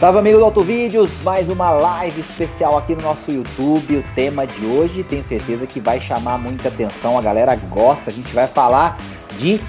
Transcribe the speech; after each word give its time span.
Salve 0.00 0.18
amigo 0.18 0.38
do 0.38 0.44
Autovídeos, 0.44 1.22
mais 1.22 1.48
uma 1.48 1.70
live 1.70 2.20
especial 2.20 2.76
aqui 2.76 2.96
no 2.96 3.02
nosso 3.02 3.30
YouTube. 3.30 3.98
O 3.98 4.04
tema 4.12 4.44
de 4.44 4.66
hoje 4.66 5.04
tenho 5.04 5.22
certeza 5.22 5.68
que 5.68 5.78
vai 5.78 6.00
chamar 6.00 6.36
muita 6.36 6.66
atenção, 6.66 7.16
a 7.16 7.22
galera 7.22 7.54
gosta. 7.54 8.10
A 8.10 8.12
gente 8.12 8.34
vai 8.34 8.48
falar 8.48 8.98
de 9.38 9.60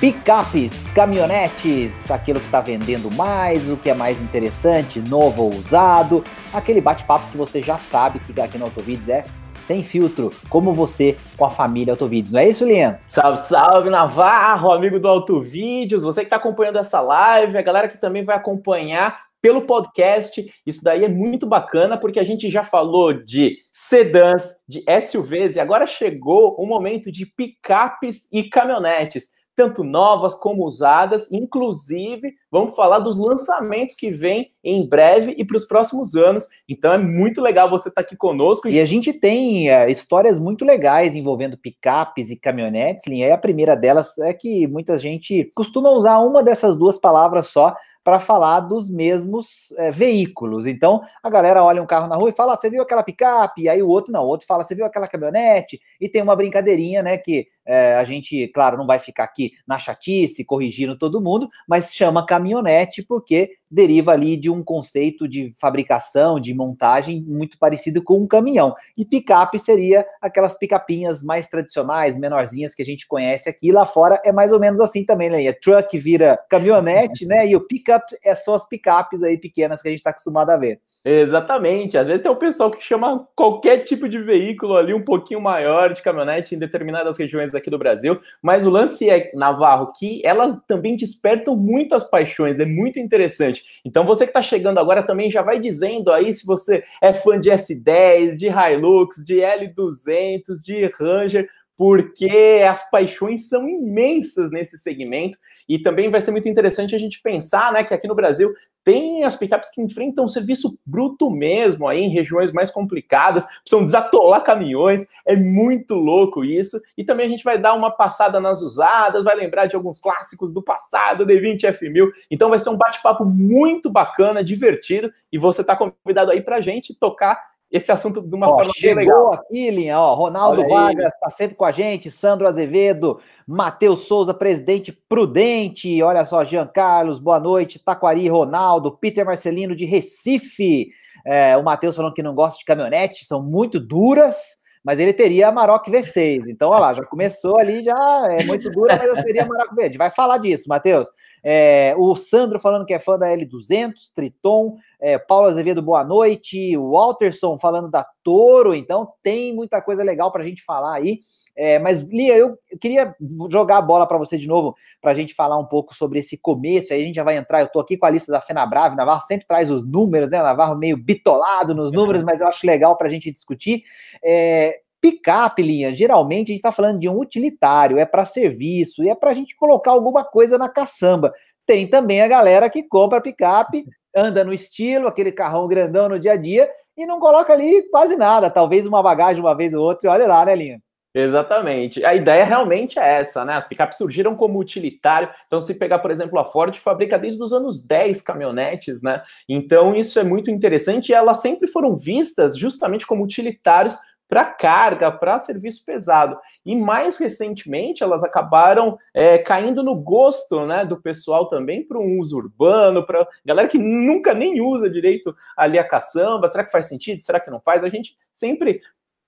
picapes, 0.00 0.88
caminhonetes, 0.88 2.10
aquilo 2.10 2.40
que 2.40 2.46
está 2.46 2.60
vendendo 2.60 3.12
mais, 3.12 3.70
o 3.70 3.76
que 3.76 3.88
é 3.88 3.94
mais 3.94 4.20
interessante, 4.20 5.00
novo 5.08 5.44
ou 5.44 5.54
usado, 5.54 6.24
aquele 6.52 6.80
bate-papo 6.80 7.30
que 7.30 7.36
você 7.36 7.62
já 7.62 7.78
sabe 7.78 8.18
que 8.18 8.38
aqui 8.40 8.58
no 8.58 8.64
Autovídeos 8.64 9.08
é 9.08 9.22
sem 9.54 9.84
filtro, 9.84 10.32
como 10.48 10.74
você 10.74 11.16
com 11.36 11.44
a 11.44 11.50
família 11.50 11.94
Autovídeos. 11.94 12.32
Não 12.32 12.40
é 12.40 12.48
isso, 12.48 12.64
Lian? 12.64 12.98
Salve, 13.06 13.38
salve, 13.38 13.88
Navarro, 13.88 14.72
amigo 14.72 14.98
do 14.98 15.06
Autovídeos, 15.06 16.02
você 16.02 16.22
que 16.22 16.26
está 16.26 16.36
acompanhando 16.36 16.78
essa 16.78 17.00
live, 17.00 17.56
a 17.56 17.62
galera 17.62 17.86
que 17.86 17.96
também 17.96 18.24
vai 18.24 18.36
acompanhar 18.36 19.29
pelo 19.40 19.62
podcast. 19.62 20.44
Isso 20.66 20.82
daí 20.82 21.04
é 21.04 21.08
muito 21.08 21.46
bacana, 21.46 21.98
porque 21.98 22.20
a 22.20 22.24
gente 22.24 22.50
já 22.50 22.62
falou 22.62 23.12
de 23.12 23.56
sedãs, 23.72 24.54
de 24.68 24.84
SUVs, 25.00 25.56
e 25.56 25.60
agora 25.60 25.86
chegou 25.86 26.54
o 26.58 26.66
momento 26.66 27.10
de 27.10 27.26
picapes 27.26 28.28
e 28.32 28.44
caminhonetes, 28.44 29.30
tanto 29.56 29.84
novas 29.84 30.34
como 30.34 30.64
usadas. 30.64 31.28
Inclusive, 31.30 32.32
vamos 32.50 32.74
falar 32.74 32.98
dos 33.00 33.18
lançamentos 33.18 33.94
que 33.94 34.10
vem 34.10 34.50
em 34.64 34.88
breve 34.88 35.34
e 35.36 35.44
para 35.44 35.56
os 35.56 35.66
próximos 35.66 36.14
anos. 36.14 36.46
Então 36.68 36.92
é 36.92 36.98
muito 36.98 37.42
legal 37.42 37.68
você 37.68 37.88
estar 37.88 38.00
tá 38.00 38.06
aqui 38.06 38.16
conosco. 38.16 38.68
E 38.68 38.80
a 38.80 38.86
gente 38.86 39.12
tem 39.12 39.70
é, 39.70 39.90
histórias 39.90 40.38
muito 40.38 40.64
legais 40.64 41.14
envolvendo 41.14 41.58
picapes 41.58 42.30
e 42.30 42.36
caminhonetes. 42.36 43.06
E 43.06 43.22
a 43.22 43.36
primeira 43.36 43.76
delas 43.76 44.16
é 44.18 44.32
que 44.32 44.66
muita 44.66 44.98
gente 44.98 45.50
costuma 45.54 45.90
usar 45.90 46.18
uma 46.18 46.42
dessas 46.42 46.76
duas 46.76 46.98
palavras 46.98 47.48
só 47.48 47.74
para 48.02 48.18
falar 48.18 48.60
dos 48.60 48.88
mesmos 48.88 49.72
é, 49.76 49.90
veículos. 49.90 50.66
Então, 50.66 51.02
a 51.22 51.28
galera 51.28 51.62
olha 51.62 51.82
um 51.82 51.86
carro 51.86 52.08
na 52.08 52.16
rua 52.16 52.30
e 52.30 52.34
fala: 52.34 52.54
ah, 52.54 52.56
você 52.56 52.70
viu 52.70 52.82
aquela 52.82 53.02
picape? 53.02 53.62
E 53.62 53.68
aí 53.68 53.82
o 53.82 53.88
outro 53.88 54.12
não, 54.12 54.24
o 54.24 54.28
outro 54.28 54.46
fala: 54.46 54.64
você 54.64 54.74
viu 54.74 54.84
aquela 54.84 55.08
caminhonete? 55.08 55.80
E 56.00 56.08
tem 56.08 56.22
uma 56.22 56.36
brincadeirinha, 56.36 57.02
né? 57.02 57.18
Que 57.18 57.46
é, 57.66 57.94
a 57.94 58.04
gente, 58.04 58.48
claro, 58.48 58.76
não 58.76 58.86
vai 58.86 58.98
ficar 58.98 59.24
aqui 59.24 59.52
na 59.66 59.78
chatice, 59.78 60.44
corrigindo 60.44 60.98
todo 60.98 61.20
mundo, 61.20 61.48
mas 61.68 61.94
chama 61.94 62.26
caminhonete 62.26 63.02
porque 63.02 63.56
deriva 63.70 64.12
ali 64.12 64.36
de 64.36 64.50
um 64.50 64.64
conceito 64.64 65.28
de 65.28 65.52
fabricação, 65.56 66.40
de 66.40 66.52
montagem 66.52 67.22
muito 67.22 67.56
parecido 67.56 68.02
com 68.02 68.18
um 68.18 68.26
caminhão. 68.26 68.74
E 68.98 69.04
picape 69.04 69.58
seria 69.58 70.04
aquelas 70.20 70.58
picapinhas 70.58 71.22
mais 71.22 71.46
tradicionais, 71.46 72.18
menorzinhas 72.18 72.74
que 72.74 72.82
a 72.82 72.84
gente 72.84 73.06
conhece 73.06 73.48
aqui. 73.48 73.70
Lá 73.70 73.86
fora 73.86 74.20
é 74.24 74.32
mais 74.32 74.50
ou 74.50 74.58
menos 74.58 74.80
assim 74.80 75.04
também, 75.04 75.30
né? 75.30 75.52
Truck 75.52 75.96
vira 75.98 76.38
caminhonete, 76.48 77.26
né? 77.26 77.46
E 77.46 77.54
o 77.54 77.60
pickup 77.60 78.04
é 78.24 78.34
só 78.34 78.56
as 78.56 78.66
picapes 78.66 79.22
aí 79.22 79.38
pequenas 79.38 79.80
que 79.80 79.88
a 79.88 79.90
gente 79.90 80.00
está 80.00 80.10
acostumado 80.10 80.50
a 80.50 80.56
ver. 80.56 80.80
Exatamente. 81.04 81.96
Às 81.96 82.06
vezes 82.06 82.22
tem 82.22 82.30
o 82.30 82.36
pessoal 82.36 82.70
que 82.70 82.82
chama 82.82 83.26
qualquer 83.36 83.78
tipo 83.78 84.08
de 84.08 84.18
veículo 84.18 84.76
ali 84.76 84.92
um 84.92 85.04
pouquinho 85.04 85.40
maior 85.40 85.92
de 85.92 86.02
caminhonete 86.02 86.54
em 86.54 86.58
determinadas 86.58 87.18
regiões 87.18 87.49
aqui 87.54 87.70
do 87.70 87.78
Brasil, 87.78 88.20
mas 88.42 88.66
o 88.66 88.70
lance 88.70 89.08
é, 89.08 89.30
Navarro, 89.34 89.92
que 89.98 90.20
elas 90.24 90.56
também 90.66 90.96
despertam 90.96 91.56
muitas 91.56 92.04
paixões, 92.04 92.58
é 92.58 92.64
muito 92.64 92.98
interessante. 92.98 93.80
Então 93.84 94.04
você 94.04 94.24
que 94.24 94.30
está 94.30 94.42
chegando 94.42 94.78
agora 94.78 95.02
também 95.02 95.30
já 95.30 95.42
vai 95.42 95.58
dizendo 95.58 96.12
aí 96.12 96.32
se 96.32 96.46
você 96.46 96.82
é 97.02 97.12
fã 97.12 97.40
de 97.40 97.50
S10, 97.50 98.36
de 98.36 98.48
Hilux, 98.48 99.24
de 99.24 99.36
L200, 99.36 100.62
de 100.62 100.90
Ranger, 100.98 101.48
porque 101.80 102.62
as 102.68 102.90
paixões 102.90 103.48
são 103.48 103.66
imensas 103.66 104.50
nesse 104.50 104.76
segmento 104.76 105.38
e 105.66 105.78
também 105.78 106.10
vai 106.10 106.20
ser 106.20 106.30
muito 106.30 106.46
interessante 106.46 106.94
a 106.94 106.98
gente 106.98 107.22
pensar, 107.22 107.72
né, 107.72 107.82
que 107.82 107.94
aqui 107.94 108.06
no 108.06 108.14
Brasil 108.14 108.52
tem 108.84 109.24
as 109.24 109.36
picapes 109.36 109.70
que 109.70 109.80
enfrentam 109.80 110.26
serviço 110.26 110.78
bruto 110.84 111.30
mesmo 111.30 111.86
aí 111.86 112.00
em 112.00 112.10
regiões 112.10 112.52
mais 112.52 112.70
complicadas, 112.70 113.46
precisam 113.60 113.84
desatolar 113.84 114.42
caminhões, 114.42 115.06
é 115.26 115.36
muito 115.36 115.94
louco 115.94 116.44
isso. 116.44 116.80
E 116.96 117.04
também 117.04 117.26
a 117.26 117.28
gente 117.28 117.44
vai 117.44 117.58
dar 117.58 117.74
uma 117.74 117.90
passada 117.90 118.40
nas 118.40 118.60
usadas, 118.60 119.24
vai 119.24 119.36
lembrar 119.36 119.66
de 119.66 119.76
alguns 119.76 119.98
clássicos 119.98 120.52
do 120.52 120.62
passado, 120.62 121.26
D20 121.26 121.60
F1000. 121.60 122.10
Então 122.30 122.48
vai 122.48 122.58
ser 122.58 122.70
um 122.70 122.76
bate-papo 122.76 123.24
muito 123.24 123.90
bacana, 123.90 124.42
divertido 124.42 125.10
e 125.30 125.38
você 125.38 125.60
está 125.60 125.76
convidado 125.76 126.30
aí 126.30 126.40
para 126.40 126.56
a 126.56 126.60
gente 126.60 126.94
tocar 126.94 127.50
esse 127.70 127.92
assunto 127.92 128.20
de 128.20 128.34
uma 128.34 128.50
ó, 128.50 128.56
forma 128.56 128.72
chegou 128.74 128.96
legal. 128.96 129.34
aqui, 129.34 129.70
Linha, 129.70 129.98
ó, 130.00 130.12
Ronaldo 130.14 130.66
Vargas 130.66 131.12
está 131.12 131.30
sempre 131.30 131.56
com 131.56 131.64
a 131.64 131.70
gente, 131.70 132.10
Sandro 132.10 132.48
Azevedo, 132.48 133.20
Matheus 133.46 134.06
Souza, 134.06 134.34
presidente 134.34 134.92
prudente, 135.08 136.02
olha 136.02 136.24
só, 136.24 136.44
Jean 136.44 136.66
Carlos, 136.66 137.20
boa 137.20 137.38
noite, 137.38 137.78
Taquari 137.78 138.28
Ronaldo, 138.28 138.96
Peter 138.96 139.24
Marcelino 139.24 139.76
de 139.76 139.84
Recife, 139.84 140.90
é, 141.24 141.56
o 141.56 141.62
Matheus 141.62 141.94
falando 141.94 142.14
que 142.14 142.22
não 142.22 142.34
gosta 142.34 142.58
de 142.58 142.64
caminhonete, 142.64 143.24
são 143.24 143.40
muito 143.40 143.78
duras, 143.78 144.59
mas 144.84 144.98
ele 144.98 145.12
teria 145.12 145.48
a 145.48 145.52
Maroc 145.52 145.86
V6, 145.88 146.48
então 146.48 146.70
olha 146.70 146.80
lá, 146.80 146.94
já 146.94 147.04
começou 147.04 147.58
ali, 147.58 147.84
já 147.84 148.26
é 148.30 148.44
muito 148.44 148.70
dura, 148.70 148.96
mas 148.96 149.08
eu 149.08 149.22
teria 149.22 149.42
a 149.42 149.46
Maroc 149.46 149.74
V, 149.74 149.96
vai 149.98 150.10
falar 150.10 150.38
disso, 150.38 150.68
Matheus. 150.68 151.08
É, 151.42 151.94
o 151.96 152.14
Sandro 152.16 152.58
falando 152.58 152.84
que 152.84 152.94
é 152.94 152.98
fã 152.98 153.18
da 153.18 153.26
L200, 153.28 154.12
Triton, 154.14 154.76
é, 155.00 155.18
Paulo 155.18 155.48
Azevedo, 155.48 155.82
boa 155.82 156.04
noite. 156.04 156.76
O 156.76 156.90
Walterson 156.90 157.58
falando 157.58 157.90
da 157.90 158.06
Toro, 158.22 158.74
então 158.74 159.06
tem 159.22 159.54
muita 159.54 159.80
coisa 159.80 160.02
legal 160.02 160.30
para 160.30 160.42
a 160.42 160.46
gente 160.46 160.62
falar 160.62 160.94
aí. 160.94 161.20
É, 161.56 161.78
mas, 161.78 162.02
Lia, 162.02 162.36
eu 162.36 162.58
queria 162.80 163.14
jogar 163.50 163.78
a 163.78 163.82
bola 163.82 164.06
para 164.06 164.18
você 164.18 164.38
de 164.38 164.48
novo, 164.48 164.74
para 165.00 165.10
a 165.10 165.14
gente 165.14 165.34
falar 165.34 165.58
um 165.58 165.66
pouco 165.66 165.94
sobre 165.94 166.18
esse 166.18 166.38
começo. 166.38 166.92
Aí 166.92 167.02
a 167.02 167.04
gente 167.04 167.16
já 167.16 167.24
vai 167.24 167.36
entrar. 167.36 167.60
Eu 167.60 167.66
estou 167.66 167.82
aqui 167.82 167.96
com 167.96 168.06
a 168.06 168.10
lista 168.10 168.32
da 168.32 168.40
Fenabrave. 168.40 168.96
Navarro 168.96 169.22
sempre 169.22 169.46
traz 169.46 169.70
os 169.70 169.86
números, 169.86 170.30
né? 170.30 170.38
Navarro 170.38 170.76
meio 170.76 170.96
bitolado 170.96 171.74
nos 171.74 171.92
números, 171.92 172.22
mas 172.22 172.40
eu 172.40 172.46
acho 172.46 172.66
legal 172.66 172.96
para 172.96 173.06
a 173.08 173.10
gente 173.10 173.30
discutir. 173.30 173.82
É, 174.24 174.80
Picape, 175.00 175.62
linha, 175.62 175.94
geralmente 175.94 176.48
a 176.48 176.52
gente 176.52 176.58
está 176.58 176.70
falando 176.70 176.98
de 176.98 177.08
um 177.08 177.18
utilitário, 177.18 177.98
é 177.98 178.04
para 178.04 178.26
serviço, 178.26 179.02
e 179.02 179.08
é 179.08 179.14
para 179.14 179.30
a 179.30 179.34
gente 179.34 179.56
colocar 179.56 179.92
alguma 179.92 180.22
coisa 180.22 180.58
na 180.58 180.68
caçamba. 180.68 181.32
Tem 181.64 181.86
também 181.86 182.20
a 182.20 182.28
galera 182.28 182.68
que 182.68 182.82
compra 182.82 183.20
picape 183.20 183.86
anda 184.14 184.44
no 184.44 184.52
estilo, 184.52 185.08
aquele 185.08 185.32
carrão 185.32 185.66
grandão 185.66 186.08
no 186.08 186.18
dia 186.18 186.32
a 186.32 186.36
dia, 186.36 186.68
e 186.96 187.06
não 187.06 187.18
coloca 187.18 187.52
ali 187.52 187.88
quase 187.90 188.16
nada, 188.16 188.50
talvez 188.50 188.86
uma 188.86 189.02
bagagem 189.02 189.42
uma 189.42 189.56
vez 189.56 189.72
ou 189.72 189.82
outra, 189.82 190.08
e 190.08 190.12
olha 190.12 190.26
lá, 190.26 190.44
né, 190.44 190.54
Linha? 190.54 190.82
Exatamente. 191.12 192.04
A 192.04 192.14
ideia 192.14 192.44
realmente 192.44 192.98
é 192.98 193.20
essa, 193.20 193.44
né? 193.44 193.54
As 193.54 193.66
picapes 193.66 193.98
surgiram 193.98 194.36
como 194.36 194.60
utilitário. 194.60 195.28
Então, 195.46 195.60
se 195.60 195.74
pegar, 195.74 195.98
por 195.98 196.10
exemplo, 196.10 196.38
a 196.38 196.44
Ford 196.44 196.76
fabrica 196.76 197.18
desde 197.18 197.42
os 197.42 197.52
anos 197.52 197.84
10 197.84 198.22
caminhonetes, 198.22 199.02
né? 199.02 199.20
Então, 199.48 199.96
isso 199.96 200.20
é 200.20 200.24
muito 200.24 200.50
interessante 200.52 201.08
e 201.08 201.14
elas 201.14 201.38
sempre 201.38 201.66
foram 201.66 201.96
vistas 201.96 202.56
justamente 202.56 203.06
como 203.06 203.24
utilitários 203.24 203.96
para 204.28 204.44
carga, 204.44 205.10
para 205.10 205.40
serviço 205.40 205.84
pesado. 205.84 206.38
E 206.64 206.76
mais 206.76 207.18
recentemente 207.18 208.04
elas 208.04 208.22
acabaram 208.22 208.96
é, 209.12 209.36
caindo 209.38 209.82
no 209.82 209.96
gosto 209.96 210.64
né, 210.66 210.84
do 210.86 211.02
pessoal 211.02 211.48
também 211.48 211.84
para 211.84 211.98
um 211.98 212.20
uso 212.20 212.36
urbano, 212.36 213.04
para 213.04 213.26
galera 213.44 213.66
que 213.66 213.76
nunca 213.76 214.32
nem 214.32 214.60
usa 214.60 214.88
direito 214.88 215.34
ali 215.56 215.80
a 215.80 215.84
caçamba. 215.84 216.46
Será 216.46 216.64
que 216.64 216.70
faz 216.70 216.86
sentido? 216.86 217.20
Será 217.20 217.40
que 217.40 217.50
não 217.50 217.60
faz? 217.60 217.82
A 217.82 217.88
gente 217.88 218.16
sempre 218.32 218.80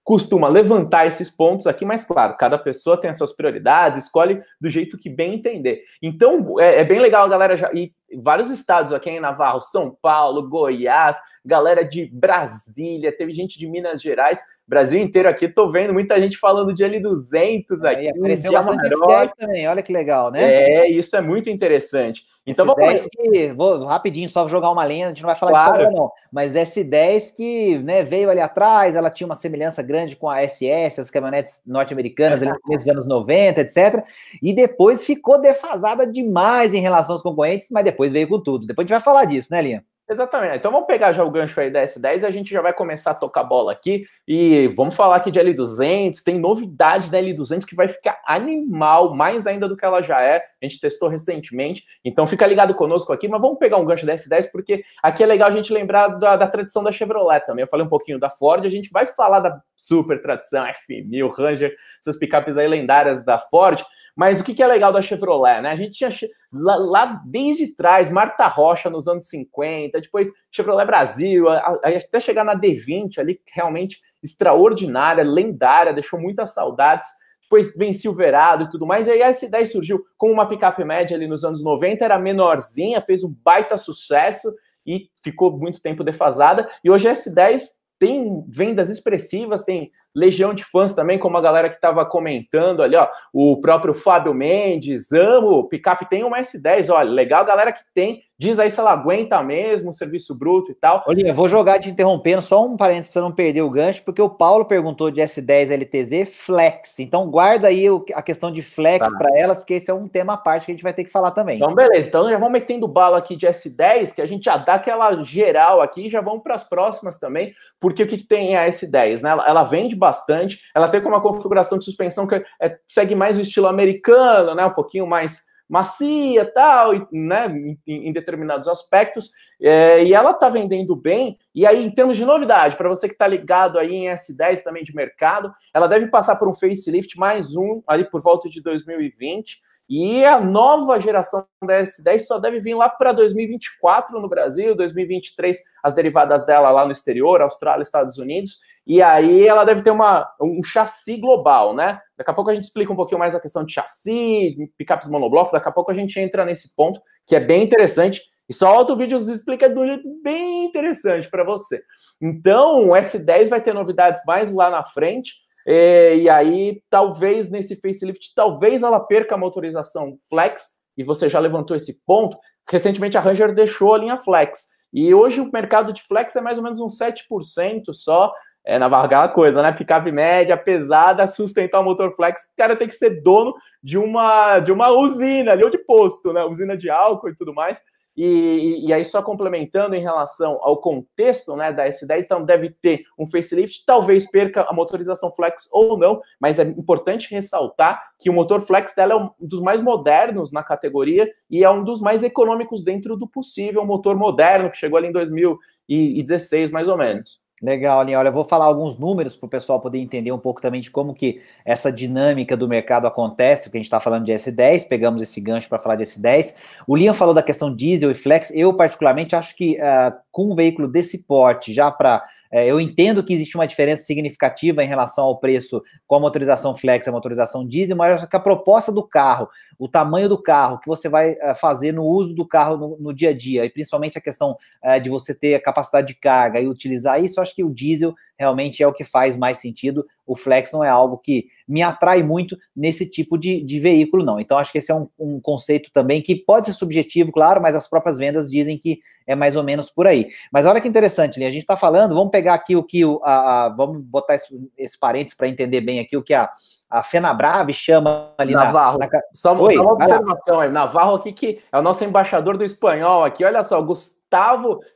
costuma 0.05 0.49
levantar 0.49 1.07
esses 1.07 1.31
pontos 1.31 1.67
aqui, 1.67 1.85
mas 1.85 2.05
claro, 2.05 2.37
cada 2.37 2.59
pessoa 2.59 3.01
tem 3.01 3.11
as 3.11 3.17
suas 3.17 3.35
prioridades, 3.35 4.05
escolhe 4.05 4.41
do 4.61 4.69
jeito 4.69 4.99
que 4.99 5.09
bem 5.09 5.35
entender. 5.35 5.83
Então 6.03 6.59
é, 6.59 6.81
é 6.81 6.85
bem 6.85 6.99
legal, 6.99 7.29
galera, 7.29 7.57
já, 7.57 7.71
e 7.73 7.93
vários 8.21 8.51
estados 8.51 8.93
aqui 8.93 9.11
em 9.11 9.21
Navarro, 9.21 9.61
São 9.61 9.97
Paulo, 10.03 10.49
Goiás, 10.49 11.17
galera 11.45 11.85
de 11.85 12.11
Brasília, 12.13 13.17
teve 13.17 13.33
gente 13.33 13.59
de 13.59 13.69
Minas 13.69 14.03
Gerais, 14.03 14.41
Brasil 14.67 15.01
inteiro 15.01 15.29
aqui, 15.29 15.49
tô 15.49 15.71
vendo 15.71 15.93
muita 15.93 16.21
gente 16.21 16.37
falando 16.37 16.75
de 16.75 16.85
L200 16.85 17.85
aqui. 17.85 18.07
É, 18.07 18.11
apareceu 18.11 18.53
bastante 18.53 18.89
S10 18.89 19.31
também, 19.37 19.69
olha 19.69 19.83
que 19.83 19.93
legal, 19.93 20.31
né? 20.31 20.43
É, 20.43 20.91
isso 20.91 21.15
é 21.17 21.21
muito 21.21 21.49
interessante. 21.49 22.25
Então 22.45 22.67
vamos 22.67 22.83
S10 22.83 23.09
que, 23.09 23.53
vou 23.53 23.85
rapidinho 23.85 24.29
só 24.29 24.49
jogar 24.49 24.71
uma 24.71 24.85
lenha, 24.85 25.07
a 25.07 25.09
gente 25.11 25.23
não 25.23 25.29
vai 25.29 25.37
falar 25.37 25.65
claro. 25.65 25.89
de 25.89 25.95
não, 25.95 26.11
mas 26.31 26.55
S10 26.55 27.35
que 27.37 27.79
né, 27.79 28.03
veio 28.03 28.31
ali 28.31 28.41
atrás, 28.41 28.97
ela 28.97 29.11
tinha 29.11 29.27
uma 29.27 29.37
semelhança 29.37 29.81
grande 29.81 30.17
com 30.17 30.29
a 30.29 30.41
SS, 30.47 31.01
as 31.01 31.11
caminhonetes 31.11 31.63
norte-americanas 31.65 32.43
ali 32.43 32.51
no 32.51 32.61
começo 32.61 32.85
dos 32.85 32.93
anos 32.93 33.07
90, 33.07 33.61
etc. 33.61 34.05
E 34.43 34.53
depois 34.53 35.05
ficou 35.05 35.41
defasada 35.41 36.05
demais 36.05 36.75
em 36.75 36.81
relação 36.81 37.15
aos 37.15 37.23
concorrentes, 37.23 37.69
mas 37.71 37.85
depois 37.85 38.11
veio 38.11 38.29
com 38.29 38.41
tudo. 38.41 38.67
Depois 38.67 38.85
a 38.85 38.87
gente 38.87 38.99
vai 38.99 39.05
falar 39.05 39.25
disso, 39.25 39.53
né, 39.53 39.63
Linha? 39.63 39.85
Exatamente. 40.13 40.59
Então 40.59 40.71
vamos 40.71 40.87
pegar 40.87 41.11
já 41.13 41.25
o 41.25 41.31
gancho 41.31 41.59
aí 41.59 41.71
da 41.71 41.83
S10 41.83 42.21
e 42.21 42.27
a 42.27 42.31
gente 42.31 42.51
já 42.51 42.61
vai 42.61 42.75
começar 42.75 43.13
a 43.13 43.15
tocar 43.15 43.43
bola 43.45 43.73
aqui. 43.73 44.05
E 44.29 44.69
vamos 44.77 44.95
falar 44.95 45.17
aqui 45.17 45.31
de 45.31 45.41
L200. 45.41 46.23
Tem 46.23 46.39
novidade 46.39 47.11
da 47.11 47.19
L200 47.19 47.65
que 47.65 47.75
vai 47.75 47.89
ficar 47.89 48.21
animal, 48.27 49.15
mais 49.17 49.47
ainda 49.47 49.67
do 49.67 49.75
que 49.75 49.85
ela 49.87 50.03
já 50.03 50.21
é. 50.21 50.45
A 50.61 50.67
gente 50.67 50.79
testou 50.79 51.09
recentemente. 51.09 51.85
Então 52.05 52.27
fica 52.27 52.47
ligado 52.47 52.75
conosco 52.75 53.11
aqui. 53.11 53.27
Mas 53.27 53.41
vamos 53.41 53.59
pegar 53.59 53.79
um 53.79 53.87
gancho 53.87 54.05
da 54.05 54.15
S10 54.15 54.51
porque 54.53 54.83
aqui 55.03 55.23
é 55.23 55.27
legal 55.27 55.49
a 55.49 55.53
gente 55.53 55.73
lembrar 55.73 56.09
da, 56.09 56.37
da 56.37 56.47
tradição 56.47 56.85
da 56.85 56.93
Chevrolet 56.93 57.41
também. 57.41 57.63
Eu 57.63 57.69
falei 57.69 57.87
um 57.87 57.89
pouquinho 57.89 58.19
da 58.19 58.29
Ford. 58.29 58.67
A 58.67 58.69
gente 58.69 58.91
vai 58.91 59.07
falar 59.07 59.41
da 59.41 59.63
super 59.75 60.21
tradição 60.21 60.67
F1000, 60.67 61.31
Ranger, 61.35 61.75
essas 61.99 62.19
picapes 62.19 62.59
aí 62.59 62.69
lendárias 62.69 63.25
da 63.25 63.39
Ford. 63.39 63.83
Mas 64.15 64.41
o 64.41 64.45
que, 64.45 64.63
é 64.63 64.67
legal 64.67 64.93
da 64.93 65.01
Chevrolet, 65.01 65.63
né? 65.63 65.71
A 65.71 65.77
gente 65.77 65.93
tinha 65.93 66.11
lá, 66.53 66.77
lá, 66.77 67.23
desde 67.27 67.75
trás, 67.75 68.11
Marta 68.11 68.47
Rocha 68.47 68.91
nos 68.91 69.09
anos 69.09 69.29
50, 69.29 70.01
depois 70.01 70.31
Chevrolet 70.51 70.85
Brasil, 70.85 71.49
até 71.49 72.21
chegar 72.21 72.45
na 72.45 72.55
D20 72.55 73.19
ali, 73.19 73.41
realmente 73.55 73.99
extraordinária, 74.23 75.25
lendária, 75.25 75.95
deixou 75.95 76.21
muitas 76.21 76.53
saudades. 76.53 77.09
Depois 77.43 77.75
vem 77.77 77.93
Silverado 77.93 78.65
e 78.65 78.71
tudo 78.71 78.87
mais. 78.87 79.09
E 79.09 79.13
aí 79.13 79.23
a 79.23 79.31
S10 79.31 79.67
surgiu 79.67 80.03
como 80.17 80.33
uma 80.33 80.49
picape 80.49 80.85
média 80.85 81.17
ali 81.17 81.27
nos 81.27 81.45
anos 81.45 81.63
90, 81.63 82.05
era 82.05 82.19
menorzinha, 82.19 83.01
fez 83.01 83.25
um 83.25 83.35
baita 83.43 83.77
sucesso 83.79 84.49
e 84.87 85.09
ficou 85.23 85.59
muito 85.59 85.81
tempo 85.81 86.05
defasada. 86.05 86.69
E 86.85 86.91
hoje 86.91 87.09
a 87.09 87.13
S10 87.13 87.63
tem 87.99 88.45
vendas 88.49 88.91
expressivas, 88.91 89.63
tem 89.63 89.93
legião 90.15 90.53
de 90.53 90.65
fãs 90.65 90.95
também, 90.95 91.19
como 91.19 91.37
a 91.37 91.41
galera 91.41 91.69
que 91.69 91.77
estava 91.77 92.05
comentando 92.05 92.83
ali, 92.83 92.97
ó, 92.97 93.09
o 93.33 93.61
próprio 93.61 93.95
Fábio 93.95 94.35
Mendes, 94.35 95.13
amo, 95.13 95.69
picape 95.69 96.09
tem 96.09 96.25
uma 96.25 96.41
S10, 96.41 96.91
olha, 96.91 97.11
legal, 97.11 97.45
galera 97.45 97.73
que 97.73 97.81
tem, 97.95 98.23
diz 98.43 98.59
aí 98.59 98.69
se 98.69 98.81
ela 98.81 98.91
aguenta 98.91 99.41
mesmo, 99.41 99.91
o 99.91 99.93
serviço 99.93 100.37
bruto 100.37 100.73
e 100.73 100.75
tal. 100.75 101.05
Olha, 101.07 101.33
vou 101.33 101.49
jogar 101.49 101.79
te 101.79 101.89
interrompendo, 101.89 102.43
só 102.43 102.67
um 102.67 102.77
parênteses 102.77 103.09
para 103.13 103.21
você 103.21 103.29
não 103.29 103.33
perder 103.33 103.63
o 103.63 103.71
gancho, 103.71 104.03
porque 104.03 104.21
o 104.21 104.29
Paulo 104.29 104.65
perguntou 104.65 105.13
de 105.13 105.21
S10 105.21 105.71
LTZ 105.71 106.35
Flex, 106.35 106.99
então 106.99 107.31
guarda 107.31 107.69
aí 107.69 107.87
a 108.13 108.21
questão 108.21 108.51
de 108.51 108.61
Flex 108.61 109.09
tá. 109.09 109.17
para 109.17 109.39
elas, 109.39 109.59
porque 109.59 109.75
esse 109.75 109.91
é 109.91 109.95
um 109.95 110.09
tema 110.09 110.35
à 110.35 110.37
parte 110.37 110.67
que 110.67 110.73
a 110.73 110.75
gente 110.75 110.83
vai 110.83 110.93
ter 110.93 111.05
que 111.05 111.11
falar 111.11 111.31
também. 111.31 111.57
Então, 111.57 111.73
beleza, 111.73 112.09
então 112.09 112.29
já 112.29 112.37
vamos 112.37 112.53
metendo 112.53 112.89
bala 112.89 113.19
aqui 113.19 113.37
de 113.37 113.47
S10, 113.47 114.13
que 114.13 114.21
a 114.21 114.27
gente 114.27 114.45
já 114.45 114.57
dá 114.57 114.75
aquela 114.75 115.23
geral 115.23 115.81
aqui, 115.81 116.09
já 116.09 116.21
vamos 116.21 116.43
para 116.43 116.57
as 116.57 116.65
próximas 116.69 117.21
também, 117.21 117.55
porque 117.79 118.03
o 118.03 118.07
que, 118.09 118.19
que 118.19 118.27
tem 118.27 118.57
a 118.57 118.67
S10, 118.67 119.23
né? 119.23 119.31
Ela, 119.31 119.47
ela 119.47 119.65
vende 119.65 119.95
bastante. 119.95 120.61
Ela 120.75 120.89
tem 120.89 121.01
uma 121.01 121.21
configuração 121.21 121.79
de 121.79 121.85
suspensão 121.85 122.27
que 122.27 122.43
é, 122.61 122.77
segue 122.89 123.15
mais 123.15 123.39
o 123.39 123.41
estilo 123.41 123.69
americano, 123.69 124.55
né? 124.55 124.67
Um 124.67 124.75
pouquinho 124.75 125.07
mais 125.07 125.52
macia 125.73 126.45
tal, 126.53 126.95
e, 126.95 127.07
né, 127.11 127.47
em, 127.87 128.09
em 128.09 128.13
determinados 128.13 128.69
aspectos, 128.69 129.31
é, 129.59 130.05
e 130.05 130.13
ela 130.13 130.33
está 130.33 130.51
vendendo 130.51 130.95
bem, 130.95 131.39
e 131.55 131.67
aí, 131.67 131.83
em 131.83 131.91
termos 131.91 132.19
de 132.19 132.27
novidade, 132.27 132.77
para 132.77 132.91
você 132.91 133.09
que 133.09 133.15
está 133.15 133.27
ligado 133.27 133.79
aí 133.79 133.91
em 133.91 134.11
S10 134.11 134.63
também 134.63 134.85
de 134.85 134.95
mercado, 134.95 135.51
ela 135.73 135.87
deve 135.87 136.09
passar 136.09 136.37
por 136.37 136.47
um 136.47 136.53
facelift 136.53 137.19
mais 137.19 137.57
um, 137.57 137.83
ali 137.87 138.05
por 138.05 138.21
volta 138.21 138.51
de 138.51 138.63
2020, 138.63 139.63
e 139.89 140.23
a 140.27 140.39
nova 140.39 141.01
geração 141.01 141.47
da 141.63 141.83
S10 141.83 142.19
só 142.19 142.39
deve 142.39 142.61
vir 142.61 142.75
lá 142.75 142.91
para 142.91 143.13
2024 143.13 144.21
no 144.21 144.29
Brasil, 144.29 144.75
2023 144.75 145.57
as 145.83 145.95
derivadas 145.95 146.45
dela 146.45 146.71
lá 146.71 146.85
no 146.85 146.93
exterior, 146.93 147.41
Austrália, 147.41 147.83
Estados 147.83 148.19
Unidos, 148.19 148.59
e 148.87 149.01
aí 149.01 149.47
ela 149.47 149.65
deve 149.65 149.83
ter 149.83 149.91
uma, 149.91 150.29
um 150.41 150.63
chassi 150.63 151.17
global, 151.17 151.75
né? 151.75 152.01
Daqui 152.17 152.31
a 152.31 152.35
pouco 152.35 152.51
a 152.51 152.55
gente 152.55 152.65
explica 152.65 152.93
um 152.93 152.97
pouquinho 152.97 153.19
mais 153.19 153.35
a 153.35 153.41
questão 153.41 153.65
de 153.65 153.73
chassi, 153.73 154.57
picapes 154.77 155.09
monoblocos, 155.09 155.53
daqui 155.53 155.69
a 155.69 155.73
pouco 155.73 155.91
a 155.91 155.95
gente 155.95 156.19
entra 156.19 156.45
nesse 156.45 156.75
ponto, 156.75 157.01
que 157.27 157.37
é 157.37 157.41
bem 157.41 157.63
interessante, 157.63 158.21
e 158.49 158.55
só 158.55 158.77
outro 158.77 158.97
vídeo 158.97 159.17
explica 159.17 159.69
de 159.69 159.79
um 159.79 159.87
jeito 159.87 160.09
bem 160.23 160.65
interessante 160.65 161.31
para 161.31 161.45
você. 161.45 161.81
Então, 162.21 162.89
o 162.89 162.93
S10 162.93 163.49
vai 163.49 163.61
ter 163.61 163.73
novidades 163.73 164.21
mais 164.27 164.53
lá 164.53 164.69
na 164.69 164.83
frente, 164.83 165.33
e, 165.65 166.23
e 166.23 166.29
aí 166.29 166.83
talvez 166.91 167.51
nesse 167.51 167.81
facelift, 167.81 168.35
talvez 168.35 168.83
ela 168.83 168.99
perca 168.99 169.37
a 169.37 169.39
motorização 169.39 170.19
flex, 170.29 170.81
e 170.97 171.05
você 171.05 171.29
já 171.29 171.39
levantou 171.39 171.77
esse 171.77 172.05
ponto. 172.05 172.37
Recentemente 172.69 173.17
a 173.17 173.21
Ranger 173.21 173.55
deixou 173.55 173.95
a 173.95 173.99
linha 173.99 174.17
flex, 174.17 174.67
e 174.93 175.15
hoje 175.15 175.41
o 175.41 175.51
mercado 175.51 175.93
de 175.93 176.03
flex 176.03 176.35
é 176.37 176.41
mais 176.41 176.59
ou 176.59 176.65
menos 176.65 176.81
uns 176.81 176.99
7% 176.99 177.95
só, 177.95 178.33
é 178.65 178.79
na 178.79 178.87
aquela 178.87 179.29
coisa, 179.29 179.63
né? 179.63 179.73
Picape 179.73 180.13
média, 180.13 180.57
pesada, 180.57 181.27
sustentar 181.27 181.81
o 181.81 181.85
motor 181.85 182.15
flex, 182.15 182.41
o 182.53 182.57
cara 182.57 182.77
tem 182.77 182.89
que 182.89 182.95
ser 182.95 183.23
dono 183.23 183.55
de 183.83 183.99
uma 183.99 184.61
de 184.61 184.71
uma 184.71 184.91
usina 184.91 185.53
ali, 185.53 185.65
ou 185.65 185.71
de 185.71 185.79
posto, 185.79 186.33
né? 186.33 186.45
Usina 186.45 186.77
de 186.77 186.89
álcool 186.89 187.29
e 187.29 187.37
tudo 187.37 187.53
mais. 187.53 187.81
E, 188.17 188.87
e, 188.87 188.93
aí, 188.93 189.05
só 189.05 189.23
complementando 189.23 189.95
em 189.95 190.03
relação 190.03 190.59
ao 190.61 190.79
contexto 190.79 191.57
né, 191.57 191.73
da 191.73 191.89
S10, 191.89 192.25
então 192.25 192.45
deve 192.45 192.71
ter 192.71 193.05
um 193.19 193.27
facelift, 193.27 193.85
talvez 193.87 194.31
perca 194.31 194.67
a 194.69 194.73
motorização 194.75 195.35
flex 195.35 195.67
ou 195.73 195.97
não, 195.97 196.21
mas 196.39 196.59
é 196.59 196.63
importante 196.63 197.31
ressaltar 197.31 198.03
que 198.19 198.29
o 198.29 198.33
motor 198.33 198.61
flex 198.61 198.95
dela 198.95 199.15
é 199.15 199.17
um 199.17 199.31
dos 199.41 199.63
mais 199.63 199.81
modernos 199.81 200.53
na 200.53 200.63
categoria 200.63 201.27
e 201.49 201.65
é 201.65 201.71
um 201.71 201.83
dos 201.83 202.03
mais 202.03 202.23
econômicos 202.23 202.85
dentro 202.85 203.17
do 203.17 203.27
possível, 203.27 203.85
motor 203.87 204.15
moderno 204.15 204.71
que 204.71 204.77
chegou 204.77 204.99
ali 204.99 205.09
em 205.09 205.13
2016, 205.13 206.71
mais 206.71 206.89
ou 206.89 206.99
menos. 206.99 207.42
Legal, 207.63 208.01
Alinha. 208.01 208.19
Olha, 208.19 208.29
eu 208.29 208.33
vou 208.33 208.45
falar 208.45 208.65
alguns 208.65 208.99
números 208.99 209.37
para 209.37 209.47
o 209.47 209.49
pessoal 209.49 209.81
poder 209.81 209.99
entender 209.99 210.33
um 210.33 210.39
pouco 210.39 210.61
também 210.61 210.81
de 210.81 210.91
como 210.91 211.15
que 211.15 211.41
essa 211.65 211.93
dinâmica 211.93 212.57
do 212.57 212.67
mercado 212.67 213.07
acontece, 213.07 213.65
porque 213.65 213.79
a 213.79 213.81
gente 213.81 213.87
está 213.87 214.01
falando 214.01 214.25
de 214.25 214.33
S10, 214.33 214.89
pegamos 214.89 215.23
esse 215.23 215.41
gancho 215.41 215.69
para 215.69 215.79
falar 215.79 215.95
de 215.95 216.03
S10. 216.03 216.57
O 216.89 216.97
Liam 216.97 217.15
falou 217.15 217.33
da 217.33 217.43
questão 217.43 217.73
diesel 217.73 218.11
e 218.11 218.15
flex. 218.15 218.51
Eu, 218.53 218.75
particularmente, 218.75 219.37
acho 219.37 219.55
que 219.55 219.77
uh, 219.77 220.13
com 220.33 220.51
um 220.51 220.55
veículo 220.55 220.89
desse 220.89 221.25
porte, 221.25 221.73
já 221.73 221.91
para. 221.91 222.25
Uh, 222.53 222.59
eu 222.59 222.81
entendo 222.81 223.23
que 223.23 223.35
existe 223.35 223.55
uma 223.57 223.67
diferença 223.67 224.03
significativa 224.03 224.83
em 224.83 224.89
relação 224.89 225.25
ao 225.25 225.39
preço 225.39 225.83
com 226.07 226.17
a 226.17 226.21
motorização 226.21 226.75
flex 226.75 227.07
e 227.07 227.11
a 227.11 227.13
motorização 227.13 227.65
diesel, 227.67 227.97
mas 227.97 228.25
que 228.25 228.37
a 228.37 228.41
proposta 228.41 228.91
do 228.91 229.07
carro 229.07 229.49
o 229.83 229.89
tamanho 229.89 230.29
do 230.29 230.41
carro 230.41 230.79
que 230.79 230.87
você 230.87 231.09
vai 231.09 231.33
uh, 231.33 231.57
fazer 231.57 231.93
no 231.93 232.05
uso 232.05 232.33
do 232.35 232.47
carro 232.47 232.77
no, 232.77 232.97
no, 232.99 233.13
dia 233.13 233.31
a 233.31 233.37
dia, 233.37 233.65
e 233.65 233.71
principalmente 233.71 234.17
a 234.17 234.21
questão 234.21 234.57
uh, 234.85 235.01
de 235.01 235.11
você 235.11 235.35
ter 235.35 235.57
a 235.57 235.63
capacidade 235.63 236.07
de 236.07 236.15
carga 236.15 236.61
e 236.61 236.69
utilizar 236.69 237.23
isso, 237.23 237.41
acho 237.41 237.53
que 237.53 237.65
o 237.65 237.75
diesel 237.75 238.15
realmente 238.43 238.83
é 238.83 238.87
o 238.87 238.93
que 238.93 239.05
faz 239.05 239.37
mais 239.37 239.59
sentido. 239.59 240.05
O 240.27 240.35
flex 240.35 240.73
não 240.73 240.83
é 240.83 240.89
algo 240.89 241.17
que 241.17 241.47
me 241.67 241.81
atrai 241.81 242.23
muito 242.23 242.57
nesse 242.75 243.09
tipo 243.09 243.39
de, 243.39 243.63
de 243.63 243.79
veículo, 243.79 244.25
não. 244.25 244.41
Então, 244.41 244.59
acho 244.59 244.73
que 244.73 244.79
esse 244.79 244.91
é 244.91 244.95
um, 244.95 245.09
um, 245.17 245.41
conceito 245.41 245.91
também 245.93 246.21
que 246.21 246.35
pode 246.35 246.67
ser 246.67 246.73
subjetivo, 246.73 247.31
claro, 247.31 247.63
mas 247.63 247.77
as 247.77 247.89
próprias 247.89 248.19
vendas 248.19 248.51
dizem 248.51 248.77
que 248.77 249.01
é 249.25 249.37
mais 249.37 249.55
ou 249.55 249.63
menos 249.63 249.89
por 249.89 250.09
aí. 250.09 250.29
Mas 250.53 250.67
olha 250.67 250.81
que 250.81 250.89
interessante, 250.89 251.43
a 251.43 251.51
gente 251.51 251.63
está 251.63 251.77
falando, 251.77 252.17
vamos 252.17 252.33
pegar 252.33 252.55
aqui 252.55 252.75
o 252.75 252.83
que 252.83 253.05
o. 253.05 253.21
A, 253.23 253.67
a, 253.67 253.69
vamos 253.69 254.03
botar 254.03 254.35
esse, 254.35 254.49
esse 254.77 254.99
parênteses 254.99 255.37
para 255.37 255.49
entender 255.49 255.81
bem 255.81 256.01
aqui 256.01 256.17
o 256.17 256.23
que 256.23 256.35
a 256.35 256.51
a 256.91 257.03
Fenabrave 257.03 257.73
chama 257.73 258.35
ali 258.37 258.53
Navarro. 258.53 258.99
na... 258.99 259.07
Navarro. 259.07 259.25
Só, 259.33 259.55
Oi, 259.57 259.77
só 259.77 259.83
uma 259.83 259.93
observação 259.93 260.61
aí. 260.61 260.71
Navarro 260.71 261.15
aqui, 261.15 261.33
que 261.33 261.63
é 261.73 261.79
o 261.79 261.81
nosso 261.81 262.05
embaixador 262.05 262.59
do 262.59 262.65
espanhol 262.65 263.25
aqui. 263.25 263.43
Olha 263.47 263.63
só, 263.63 263.81
Gustavo 263.81 264.22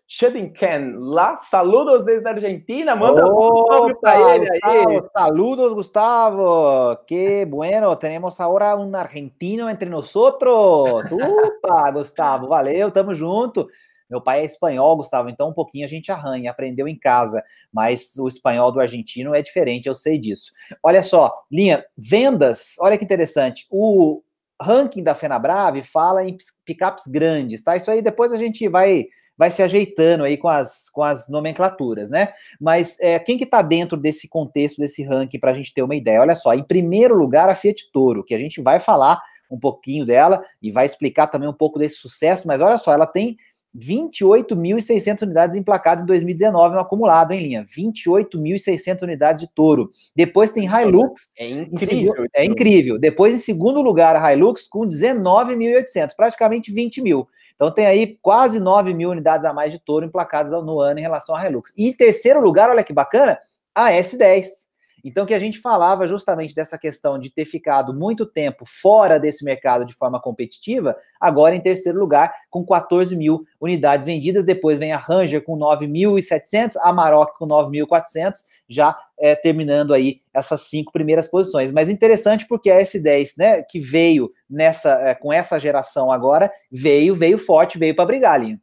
Schedinken, 0.07 0.95
lá. 0.99 1.37
Saludos 1.37 2.05
desde 2.05 2.27
a 2.27 2.33
Argentina. 2.33 2.95
Manda 2.97 3.25
um 3.25 3.67
salve 3.67 3.95
para 4.01 4.35
ele 4.35 4.49
aí. 4.63 5.03
Saludos, 5.13 5.73
Gustavo. 5.73 6.97
Que 7.07 7.45
bueno. 7.45 7.95
Temos 7.97 8.41
agora 8.41 8.77
um 8.77 8.95
argentino 8.97 9.69
entre 9.69 9.89
nós. 9.91 10.15
Opa, 10.17 11.91
Gustavo. 11.91 12.49
Valeu, 12.49 12.91
tamo 12.91 13.15
junto. 13.15 13.69
Meu 14.09 14.21
pai 14.21 14.43
é 14.43 14.45
espanhol, 14.45 14.97
Gustavo, 14.97 15.29
então 15.29 15.49
um 15.49 15.53
pouquinho 15.53 15.85
a 15.85 15.89
gente 15.89 16.13
arranha, 16.13 16.51
aprendeu 16.51 16.87
em 16.87 16.97
casa, 16.97 17.43
mas 17.73 18.15
o 18.17 18.29
espanhol 18.29 18.71
do 18.71 18.79
argentino 18.79 19.35
é 19.35 19.43
diferente, 19.43 19.89
eu 19.89 19.97
sei 19.97 20.17
disso. 20.17 20.53
Olha 20.81 21.03
só, 21.03 21.35
linha, 21.51 21.85
vendas, 21.99 22.77
olha 22.79 22.97
que 22.97 23.05
interessante. 23.05 23.67
O 23.69 24.23
ranking 24.63 25.03
da 25.03 25.15
Fenabrave 25.15 25.83
fala 25.83 26.25
em 26.25 26.39
picapes 26.65 27.07
grandes, 27.09 27.63
tá? 27.63 27.77
Isso 27.77 27.91
aí 27.91 28.01
depois 28.01 28.33
a 28.33 28.37
gente 28.37 28.69
vai 28.69 29.07
vai 29.37 29.51
se 29.51 29.63
ajeitando 29.63 30.25
aí 30.25 30.37
com 30.37 30.49
as, 30.49 30.89
com 30.91 31.03
as 31.03 31.29
nomenclaturas, 31.29 32.11
né? 32.11 32.33
Mas 32.61 32.99
é, 33.01 33.19
quem 33.19 33.37
que 33.37 33.45
está 33.45 33.63
dentro 33.63 33.97
desse 33.97 34.29
contexto, 34.29 34.79
desse 34.79 35.03
ranking, 35.03 35.39
para 35.39 35.51
a 35.51 35.55
gente 35.55 35.75
ter 35.75 35.83
uma 35.83 35.95
ideia? 35.95 36.21
Olha 36.21 36.35
só, 36.35 36.55
em 36.55 36.63
primeiro 36.63 37.15
lugar, 37.15 37.49
a 37.49 37.55
Fiat 37.55 37.91
Toro, 37.93 38.25
que 38.25 38.35
a 38.35 38.39
gente 38.39 38.61
vai 38.63 38.81
falar 38.81 39.21
um 39.51 39.59
pouquinho 39.59 40.05
dela 40.05 40.43
e 40.61 40.71
vai 40.73 40.87
explicar 40.87 41.27
também 41.29 41.49
um 41.49 41.53
pouco 41.53 41.79
desse 41.79 41.97
sucesso, 41.97 42.49
mas 42.49 42.61
olha 42.61 42.79
só, 42.79 42.93
ela 42.93 43.07
tem 43.07 43.37
28.600 43.77 45.23
unidades 45.23 45.57
emplacadas 45.57 46.03
em 46.03 46.07
2019 46.07 46.75
no 46.75 46.81
acumulado 46.81 47.33
em 47.33 47.41
linha. 47.41 47.67
28.600 47.67 49.03
unidades 49.03 49.43
de 49.43 49.55
touro. 49.55 49.91
Depois 50.15 50.51
tem 50.51 50.67
Hilux. 50.67 51.29
É 51.39 51.49
incrível. 51.49 52.25
Em, 52.25 52.29
é 52.35 52.45
incrível. 52.45 52.99
Depois, 52.99 53.35
em 53.35 53.39
segundo 53.39 53.83
lugar, 53.83 54.17
a 54.17 54.33
Hilux 54.33 54.67
com 54.67 54.89
19.800, 54.89 56.13
praticamente 56.17 56.73
20 56.73 57.03
mil. 57.03 57.29
Então 57.57 57.71
tem 57.71 57.87
aí 57.87 58.19
quase 58.23 58.61
9 58.61 58.95
mil 58.95 59.11
unidades 59.11 59.45
a 59.45 59.53
mais 59.53 59.73
de 59.73 59.79
touro 59.79 60.07
emplacadas 60.07 60.53
no 60.53 60.79
ano 60.79 61.01
em 61.01 61.03
relação 61.03 61.35
à 61.35 61.45
Hilux. 61.45 61.73
E 61.77 61.89
em 61.89 61.93
terceiro 61.93 62.41
lugar, 62.41 62.71
olha 62.71 62.85
que 62.85 62.93
bacana, 62.93 63.39
a 63.75 63.91
S10 63.91 64.66
então, 65.09 65.25
que 65.25 65.33
a 65.33 65.39
gente 65.39 65.61
falava 65.61 66.05
justamente 66.09 66.53
dessa 66.53 66.77
questão 66.77 67.17
de 67.17 67.31
ter 67.31 67.45
ficado 67.45 67.95
muito 67.95 68.27
tempo 68.27 68.65
fora 68.67 69.21
desse 69.21 69.45
mercado 69.45 69.87
de 69.87 69.95
forma 69.95 70.21
competitiva, 70.21 70.97
agora 71.21 71.55
em 71.55 71.61
terceiro 71.61 71.97
lugar, 71.97 72.35
com 72.51 72.67
14 72.67 73.15
mil 73.15 73.45
unidades 73.61 74.05
vendidas. 74.05 74.45
Depois 74.45 74.81
vem 74.81 74.91
a 74.91 74.97
Ranger 74.97 75.45
com 75.45 75.57
9.700, 75.57 76.73
a 76.81 76.93
Maroc 76.93 77.39
com 77.39 77.47
9.400, 77.47 78.33
já 78.69 78.99
é, 79.17 79.37
terminando 79.37 79.95
aí 79.95 80.23
essas 80.35 80.63
cinco 80.63 80.91
primeiras 80.91 81.29
posições. 81.29 81.71
Mas 81.71 81.89
interessante 81.89 82.45
porque 82.45 82.69
a 82.69 82.81
S10, 82.81 83.35
né, 83.39 83.63
que 83.63 83.79
veio 83.79 84.33
nessa 84.51 84.91
é, 85.09 85.15
com 85.15 85.33
essa 85.33 85.61
geração 85.61 86.11
agora, 86.11 86.51
veio, 86.69 87.15
veio 87.15 87.39
forte, 87.39 87.79
veio 87.79 87.95
para 87.95 88.07
brigar, 88.07 88.41
Linho. 88.41 88.61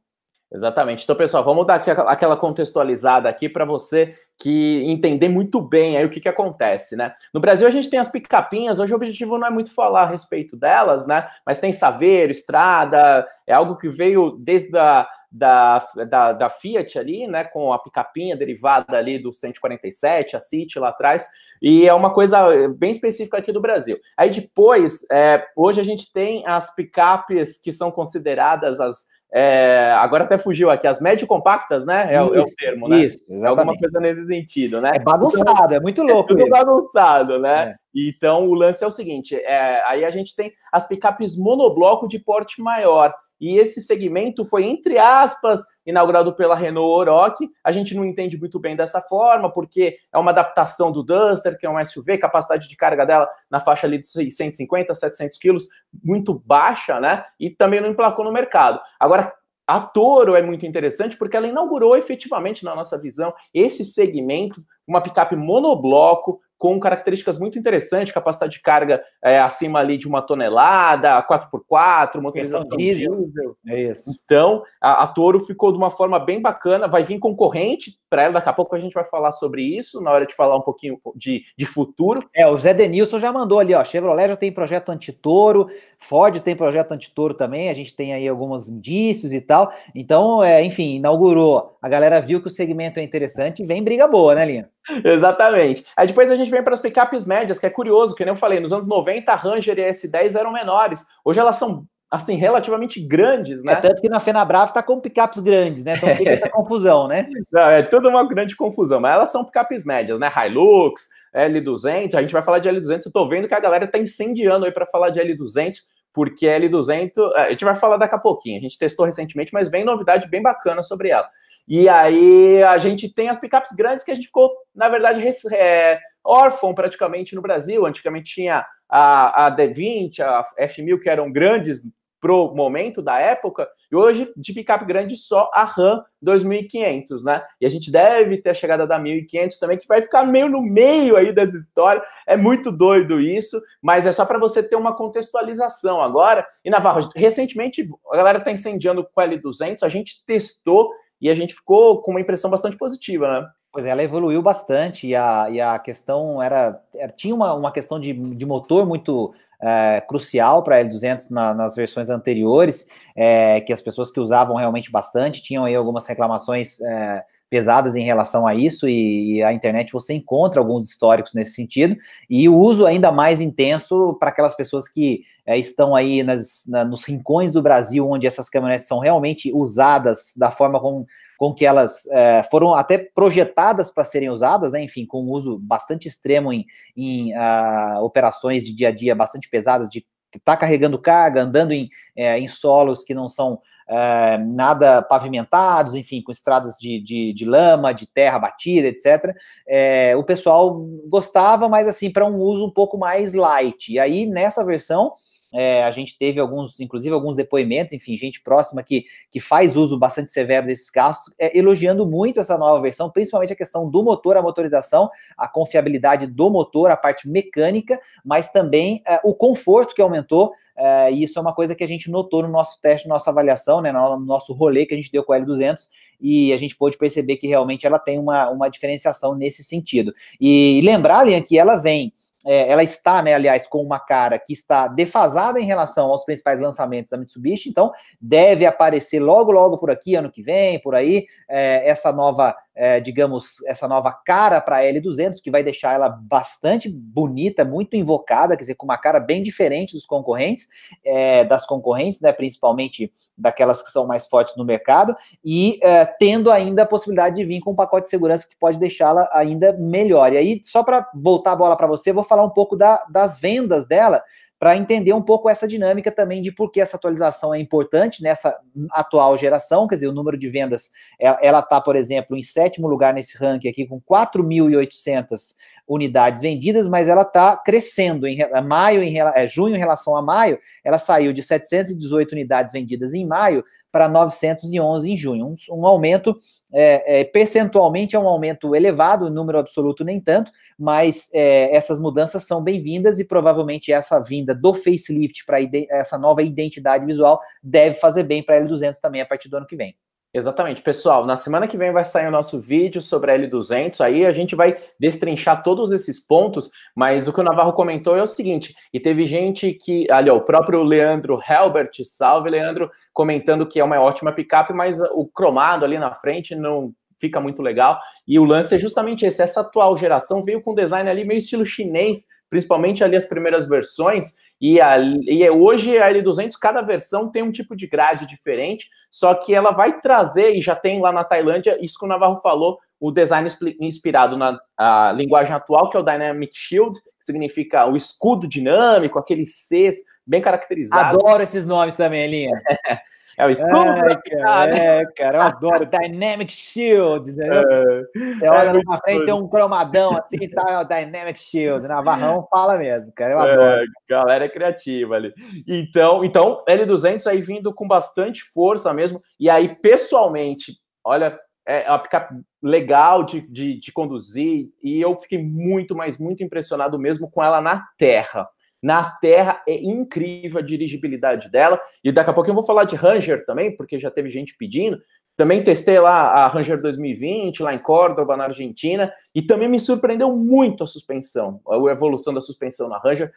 Exatamente. 0.53 1.03
Então, 1.03 1.15
pessoal, 1.15 1.43
vamos 1.43 1.65
dar 1.65 1.75
aquela 1.75 2.37
contextualizada 2.37 3.27
aqui 3.27 3.49
para 3.49 3.65
você 3.65 4.15
que 4.37 4.83
entender 4.85 5.29
muito 5.29 5.61
bem 5.61 5.97
aí 5.97 6.05
o 6.05 6.09
que, 6.09 6.19
que 6.19 6.29
acontece, 6.29 6.95
né? 6.95 7.13
No 7.33 7.39
Brasil 7.39 7.67
a 7.67 7.71
gente 7.71 7.89
tem 7.89 7.99
as 7.99 8.07
picapinhas, 8.07 8.79
hoje 8.79 8.93
o 8.93 8.95
objetivo 8.95 9.37
não 9.37 9.47
é 9.47 9.49
muito 9.49 9.73
falar 9.73 10.03
a 10.03 10.09
respeito 10.09 10.57
delas, 10.57 11.07
né? 11.07 11.27
Mas 11.45 11.59
tem 11.59 11.73
Saveiro, 11.73 12.31
Estrada, 12.31 13.27
é 13.47 13.53
algo 13.53 13.77
que 13.77 13.89
veio 13.89 14.37
desde 14.39 14.77
a 14.77 15.07
da, 15.35 15.83
da, 16.07 16.31
da, 16.33 16.49
Fiat 16.49 16.99
ali, 16.99 17.25
né, 17.25 17.43
com 17.43 17.73
a 17.73 17.79
picapinha 17.79 18.37
derivada 18.37 18.95
ali 18.95 19.17
do 19.17 19.33
147, 19.33 20.35
a 20.35 20.39
City 20.39 20.77
lá 20.77 20.89
atrás, 20.89 21.25
e 21.59 21.87
é 21.87 21.93
uma 21.93 22.13
coisa 22.13 22.69
bem 22.77 22.91
específica 22.91 23.37
aqui 23.37 23.51
do 23.51 23.59
Brasil. 23.59 23.97
Aí 24.15 24.29
depois, 24.29 25.03
é, 25.11 25.43
hoje 25.55 25.81
a 25.81 25.83
gente 25.83 26.13
tem 26.13 26.45
as 26.45 26.75
picapes 26.75 27.57
que 27.57 27.71
são 27.71 27.89
consideradas 27.89 28.79
as 28.79 29.07
é, 29.35 29.91
agora 29.97 30.25
até 30.25 30.37
fugiu 30.37 30.69
aqui, 30.69 30.85
as 30.85 31.01
médio 31.01 31.25
compactas, 31.25 31.83
né? 31.83 32.13
É, 32.13 32.23
isso, 32.23 32.35
é, 32.35 32.39
o 32.39 32.45
termo, 32.55 32.87
né? 32.87 32.99
Isso, 32.99 33.17
exatamente. 33.23 33.43
É 33.43 33.47
alguma 33.47 33.77
coisa 33.77 33.99
nesse 33.99 34.27
sentido, 34.27 34.79
né? 34.79 34.91
É 34.95 34.99
bagunçado, 34.99 35.43
então, 35.43 35.77
é 35.77 35.79
muito 35.79 36.03
louco. 36.05 36.33
É 36.33 36.35
tudo 36.35 36.49
bagunçado, 36.49 37.39
né? 37.39 37.69
É. 37.69 37.75
Então 37.95 38.47
o 38.47 38.53
lance 38.53 38.83
é 38.83 38.87
o 38.87 38.91
seguinte: 38.91 39.35
é, 39.35 39.83
aí 39.87 40.05
a 40.05 40.11
gente 40.11 40.35
tem 40.35 40.53
as 40.71 40.87
picapes 40.87 41.35
monobloco 41.35 42.07
de 42.07 42.19
porte 42.19 42.61
maior. 42.61 43.11
E 43.41 43.57
esse 43.57 43.81
segmento 43.81 44.45
foi, 44.45 44.65
entre 44.65 44.99
aspas, 44.99 45.59
inaugurado 45.85 46.33
pela 46.33 46.55
Renault 46.55 47.09
Oroch. 47.09 47.49
A 47.63 47.71
gente 47.71 47.95
não 47.95 48.05
entende 48.05 48.37
muito 48.37 48.59
bem 48.59 48.75
dessa 48.75 49.01
forma, 49.01 49.51
porque 49.51 49.97
é 50.11 50.17
uma 50.17 50.31
adaptação 50.31 50.91
do 50.91 51.03
Duster, 51.03 51.57
que 51.57 51.65
é 51.65 51.69
um 51.69 51.83
SUV, 51.83 52.17
capacidade 52.17 52.67
de 52.67 52.75
carga 52.75 53.05
dela 53.05 53.29
na 53.49 53.59
faixa 53.59 53.87
ali 53.87 53.97
de 53.97 54.07
650, 54.07 54.93
700 54.93 55.37
quilos, 55.37 55.67
muito 56.03 56.41
baixa, 56.45 56.99
né? 56.99 57.25
E 57.39 57.49
também 57.49 57.81
não 57.81 57.89
emplacou 57.89 58.23
no 58.23 58.31
mercado. 58.31 58.79
Agora, 58.99 59.33
a 59.65 59.79
Toro 59.79 60.35
é 60.35 60.41
muito 60.41 60.65
interessante 60.65 61.17
porque 61.17 61.37
ela 61.37 61.47
inaugurou 61.47 61.95
efetivamente, 61.95 62.65
na 62.65 62.75
nossa 62.75 62.99
visão, 62.99 63.33
esse 63.53 63.85
segmento, 63.85 64.63
uma 64.85 65.01
picape 65.01 65.35
monobloco, 65.35 66.41
com 66.63 66.79
características 66.79 67.37
muito 67.37 67.59
interessantes, 67.59 68.13
capacidade 68.13 68.53
de 68.53 68.61
carga 68.61 69.03
é, 69.21 69.37
acima 69.37 69.79
ali 69.79 69.97
de 69.97 70.07
uma 70.07 70.21
tonelada, 70.21 71.21
4x4, 71.23 72.21
motorização 72.21 72.65
diesel. 72.65 73.13
diesel. 73.17 73.57
É 73.67 73.81
isso. 73.91 74.09
Então, 74.23 74.63
a, 74.79 75.03
a, 75.03 75.07
Toro 75.07 75.41
ficou 75.41 75.73
de 75.73 75.77
uma 75.77 75.91
forma 75.91 76.17
bem 76.17 76.41
bacana, 76.41 76.87
vai 76.87 77.03
vir 77.03 77.19
concorrente 77.19 77.99
para 78.13 78.21
ela, 78.21 78.33
daqui 78.33 78.47
a 78.47 78.53
pouco 78.53 78.75
a 78.75 78.79
gente 78.79 78.93
vai 78.93 79.03
falar 79.03 79.31
sobre 79.31 79.63
isso, 79.63 79.99
na 79.99 80.11
hora 80.11 80.23
de 80.23 80.35
falar 80.35 80.55
um 80.55 80.61
pouquinho 80.61 80.99
de, 81.15 81.43
de 81.57 81.65
futuro. 81.65 82.23
É, 82.35 82.47
o 82.47 82.55
Zé 82.55 82.71
Denilson 82.71 83.17
já 83.17 83.33
mandou 83.33 83.59
ali, 83.59 83.73
ó, 83.73 83.83
Chevrolet 83.83 84.27
já 84.27 84.35
tem 84.35 84.51
projeto 84.51 84.89
anti-Toro, 84.89 85.67
Ford 85.97 86.39
tem 86.41 86.55
projeto 86.55 86.91
anti-Toro 86.91 87.33
também, 87.33 87.69
a 87.69 87.73
gente 87.73 87.95
tem 87.95 88.13
aí 88.13 88.27
alguns 88.27 88.69
indícios 88.69 89.33
e 89.33 89.41
tal, 89.41 89.73
então, 89.95 90.43
é, 90.43 90.63
enfim, 90.63 90.97
inaugurou, 90.97 91.75
a 91.81 91.89
galera 91.89 92.21
viu 92.21 92.39
que 92.39 92.49
o 92.49 92.51
segmento 92.51 92.99
é 92.99 93.03
interessante 93.03 93.63
e 93.63 93.65
vem 93.65 93.81
briga 93.81 94.07
boa, 94.07 94.35
né, 94.35 94.45
Linha? 94.45 94.69
Exatamente. 95.03 95.83
Aí 95.97 96.05
depois 96.05 96.29
a 96.29 96.35
gente 96.35 96.51
vem 96.51 96.63
para 96.63 96.73
as 96.73 96.79
picapes 96.79 97.25
médias, 97.25 97.57
que 97.57 97.65
é 97.65 97.69
curioso, 97.69 98.13
que 98.13 98.23
nem 98.23 98.33
eu 98.33 98.37
falei, 98.37 98.59
nos 98.59 98.71
anos 98.71 98.87
90 98.87 99.31
a 99.31 99.35
Ranger 99.35 99.79
e 99.79 99.85
a 99.85 99.89
S10 99.89 100.35
eram 100.35 100.51
menores. 100.51 101.03
Hoje 101.25 101.39
elas 101.39 101.55
são 101.55 101.87
assim, 102.13 102.35
relativamente 102.35 103.01
grandes, 103.01 103.63
né? 103.63 103.73
É 103.73 103.75
tanto 103.77 103.99
que 103.99 104.07
na 104.07 104.19
Fenabrava 104.19 104.69
está 104.69 104.83
com 104.83 105.01
picapes 105.01 105.41
grandes, 105.41 105.83
né? 105.83 105.95
Então 105.97 106.15
fica 106.15 106.29
essa 106.29 106.47
confusão, 106.47 107.07
né? 107.07 107.27
Não, 107.51 107.63
é 107.63 107.81
tudo 107.81 108.07
uma 108.07 108.23
grande 108.27 108.55
confusão, 108.55 108.99
mas 108.99 109.15
elas 109.15 109.31
são 109.31 109.43
picapes 109.43 109.83
médias, 109.83 110.19
né? 110.19 110.31
Hilux, 110.31 111.07
L200, 111.35 112.13
a 112.13 112.21
gente 112.21 112.31
vai 112.31 112.43
falar 112.43 112.59
de 112.59 112.69
L200, 112.69 113.07
eu 113.07 113.11
tô 113.11 113.27
vendo 113.27 113.47
que 113.47 113.55
a 113.55 113.59
galera 113.59 113.87
tá 113.87 113.97
incendiando 113.97 114.63
aí 114.63 114.71
para 114.71 114.85
falar 114.85 115.09
de 115.09 115.19
L200, 115.19 115.77
porque 116.13 116.45
L200, 116.45 117.31
é, 117.35 117.41
a 117.41 117.49
gente 117.49 117.65
vai 117.65 117.73
falar 117.73 117.97
daqui 117.97 118.13
a 118.13 118.19
pouquinho, 118.19 118.59
a 118.59 118.61
gente 118.61 118.77
testou 118.77 119.07
recentemente, 119.07 119.51
mas 119.51 119.71
vem 119.71 119.83
novidade 119.83 120.29
bem 120.29 120.43
bacana 120.43 120.83
sobre 120.83 121.09
ela. 121.09 121.27
E 121.67 121.89
aí 121.89 122.61
a 122.61 122.77
gente 122.77 123.11
tem 123.11 123.27
as 123.27 123.39
picapes 123.39 123.71
grandes 123.75 124.05
que 124.05 124.11
a 124.11 124.15
gente 124.15 124.27
ficou, 124.27 124.51
na 124.75 124.87
verdade, 124.87 125.27
é, 125.51 125.99
órfão 126.23 126.75
praticamente 126.75 127.33
no 127.33 127.41
Brasil. 127.41 127.87
Antigamente 127.87 128.35
tinha 128.35 128.63
a, 128.87 129.47
a 129.47 129.55
D20, 129.55 130.19
a 130.19 130.43
F1000, 130.61 130.99
que 130.99 131.09
eram 131.09 131.31
grandes 131.31 131.81
pro 132.23 132.55
momento 132.55 133.01
da 133.01 133.19
época, 133.19 133.67
e 133.91 133.95
hoje 133.97 134.31
de 134.37 134.53
picape 134.53 134.85
grande 134.85 135.17
só 135.17 135.51
a 135.53 135.65
Ram 135.65 136.01
2500, 136.21 137.25
né? 137.25 137.43
E 137.59 137.65
a 137.65 137.69
gente 137.69 137.91
deve 137.91 138.37
ter 138.37 138.51
a 138.51 138.53
chegada 138.53 138.87
da 138.87 138.97
1500 138.97 139.59
também, 139.59 139.77
que 139.77 139.85
vai 139.85 140.01
ficar 140.01 140.25
meio 140.25 140.47
no 140.47 140.61
meio 140.61 141.17
aí 141.17 141.33
das 141.33 141.53
histórias. 141.53 142.01
É 142.25 142.37
muito 142.37 142.71
doido 142.71 143.19
isso, 143.19 143.61
mas 143.81 144.07
é 144.07 144.11
só 144.13 144.25
para 144.25 144.39
você 144.39 144.63
ter 144.63 144.77
uma 144.77 144.95
contextualização 144.95 146.01
agora. 146.01 146.47
E 146.63 146.69
Navarro, 146.69 147.09
recentemente 147.13 147.85
a 148.09 148.15
galera 148.15 148.37
está 148.37 148.53
incendiando 148.53 149.03
com 149.03 149.19
o 149.19 149.23
L200, 149.25 149.83
a 149.83 149.89
gente 149.89 150.25
testou 150.25 150.89
e 151.19 151.29
a 151.29 151.35
gente 151.35 151.53
ficou 151.53 152.01
com 152.03 152.11
uma 152.11 152.21
impressão 152.21 152.49
bastante 152.49 152.77
positiva, 152.77 153.27
né? 153.27 153.49
Pois 153.69 153.85
é, 153.85 153.89
ela 153.89 154.03
evoluiu 154.03 154.41
bastante 154.41 155.07
e 155.07 155.15
a, 155.15 155.49
e 155.49 155.59
a 155.59 155.77
questão 155.77 156.41
era, 156.41 156.81
era 156.95 157.11
tinha 157.11 157.35
uma, 157.35 157.53
uma 157.53 157.71
questão 157.71 157.99
de, 157.99 158.13
de 158.13 158.45
motor 158.45 158.85
muito 158.85 159.33
é, 159.63 160.01
crucial 160.01 160.61
para 160.61 160.77
a 160.77 160.83
L200 160.83 161.31
na, 161.31 161.53
nas 161.53 161.75
versões 161.75 162.09
anteriores, 162.09 162.87
é, 163.15 163.61
que 163.61 163.71
as 163.71 163.81
pessoas 163.81 164.11
que 164.11 164.19
usavam 164.19 164.55
realmente 164.55 164.91
bastante 164.91 165.41
tinham 165.41 165.63
aí 165.63 165.73
algumas 165.73 166.05
reclamações 166.05 166.81
é, 166.81 167.23
pesadas 167.49 167.95
em 167.95 168.03
relação 168.03 168.45
a 168.45 168.55
isso, 168.55 168.89
e, 168.89 169.35
e, 169.35 169.43
a 169.43 169.53
internet 169.53 169.93
você 169.93 170.13
encontra 170.13 170.59
alguns 170.59 170.89
históricos 170.89 171.33
nesse 171.33 171.53
sentido, 171.53 171.95
e 172.29 172.49
o 172.49 172.55
uso 172.55 172.85
ainda 172.85 173.11
mais 173.11 173.39
intenso 173.39 174.17
para 174.19 174.29
aquelas 174.29 174.55
pessoas 174.55 174.89
que 174.89 175.21
é, 175.45 175.57
estão 175.57 175.95
aí 175.95 176.23
nas, 176.23 176.63
na, 176.67 176.83
nos 176.83 177.05
rincões 177.05 177.53
do 177.53 177.61
Brasil, 177.61 178.09
onde 178.09 178.27
essas 178.27 178.49
caminhonetes 178.49 178.87
são 178.87 178.99
realmente 178.99 179.51
usadas 179.53 180.33
da 180.35 180.51
forma 180.51 180.79
com, 180.79 181.05
com 181.37 181.53
que 181.53 181.65
elas 181.65 182.05
é, 182.07 182.43
foram 182.49 182.73
até 182.73 182.97
projetadas 182.97 183.91
para 183.91 184.03
serem 184.03 184.29
usadas, 184.29 184.71
né? 184.71 184.83
enfim, 184.83 185.05
com 185.05 185.23
um 185.23 185.29
uso 185.29 185.57
bastante 185.59 186.07
extremo 186.07 186.51
em, 186.51 186.65
em 186.95 187.33
uh, 187.37 188.03
operações 188.03 188.63
de 188.63 188.75
dia 188.75 188.89
a 188.89 188.91
dia 188.91 189.15
bastante 189.15 189.49
pesadas, 189.49 189.89
de 189.89 190.05
estar 190.37 190.53
tá 190.53 190.57
carregando 190.57 190.99
carga, 190.99 191.41
andando 191.41 191.71
em, 191.71 191.89
é, 192.15 192.37
em 192.39 192.47
solos 192.47 193.03
que 193.03 193.13
não 193.13 193.29
são 193.29 193.59
é, 193.87 194.37
nada 194.37 195.01
pavimentados, 195.01 195.95
enfim, 195.95 196.21
com 196.21 196.31
estradas 196.31 196.75
de, 196.77 196.99
de, 196.99 197.33
de 197.33 197.45
lama, 197.45 197.93
de 197.93 198.07
terra 198.07 198.39
batida, 198.39 198.87
etc. 198.87 199.35
É, 199.67 200.15
o 200.15 200.23
pessoal 200.23 200.73
gostava, 201.07 201.67
mas 201.67 201.87
assim, 201.87 202.11
para 202.11 202.25
um 202.25 202.37
uso 202.37 202.65
um 202.65 202.71
pouco 202.71 202.97
mais 202.97 203.33
light. 203.33 203.93
E 203.93 203.99
aí, 203.99 204.25
nessa 204.25 204.63
versão, 204.63 205.13
é, 205.53 205.83
a 205.83 205.91
gente 205.91 206.17
teve 206.17 206.39
alguns, 206.39 206.79
inclusive 206.79 207.13
alguns 207.13 207.35
depoimentos, 207.35 207.93
enfim, 207.93 208.17
gente 208.17 208.41
próxima 208.41 208.81
que, 208.81 209.05
que 209.29 209.39
faz 209.39 209.77
uso 209.77 209.97
bastante 209.97 210.31
severo 210.31 210.65
desses 210.65 210.89
carros, 210.89 211.19
é, 211.37 211.57
elogiando 211.57 212.05
muito 212.07 212.39
essa 212.39 212.57
nova 212.57 212.81
versão, 212.81 213.09
principalmente 213.09 213.53
a 213.53 213.55
questão 213.55 213.89
do 213.89 214.03
motor, 214.03 214.35
a 214.35 214.41
motorização, 214.41 215.09
a 215.37 215.47
confiabilidade 215.47 216.25
do 216.25 216.49
motor, 216.49 216.89
a 216.89 216.97
parte 216.97 217.29
mecânica, 217.29 217.99
mas 218.25 218.51
também 218.51 219.01
é, 219.07 219.21
o 219.23 219.35
conforto 219.35 219.93
que 219.93 220.01
aumentou. 220.01 220.51
É, 220.75 221.11
e 221.11 221.21
isso 221.21 221.37
é 221.37 221.41
uma 221.41 221.53
coisa 221.53 221.75
que 221.75 221.83
a 221.83 221.87
gente 221.87 222.09
notou 222.09 222.41
no 222.41 222.49
nosso 222.49 222.81
teste, 222.81 223.07
nossa 223.07 223.29
avaliação, 223.29 223.79
né, 223.79 223.91
no 223.91 224.19
nosso 224.19 224.53
rolê 224.53 224.87
que 224.87 224.95
a 224.95 224.97
gente 224.97 225.11
deu 225.11 225.23
com 225.23 225.33
a 225.33 225.39
L200, 225.39 225.87
e 226.19 226.51
a 226.51 226.57
gente 226.57 226.75
pôde 226.75 226.97
perceber 226.97 227.37
que 227.37 227.45
realmente 227.45 227.85
ela 227.85 227.99
tem 227.99 228.17
uma, 228.17 228.49
uma 228.49 228.69
diferenciação 228.69 229.35
nesse 229.35 229.63
sentido. 229.63 230.13
E, 230.41 230.79
e 230.79 230.81
lembrar, 230.81 231.23
Lian, 231.25 231.41
que 231.41 231.59
ela 231.59 231.75
vem 231.75 232.11
é, 232.45 232.69
ela 232.69 232.83
está, 232.83 233.21
né, 233.21 233.33
aliás, 233.33 233.67
com 233.67 233.79
uma 233.79 233.99
cara 233.99 234.37
que 234.37 234.53
está 234.53 234.87
defasada 234.87 235.59
em 235.59 235.65
relação 235.65 236.09
aos 236.09 236.23
principais 236.25 236.59
lançamentos 236.59 237.09
da 237.09 237.17
Mitsubishi, 237.17 237.69
então 237.69 237.91
deve 238.19 238.65
aparecer 238.65 239.19
logo, 239.19 239.51
logo 239.51 239.77
por 239.77 239.89
aqui, 239.89 240.15
ano 240.15 240.31
que 240.31 240.41
vem, 240.41 240.79
por 240.79 240.95
aí, 240.95 241.25
é, 241.49 241.87
essa 241.87 242.11
nova 242.11 242.55
é, 242.75 242.99
digamos, 242.99 243.63
essa 243.67 243.87
nova 243.87 244.11
cara 244.11 244.59
para 244.59 244.77
a 244.77 244.81
L200, 244.81 245.41
que 245.41 245.51
vai 245.51 245.63
deixar 245.63 245.93
ela 245.93 246.09
bastante 246.09 246.89
bonita, 246.89 247.63
muito 247.63 247.95
invocada, 247.95 248.55
quer 248.55 248.63
dizer, 248.63 248.75
com 248.75 248.85
uma 248.85 248.97
cara 248.97 249.19
bem 249.19 249.43
diferente 249.43 249.93
dos 249.93 250.05
concorrentes, 250.05 250.67
é, 251.05 251.43
das 251.43 251.65
concorrentes, 251.65 252.19
né, 252.19 252.31
principalmente 252.31 253.11
daquelas 253.37 253.81
que 253.81 253.91
são 253.91 254.07
mais 254.07 254.27
fortes 254.27 254.55
no 254.55 254.65
mercado, 254.65 255.15
e 255.43 255.79
é, 255.83 256.05
tendo 256.05 256.51
ainda 256.51 256.83
a 256.83 256.87
possibilidade 256.87 257.35
de 257.35 257.45
vir 257.45 257.59
com 257.61 257.71
um 257.71 257.75
pacote 257.75 258.03
de 258.03 258.09
segurança 258.09 258.47
que 258.49 258.57
pode 258.57 258.79
deixá-la 258.79 259.29
ainda 259.31 259.73
melhor. 259.73 260.33
E 260.33 260.37
aí, 260.37 260.61
só 260.63 260.83
para 260.83 261.07
voltar 261.13 261.51
a 261.51 261.55
bola 261.55 261.77
para 261.77 261.87
você, 261.87 262.11
vou 262.11 262.23
falar 262.23 262.43
um 262.43 262.49
pouco 262.49 262.75
da, 262.75 263.05
das 263.09 263.39
vendas 263.39 263.87
dela, 263.87 264.23
para 264.63 264.77
entender 264.77 265.11
um 265.11 265.21
pouco 265.21 265.49
essa 265.49 265.67
dinâmica 265.67 266.09
também 266.09 266.41
de 266.41 266.49
por 266.49 266.71
que 266.71 266.79
essa 266.79 266.95
atualização 266.95 267.53
é 267.53 267.59
importante 267.59 268.23
nessa 268.23 268.57
atual 268.91 269.37
geração, 269.37 269.85
quer 269.89 269.95
dizer, 269.95 270.07
o 270.07 270.13
número 270.13 270.37
de 270.37 270.47
vendas, 270.47 270.89
ela 271.19 271.59
está, 271.59 271.81
por 271.81 271.97
exemplo, 271.97 272.37
em 272.37 272.41
sétimo 272.41 272.87
lugar 272.87 273.13
nesse 273.13 273.37
ranking 273.37 273.67
aqui, 273.67 273.85
com 273.85 273.99
4.800 273.99 275.55
unidades 275.87 276.41
vendidas, 276.41 276.87
mas 276.87 277.09
ela 277.09 277.23
está 277.23 277.57
crescendo 277.57 278.27
em 278.27 278.39
maio, 278.65 279.03
em 279.03 279.19
é, 279.19 279.47
junho 279.47 279.75
em 279.75 279.79
relação 279.79 280.15
a 280.15 280.21
maio, 280.21 280.57
ela 280.83 280.97
saiu 280.97 281.33
de 281.33 281.43
718 281.43 282.31
unidades 282.31 282.71
vendidas 282.71 283.13
em 283.13 283.25
maio 283.25 283.63
para 283.91 284.09
911 284.09 285.11
em 285.11 285.15
junho, 285.15 285.45
um, 285.45 285.55
um 285.71 285.85
aumento 285.85 286.35
é, 286.73 287.19
é, 287.19 287.23
percentualmente 287.23 288.15
é 288.15 288.19
um 288.19 288.27
aumento 288.27 288.75
elevado, 288.75 289.29
número 289.29 289.59
absoluto 289.59 290.03
nem 290.03 290.19
tanto, 290.19 290.51
mas 290.79 291.29
é, 291.33 291.75
essas 291.75 291.99
mudanças 291.99 292.43
são 292.45 292.63
bem-vindas 292.63 293.19
e 293.19 293.25
provavelmente 293.25 293.91
essa 293.93 294.19
vinda 294.19 294.55
do 294.55 294.73
facelift 294.73 295.45
para 295.45 295.59
essa 295.91 296.17
nova 296.17 296.41
identidade 296.41 297.05
visual 297.05 297.39
deve 297.61 297.99
fazer 297.99 298.23
bem 298.23 298.41
para 298.41 298.57
a 298.57 298.61
L200 298.61 298.95
também 298.99 299.21
a 299.21 299.25
partir 299.25 299.49
do 299.49 299.57
ano 299.57 299.67
que 299.67 299.75
vem. 299.75 299.95
Exatamente, 300.35 300.81
pessoal. 300.81 301.27
Na 301.27 301.37
semana 301.37 301.67
que 301.67 301.77
vem 301.77 301.91
vai 301.91 302.03
sair 302.03 302.27
o 302.27 302.31
nosso 302.31 302.59
vídeo 302.59 302.99
sobre 302.99 303.31
a 303.31 303.37
L200. 303.37 304.01
Aí 304.01 304.25
a 304.25 304.31
gente 304.31 304.55
vai 304.55 304.75
destrinchar 304.99 305.61
todos 305.61 305.91
esses 305.91 306.19
pontos. 306.19 306.71
Mas 306.95 307.27
o 307.27 307.33
que 307.33 307.39
o 307.39 307.43
Navarro 307.43 307.73
comentou 307.73 308.17
é 308.17 308.23
o 308.23 308.27
seguinte: 308.27 308.73
e 308.91 308.99
teve 308.99 309.27
gente 309.27 309.73
que, 309.73 310.09
ali, 310.09 310.31
ó, 310.31 310.35
o 310.37 310.41
próprio 310.41 310.81
Leandro 310.81 311.39
Helbert, 311.47 311.91
salve 312.03 312.49
Leandro, 312.49 312.89
comentando 313.13 313.67
que 313.67 313.79
é 313.79 313.83
uma 313.83 314.01
ótima 314.01 314.31
picape, 314.31 314.73
mas 314.73 314.99
o 315.11 315.27
cromado 315.27 315.85
ali 315.85 315.99
na 315.99 316.15
frente 316.15 316.55
não 316.55 316.91
fica 317.19 317.39
muito 317.39 317.61
legal. 317.61 317.99
E 318.27 318.39
o 318.39 318.43
lance 318.43 318.73
é 318.73 318.79
justamente 318.79 319.27
esse: 319.27 319.39
essa 319.39 319.61
atual 319.61 319.95
geração 319.95 320.43
veio 320.43 320.63
com 320.63 320.73
design 320.73 321.07
ali 321.07 321.23
meio 321.23 321.37
estilo 321.37 321.63
chinês, 321.63 322.25
principalmente 322.49 323.03
ali 323.03 323.15
as 323.15 323.27
primeiras 323.27 323.69
versões. 323.69 324.33
E, 324.59 324.79
a, 324.81 324.97
e 324.97 325.43
é, 325.43 325.51
hoje 325.51 325.97
a 325.97 326.11
L200, 326.11 326.53
cada 326.59 326.81
versão 326.81 327.29
tem 327.29 327.43
um 327.43 327.51
tipo 327.51 327.75
de 327.75 327.85
grade 327.85 328.25
diferente, 328.25 328.87
só 329.13 329.35
que 329.35 329.53
ela 329.53 329.69
vai 329.69 330.01
trazer, 330.01 330.55
e 330.55 330.59
já 330.59 330.75
tem 330.75 330.99
lá 330.99 331.11
na 331.11 331.23
Tailândia, 331.23 331.77
isso 331.79 331.99
que 331.99 332.05
o 332.05 332.07
Navarro 332.07 332.41
falou, 332.41 332.79
o 332.99 333.11
design 333.11 333.47
inspirado 333.79 334.35
na 334.35 335.11
linguagem 335.11 335.53
atual, 335.53 335.87
que 335.87 335.95
é 335.95 335.99
o 335.99 336.03
Dynamic 336.03 336.51
Shield, 336.51 336.99
que 336.99 337.23
significa 337.23 337.85
o 337.85 337.95
escudo 337.95 338.47
dinâmico, 338.47 339.19
aqueles 339.19 339.67
Cs 339.67 339.97
bem 340.25 340.41
caracterizados. 340.41 341.15
Adoro 341.15 341.43
esses 341.43 341.63
nomes 341.63 341.95
também, 341.95 342.23
Elinha. 342.23 342.59
É 342.67 342.97
o 343.39 343.49
escudo. 343.49 343.77
Ai, 343.77 344.21
cara, 344.21 344.77
é, 344.77 345.05
cara, 345.05 345.37
eu 345.37 345.41
adoro. 345.41 345.85
Dynamic 345.89 346.51
Shield. 346.51 347.31
É, 347.31 348.03
Você 348.35 348.47
olha 348.47 348.79
é 348.79 348.83
na 348.83 348.97
frente, 348.99 349.25
tem 349.25 349.33
um 349.33 349.47
cromadão 349.47 350.15
assim, 350.15 350.47
tá? 350.49 350.81
O 350.81 350.85
Dynamic 350.85 351.39
Shield. 351.39 351.87
Navarrão 351.87 352.47
fala 352.49 352.77
mesmo, 352.77 353.11
cara. 353.13 353.33
Eu 353.33 353.39
é, 353.39 353.51
adoro. 353.53 353.85
galera 354.07 354.45
é 354.45 354.49
criativa 354.49 355.15
ali. 355.15 355.33
Então, 355.67 356.23
então, 356.23 356.63
L200 356.67 357.25
aí 357.27 357.41
vindo 357.41 357.73
com 357.73 357.87
bastante 357.87 358.43
força 358.43 358.93
mesmo. 358.93 359.21
E 359.39 359.49
aí, 359.49 359.75
pessoalmente, 359.75 360.73
olha, 361.03 361.39
é 361.65 361.89
uma 361.89 361.99
picape 361.99 362.35
legal 362.61 363.23
de, 363.23 363.41
de, 363.41 363.79
de 363.79 363.91
conduzir. 363.91 364.69
E 364.81 365.01
eu 365.01 365.15
fiquei 365.15 365.43
muito, 365.43 365.95
mas 365.95 366.17
muito 366.17 366.43
impressionado 366.43 366.99
mesmo 366.99 367.29
com 367.29 367.43
ela 367.43 367.61
na 367.61 367.83
terra 367.97 368.47
na 368.83 369.09
Terra. 369.09 369.63
É 369.67 369.81
incrível 369.81 370.59
a 370.59 370.63
dirigibilidade 370.63 371.49
dela. 371.49 371.81
E 372.03 372.11
daqui 372.11 372.29
a 372.29 372.33
pouco 372.33 372.49
eu 372.49 372.53
vou 372.53 372.65
falar 372.65 372.83
de 372.83 372.95
Ranger 372.95 373.45
também, 373.45 373.75
porque 373.75 373.97
já 373.97 374.11
teve 374.11 374.29
gente 374.29 374.55
pedindo. 374.57 375.01
Também 375.35 375.63
testei 375.63 375.99
lá 375.99 376.27
a 376.27 376.47
Ranger 376.47 376.79
2020, 376.79 377.63
lá 377.63 377.73
em 377.73 377.79
Córdoba, 377.79 378.37
na 378.37 378.43
Argentina, 378.43 379.11
e 379.33 379.41
também 379.41 379.67
me 379.67 379.79
surpreendeu 379.79 380.35
muito 380.35 380.83
a 380.83 380.87
suspensão, 380.87 381.59
a 381.67 381.75
evolução 381.91 382.31
da 382.31 382.39
suspensão 382.39 382.87
na 382.87 382.99
Ranger. 382.99 383.31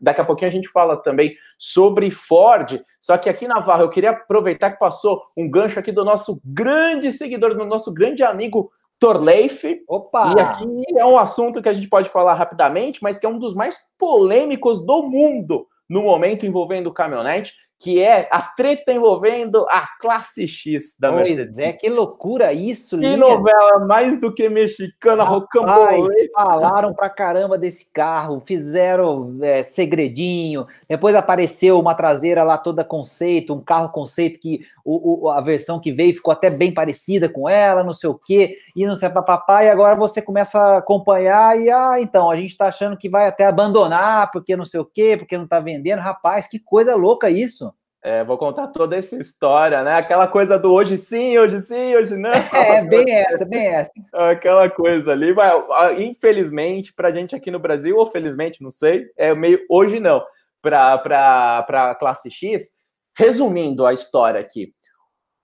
Daqui 0.00 0.22
a 0.22 0.24
pouquinho 0.24 0.48
a 0.48 0.52
gente 0.52 0.68
fala 0.68 0.96
também 0.96 1.36
sobre 1.58 2.10
Ford, 2.10 2.82
só 2.98 3.18
que 3.18 3.28
aqui 3.28 3.46
na 3.46 3.56
Navarra 3.56 3.82
eu 3.82 3.90
queria 3.90 4.12
aproveitar 4.12 4.70
que 4.70 4.78
passou 4.78 5.22
um 5.36 5.50
gancho 5.50 5.78
aqui 5.78 5.92
do 5.92 6.06
nosso 6.06 6.40
grande 6.42 7.12
seguidor, 7.12 7.54
do 7.54 7.66
nosso 7.66 7.92
grande 7.92 8.22
amigo 8.22 8.72
Torleif. 9.02 9.82
Opa! 9.88 10.32
E 10.36 10.40
aqui 10.40 10.84
é 10.96 11.04
um 11.04 11.18
assunto 11.18 11.60
que 11.60 11.68
a 11.68 11.72
gente 11.72 11.88
pode 11.88 12.08
falar 12.08 12.34
rapidamente, 12.34 13.02
mas 13.02 13.18
que 13.18 13.26
é 13.26 13.28
um 13.28 13.38
dos 13.38 13.52
mais 13.52 13.76
polêmicos 13.98 14.86
do 14.86 15.02
mundo 15.02 15.66
no 15.90 16.02
momento 16.02 16.46
envolvendo 16.46 16.92
caminhonete, 16.92 17.52
que 17.82 18.00
é 18.00 18.28
a 18.30 18.40
treta 18.40 18.92
envolvendo 18.92 19.66
a 19.68 19.88
classe 20.00 20.46
X 20.46 20.96
da 21.00 21.10
pois 21.10 21.26
Mercedes. 21.26 21.58
é, 21.58 21.72
que 21.72 21.90
loucura 21.90 22.52
isso, 22.52 22.96
Que 22.96 23.16
novela 23.16 23.80
mais 23.80 24.20
do 24.20 24.32
que 24.32 24.48
mexicana, 24.48 25.24
rocambole. 25.24 26.30
Falaram 26.32 26.94
pra 26.94 27.10
caramba 27.10 27.58
desse 27.58 27.92
carro, 27.92 28.40
fizeram 28.46 29.36
é, 29.42 29.64
segredinho, 29.64 30.64
depois 30.88 31.16
apareceu 31.16 31.80
uma 31.80 31.96
traseira 31.96 32.44
lá 32.44 32.56
toda 32.56 32.84
conceito, 32.84 33.52
um 33.52 33.60
carro 33.60 33.88
conceito 33.88 34.38
que 34.38 34.60
o, 34.84 35.26
o, 35.26 35.30
a 35.30 35.40
versão 35.40 35.80
que 35.80 35.92
veio 35.92 36.14
ficou 36.14 36.32
até 36.32 36.50
bem 36.50 36.72
parecida 36.72 37.28
com 37.28 37.48
ela, 37.48 37.84
não 37.84 37.92
sei 37.92 38.10
o 38.10 38.18
quê, 38.18 38.54
e 38.74 38.86
não 38.86 38.96
sei 38.96 39.08
papapá, 39.08 39.64
e 39.64 39.70
agora 39.70 39.96
você 39.96 40.22
começa 40.22 40.58
a 40.58 40.78
acompanhar 40.78 41.58
e, 41.58 41.70
ah, 41.70 42.00
então, 42.00 42.30
a 42.30 42.36
gente 42.36 42.56
tá 42.56 42.66
achando 42.66 42.96
que 42.96 43.08
vai 43.08 43.26
até 43.26 43.46
abandonar, 43.46 44.30
porque 44.30 44.56
não 44.56 44.64
sei 44.64 44.80
o 44.80 44.84
quê, 44.84 45.16
porque 45.16 45.36
não 45.38 45.46
tá 45.46 45.60
vendendo, 45.60 46.00
rapaz, 46.00 46.46
que 46.46 46.58
coisa 46.58 46.94
louca 46.94 47.30
isso. 47.30 47.72
É, 48.04 48.24
vou 48.24 48.36
contar 48.36 48.66
toda 48.66 48.96
essa 48.96 49.14
história, 49.14 49.84
né? 49.84 49.94
Aquela 49.94 50.26
coisa 50.26 50.58
do 50.58 50.72
hoje 50.72 50.98
sim, 50.98 51.38
hoje 51.38 51.60
sim, 51.60 51.94
hoje 51.94 52.16
não. 52.16 52.32
É, 52.52 52.82
bem 52.82 53.04
essa, 53.08 53.44
bem 53.44 53.68
essa. 53.68 53.92
Aquela 54.12 54.68
coisa 54.68 55.12
ali, 55.12 55.32
mas 55.32 55.62
infelizmente, 56.00 56.92
para 56.92 57.08
a 57.08 57.12
gente 57.12 57.36
aqui 57.36 57.48
no 57.48 57.60
Brasil, 57.60 57.96
ou 57.96 58.04
felizmente, 58.04 58.60
não 58.60 58.72
sei, 58.72 59.06
é 59.16 59.32
meio 59.36 59.60
hoje 59.70 60.00
não, 60.00 60.20
para 60.60 61.64
a 61.68 61.94
classe 61.94 62.28
X. 62.28 62.70
Resumindo 63.16 63.86
a 63.86 63.92
história 63.92 64.40
aqui, 64.40 64.72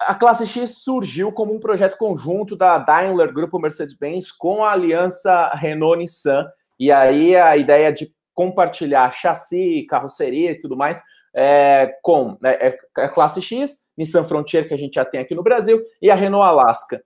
a 0.01 0.15
classe 0.15 0.47
X 0.47 0.83
surgiu 0.83 1.33
como 1.33 1.55
um 1.55 1.61
projeto 1.61 1.97
conjunto 1.99 2.57
da 2.57 2.79
Daimler, 2.79 3.33
Grupo 3.33 3.59
Mercedes-Benz, 3.59 4.31
com 4.31 4.65
a 4.65 4.73
aliança 4.73 5.51
Renault-Nissan, 5.55 6.47
e 6.79 6.93
aí 6.93 7.37
a 7.37 7.57
ideia 7.57 7.93
de 7.93 8.13
compartilhar 8.33 9.11
chassi, 9.11 9.85
carroceria 9.89 10.53
e 10.53 10.61
tudo 10.61 10.77
mais 10.77 11.03
é, 11.35 11.95
com 12.03 12.37
né, 12.41 12.55
é, 12.55 12.79
a 12.97 13.09
classe 13.09 13.41
X, 13.41 13.85
Nissan 13.97 14.25
Frontier, 14.25 14.67
que 14.67 14.75
a 14.75 14.79
gente 14.79 14.95
já 14.95 15.05
tem 15.05 15.21
aqui 15.21 15.35
no 15.35 15.43
Brasil, 15.43 15.83
e 16.01 16.11
a 16.11 16.15
Renault 16.15 16.45
Alaska. 16.45 17.03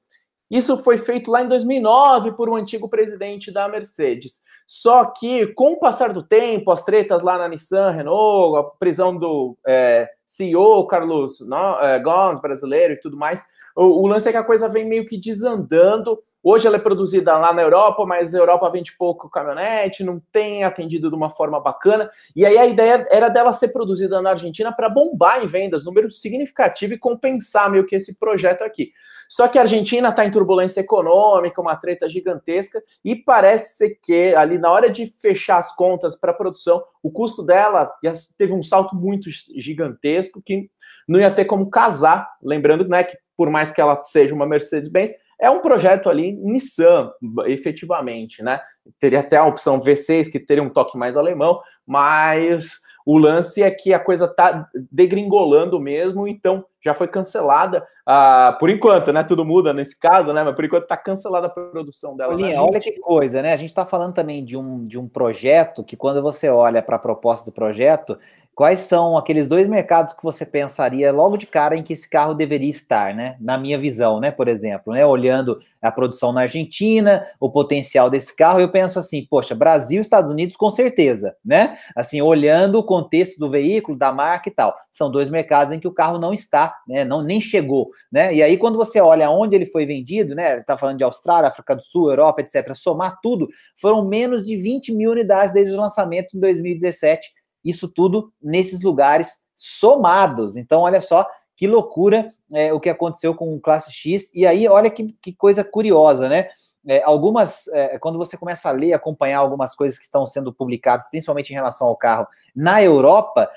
Isso 0.52 0.76
foi 0.76 0.98
feito 0.98 1.30
lá 1.30 1.42
em 1.42 1.48
2009 1.48 2.32
por 2.32 2.46
um 2.50 2.56
antigo 2.56 2.86
presidente 2.86 3.50
da 3.50 3.66
Mercedes. 3.66 4.42
Só 4.66 5.06
que, 5.06 5.46
com 5.54 5.72
o 5.72 5.78
passar 5.78 6.12
do 6.12 6.22
tempo, 6.22 6.70
as 6.70 6.84
tretas 6.84 7.22
lá 7.22 7.38
na 7.38 7.48
Nissan, 7.48 7.90
Renault, 7.90 8.58
a 8.58 8.62
prisão 8.62 9.16
do 9.16 9.56
é, 9.66 10.10
CEO 10.26 10.86
Carlos 10.86 11.40
no, 11.48 11.80
é, 11.80 11.98
Gomes, 12.00 12.38
brasileiro 12.38 12.92
e 12.92 13.00
tudo 13.00 13.16
mais, 13.16 13.42
o, 13.74 14.02
o 14.02 14.06
lance 14.06 14.28
é 14.28 14.32
que 14.32 14.36
a 14.36 14.44
coisa 14.44 14.68
vem 14.68 14.86
meio 14.86 15.06
que 15.06 15.16
desandando 15.16 16.22
Hoje 16.42 16.66
ela 16.66 16.76
é 16.76 16.80
produzida 16.80 17.36
lá 17.38 17.52
na 17.52 17.62
Europa, 17.62 18.04
mas 18.04 18.34
a 18.34 18.38
Europa 18.38 18.68
vende 18.68 18.96
pouco 18.96 19.30
caminhonete, 19.30 20.02
não 20.02 20.20
tem 20.32 20.64
atendido 20.64 21.08
de 21.08 21.14
uma 21.14 21.30
forma 21.30 21.60
bacana. 21.60 22.10
E 22.34 22.44
aí 22.44 22.58
a 22.58 22.66
ideia 22.66 23.04
era 23.10 23.28
dela 23.28 23.52
ser 23.52 23.68
produzida 23.68 24.20
na 24.20 24.30
Argentina 24.30 24.72
para 24.72 24.88
bombar 24.88 25.42
em 25.42 25.46
vendas, 25.46 25.84
número 25.84 26.10
significativo 26.10 26.94
e 26.94 26.98
compensar 26.98 27.70
meio 27.70 27.86
que 27.86 27.94
esse 27.94 28.18
projeto 28.18 28.62
aqui. 28.62 28.90
Só 29.28 29.46
que 29.46 29.56
a 29.56 29.62
Argentina 29.62 30.08
está 30.08 30.26
em 30.26 30.30
turbulência 30.30 30.80
econômica, 30.80 31.60
uma 31.60 31.76
treta 31.76 32.08
gigantesca, 32.08 32.82
e 33.04 33.14
parece 33.14 33.98
que 34.02 34.34
ali 34.34 34.58
na 34.58 34.70
hora 34.70 34.90
de 34.90 35.06
fechar 35.06 35.58
as 35.58 35.74
contas 35.74 36.16
para 36.16 36.32
a 36.32 36.34
produção, 36.34 36.82
o 37.02 37.10
custo 37.10 37.42
dela 37.42 37.90
teve 38.36 38.52
um 38.52 38.62
salto 38.62 38.96
muito 38.96 39.30
gigantesco 39.56 40.42
que 40.42 40.68
não 41.08 41.20
ia 41.20 41.30
ter 41.30 41.44
como 41.44 41.70
casar. 41.70 42.28
Lembrando 42.42 42.86
né, 42.88 43.04
que, 43.04 43.16
por 43.36 43.48
mais 43.48 43.70
que 43.70 43.80
ela 43.80 44.02
seja 44.04 44.34
uma 44.34 44.46
Mercedes-Benz, 44.46 45.12
é 45.40 45.50
um 45.50 45.60
projeto 45.60 46.08
ali 46.08 46.32
Nissan, 46.32 47.10
efetivamente, 47.46 48.42
né? 48.42 48.60
Teria 48.98 49.20
até 49.20 49.36
a 49.36 49.46
opção 49.46 49.80
V6, 49.80 50.30
que 50.30 50.40
teria 50.40 50.62
um 50.62 50.70
toque 50.70 50.96
mais 50.96 51.16
alemão, 51.16 51.60
mas 51.86 52.80
o 53.04 53.18
lance 53.18 53.62
é 53.62 53.70
que 53.70 53.92
a 53.92 53.98
coisa 53.98 54.32
tá 54.32 54.68
degringolando 54.90 55.78
mesmo, 55.80 56.28
então 56.28 56.64
já 56.80 56.94
foi 56.94 57.08
cancelada. 57.08 57.84
Uh, 58.08 58.58
por 58.58 58.70
enquanto, 58.70 59.12
né? 59.12 59.22
Tudo 59.22 59.44
muda 59.44 59.72
nesse 59.72 59.98
caso, 59.98 60.32
né? 60.32 60.42
Mas 60.42 60.54
por 60.54 60.64
enquanto 60.64 60.86
tá 60.86 60.96
cancelada 60.96 61.46
a 61.48 61.50
produção 61.50 62.16
dela. 62.16 62.34
Olha, 62.34 62.62
olha 62.62 62.80
que 62.80 62.92
coisa, 63.00 63.42
né? 63.42 63.52
A 63.52 63.56
gente 63.56 63.70
está 63.70 63.84
falando 63.84 64.14
também 64.14 64.44
de 64.44 64.56
um, 64.56 64.84
de 64.84 64.98
um 64.98 65.08
projeto 65.08 65.84
que, 65.84 65.96
quando 65.96 66.22
você 66.22 66.48
olha 66.48 66.82
para 66.82 66.96
a 66.96 67.00
proposta 67.00 67.50
do 67.50 67.54
projeto, 67.54 68.18
Quais 68.54 68.80
são 68.80 69.16
aqueles 69.16 69.48
dois 69.48 69.66
mercados 69.66 70.12
que 70.12 70.22
você 70.22 70.44
pensaria 70.44 71.10
logo 71.10 71.38
de 71.38 71.46
cara 71.46 71.74
em 71.74 71.82
que 71.82 71.94
esse 71.94 72.08
carro 72.08 72.34
deveria 72.34 72.68
estar, 72.68 73.14
né? 73.14 73.34
Na 73.40 73.56
minha 73.56 73.78
visão, 73.78 74.20
né? 74.20 74.30
Por 74.30 74.46
exemplo, 74.46 74.92
né? 74.92 75.06
Olhando 75.06 75.58
a 75.80 75.90
produção 75.90 76.34
na 76.34 76.42
Argentina, 76.42 77.26
o 77.40 77.50
potencial 77.50 78.10
desse 78.10 78.36
carro, 78.36 78.60
eu 78.60 78.68
penso 78.68 78.98
assim, 78.98 79.26
poxa, 79.28 79.54
Brasil, 79.54 80.02
Estados 80.02 80.30
Unidos, 80.30 80.54
com 80.54 80.70
certeza, 80.70 81.34
né? 81.42 81.78
Assim, 81.96 82.20
olhando 82.20 82.78
o 82.78 82.84
contexto 82.84 83.38
do 83.38 83.48
veículo, 83.48 83.96
da 83.96 84.12
marca 84.12 84.50
e 84.50 84.52
tal, 84.52 84.74
são 84.92 85.10
dois 85.10 85.30
mercados 85.30 85.72
em 85.72 85.80
que 85.80 85.88
o 85.88 85.94
carro 85.94 86.18
não 86.18 86.34
está, 86.34 86.76
né? 86.86 87.06
Não 87.06 87.22
nem 87.22 87.40
chegou, 87.40 87.88
né? 88.12 88.34
E 88.34 88.42
aí 88.42 88.58
quando 88.58 88.76
você 88.76 89.00
olha 89.00 89.30
onde 89.30 89.56
ele 89.56 89.64
foi 89.64 89.86
vendido, 89.86 90.34
né? 90.34 90.60
Tá 90.60 90.76
falando 90.76 90.98
de 90.98 91.04
Austrália, 91.04 91.48
África 91.48 91.74
do 91.74 91.82
Sul, 91.82 92.10
Europa, 92.10 92.42
etc. 92.42 92.74
Somar 92.74 93.18
tudo, 93.22 93.48
foram 93.80 94.06
menos 94.06 94.46
de 94.46 94.58
20 94.58 94.92
mil 94.94 95.10
unidades 95.10 95.54
desde 95.54 95.72
o 95.72 95.80
lançamento 95.80 96.36
em 96.36 96.40
2017 96.40 97.32
isso 97.64 97.88
tudo 97.88 98.32
nesses 98.42 98.82
lugares 98.82 99.42
somados. 99.54 100.56
Então, 100.56 100.82
olha 100.82 101.00
só 101.00 101.26
que 101.56 101.66
loucura 101.66 102.30
é, 102.52 102.72
o 102.72 102.80
que 102.80 102.90
aconteceu 102.90 103.34
com 103.34 103.54
o 103.54 103.60
Classe 103.60 103.92
X. 103.92 104.32
E 104.34 104.46
aí, 104.46 104.66
olha 104.68 104.90
que, 104.90 105.06
que 105.20 105.32
coisa 105.32 105.62
curiosa, 105.62 106.28
né? 106.28 106.48
É, 106.84 107.00
algumas, 107.04 107.68
é, 107.68 107.96
quando 107.98 108.18
você 108.18 108.36
começa 108.36 108.68
a 108.68 108.72
ler, 108.72 108.92
acompanhar 108.92 109.38
algumas 109.38 109.74
coisas 109.74 109.96
que 109.96 110.04
estão 110.04 110.26
sendo 110.26 110.52
publicadas, 110.52 111.08
principalmente 111.08 111.50
em 111.50 111.54
relação 111.54 111.86
ao 111.86 111.96
carro 111.96 112.26
na 112.56 112.82
Europa, 112.82 113.48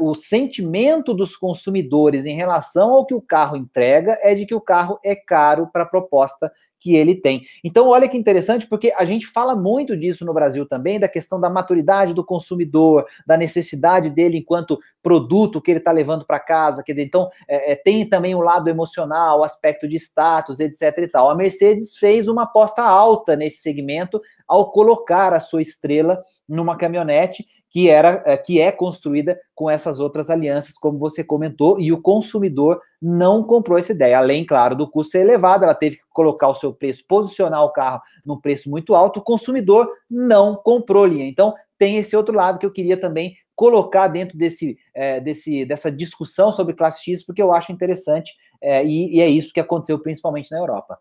o 0.00 0.14
sentimento 0.14 1.14
dos 1.14 1.36
consumidores 1.36 2.24
em 2.24 2.34
relação 2.34 2.90
ao 2.90 3.06
que 3.06 3.14
o 3.14 3.20
carro 3.20 3.56
entrega 3.56 4.18
é 4.22 4.34
de 4.34 4.44
que 4.44 4.54
o 4.54 4.60
carro 4.60 4.98
é 5.04 5.14
caro 5.14 5.68
para 5.72 5.84
a 5.84 5.86
proposta 5.86 6.50
que 6.80 6.94
ele 6.94 7.14
tem. 7.14 7.42
Então, 7.64 7.88
olha 7.88 8.08
que 8.08 8.16
interessante, 8.16 8.66
porque 8.66 8.92
a 8.96 9.04
gente 9.04 9.26
fala 9.26 9.54
muito 9.54 9.96
disso 9.96 10.24
no 10.24 10.32
Brasil 10.32 10.66
também, 10.66 10.98
da 10.98 11.08
questão 11.08 11.40
da 11.40 11.50
maturidade 11.50 12.14
do 12.14 12.24
consumidor, 12.24 13.04
da 13.26 13.36
necessidade 13.36 14.10
dele 14.10 14.38
enquanto 14.38 14.78
produto 15.02 15.60
que 15.60 15.70
ele 15.70 15.78
está 15.78 15.90
levando 15.90 16.24
para 16.24 16.38
casa. 16.38 16.82
Quer 16.82 16.92
dizer, 16.92 17.06
então, 17.06 17.28
é, 17.48 17.72
é, 17.72 17.76
tem 17.76 18.08
também 18.08 18.34
o 18.34 18.40
lado 18.40 18.68
emocional, 18.68 19.40
o 19.40 19.44
aspecto 19.44 19.88
de 19.88 19.96
status, 19.96 20.60
etc. 20.60 20.98
e 20.98 21.08
tal. 21.08 21.30
A 21.30 21.34
Mercedes 21.34 21.96
fez 21.96 22.28
uma 22.28 22.44
aposta 22.44 22.82
alta 22.82 23.34
nesse 23.34 23.58
segmento 23.58 24.20
ao 24.46 24.70
colocar 24.70 25.34
a 25.34 25.40
sua 25.40 25.60
estrela 25.60 26.22
numa 26.48 26.76
caminhonete 26.76 27.44
que 27.70 27.88
era 27.88 28.22
é, 28.26 28.36
que 28.36 28.60
é 28.60 28.72
construída 28.72 29.38
com 29.54 29.68
essas 29.68 30.00
outras 30.00 30.30
alianças, 30.30 30.74
como 30.74 30.98
você 30.98 31.22
comentou, 31.22 31.78
e 31.78 31.92
o 31.92 32.00
consumidor 32.00 32.80
não 33.00 33.42
comprou 33.42 33.78
essa 33.78 33.92
ideia. 33.92 34.18
Além, 34.18 34.44
claro, 34.44 34.74
do 34.74 34.90
custo 34.90 35.12
ser 35.12 35.20
elevado, 35.20 35.64
ela 35.64 35.74
teve 35.74 35.96
que 35.96 36.02
colocar 36.10 36.48
o 36.48 36.54
seu 36.54 36.72
preço, 36.72 37.04
posicionar 37.06 37.62
o 37.64 37.72
carro 37.72 38.00
num 38.24 38.40
preço 38.40 38.70
muito 38.70 38.94
alto, 38.94 39.20
o 39.20 39.22
consumidor 39.22 39.88
não 40.10 40.56
comprou 40.56 41.06
linha. 41.06 41.26
Então, 41.26 41.54
tem 41.76 41.96
esse 41.96 42.16
outro 42.16 42.34
lado 42.34 42.58
que 42.58 42.66
eu 42.66 42.70
queria 42.70 42.96
também 42.96 43.36
colocar 43.54 44.08
dentro 44.08 44.36
desse, 44.36 44.76
é, 44.94 45.20
desse 45.20 45.64
dessa 45.64 45.90
discussão 45.90 46.50
sobre 46.50 46.74
classe 46.74 47.04
X, 47.04 47.24
porque 47.24 47.42
eu 47.42 47.52
acho 47.52 47.72
interessante, 47.72 48.32
é, 48.60 48.84
e, 48.84 49.16
e 49.16 49.20
é 49.20 49.28
isso 49.28 49.52
que 49.52 49.60
aconteceu 49.60 49.98
principalmente 49.98 50.50
na 50.50 50.58
Europa. 50.58 50.98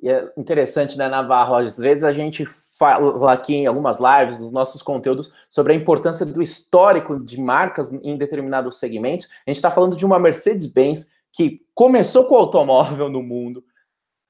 E 0.00 0.08
é 0.08 0.30
interessante, 0.36 0.96
né, 0.96 1.08
Navarro? 1.08 1.56
Às 1.56 1.76
vezes 1.76 2.04
a 2.04 2.12
gente 2.12 2.46
fala 2.78 3.32
aqui 3.32 3.56
em 3.56 3.66
algumas 3.66 3.98
lives, 3.98 4.38
nos 4.38 4.52
nossos 4.52 4.80
conteúdos, 4.82 5.32
sobre 5.50 5.72
a 5.72 5.76
importância 5.76 6.24
do 6.24 6.40
histórico 6.40 7.18
de 7.18 7.40
marcas 7.40 7.92
em 7.92 8.16
determinados 8.16 8.78
segmentos. 8.78 9.26
A 9.26 9.50
gente 9.50 9.56
está 9.56 9.70
falando 9.70 9.96
de 9.96 10.06
uma 10.06 10.18
Mercedes-Benz 10.18 11.10
que 11.32 11.60
começou 11.74 12.24
com 12.24 12.34
o 12.34 12.38
automóvel 12.38 13.08
no 13.08 13.22
mundo, 13.22 13.64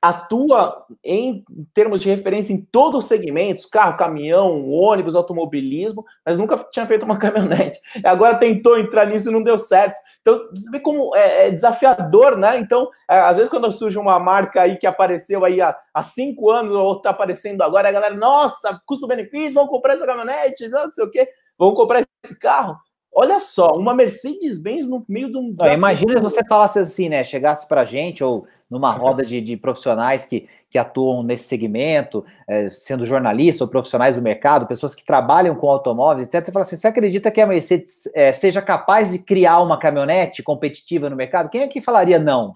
atua 0.00 0.86
em 1.04 1.44
termos 1.74 2.00
de 2.00 2.08
referência 2.08 2.52
em 2.52 2.60
todos 2.60 3.04
os 3.04 3.08
segmentos, 3.08 3.66
carro, 3.66 3.96
caminhão, 3.96 4.68
ônibus, 4.68 5.16
automobilismo, 5.16 6.04
mas 6.24 6.38
nunca 6.38 6.56
tinha 6.70 6.86
feito 6.86 7.04
uma 7.04 7.18
caminhonete. 7.20 7.80
Agora 8.04 8.38
tentou 8.38 8.78
entrar 8.78 9.06
nisso 9.06 9.28
e 9.28 9.32
não 9.32 9.42
deu 9.42 9.58
certo. 9.58 9.98
Então, 10.20 10.38
você 10.50 10.70
vê 10.70 10.78
como 10.78 11.14
é, 11.16 11.48
é 11.48 11.50
desafiador, 11.50 12.36
né? 12.36 12.58
Então, 12.58 12.88
é, 13.10 13.18
às 13.18 13.36
vezes 13.36 13.50
quando 13.50 13.70
surge 13.72 13.98
uma 13.98 14.18
marca 14.20 14.62
aí 14.62 14.76
que 14.76 14.86
apareceu 14.86 15.44
aí 15.44 15.60
há, 15.60 15.76
há 15.92 16.02
cinco 16.02 16.50
anos 16.50 16.72
ou 16.72 16.92
está 16.92 17.10
aparecendo 17.10 17.62
agora, 17.62 17.88
a 17.88 17.92
galera, 17.92 18.14
nossa, 18.14 18.80
custo-benefício, 18.86 19.54
vamos 19.54 19.70
comprar 19.70 19.94
essa 19.94 20.06
caminhonete, 20.06 20.68
não 20.68 20.90
sei 20.92 21.04
o 21.04 21.10
quê, 21.10 21.28
vamos 21.58 21.74
comprar 21.74 22.04
esse 22.24 22.38
carro. 22.38 22.76
Olha 23.20 23.40
só, 23.40 23.76
uma 23.76 23.92
Mercedes-Benz 23.92 24.86
no 24.86 25.04
meio 25.08 25.28
de 25.28 25.36
um 25.36 25.50
desafio. 25.50 25.74
Imagina 25.74 26.18
se 26.18 26.22
você 26.22 26.44
falasse 26.44 26.78
assim, 26.78 27.08
né? 27.08 27.24
Chegasse 27.24 27.66
para 27.66 27.80
a 27.80 27.84
gente, 27.84 28.22
ou 28.22 28.46
numa 28.70 28.92
roda 28.92 29.26
de, 29.26 29.40
de, 29.40 29.56
profissionais 29.56 30.24
que, 30.24 30.48
que 30.70 30.78
atuam 30.78 31.24
nesse 31.24 31.48
segmento, 31.48 32.24
é, 32.46 32.70
sendo 32.70 33.04
jornalistas 33.04 33.60
ou 33.60 33.66
profissionais 33.66 34.14
do 34.14 34.22
mercado, 34.22 34.68
pessoas 34.68 34.94
que 34.94 35.04
trabalham 35.04 35.56
com 35.56 35.68
automóveis, 35.68 36.28
etc. 36.28 36.46
E 36.46 36.52
fala 36.52 36.64
assim: 36.64 36.76
você 36.76 36.86
acredita 36.86 37.28
que 37.32 37.40
a 37.40 37.46
Mercedes 37.48 38.08
é, 38.14 38.32
seja 38.32 38.62
capaz 38.62 39.10
de 39.10 39.18
criar 39.18 39.62
uma 39.62 39.80
caminhonete 39.80 40.40
competitiva 40.40 41.10
no 41.10 41.16
mercado? 41.16 41.50
Quem 41.50 41.62
é 41.62 41.66
que 41.66 41.80
falaria 41.80 42.20
não? 42.20 42.52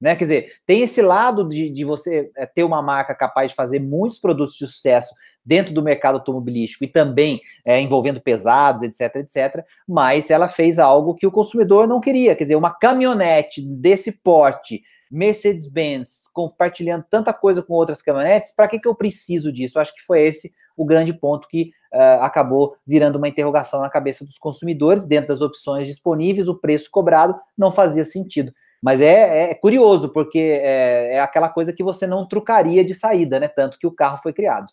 Né? 0.00 0.16
Quer 0.16 0.24
dizer, 0.24 0.52
tem 0.66 0.82
esse 0.82 1.00
lado 1.00 1.48
de, 1.48 1.70
de 1.70 1.84
você 1.84 2.28
é, 2.36 2.44
ter 2.44 2.64
uma 2.64 2.82
marca 2.82 3.14
capaz 3.14 3.50
de 3.50 3.56
fazer 3.56 3.78
muitos 3.78 4.18
produtos 4.18 4.56
de 4.56 4.66
sucesso 4.66 5.14
dentro 5.46 5.72
do 5.72 5.82
mercado 5.82 6.16
automobilístico 6.16 6.84
e 6.84 6.88
também 6.88 7.40
é, 7.64 7.80
envolvendo 7.80 8.20
pesados, 8.20 8.82
etc, 8.82 9.16
etc, 9.16 9.64
mas 9.86 10.30
ela 10.30 10.48
fez 10.48 10.78
algo 10.78 11.14
que 11.14 11.26
o 11.26 11.30
consumidor 11.30 11.86
não 11.86 12.00
queria, 12.00 12.34
quer 12.34 12.44
dizer, 12.44 12.56
uma 12.56 12.70
caminhonete 12.70 13.64
desse 13.64 14.10
porte, 14.10 14.82
Mercedes-Benz, 15.10 16.24
compartilhando 16.32 17.04
tanta 17.08 17.32
coisa 17.32 17.62
com 17.62 17.74
outras 17.74 18.02
caminhonetes, 18.02 18.52
para 18.54 18.66
que, 18.66 18.78
que 18.78 18.88
eu 18.88 18.94
preciso 18.94 19.52
disso? 19.52 19.78
Eu 19.78 19.82
acho 19.82 19.94
que 19.94 20.02
foi 20.02 20.20
esse 20.22 20.52
o 20.76 20.84
grande 20.84 21.12
ponto 21.14 21.48
que 21.48 21.70
uh, 21.94 22.20
acabou 22.20 22.76
virando 22.86 23.16
uma 23.16 23.28
interrogação 23.28 23.80
na 23.80 23.88
cabeça 23.88 24.26
dos 24.26 24.36
consumidores, 24.36 25.06
dentro 25.06 25.28
das 25.28 25.40
opções 25.40 25.86
disponíveis, 25.86 26.48
o 26.48 26.58
preço 26.58 26.90
cobrado 26.90 27.34
não 27.56 27.70
fazia 27.70 28.04
sentido. 28.04 28.52
Mas 28.82 29.00
é, 29.00 29.50
é 29.50 29.54
curioso, 29.54 30.10
porque 30.10 30.38
é, 30.38 31.14
é, 31.14 31.20
aquela 31.20 31.48
coisa 31.48 31.72
que 31.72 31.82
você 31.82 32.06
não 32.06 32.26
trucaria 32.26 32.84
de 32.84 32.94
saída, 32.94 33.40
né? 33.40 33.48
Tanto 33.48 33.78
que 33.78 33.86
o 33.86 33.90
carro 33.90 34.18
foi 34.22 34.32
criado. 34.32 34.70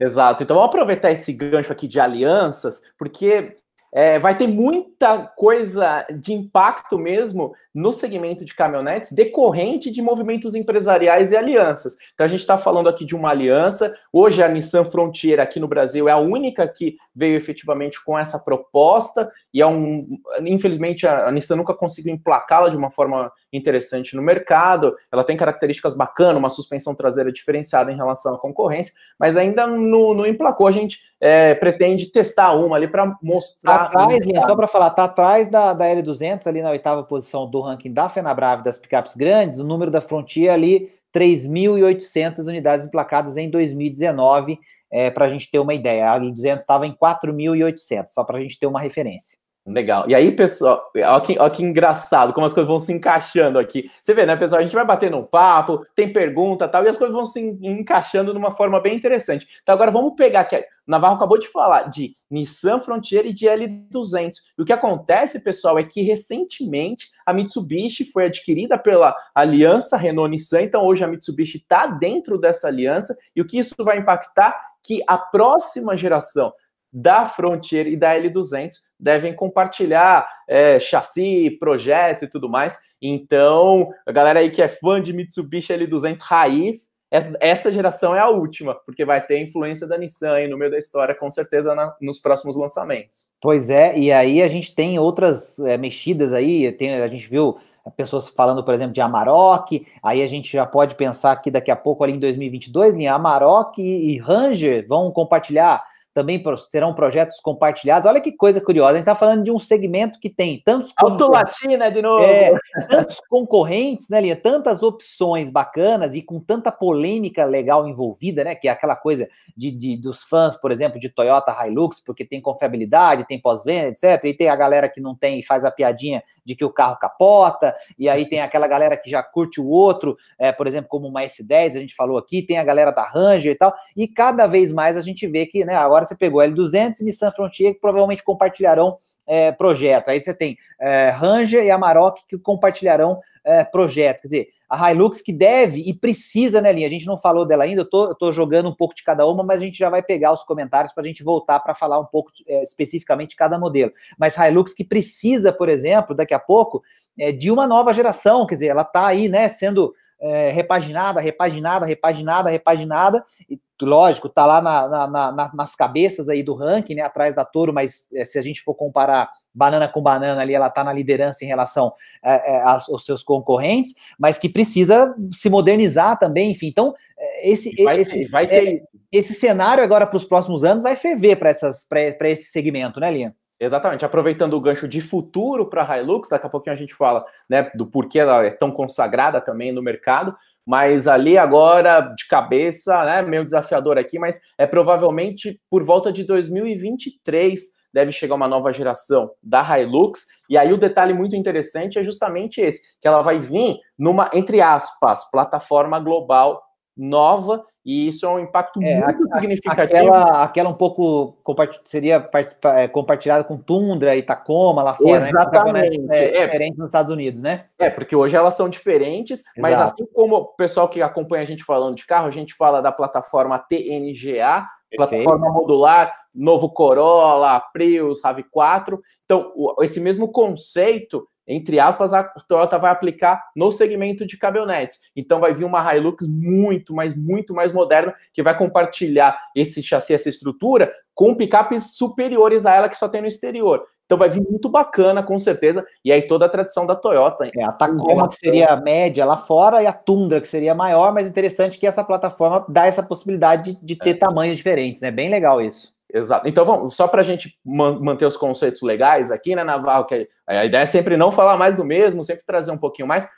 Exato. 0.00 0.42
Então 0.44 0.54
vamos 0.56 0.68
aproveitar 0.68 1.10
esse 1.10 1.32
gancho 1.32 1.72
aqui 1.72 1.88
de 1.88 1.98
alianças, 1.98 2.80
porque 2.96 3.56
é, 3.92 4.18
vai 4.18 4.36
ter 4.36 4.46
muita 4.46 5.18
coisa 5.36 6.06
de 6.10 6.32
impacto 6.32 6.98
mesmo 6.98 7.54
no 7.74 7.92
segmento 7.92 8.44
de 8.44 8.54
caminhonetes 8.54 9.12
decorrente 9.12 9.90
de 9.90 10.02
movimentos 10.02 10.54
empresariais 10.54 11.30
e 11.30 11.36
alianças. 11.36 11.96
Então 12.12 12.24
a 12.24 12.28
gente 12.28 12.40
está 12.40 12.58
falando 12.58 12.88
aqui 12.88 13.04
de 13.04 13.14
uma 13.14 13.30
aliança. 13.30 13.94
Hoje 14.12 14.42
a 14.42 14.48
Nissan 14.48 14.84
Frontier 14.84 15.38
aqui 15.38 15.60
no 15.60 15.68
Brasil 15.68 16.08
é 16.08 16.12
a 16.12 16.18
única 16.18 16.66
que 16.66 16.96
veio 17.14 17.36
efetivamente 17.36 18.02
com 18.04 18.18
essa 18.18 18.38
proposta 18.38 19.30
e 19.54 19.62
é 19.62 19.66
um, 19.66 20.18
infelizmente 20.44 21.06
a, 21.06 21.28
a 21.28 21.32
Nissan 21.32 21.56
nunca 21.56 21.74
conseguiu 21.74 22.12
emplacá-la 22.12 22.68
de 22.68 22.76
uma 22.76 22.90
forma 22.90 23.30
interessante 23.52 24.16
no 24.16 24.22
mercado. 24.22 24.96
Ela 25.12 25.24
tem 25.24 25.36
características 25.36 25.96
bacanas, 25.96 26.36
uma 26.36 26.50
suspensão 26.50 26.94
traseira 26.94 27.32
diferenciada 27.32 27.92
em 27.92 27.96
relação 27.96 28.34
à 28.34 28.38
concorrência, 28.38 28.92
mas 29.18 29.36
ainda 29.36 29.66
não, 29.66 30.26
emplacou. 30.26 30.66
A 30.66 30.72
gente 30.72 30.98
é, 31.20 31.54
pretende 31.54 32.06
testar 32.06 32.54
uma 32.54 32.76
ali 32.76 32.86
para 32.86 33.16
mostrar. 33.22 33.88
Tá 33.88 34.04
atrás, 34.04 34.24
só 34.46 34.54
para 34.54 34.68
falar, 34.68 34.90
tá 34.90 35.04
atrás 35.04 35.48
da, 35.48 35.72
da 35.74 35.86
L200 35.86 36.46
ali 36.46 36.62
na 36.62 36.70
oitava 36.70 37.02
posição 37.02 37.48
do 37.48 37.60
ranking 37.60 37.92
da 37.92 38.08
Fenabrave 38.08 38.62
das 38.62 38.78
picapes 38.78 39.14
grandes, 39.14 39.58
o 39.58 39.64
número 39.64 39.90
da 39.90 40.00
Frontier 40.00 40.52
ali 40.52 40.92
3.800 41.14 42.46
unidades 42.46 42.86
emplacadas 42.86 43.36
em 43.36 43.50
2019, 43.50 44.58
é, 44.90 45.10
para 45.10 45.26
a 45.26 45.28
gente 45.28 45.50
ter 45.50 45.58
uma 45.58 45.74
ideia. 45.74 46.12
A 46.12 46.20
L200 46.20 46.56
estava 46.56 46.86
em 46.86 46.94
4.800, 46.94 48.08
só 48.08 48.22
para 48.22 48.38
a 48.38 48.40
gente 48.40 48.58
ter 48.58 48.66
uma 48.66 48.80
referência. 48.80 49.38
Legal. 49.68 50.08
E 50.08 50.14
aí, 50.14 50.32
pessoal, 50.32 50.90
olha 50.96 51.20
que, 51.20 51.38
olha 51.38 51.50
que 51.50 51.62
engraçado 51.62 52.32
como 52.32 52.46
as 52.46 52.54
coisas 52.54 52.68
vão 52.68 52.80
se 52.80 52.90
encaixando 52.90 53.58
aqui. 53.58 53.90
Você 54.02 54.14
vê, 54.14 54.24
né, 54.24 54.34
pessoal? 54.34 54.60
A 54.60 54.64
gente 54.64 54.74
vai 54.74 54.84
batendo 54.84 55.18
um 55.18 55.24
papo, 55.24 55.84
tem 55.94 56.10
pergunta 56.10 56.66
tal, 56.66 56.84
e 56.84 56.88
as 56.88 56.96
coisas 56.96 57.14
vão 57.14 57.26
se 57.26 57.38
encaixando 57.62 58.32
de 58.32 58.38
uma 58.38 58.50
forma 58.50 58.80
bem 58.80 58.96
interessante. 58.96 59.46
Então, 59.62 59.74
agora 59.74 59.90
vamos 59.90 60.14
pegar 60.16 60.40
aqui. 60.40 60.56
O 60.56 60.90
Navarro 60.90 61.16
acabou 61.16 61.38
de 61.38 61.46
falar 61.48 61.82
de 61.90 62.16
Nissan 62.30 62.78
Frontier 62.78 63.26
e 63.26 63.32
de 63.34 63.44
L200. 63.46 64.36
E 64.58 64.62
o 64.62 64.64
que 64.64 64.72
acontece, 64.72 65.44
pessoal, 65.44 65.78
é 65.78 65.84
que 65.84 66.00
recentemente 66.00 67.08
a 67.26 67.34
Mitsubishi 67.34 68.10
foi 68.10 68.24
adquirida 68.24 68.78
pela 68.78 69.14
aliança 69.34 69.98
Renault-Nissan. 69.98 70.62
Então, 70.62 70.86
hoje 70.86 71.04
a 71.04 71.08
Mitsubishi 71.08 71.58
está 71.58 71.86
dentro 71.86 72.38
dessa 72.38 72.68
aliança. 72.68 73.14
E 73.36 73.42
o 73.42 73.46
que 73.46 73.58
isso 73.58 73.74
vai 73.80 73.98
impactar? 73.98 74.58
Que 74.82 75.02
a 75.06 75.18
próxima 75.18 75.94
geração 75.94 76.54
da 76.92 77.26
Frontier 77.26 77.86
e 77.86 77.96
da 77.96 78.14
L200 78.14 78.70
devem 78.98 79.34
compartilhar 79.34 80.28
é, 80.48 80.80
chassi, 80.80 81.56
projeto 81.58 82.24
e 82.24 82.28
tudo 82.28 82.48
mais. 82.48 82.78
Então, 83.00 83.88
a 84.06 84.12
galera 84.12 84.40
aí 84.40 84.50
que 84.50 84.62
é 84.62 84.68
fã 84.68 85.00
de 85.00 85.12
Mitsubishi 85.12 85.72
L200 85.72 86.20
raiz, 86.20 86.88
essa, 87.10 87.72
geração 87.72 88.14
é 88.14 88.20
a 88.20 88.28
última, 88.28 88.74
porque 88.74 89.02
vai 89.02 89.24
ter 89.24 89.40
influência 89.40 89.86
da 89.86 89.96
Nissan 89.96 90.34
aí 90.34 90.46
no 90.46 90.58
meio 90.58 90.70
da 90.70 90.78
história, 90.78 91.14
com 91.14 91.30
certeza, 91.30 91.74
na, 91.74 91.94
nos 92.02 92.18
próximos 92.18 92.54
lançamentos. 92.54 93.32
Pois 93.40 93.70
é, 93.70 93.98
e 93.98 94.12
aí 94.12 94.42
a 94.42 94.48
gente 94.48 94.74
tem 94.74 94.98
outras 94.98 95.58
é, 95.60 95.78
mexidas 95.78 96.34
aí, 96.34 96.70
tem, 96.72 96.96
a 96.96 97.08
gente 97.08 97.26
viu 97.26 97.58
pessoas 97.96 98.28
falando, 98.28 98.62
por 98.62 98.74
exemplo, 98.74 98.92
de 98.92 99.00
Amarok, 99.00 99.86
aí 100.02 100.22
a 100.22 100.26
gente 100.26 100.52
já 100.52 100.66
pode 100.66 100.94
pensar 100.96 101.34
que 101.36 101.50
daqui 101.50 101.70
a 101.70 101.76
pouco, 101.76 102.04
ali 102.04 102.12
em 102.12 102.18
2022, 102.18 102.96
em 102.96 103.08
Amarok 103.08 103.80
e 103.80 104.18
Ranger 104.18 104.86
vão 104.86 105.10
compartilhar 105.10 105.82
também 106.18 106.42
serão 106.68 106.92
projetos 106.92 107.38
compartilhados. 107.38 108.10
Olha 108.10 108.20
que 108.20 108.32
coisa 108.32 108.60
curiosa, 108.60 108.90
a 108.90 108.94
gente 108.94 109.02
está 109.02 109.14
falando 109.14 109.44
de 109.44 109.52
um 109.52 109.58
segmento 109.60 110.18
que 110.18 110.28
tem 110.28 110.60
tantos 110.64 110.92
Autolatina 110.96 111.92
de 111.92 112.02
novo. 112.02 112.24
É, 112.24 112.52
tantos 112.90 113.20
concorrentes, 113.28 114.08
né, 114.08 114.20
Linha? 114.20 114.34
Tantas 114.34 114.82
opções 114.82 115.48
bacanas 115.48 116.16
e 116.16 116.22
com 116.22 116.40
tanta 116.40 116.72
polêmica 116.72 117.44
legal 117.44 117.86
envolvida, 117.86 118.42
né? 118.42 118.56
Que 118.56 118.66
é 118.66 118.72
aquela 118.72 118.96
coisa 118.96 119.28
de, 119.56 119.70
de 119.70 119.96
dos 119.96 120.24
fãs, 120.24 120.56
por 120.56 120.72
exemplo, 120.72 120.98
de 120.98 121.08
Toyota 121.08 121.54
Hilux, 121.64 122.00
porque 122.00 122.24
tem 122.24 122.40
confiabilidade, 122.40 123.24
tem 123.28 123.40
pós-venda, 123.40 123.90
etc. 123.90 124.24
E 124.24 124.34
tem 124.34 124.48
a 124.48 124.56
galera 124.56 124.88
que 124.88 125.00
não 125.00 125.14
tem 125.14 125.38
e 125.38 125.44
faz 125.44 125.64
a 125.64 125.70
piadinha 125.70 126.20
de 126.48 126.56
que 126.56 126.64
o 126.64 126.72
carro 126.72 126.96
capota, 126.96 127.74
e 127.98 128.08
aí 128.08 128.26
tem 128.26 128.40
aquela 128.40 128.66
galera 128.66 128.96
que 128.96 129.10
já 129.10 129.22
curte 129.22 129.60
o 129.60 129.68
outro, 129.68 130.16
é, 130.38 130.50
por 130.50 130.66
exemplo, 130.66 130.88
como 130.88 131.06
uma 131.06 131.20
S10, 131.20 131.76
a 131.76 131.80
gente 131.80 131.94
falou 131.94 132.16
aqui, 132.16 132.40
tem 132.40 132.56
a 132.56 132.64
galera 132.64 132.90
da 132.90 133.04
Ranger 133.06 133.52
e 133.52 133.54
tal, 133.54 133.74
e 133.94 134.08
cada 134.08 134.46
vez 134.46 134.72
mais 134.72 134.96
a 134.96 135.02
gente 135.02 135.26
vê 135.26 135.44
que, 135.44 135.62
né, 135.66 135.74
agora 135.74 136.06
você 136.08 136.16
pegou 136.16 136.40
L200 136.40 137.00
e 137.00 137.04
Nissan 137.04 137.30
Frontier, 137.30 137.74
que 137.74 137.80
provavelmente 137.80 138.22
compartilharão 138.22 138.98
é, 139.26 139.52
projeto. 139.52 140.08
Aí 140.08 140.20
você 140.20 140.34
tem 140.34 140.56
é, 140.80 141.10
Ranger 141.10 141.62
e 141.62 141.70
Amarok 141.70 142.22
que 142.26 142.38
compartilharão 142.38 143.20
é, 143.48 143.64
projeto. 143.64 144.20
Quer 144.20 144.28
dizer, 144.28 144.48
a 144.68 144.92
Hilux 144.92 145.22
que 145.22 145.32
deve 145.32 145.80
e 145.80 145.94
precisa, 145.94 146.60
né, 146.60 146.70
Linha? 146.70 146.86
A 146.86 146.90
gente 146.90 147.06
não 147.06 147.16
falou 147.16 147.46
dela 147.46 147.64
ainda, 147.64 147.80
eu 147.80 147.88
tô, 147.88 148.08
eu 148.08 148.14
tô 148.14 148.30
jogando 148.30 148.68
um 148.68 148.74
pouco 148.74 148.94
de 148.94 149.02
cada 149.02 149.26
uma, 149.26 149.42
mas 149.42 149.60
a 149.60 149.64
gente 149.64 149.78
já 149.78 149.88
vai 149.88 150.02
pegar 150.02 150.32
os 150.32 150.44
comentários 150.44 150.92
para 150.92 151.02
a 151.02 151.06
gente 151.06 151.24
voltar 151.24 151.58
para 151.60 151.74
falar 151.74 151.98
um 151.98 152.04
pouco 152.04 152.30
é, 152.46 152.62
especificamente 152.62 153.30
de 153.30 153.36
cada 153.36 153.58
modelo. 153.58 153.90
Mas 154.18 154.36
Hilux 154.36 154.74
que 154.74 154.84
precisa, 154.84 155.50
por 155.50 155.70
exemplo, 155.70 156.14
daqui 156.14 156.34
a 156.34 156.38
pouco, 156.38 156.82
é, 157.18 157.32
de 157.32 157.50
uma 157.50 157.66
nova 157.66 157.94
geração, 157.94 158.46
quer 158.46 158.56
dizer, 158.56 158.66
ela 158.66 158.82
está 158.82 159.06
aí, 159.06 159.28
né, 159.28 159.48
sendo 159.48 159.94
é, 160.20 160.50
repaginada, 160.50 161.18
repaginada, 161.18 161.86
repaginada, 161.86 162.50
repaginada, 162.50 163.24
e 163.48 163.58
lógico, 163.80 164.28
tá 164.28 164.44
lá 164.44 164.60
na, 164.60 164.88
na, 164.88 165.32
na, 165.32 165.50
nas 165.54 165.74
cabeças 165.74 166.28
aí 166.28 166.42
do 166.42 166.54
ranking, 166.54 166.96
né, 166.96 167.02
atrás 167.02 167.34
da 167.34 167.44
Toro, 167.44 167.72
mas 167.72 168.08
é, 168.12 168.24
se 168.24 168.38
a 168.38 168.42
gente 168.42 168.62
for 168.62 168.74
comparar 168.74 169.30
banana 169.58 169.88
com 169.88 170.00
banana 170.00 170.40
ali, 170.40 170.54
ela 170.54 170.68
está 170.68 170.84
na 170.84 170.92
liderança 170.92 171.44
em 171.44 171.48
relação 171.48 171.92
é, 172.22 172.56
é, 172.56 172.62
aos 172.62 173.04
seus 173.04 173.22
concorrentes, 173.22 173.92
mas 174.18 174.38
que 174.38 174.48
precisa 174.48 175.14
se 175.32 175.50
modernizar 175.50 176.18
também, 176.18 176.52
enfim. 176.52 176.68
Então, 176.68 176.94
é, 177.18 177.50
esse, 177.50 177.82
vai, 177.82 178.00
esse, 178.00 178.26
vai 178.28 178.46
ter... 178.46 178.68
É, 178.68 178.82
esse 179.10 179.34
cenário 179.34 179.82
agora 179.82 180.06
para 180.06 180.16
os 180.16 180.24
próximos 180.24 180.64
anos 180.64 180.82
vai 180.82 180.94
ferver 180.94 181.36
para 181.36 182.28
esse 182.28 182.50
segmento, 182.50 183.00
né, 183.00 183.10
Linha? 183.10 183.32
Exatamente, 183.60 184.04
aproveitando 184.04 184.54
o 184.54 184.60
gancho 184.60 184.86
de 184.86 185.00
futuro 185.00 185.66
para 185.66 185.82
a 185.82 185.98
Hilux, 185.98 186.28
daqui 186.28 186.46
a 186.46 186.50
pouquinho 186.50 186.74
a 186.74 186.78
gente 186.78 186.94
fala 186.94 187.24
né, 187.50 187.68
do 187.74 187.86
porquê 187.86 188.20
ela 188.20 188.46
é 188.46 188.50
tão 188.50 188.70
consagrada 188.70 189.40
também 189.40 189.72
no 189.72 189.82
mercado, 189.82 190.36
mas 190.64 191.08
ali 191.08 191.36
agora, 191.36 192.00
de 192.00 192.28
cabeça, 192.28 193.04
né, 193.04 193.22
meio 193.22 193.44
desafiador 193.44 193.98
aqui, 193.98 194.18
mas 194.18 194.38
é 194.56 194.66
provavelmente 194.66 195.60
por 195.68 195.82
volta 195.82 196.12
de 196.12 196.22
2023 196.22 197.77
deve 197.92 198.12
chegar 198.12 198.34
uma 198.34 198.48
nova 198.48 198.72
geração 198.72 199.30
da 199.42 199.62
Hilux. 199.78 200.26
E 200.48 200.56
aí 200.56 200.72
o 200.72 200.78
detalhe 200.78 201.14
muito 201.14 201.36
interessante 201.36 201.98
é 201.98 202.02
justamente 202.02 202.60
esse, 202.60 202.80
que 203.00 203.08
ela 203.08 203.22
vai 203.22 203.38
vir 203.38 203.78
numa, 203.98 204.30
entre 204.32 204.60
aspas, 204.60 205.30
plataforma 205.30 205.98
global 205.98 206.62
nova, 206.96 207.64
e 207.86 208.08
isso 208.08 208.26
é 208.26 208.28
um 208.28 208.40
impacto 208.40 208.82
é, 208.82 209.00
muito 209.00 209.32
a, 209.32 209.38
significativo. 209.38 209.96
Aquela, 209.96 210.42
aquela 210.42 210.68
um 210.68 210.74
pouco 210.74 211.38
seria 211.84 212.28
é, 212.76 212.88
compartilhada 212.88 213.44
com 213.44 213.56
Tundra 213.56 214.14
e 214.14 214.22
Tacoma 214.22 214.82
lá 214.82 214.94
fora, 214.94 215.20
né? 215.20 215.28
Exatamente. 215.30 215.98
Né? 215.98 216.18
É, 216.18 216.36
é, 216.36 216.46
diferente 216.46 216.76
nos 216.76 216.88
Estados 216.88 217.10
Unidos, 217.10 217.40
né? 217.40 217.64
É, 217.78 217.88
porque 217.88 218.14
hoje 218.14 218.36
elas 218.36 218.54
são 218.54 218.68
diferentes, 218.68 219.40
Exato. 219.40 219.60
mas 219.60 219.80
assim 219.80 220.04
como 220.12 220.36
o 220.36 220.44
pessoal 220.48 220.88
que 220.88 221.00
acompanha 221.00 221.42
a 221.42 221.46
gente 221.46 221.64
falando 221.64 221.94
de 221.94 222.04
carro, 222.04 222.26
a 222.26 222.32
gente 222.32 222.52
fala 222.52 222.82
da 222.82 222.92
plataforma 222.92 223.58
TNGA, 223.58 224.66
Perfeito. 224.90 225.24
plataforma 225.24 225.50
modular, 225.50 226.12
novo 226.38 226.70
Corolla, 226.70 227.60
Prius, 227.72 228.22
RAV4. 228.22 228.98
Então, 229.24 229.52
esse 229.80 230.00
mesmo 230.00 230.30
conceito, 230.30 231.28
entre 231.46 231.80
aspas, 231.80 232.14
a 232.14 232.22
Toyota 232.22 232.78
vai 232.78 232.90
aplicar 232.90 233.42
no 233.56 233.72
segmento 233.72 234.26
de 234.26 234.38
caminhonetes. 234.38 234.98
Então, 235.16 235.40
vai 235.40 235.52
vir 235.52 235.64
uma 235.64 235.94
Hilux 235.94 236.26
muito, 236.28 236.94
mas 236.94 237.16
muito 237.16 237.52
mais 237.52 237.72
moderna, 237.72 238.14
que 238.32 238.42
vai 238.42 238.56
compartilhar 238.56 239.38
esse 239.54 239.82
chassi, 239.82 240.14
essa 240.14 240.28
estrutura, 240.28 240.92
com 241.14 241.34
picapes 241.34 241.96
superiores 241.96 242.64
a 242.64 242.74
ela 242.74 242.88
que 242.88 242.96
só 242.96 243.08
tem 243.08 243.20
no 243.20 243.26
exterior. 243.26 243.84
Então 244.08 244.16
vai 244.16 244.30
vir 244.30 244.40
muito 244.40 244.70
bacana, 244.70 245.22
com 245.22 245.38
certeza. 245.38 245.84
E 246.02 246.10
aí 246.10 246.26
toda 246.26 246.46
a 246.46 246.48
tradição 246.48 246.86
da 246.86 246.96
Toyota. 246.96 247.46
É, 247.54 247.62
a 247.62 247.70
Tacoma, 247.70 248.26
que 248.26 248.36
seria 248.36 248.74
média 248.74 249.22
lá 249.26 249.36
fora, 249.36 249.82
e 249.82 249.86
a 249.86 249.92
Tundra, 249.92 250.40
que 250.40 250.48
seria 250.48 250.74
maior, 250.74 251.12
mas 251.12 251.28
interessante 251.28 251.78
que 251.78 251.86
essa 251.86 252.02
plataforma 252.02 252.64
dá 252.70 252.86
essa 252.86 253.06
possibilidade 253.06 253.74
de, 253.74 253.84
de 253.84 253.96
ter 253.96 254.10
é. 254.10 254.14
tamanhos 254.14 254.56
diferentes, 254.56 255.02
né? 255.02 255.10
Bem 255.10 255.28
legal 255.28 255.60
isso. 255.60 255.92
Exato. 256.12 256.48
Então, 256.48 256.64
vamos, 256.64 256.94
só 256.94 257.06
para 257.06 257.20
a 257.20 257.24
gente 257.24 257.58
manter 257.64 258.24
os 258.24 258.36
conceitos 258.36 258.80
legais 258.82 259.30
aqui, 259.30 259.54
né, 259.54 259.62
Naval? 259.62 260.06
Que 260.06 260.28
a 260.46 260.64
ideia 260.64 260.82
é 260.82 260.86
sempre 260.86 261.16
não 261.16 261.30
falar 261.30 261.56
mais 261.56 261.76
do 261.76 261.84
mesmo, 261.84 262.24
sempre 262.24 262.44
trazer 262.46 262.70
um 262.70 262.78
pouquinho 262.78 263.06
mais. 263.06 263.28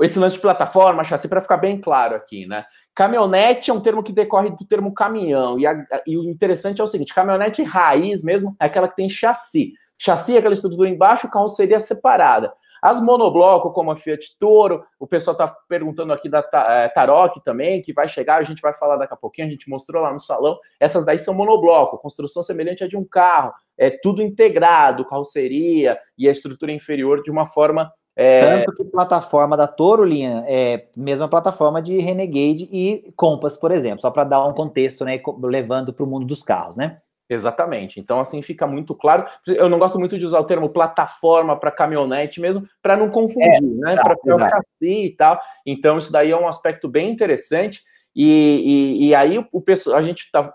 Esse 0.00 0.18
lance 0.18 0.36
de 0.36 0.40
plataforma, 0.40 1.04
chassi, 1.04 1.28
para 1.28 1.40
ficar 1.40 1.56
bem 1.56 1.80
claro 1.80 2.14
aqui, 2.16 2.46
né? 2.46 2.64
Caminhonete 2.94 3.70
é 3.70 3.74
um 3.74 3.80
termo 3.80 4.02
que 4.02 4.12
decorre 4.12 4.50
do 4.50 4.64
termo 4.66 4.92
caminhão. 4.92 5.58
E, 5.58 5.66
a, 5.66 5.74
e 6.06 6.16
o 6.16 6.24
interessante 6.24 6.80
é 6.80 6.84
o 6.84 6.86
seguinte: 6.86 7.14
caminhonete 7.14 7.62
raiz 7.62 8.22
mesmo 8.22 8.56
é 8.60 8.66
aquela 8.66 8.88
que 8.88 8.96
tem 8.96 9.08
chassi. 9.08 9.72
Chassi, 9.96 10.36
aquela 10.36 10.54
estrutura 10.54 10.88
embaixo, 10.88 11.30
carroceria 11.30 11.80
separada. 11.80 12.52
As 12.82 13.00
monobloco, 13.00 13.72
como 13.72 13.90
a 13.90 13.96
Fiat 13.96 14.38
Toro, 14.38 14.84
o 14.98 15.06
pessoal 15.06 15.32
está 15.32 15.48
perguntando 15.68 16.12
aqui 16.12 16.28
da 16.28 16.44
é, 16.52 16.88
Tarok 16.88 17.42
também, 17.44 17.82
que 17.82 17.92
vai 17.92 18.08
chegar, 18.08 18.36
a 18.36 18.42
gente 18.42 18.62
vai 18.62 18.72
falar 18.72 18.96
daqui 18.96 19.14
a 19.14 19.16
pouquinho, 19.16 19.48
a 19.48 19.50
gente 19.50 19.68
mostrou 19.68 20.02
lá 20.02 20.12
no 20.12 20.20
salão. 20.20 20.58
Essas 20.78 21.04
daí 21.04 21.18
são 21.18 21.34
monobloco, 21.34 21.98
construção 21.98 22.42
semelhante 22.42 22.84
à 22.84 22.88
de 22.88 22.96
um 22.96 23.04
carro, 23.04 23.52
é 23.76 23.90
tudo 23.90 24.22
integrado, 24.22 25.06
carroceria 25.06 25.98
e 26.16 26.28
a 26.28 26.32
estrutura 26.32 26.72
inferior 26.72 27.22
de 27.22 27.30
uma 27.30 27.46
forma. 27.46 27.92
É... 28.16 28.64
Tanto 28.64 28.76
que 28.76 28.84
plataforma 28.84 29.56
da 29.56 29.68
Toro, 29.68 30.04
linha, 30.04 30.44
é 30.48 30.88
mesma 30.96 31.28
plataforma 31.28 31.80
de 31.80 31.98
Renegade 32.00 32.68
e 32.72 33.12
Compass, 33.14 33.56
por 33.56 33.70
exemplo, 33.70 34.00
só 34.00 34.10
para 34.10 34.24
dar 34.24 34.44
um 34.44 34.52
contexto, 34.52 35.04
né, 35.04 35.20
levando 35.40 35.92
para 35.92 36.04
o 36.04 36.08
mundo 36.08 36.26
dos 36.26 36.42
carros, 36.42 36.76
né? 36.76 37.00
Exatamente. 37.28 38.00
Então, 38.00 38.20
assim, 38.20 38.40
fica 38.40 38.66
muito 38.66 38.94
claro. 38.94 39.26
Eu 39.46 39.68
não 39.68 39.78
gosto 39.78 39.98
muito 39.98 40.18
de 40.18 40.24
usar 40.24 40.40
o 40.40 40.44
termo 40.44 40.70
plataforma 40.70 41.58
para 41.58 41.70
caminhonete 41.70 42.40
mesmo, 42.40 42.66
para 42.80 42.96
não 42.96 43.10
confundir, 43.10 43.56
é, 43.56 43.60
né? 43.60 43.94
Para 43.96 44.16
o 44.34 44.38
chassi 44.38 45.04
e 45.06 45.16
tal. 45.16 45.38
Então, 45.66 45.98
isso 45.98 46.10
daí 46.10 46.30
é 46.30 46.36
um 46.36 46.48
aspecto 46.48 46.88
bem 46.88 47.10
interessante. 47.10 47.82
E, 48.16 48.98
e, 49.00 49.08
e 49.08 49.14
aí 49.14 49.38
o 49.52 49.60
pessoal, 49.60 49.96
a 49.96 50.02
gente 50.02 50.30
tá, 50.32 50.52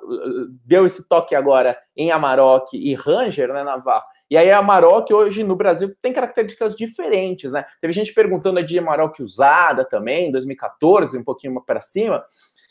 deu 0.65 0.85
esse 0.85 1.07
toque 1.07 1.35
agora 1.35 1.77
em 1.95 2.11
Amarok 2.11 2.75
e 2.75 2.93
Ranger, 2.95 3.53
né, 3.53 3.63
Navarro? 3.63 4.03
E 4.29 4.35
aí 4.35 4.49
a 4.49 4.57
Amarok 4.57 5.13
hoje 5.13 5.43
no 5.43 5.55
Brasil 5.55 5.95
tem 6.01 6.11
características 6.11 6.75
diferentes, 6.75 7.51
né? 7.51 7.63
Teve 7.79 7.93
gente 7.93 8.13
perguntando 8.13 8.63
de 8.65 8.79
Amarok 8.79 9.21
usada 9.21 9.85
também, 9.85 10.27
em 10.27 10.31
2014, 10.31 11.17
um 11.17 11.23
pouquinho 11.23 11.61
para 11.63 11.81
cima. 11.81 12.23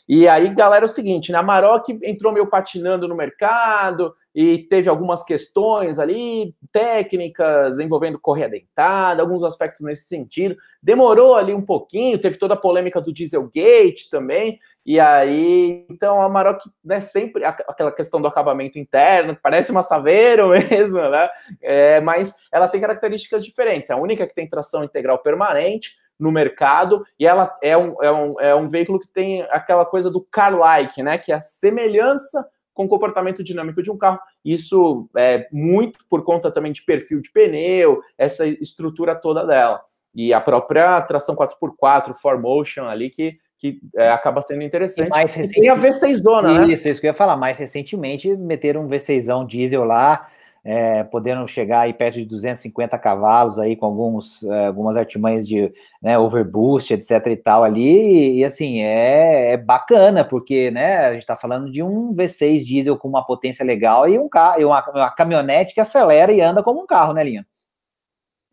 E 0.07 0.27
aí, 0.27 0.49
galera, 0.53 0.83
é 0.83 0.85
o 0.85 0.89
seguinte, 0.89 1.31
né? 1.31 1.37
A 1.37 1.43
Maroc 1.43 1.87
entrou 2.01 2.33
meio 2.33 2.47
patinando 2.47 3.07
no 3.07 3.15
mercado 3.15 4.13
e 4.35 4.57
teve 4.57 4.89
algumas 4.89 5.23
questões 5.23 5.99
ali, 5.99 6.53
técnicas 6.71 7.79
envolvendo 7.79 8.19
correia 8.19 8.49
dentada, 8.49 9.21
alguns 9.21 9.43
aspectos 9.43 9.85
nesse 9.85 10.05
sentido. 10.05 10.57
Demorou 10.81 11.35
ali 11.35 11.53
um 11.53 11.61
pouquinho, 11.61 12.19
teve 12.19 12.37
toda 12.37 12.55
a 12.55 12.57
polêmica 12.57 12.99
do 12.99 13.13
Dieselgate 13.13 14.09
também. 14.09 14.59
E 14.85 14.99
aí, 14.99 15.85
então 15.89 16.21
a 16.21 16.27
Maroc, 16.27 16.59
né, 16.83 16.99
sempre 16.99 17.45
aquela 17.45 17.91
questão 17.91 18.21
do 18.21 18.27
acabamento 18.27 18.77
interno, 18.77 19.37
parece 19.41 19.71
uma 19.71 19.83
Saveiro 19.83 20.49
mesmo, 20.69 20.99
né? 20.99 21.29
É, 21.61 22.01
mas 22.01 22.35
ela 22.51 22.67
tem 22.67 22.81
características 22.81 23.45
diferentes. 23.45 23.89
É 23.89 23.93
a 23.93 23.97
única 23.97 24.27
que 24.27 24.35
tem 24.35 24.49
tração 24.49 24.83
integral 24.83 25.19
permanente, 25.19 25.95
no 26.19 26.31
mercado, 26.31 27.05
e 27.19 27.25
ela 27.25 27.55
é 27.61 27.77
um, 27.77 27.95
é 28.01 28.11
um, 28.11 28.39
é 28.39 28.55
um 28.55 28.67
veículo 28.67 28.99
que 28.99 29.07
tem 29.07 29.41
aquela 29.49 29.85
coisa 29.85 30.09
do 30.09 30.21
car-like, 30.21 31.01
né? 31.01 31.17
Que 31.17 31.31
é 31.31 31.35
a 31.35 31.41
semelhança 31.41 32.47
com 32.73 32.85
o 32.85 32.89
comportamento 32.89 33.43
dinâmico 33.43 33.81
de 33.81 33.91
um 33.91 33.97
carro. 33.97 34.19
Isso 34.43 35.07
é 35.15 35.47
muito 35.51 35.99
por 36.09 36.23
conta 36.23 36.51
também 36.51 36.71
de 36.71 36.83
perfil 36.83 37.21
de 37.21 37.31
pneu, 37.31 38.01
essa 38.17 38.45
estrutura 38.45 39.15
toda 39.15 39.45
dela. 39.45 39.81
E 40.13 40.33
a 40.33 40.41
própria 40.41 41.01
tração 41.01 41.35
4x4, 41.35 42.13
4Motion 42.13 42.85
ali, 42.85 43.09
que, 43.09 43.37
que 43.57 43.79
é, 43.95 44.09
acaba 44.11 44.41
sendo 44.41 44.63
interessante. 44.63 45.07
E 45.07 45.09
mais 45.09 45.33
recente... 45.33 45.57
E 45.57 45.61
tem 45.61 45.69
a 45.69 45.75
V6 45.75 46.21
dona, 46.21 46.59
né? 46.59 46.73
Isso, 46.73 46.87
isso 46.87 47.01
que 47.01 47.07
eu 47.07 47.09
ia 47.09 47.15
falar. 47.15 47.35
Mais 47.35 47.57
recentemente, 47.57 48.35
meteram 48.37 48.85
um 48.85 48.87
V6 48.87 49.45
diesel 49.47 49.83
lá, 49.83 50.29
é, 50.63 51.03
podendo 51.03 51.45
chegar 51.47 51.81
aí 51.81 51.93
perto 51.93 52.15
de 52.15 52.25
250 52.25 52.97
cavalos 52.97 53.59
aí 53.59 53.75
com 53.75 53.85
alguns, 53.85 54.43
é, 54.43 54.67
algumas 54.67 54.95
artimanhas 54.95 55.47
de 55.47 55.73
né, 56.01 56.17
overboost, 56.17 56.93
etc 56.93 57.27
e 57.27 57.35
tal 57.35 57.63
ali, 57.63 58.37
e 58.39 58.45
assim, 58.45 58.81
é, 58.81 59.51
é 59.51 59.57
bacana, 59.57 60.23
porque 60.23 60.71
né, 60.71 60.99
a 60.99 61.13
gente 61.13 61.23
está 61.23 61.35
falando 61.35 61.69
de 61.69 61.83
um 61.83 62.13
V6 62.13 62.63
diesel 62.63 62.97
com 62.97 63.09
uma 63.09 63.25
potência 63.25 63.65
legal 63.65 64.07
e 64.07 64.17
um 64.17 64.29
carro, 64.29 64.65
uma, 64.65 64.83
uma 64.89 65.11
caminhonete 65.11 65.73
que 65.73 65.81
acelera 65.81 66.31
e 66.31 66.39
anda 66.41 66.63
como 66.63 66.81
um 66.81 66.87
carro, 66.87 67.13
né, 67.13 67.23
Linha? 67.23 67.45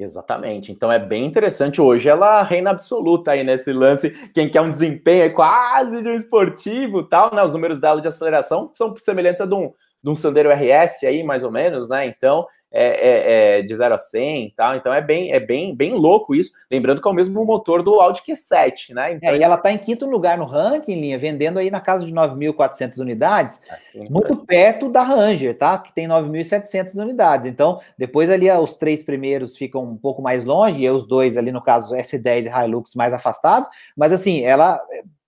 Exatamente. 0.02 0.72
Então 0.72 0.90
é 0.90 0.98
bem 0.98 1.26
interessante. 1.26 1.78
Hoje 1.78 2.08
ela 2.08 2.42
reina 2.42 2.70
absoluta 2.70 3.32
aí 3.32 3.44
nesse 3.44 3.70
lance. 3.70 4.10
Quem 4.32 4.48
quer 4.48 4.62
um 4.62 4.70
desempenho 4.70 5.24
é 5.24 5.28
quase 5.28 6.02
de 6.02 6.08
um 6.08 6.14
esportivo 6.14 7.02
tal, 7.02 7.34
né? 7.34 7.42
Os 7.44 7.52
números 7.52 7.78
dela 7.78 8.00
de 8.00 8.08
aceleração 8.08 8.72
são 8.74 8.96
semelhantes 8.96 9.42
a 9.42 9.46
de 9.46 9.54
um, 9.54 9.70
de 10.02 10.10
um 10.10 10.14
Sandero 10.14 10.50
RS 10.50 11.04
aí, 11.04 11.22
mais 11.22 11.44
ou 11.44 11.50
menos, 11.50 11.88
né? 11.88 12.06
Então, 12.06 12.46
é, 12.72 12.84
é, 12.84 13.58
é 13.58 13.62
de 13.62 13.74
0 13.74 13.94
a 13.94 13.98
100 13.98 14.46
e 14.46 14.50
tal. 14.52 14.76
Então, 14.76 14.94
é 14.94 15.00
bem, 15.00 15.32
é 15.32 15.40
bem, 15.40 15.74
bem 15.74 15.92
louco 15.92 16.34
isso. 16.34 16.52
Lembrando 16.70 17.02
que 17.02 17.08
é 17.08 17.10
o 17.10 17.14
mesmo 17.14 17.44
motor 17.44 17.82
do 17.82 18.00
Audi 18.00 18.22
Q7, 18.22 18.94
né? 18.94 19.14
Então, 19.14 19.32
é, 19.32 19.38
e 19.38 19.42
ela 19.42 19.56
está 19.56 19.72
em 19.72 19.78
quinto 19.78 20.06
lugar 20.06 20.38
no 20.38 20.44
ranking, 20.44 20.94
linha, 20.94 21.18
vendendo 21.18 21.58
aí 21.58 21.70
na 21.70 21.80
casa 21.80 22.06
de 22.06 22.12
9.400 22.12 22.98
unidades, 22.98 23.60
assim, 23.68 24.08
muito 24.08 24.36
perto 24.46 24.88
da 24.88 25.02
Ranger, 25.02 25.56
tá? 25.58 25.78
Que 25.78 25.92
tem 25.92 26.06
9.700 26.06 26.94
unidades. 26.96 27.46
Então, 27.46 27.80
depois 27.98 28.30
ali 28.30 28.50
os 28.50 28.74
três 28.74 29.02
primeiros 29.02 29.56
ficam 29.56 29.82
um 29.82 29.96
pouco 29.96 30.22
mais 30.22 30.44
longe, 30.44 30.84
e 30.84 30.90
os 30.90 31.06
dois 31.06 31.36
ali, 31.36 31.50
no 31.50 31.62
caso, 31.62 31.94
S10 31.94 32.46
e 32.46 32.64
Hilux, 32.64 32.94
mais 32.94 33.12
afastados. 33.12 33.68
Mas, 33.96 34.12
assim, 34.12 34.44
ela, 34.44 34.80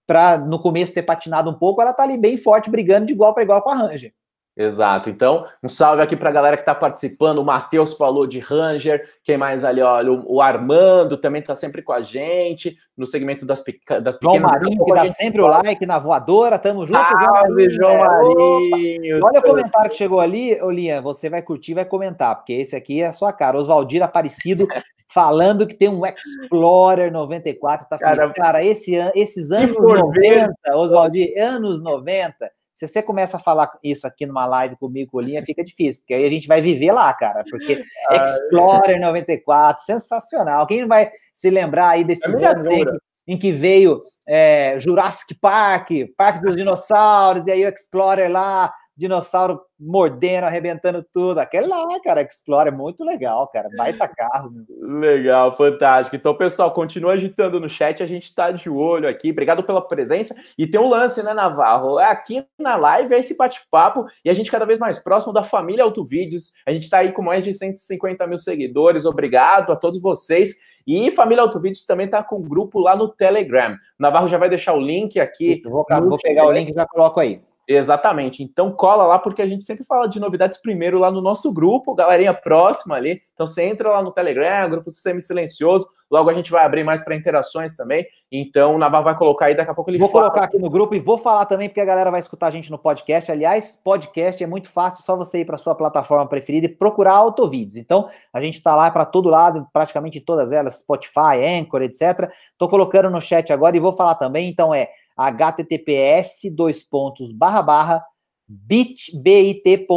para 0.07 0.39
no 0.39 0.61
começo 0.61 0.95
ter 0.95 1.03
patinado 1.03 1.51
um 1.51 1.55
pouco, 1.55 1.83
ela 1.83 1.93
tá 1.93 2.05
ali 2.05 2.17
bem 2.17 2.37
forte, 2.37 2.71
brigando 2.71 3.07
de 3.07 3.13
igual 3.13 3.35
para 3.35 3.43
igual 3.43 3.63
com 3.63 3.71
a 3.71 3.75
Ranger. 3.75 4.13
Exato. 4.55 5.09
Então, 5.09 5.47
um 5.63 5.69
salve 5.69 6.03
aqui 6.03 6.15
para 6.15 6.29
a 6.29 6.33
galera 6.33 6.57
que 6.57 6.63
está 6.63 6.75
participando. 6.75 7.39
O 7.39 7.45
Matheus 7.45 7.95
falou 7.95 8.27
de 8.27 8.39
Ranger. 8.39 9.03
Quem 9.25 9.39
mais 9.39 9.65
ali? 9.65 9.81
Olha, 9.81 10.13
o, 10.13 10.43
Armando 10.43 11.17
também 11.17 11.41
está 11.41 11.55
sempre 11.55 11.81
com 11.81 11.93
a 11.93 12.03
gente 12.03 12.77
no 12.95 13.07
segmento 13.07 13.47
das, 13.47 13.65
das 14.03 14.19
pequenas. 14.19 14.19
João 14.23 14.41
Marinho, 14.41 14.85
que 14.85 14.95
dá 14.95 15.07
sempre 15.07 15.41
o 15.41 15.47
like 15.47 15.87
na 15.87 15.99
voadora. 15.99 16.59
Tamo 16.59 16.87
junto, 16.87 17.01
salve, 17.01 17.71
João 17.71 17.99
Marinho. 17.99 19.21
Olha 19.25 19.41
o 19.41 19.43
comentário 19.43 19.91
que 19.91 19.97
chegou 19.97 20.21
ali, 20.21 20.61
Olinha. 20.61 21.01
Você 21.01 21.31
vai 21.31 21.41
curtir, 21.41 21.73
vai 21.73 21.87
comentar, 21.87 22.37
porque 22.37 22.53
esse 22.53 22.77
aqui 22.77 23.01
é 23.01 23.07
a 23.07 23.13
sua 23.13 23.33
cara. 23.33 23.59
Oswaldir 23.59 24.03
Aparecido 24.03 24.67
falando 25.09 25.67
que 25.67 25.75
tem 25.75 25.89
um 25.89 26.03
Explorer 26.05 27.11
94. 27.11 27.89
Tá 27.89 27.97
Cara, 27.97 28.31
Cara 28.35 28.63
esse, 28.63 28.97
esses 29.15 29.51
anos 29.51 29.79
90, 29.79 30.53
Oswaldir, 30.75 31.33
anos 31.41 31.83
90 31.83 32.51
se 32.87 32.95
você 32.95 33.03
começa 33.03 33.37
a 33.37 33.41
falar 33.41 33.71
isso 33.83 34.07
aqui 34.07 34.27
numa 34.27 34.47
live 34.47 34.77
comigo, 34.77 35.13
Colinha, 35.13 35.43
fica 35.43 35.65
difícil, 35.65 36.03
porque 36.03 36.15
aí 36.15 36.25
a 36.25 36.31
gente 36.31 36.49
vai 36.49 36.61
viver 36.61 36.93
lá, 36.93 37.13
cara. 37.15 37.45
Porque 37.49 37.83
Explorer 38.11 39.01
94, 39.01 39.85
sensacional. 39.85 40.67
Quem 40.67 40.87
vai 40.87 41.11
se 41.33 41.51
lembrar 41.51 41.91
aí 41.91 42.05
desses 42.05 42.35
é 42.35 42.45
anos 42.47 42.67
em 42.67 42.85
que, 42.85 42.99
em 43.29 43.39
que 43.39 43.53
veio 43.53 44.03
é, 44.27 44.79
Jurassic 44.81 45.35
Park, 45.35 45.91
Parque 46.17 46.43
dos 46.43 46.57
Dinossauros, 46.57 47.47
e 47.47 47.53
aí 47.53 47.65
o 47.65 47.69
Explorer 47.69 48.31
lá, 48.31 48.73
dinossauro 48.97 49.61
mordendo, 49.79 50.45
arrebentando 50.45 51.05
tudo. 51.13 51.39
Aquele 51.39 51.67
lá, 51.67 51.87
cara, 52.01 52.23
Explorer, 52.23 52.73
é 52.73 52.77
muito 52.77 53.05
legal, 53.05 53.49
cara. 53.49 53.69
Baita 53.77 54.07
carro. 54.07 54.51
Meu. 54.51 55.13
Legal, 55.13 55.53
fantástico. 55.53 56.17
Então, 56.17 56.35
pessoal, 56.35 56.71
continua 56.71 57.13
agitando 57.13 57.59
no 57.59 57.69
chat, 57.69 58.03
a 58.03 58.07
gente 58.07 58.35
tá 58.35 58.51
de 58.51 58.71
olho 58.71 59.09
aqui. 59.09 59.31
Obrigado 59.31 59.63
pela 59.63 59.87
presença. 59.87 60.35
E 60.57 60.67
tem 60.67 60.81
um 60.81 60.89
lance, 60.89 61.23
né, 61.23 61.35
Navarro? 61.35 61.99
Aqui 61.99 62.45
na 62.59 62.77
live 62.77 63.15
é 63.15 63.19
esse 63.19 63.37
bate-papo 63.37 64.07
e 64.25 64.31
a 64.31 64.33
gente 64.33 64.51
cada 64.51 64.65
vez 64.65 64.79
mais 64.79 64.99
próximo 64.99 65.33
da 65.33 65.43
família 65.43 65.85
Autovídeos. 65.85 66.53
A 66.67 66.73
gente 66.73 66.89
tá 66.89 66.99
aí 66.99 67.13
com 67.13 67.23
mais 67.23 67.45
de 67.45 67.53
150 67.53 68.27
mil 68.27 68.39
seguidores. 68.39 69.05
Obrigado 69.05 69.73
a 69.73 69.77
todos 69.77 70.01
vocês. 70.01 70.55
E 70.87 71.11
Família 71.13 71.43
Autovídeos 71.43 71.87
também 71.87 72.09
tá 72.09 72.23
com 72.23 72.37
um 72.37 72.43
grupo 72.43 72.81
lá 72.81 72.97
no 72.97 73.09
Telegram. 73.09 73.77
Navarro 73.99 74.29
já 74.29 74.37
vai 74.37 74.49
deixar 74.49 74.75
o 74.75 74.81
link 74.81 75.19
aqui. 75.21 75.53
Isso, 75.53 75.71
vou, 75.71 75.85
vou 75.89 76.19
pegar 76.19 76.47
o 76.47 76.53
link 76.53 76.71
e 76.71 76.75
já 76.75 76.87
coloco 76.87 77.21
aí. 77.21 77.41
Exatamente. 77.69 78.43
Então 78.43 78.73
cola 78.73 79.05
lá 79.05 79.19
porque 79.19 79.41
a 79.41 79.47
gente 79.47 79.63
sempre 79.63 79.85
fala 79.85 80.09
de 80.09 80.19
novidades 80.19 80.61
primeiro 80.61 80.99
lá 80.99 81.11
no 81.11 81.21
nosso 81.21 81.53
grupo, 81.53 81.95
galerinha 81.95 82.35
próxima 82.35 82.97
ali. 82.97 83.23
Então 83.35 83.47
você 83.47 83.65
entra 83.65 83.91
lá 83.91 84.03
no 84.03 84.13
Telegram, 84.13 84.69
grupo 84.69 84.91
semi-silencioso. 84.91 85.87
Logo 86.11 86.29
a 86.29 86.35
gente 86.35 86.51
vai 86.51 86.65
abrir 86.65 86.85
mais 86.85 87.03
para 87.03 87.17
interações 87.17 87.75
também. 87.75 88.07
Então 88.31 88.75
o 88.75 88.79
Navarro 88.79 89.05
vai 89.05 89.17
colocar 89.17 89.47
aí, 89.47 89.55
daqui 89.57 89.71
a 89.71 89.75
pouco 89.75 89.91
ele 89.91 89.99
Vou 89.99 90.09
fala. 90.09 90.25
colocar 90.25 90.45
aqui 90.45 90.59
no 90.59 90.69
grupo 90.69 90.95
e 90.95 91.01
vou 91.01 91.17
falar 91.17 91.47
também 91.47 91.69
porque 91.69 91.81
a 91.81 91.85
galera 91.87 92.11
vai 92.11 92.21
escutar 92.21 92.49
a 92.49 92.51
gente 92.51 92.71
no 92.71 92.79
podcast. 92.79 93.33
Aliás, 93.33 93.81
podcast 93.83 94.43
é 94.43 94.47
muito 94.47 94.69
fácil, 94.69 95.05
só 95.05 95.17
você 95.17 95.41
ir 95.41 95.45
para 95.47 95.57
sua 95.57 95.75
plataforma 95.75 96.27
preferida 96.27 96.67
e 96.67 96.69
procurar 96.69 97.15
autovídeos. 97.15 97.77
Então 97.77 98.11
a 98.33 98.43
gente 98.43 98.57
está 98.57 98.77
lá 98.77 98.91
para 98.91 99.07
todo 99.07 99.31
lado, 99.31 99.67
praticamente 99.73 100.21
todas 100.21 100.53
elas, 100.53 100.81
Spotify, 100.81 101.43
Anchor, 101.61 101.81
etc. 101.83 102.31
Estou 102.53 102.69
colocando 102.69 103.09
no 103.09 103.21
chat 103.21 103.51
agora 103.53 103.77
e 103.77 103.81
vou 103.81 103.97
falar 103.97 104.17
também. 104.17 104.51
Então 104.51 104.75
é 104.75 104.91
https 105.17 106.53
dois 106.55 106.83
pontos 106.83 107.33
barra 107.33 107.63
barra 107.63 108.05
bit.ly 108.49 109.93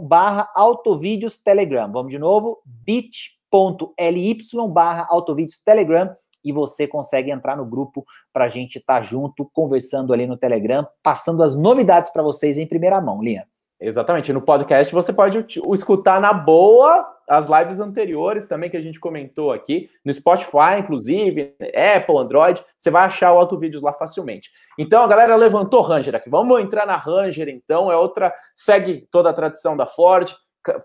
barra 0.00 0.50
autovídeos 0.54 1.38
telegram. 1.38 1.90
Vamos 1.92 2.10
de 2.10 2.18
novo, 2.18 2.58
bit.ly 2.64 4.38
barra 4.72 5.06
autovídeos 5.08 5.62
telegram 5.62 6.14
e 6.44 6.52
você 6.52 6.86
consegue 6.86 7.30
entrar 7.30 7.56
no 7.56 7.64
grupo 7.64 8.04
para 8.32 8.46
a 8.46 8.48
gente 8.48 8.78
estar 8.78 9.00
tá 9.00 9.02
junto, 9.02 9.48
conversando 9.52 10.12
ali 10.12 10.26
no 10.26 10.36
Telegram, 10.36 10.86
passando 11.02 11.42
as 11.42 11.54
novidades 11.56 12.10
para 12.10 12.22
vocês 12.22 12.58
em 12.58 12.66
primeira 12.66 13.00
mão, 13.00 13.22
Linha. 13.22 13.46
Exatamente. 13.80 14.32
No 14.32 14.42
podcast 14.42 14.92
você 14.92 15.12
pode 15.12 15.44
escutar 15.72 16.20
na 16.20 16.32
boa 16.32 17.17
as 17.28 17.46
lives 17.46 17.80
anteriores 17.80 18.46
também 18.46 18.70
que 18.70 18.76
a 18.76 18.80
gente 18.80 18.98
comentou 18.98 19.52
aqui, 19.52 19.90
no 20.04 20.12
Spotify, 20.12 20.78
inclusive, 20.78 21.54
Apple, 21.96 22.16
Android, 22.16 22.64
você 22.76 22.90
vai 22.90 23.04
achar 23.04 23.32
o 23.32 23.38
Auto 23.38 23.58
Vídeos 23.58 23.82
lá 23.82 23.92
facilmente. 23.92 24.50
Então 24.78 25.02
a 25.02 25.06
galera 25.06 25.36
levantou 25.36 25.82
Ranger 25.82 26.14
aqui. 26.14 26.30
Vamos 26.30 26.60
entrar 26.60 26.86
na 26.86 26.96
Ranger, 26.96 27.48
então. 27.48 27.92
É 27.92 27.96
outra, 27.96 28.34
segue 28.54 29.06
toda 29.10 29.30
a 29.30 29.34
tradição 29.34 29.76
da 29.76 29.86
Ford. 29.86 30.34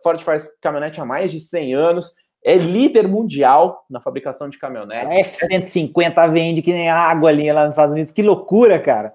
Ford 0.02 0.22
faz 0.22 0.50
caminhonete 0.62 1.02
há 1.02 1.06
mais 1.06 1.32
de 1.32 1.40
100 1.40 1.74
anos 1.76 2.23
é 2.44 2.58
líder 2.58 3.08
mundial 3.08 3.86
na 3.90 4.02
fabricação 4.02 4.50
de 4.50 4.58
caminhonetes. 4.58 5.42
A 5.42 5.46
F-150 5.48 6.32
vende 6.32 6.62
que 6.62 6.74
nem 6.74 6.90
água 6.90 7.30
ali 7.30 7.52
lá 7.52 7.66
nos 7.66 7.76
Estados 7.76 7.94
Unidos. 7.94 8.12
Que 8.12 8.22
loucura, 8.22 8.80
cara. 8.80 9.14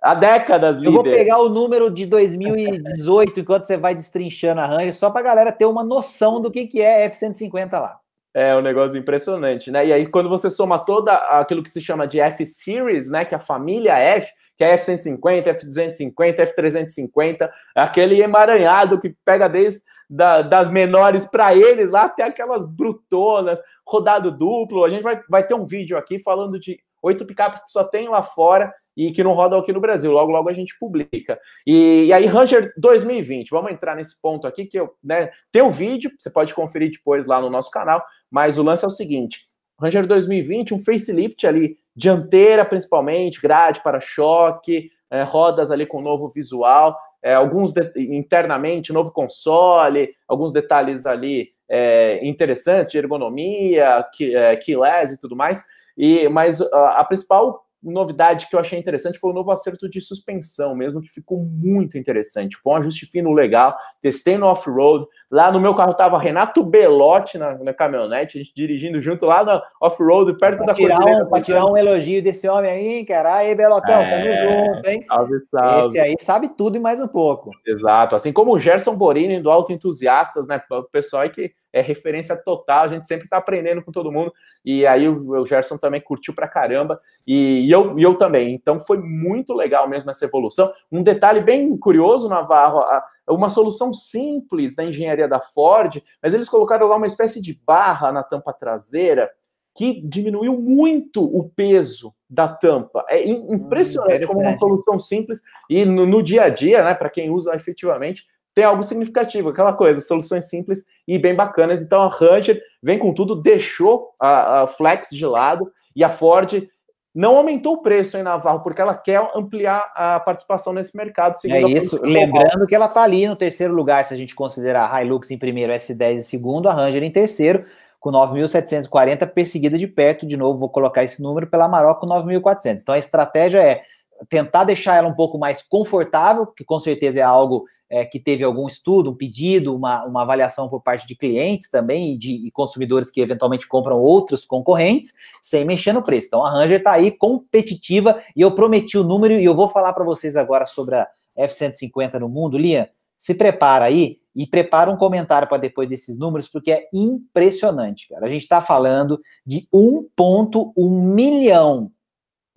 Há 0.00 0.14
décadas, 0.14 0.76
líder. 0.76 0.88
Eu 0.88 0.92
vou 0.92 1.02
pegar 1.02 1.38
o 1.40 1.48
número 1.48 1.90
de 1.90 2.06
2018 2.06 3.40
enquanto 3.40 3.66
você 3.66 3.76
vai 3.76 3.94
destrinchando 3.94 4.60
a 4.60 4.66
Ranger, 4.66 4.94
só 4.94 5.10
para 5.10 5.20
a 5.20 5.24
galera 5.24 5.52
ter 5.52 5.66
uma 5.66 5.82
noção 5.82 6.40
do 6.40 6.50
que, 6.50 6.66
que 6.66 6.80
é 6.80 7.04
F-150 7.06 7.72
lá. 7.72 7.98
É 8.34 8.56
um 8.56 8.62
negócio 8.62 8.96
impressionante, 8.96 9.70
né? 9.70 9.86
E 9.86 9.92
aí, 9.92 10.06
quando 10.06 10.28
você 10.28 10.50
soma 10.50 10.78
toda 10.78 11.12
aquilo 11.12 11.62
que 11.62 11.68
se 11.68 11.82
chama 11.82 12.06
de 12.06 12.18
F-Series, 12.18 13.10
né? 13.10 13.26
Que 13.26 13.34
é 13.34 13.36
a 13.36 13.40
família 13.40 13.98
F, 13.98 14.32
que 14.56 14.64
é 14.64 14.72
F-150, 14.74 15.46
F-250, 15.48 16.38
F-350, 16.38 17.50
aquele 17.74 18.22
emaranhado 18.22 18.98
que 18.98 19.14
pega 19.24 19.48
desde 19.48 19.80
da, 20.08 20.42
das 20.42 20.70
menores 20.70 21.24
para 21.24 21.54
eles 21.54 21.90
lá 21.90 22.04
até 22.04 22.22
aquelas 22.22 22.64
brutonas, 22.64 23.60
rodado 23.86 24.30
duplo. 24.30 24.84
A 24.84 24.90
gente 24.90 25.02
vai, 25.02 25.20
vai 25.28 25.46
ter 25.46 25.54
um 25.54 25.64
vídeo 25.64 25.96
aqui 25.96 26.18
falando 26.18 26.58
de 26.58 26.78
oito 27.02 27.26
picapes 27.26 27.64
que 27.64 27.70
só 27.70 27.84
tem 27.84 28.08
lá 28.08 28.22
fora 28.22 28.72
e 28.96 29.10
que 29.12 29.24
não 29.24 29.32
rodam 29.32 29.58
aqui 29.58 29.72
no 29.72 29.80
Brasil. 29.80 30.12
Logo, 30.12 30.30
logo 30.30 30.48
a 30.48 30.52
gente 30.52 30.78
publica. 30.78 31.38
E, 31.66 32.06
e 32.06 32.12
aí, 32.12 32.26
Ranger 32.26 32.72
2020, 32.76 33.50
vamos 33.50 33.72
entrar 33.72 33.96
nesse 33.96 34.20
ponto 34.20 34.46
aqui 34.46 34.66
que 34.66 34.78
eu, 34.78 34.94
né, 35.02 35.30
tem 35.50 35.62
o 35.62 35.66
um 35.66 35.70
vídeo, 35.70 36.10
você 36.18 36.30
pode 36.30 36.54
conferir 36.54 36.90
depois 36.90 37.26
lá 37.26 37.40
no 37.40 37.50
nosso 37.50 37.70
canal, 37.70 38.02
mas 38.30 38.58
o 38.58 38.62
lance 38.62 38.84
é 38.84 38.86
o 38.86 38.90
seguinte: 38.90 39.46
Ranger 39.80 40.06
2020, 40.06 40.74
um 40.74 40.78
facelift 40.78 41.46
ali, 41.46 41.76
dianteira 41.96 42.64
principalmente, 42.64 43.40
grade 43.40 43.82
para 43.82 44.00
choque, 44.00 44.90
é, 45.10 45.22
rodas 45.22 45.70
ali 45.70 45.86
com 45.86 46.00
novo 46.00 46.28
visual 46.28 46.96
é, 47.22 47.34
alguns 47.34 47.72
internamente, 47.96 48.92
novo 48.92 49.12
console, 49.12 50.10
alguns 50.26 50.52
detalhes 50.52 51.06
ali 51.06 51.50
é, 51.68 52.26
interessantes 52.26 52.94
ergonomia, 52.94 54.04
que, 54.12 54.34
é, 54.34 54.56
keyless 54.56 55.14
e 55.14 55.18
tudo 55.18 55.36
mais. 55.36 55.64
E, 55.96 56.28
mas 56.28 56.60
a, 56.60 57.00
a 57.00 57.04
principal 57.04 57.61
novidade 57.82 58.48
que 58.48 58.54
eu 58.54 58.60
achei 58.60 58.78
interessante 58.78 59.18
foi 59.18 59.30
o 59.30 59.34
novo 59.34 59.50
acerto 59.50 59.88
de 59.88 60.00
suspensão, 60.00 60.74
mesmo 60.74 61.00
que 61.00 61.08
ficou 61.08 61.38
muito 61.38 61.98
interessante. 61.98 62.56
Foi 62.56 62.72
um 62.72 62.76
ajuste 62.76 63.06
fino 63.06 63.32
legal. 63.32 63.76
Testei 64.00 64.36
no 64.36 64.46
off-road. 64.46 65.06
Lá 65.30 65.50
no 65.50 65.60
meu 65.60 65.74
carro 65.74 65.94
tava 65.94 66.18
Renato 66.18 66.62
Belotti 66.62 67.38
na, 67.38 67.58
na 67.58 67.74
caminhonete, 67.74 68.38
a 68.38 68.42
gente 68.42 68.54
dirigindo 68.54 69.00
junto 69.00 69.26
lá 69.26 69.42
na 69.42 69.62
off-road, 69.80 70.36
perto 70.38 70.58
pra 70.58 70.66
da 70.66 70.74
tirar 70.74 71.00
um, 71.00 71.28
Pra 71.28 71.40
tirar 71.40 71.66
um 71.66 71.76
elogio 71.76 72.22
desse 72.22 72.48
homem 72.48 72.70
aí, 72.70 73.04
cara. 73.04 73.36
Aí, 73.36 73.54
Belotão, 73.54 74.00
é, 74.00 74.10
tamo 74.10 74.74
junto, 74.74 74.88
hein? 74.88 75.04
Salve, 75.06 75.40
salve. 75.50 75.88
Esse 75.88 75.98
aí 75.98 76.16
sabe 76.20 76.48
tudo 76.50 76.76
e 76.76 76.80
mais 76.80 77.00
um 77.00 77.08
pouco. 77.08 77.50
Exato. 77.66 78.14
Assim 78.14 78.32
como 78.32 78.52
o 78.52 78.58
Gerson 78.58 78.96
Borini 78.96 79.40
do 79.40 79.50
Auto 79.50 79.72
Entusiastas, 79.72 80.46
né? 80.46 80.60
O 80.70 80.82
pessoal 80.84 81.22
aí 81.22 81.30
que 81.30 81.52
é 81.72 81.80
referência 81.80 82.36
total, 82.36 82.84
a 82.84 82.88
gente 82.88 83.06
sempre 83.06 83.24
está 83.24 83.38
aprendendo 83.38 83.82
com 83.82 83.90
todo 83.90 84.12
mundo, 84.12 84.32
e 84.64 84.86
aí 84.86 85.08
o, 85.08 85.40
o 85.40 85.46
Gerson 85.46 85.78
também 85.78 86.00
curtiu 86.00 86.34
pra 86.34 86.48
caramba, 86.48 87.00
e, 87.26 87.66
e, 87.66 87.70
eu, 87.70 87.98
e 87.98 88.02
eu 88.02 88.14
também, 88.14 88.54
então 88.54 88.78
foi 88.78 88.98
muito 88.98 89.54
legal 89.54 89.88
mesmo 89.88 90.10
essa 90.10 90.24
evolução. 90.24 90.72
Um 90.90 91.02
detalhe 91.02 91.40
bem 91.40 91.76
curioso, 91.76 92.28
Navarro, 92.28 92.80
a, 92.80 93.04
uma 93.28 93.48
solução 93.48 93.94
simples 93.94 94.74
da 94.74 94.84
engenharia 94.84 95.28
da 95.28 95.40
Ford, 95.40 96.02
mas 96.22 96.34
eles 96.34 96.48
colocaram 96.48 96.86
lá 96.86 96.96
uma 96.96 97.06
espécie 97.06 97.40
de 97.40 97.58
barra 97.64 98.12
na 98.12 98.22
tampa 98.22 98.52
traseira, 98.52 99.30
que 99.74 100.02
diminuiu 100.06 100.60
muito 100.60 101.24
o 101.24 101.48
peso 101.48 102.14
da 102.28 102.46
tampa. 102.46 103.04
É 103.08 103.26
impressionante 103.26 104.24
hum, 104.24 104.28
como 104.28 104.40
uma 104.40 104.58
solução 104.58 104.98
simples 104.98 105.40
e 105.68 105.84
no, 105.84 106.04
no 106.04 106.22
dia 106.22 106.44
a 106.44 106.48
dia, 106.48 106.84
né, 106.84 106.94
para 106.94 107.08
quem 107.08 107.30
usa 107.30 107.54
efetivamente, 107.54 108.26
tem 108.54 108.64
algo 108.64 108.82
significativo, 108.82 109.48
aquela 109.48 109.72
coisa, 109.72 110.00
soluções 110.00 110.48
simples 110.48 110.84
e 111.06 111.18
bem 111.18 111.34
bacanas. 111.34 111.80
Então 111.80 112.02
a 112.02 112.08
Ranger 112.08 112.62
vem 112.82 112.98
com 112.98 113.12
tudo, 113.14 113.34
deixou 113.34 114.10
a, 114.20 114.62
a 114.62 114.66
Flex 114.66 115.08
de 115.10 115.24
lado 115.24 115.70
e 115.96 116.04
a 116.04 116.10
Ford 116.10 116.68
não 117.14 117.36
aumentou 117.36 117.74
o 117.74 117.82
preço 117.82 118.16
em 118.16 118.22
Navarro, 118.22 118.60
porque 118.60 118.80
ela 118.80 118.94
quer 118.94 119.20
ampliar 119.34 119.92
a 119.94 120.18
participação 120.20 120.72
nesse 120.72 120.96
mercado. 120.96 121.36
É 121.46 121.60
isso, 121.62 122.00
lembrando 122.02 122.66
que 122.66 122.74
ela 122.74 122.86
está 122.86 123.02
ali 123.02 123.28
no 123.28 123.36
terceiro 123.36 123.74
lugar, 123.74 124.04
se 124.04 124.14
a 124.14 124.16
gente 124.16 124.34
considerar 124.34 124.92
a 124.92 125.04
Hilux 125.04 125.30
em 125.30 125.38
primeiro, 125.38 125.72
S10 125.72 126.14
em 126.14 126.22
segundo, 126.22 126.68
a 126.68 126.72
Ranger 126.72 127.02
em 127.02 127.10
terceiro, 127.10 127.66
com 128.00 128.10
9.740, 128.10 129.26
perseguida 129.28 129.76
de 129.76 129.86
perto, 129.86 130.26
de 130.26 130.38
novo, 130.38 130.58
vou 130.58 130.70
colocar 130.70 131.04
esse 131.04 131.22
número, 131.22 131.46
pela 131.46 131.66
Amarok 131.66 132.00
com 132.00 132.06
9.400. 132.06 132.80
Então 132.80 132.94
a 132.94 132.98
estratégia 132.98 133.58
é 133.58 133.82
tentar 134.28 134.64
deixar 134.64 134.96
ela 134.96 135.08
um 135.08 135.14
pouco 135.14 135.38
mais 135.38 135.62
confortável, 135.62 136.46
que 136.46 136.64
com 136.64 136.80
certeza 136.80 137.20
é 137.20 137.22
algo 137.22 137.64
é, 137.92 138.06
que 138.06 138.18
teve 138.18 138.42
algum 138.42 138.66
estudo, 138.66 139.10
um 139.10 139.14
pedido, 139.14 139.76
uma, 139.76 140.02
uma 140.06 140.22
avaliação 140.22 140.66
por 140.66 140.82
parte 140.82 141.06
de 141.06 141.14
clientes 141.14 141.68
também 141.68 142.14
e 142.14 142.18
de 142.18 142.46
e 142.46 142.50
consumidores 142.50 143.10
que 143.10 143.20
eventualmente 143.20 143.68
compram 143.68 144.00
outros 144.00 144.46
concorrentes, 144.46 145.12
sem 145.42 145.62
mexer 145.62 145.92
no 145.92 146.02
preço. 146.02 146.28
Então 146.28 146.42
a 146.42 146.50
Ranger 146.50 146.78
está 146.78 146.92
aí 146.92 147.10
competitiva 147.10 148.22
e 148.34 148.40
eu 148.40 148.54
prometi 148.54 148.96
o 148.96 149.04
número 149.04 149.34
e 149.34 149.44
eu 149.44 149.54
vou 149.54 149.68
falar 149.68 149.92
para 149.92 150.04
vocês 150.04 150.36
agora 150.36 150.64
sobre 150.64 150.94
a, 150.94 151.06
F-150 151.36 152.14
no 152.14 152.30
mundo, 152.30 152.56
Lia, 152.56 152.90
se 153.16 153.34
prepara 153.34 153.84
aí 153.84 154.20
e 154.34 154.46
prepara 154.46 154.90
um 154.90 154.96
comentário 154.96 155.46
para 155.46 155.58
depois 155.58 155.86
desses 155.88 156.18
números, 156.18 156.48
porque 156.48 156.72
é 156.72 156.88
impressionante, 156.92 158.08
cara. 158.08 158.24
A 158.24 158.28
gente 158.28 158.42
está 158.42 158.62
falando 158.62 159.20
de 159.44 159.68
1,1 159.72 160.72
milhão, 160.90 161.92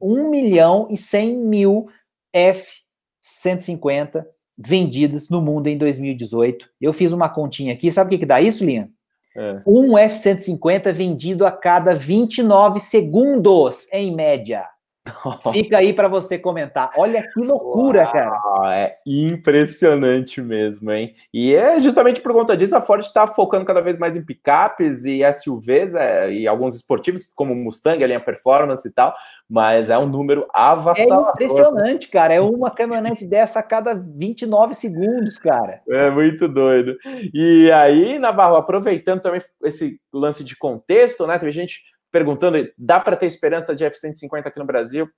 1 0.02 0.30
milhão 0.30 0.88
e 0.90 0.96
100 0.96 1.38
mil 1.38 1.88
F-150 2.34 4.26
vendidos 4.58 5.30
no 5.30 5.42
mundo 5.42 5.68
em 5.68 5.78
2018. 5.78 6.68
Eu 6.80 6.94
fiz 6.94 7.12
uma 7.12 7.30
continha 7.30 7.74
aqui, 7.74 7.92
sabe 7.92 8.08
o 8.08 8.12
que, 8.12 8.20
que 8.20 8.26
dá 8.26 8.42
isso, 8.42 8.64
Linha? 8.66 8.90
É. 9.36 9.62
Um 9.68 9.98
F-150 9.98 10.94
vendido 10.94 11.46
a 11.46 11.52
cada 11.52 11.94
29 11.94 12.80
segundos, 12.80 13.92
em 13.92 14.16
média. 14.16 14.66
Fica 15.54 15.78
aí 15.78 15.94
para 15.94 16.08
você 16.08 16.38
comentar. 16.38 16.92
Olha 16.98 17.22
que 17.22 17.40
loucura, 17.40 18.04
Uau, 18.04 18.12
cara. 18.12 18.40
É 18.76 18.98
impressionante 19.06 20.42
mesmo, 20.42 20.92
hein? 20.92 21.14
E 21.34 21.54
é 21.54 21.80
justamente 21.80 22.22
por 22.22 22.34
conta 22.34 22.58
disso 22.58 22.76
a 22.76 22.82
Ford 22.82 23.02
está 23.02 23.28
focando 23.28 23.66
cada 23.66 23.82
vez 23.82 23.98
mais 23.98 24.16
em 24.16 24.26
picapes 24.26 25.06
e 25.06 25.22
SUVs 25.34 25.96
é, 25.96 26.32
e 26.32 26.48
alguns 26.48 26.76
esportivos, 26.76 27.32
como 27.36 27.54
o 27.54 27.56
Mustang, 27.56 28.04
a 28.04 28.08
linha 28.08 28.20
Performance 28.20 28.88
e 28.88 28.94
tal, 28.94 29.14
mas 29.50 29.90
é 29.90 29.98
um 29.98 30.08
número 30.08 30.48
avassalador. 30.54 31.28
É 31.28 31.32
impressionante, 31.32 32.08
cara. 32.10 32.34
É 32.34 32.42
uma 32.42 32.72
caminhonete 32.72 33.28
dessa 33.28 33.60
a 33.60 33.64
cada 33.64 33.94
29 33.94 34.74
segundos, 34.74 35.38
cara. 35.38 35.82
É 35.88 36.10
muito 36.10 36.48
doido. 36.48 36.98
E 37.34 37.72
aí, 37.72 38.18
Navarro, 38.18 38.56
aproveitando 38.56 39.22
também 39.22 39.42
esse 39.64 40.00
lance 40.12 40.44
de 40.44 40.58
contexto, 40.58 41.28
né? 41.28 41.38
Teve 41.38 41.52
gente 41.52 41.84
perguntando: 42.16 42.58
dá 42.78 42.98
para 42.98 43.18
ter 43.18 43.26
esperança 43.26 43.76
de 43.76 43.84
F-150 43.84 44.46
aqui 44.46 44.58
no 44.58 44.66
Brasil? 44.66 45.10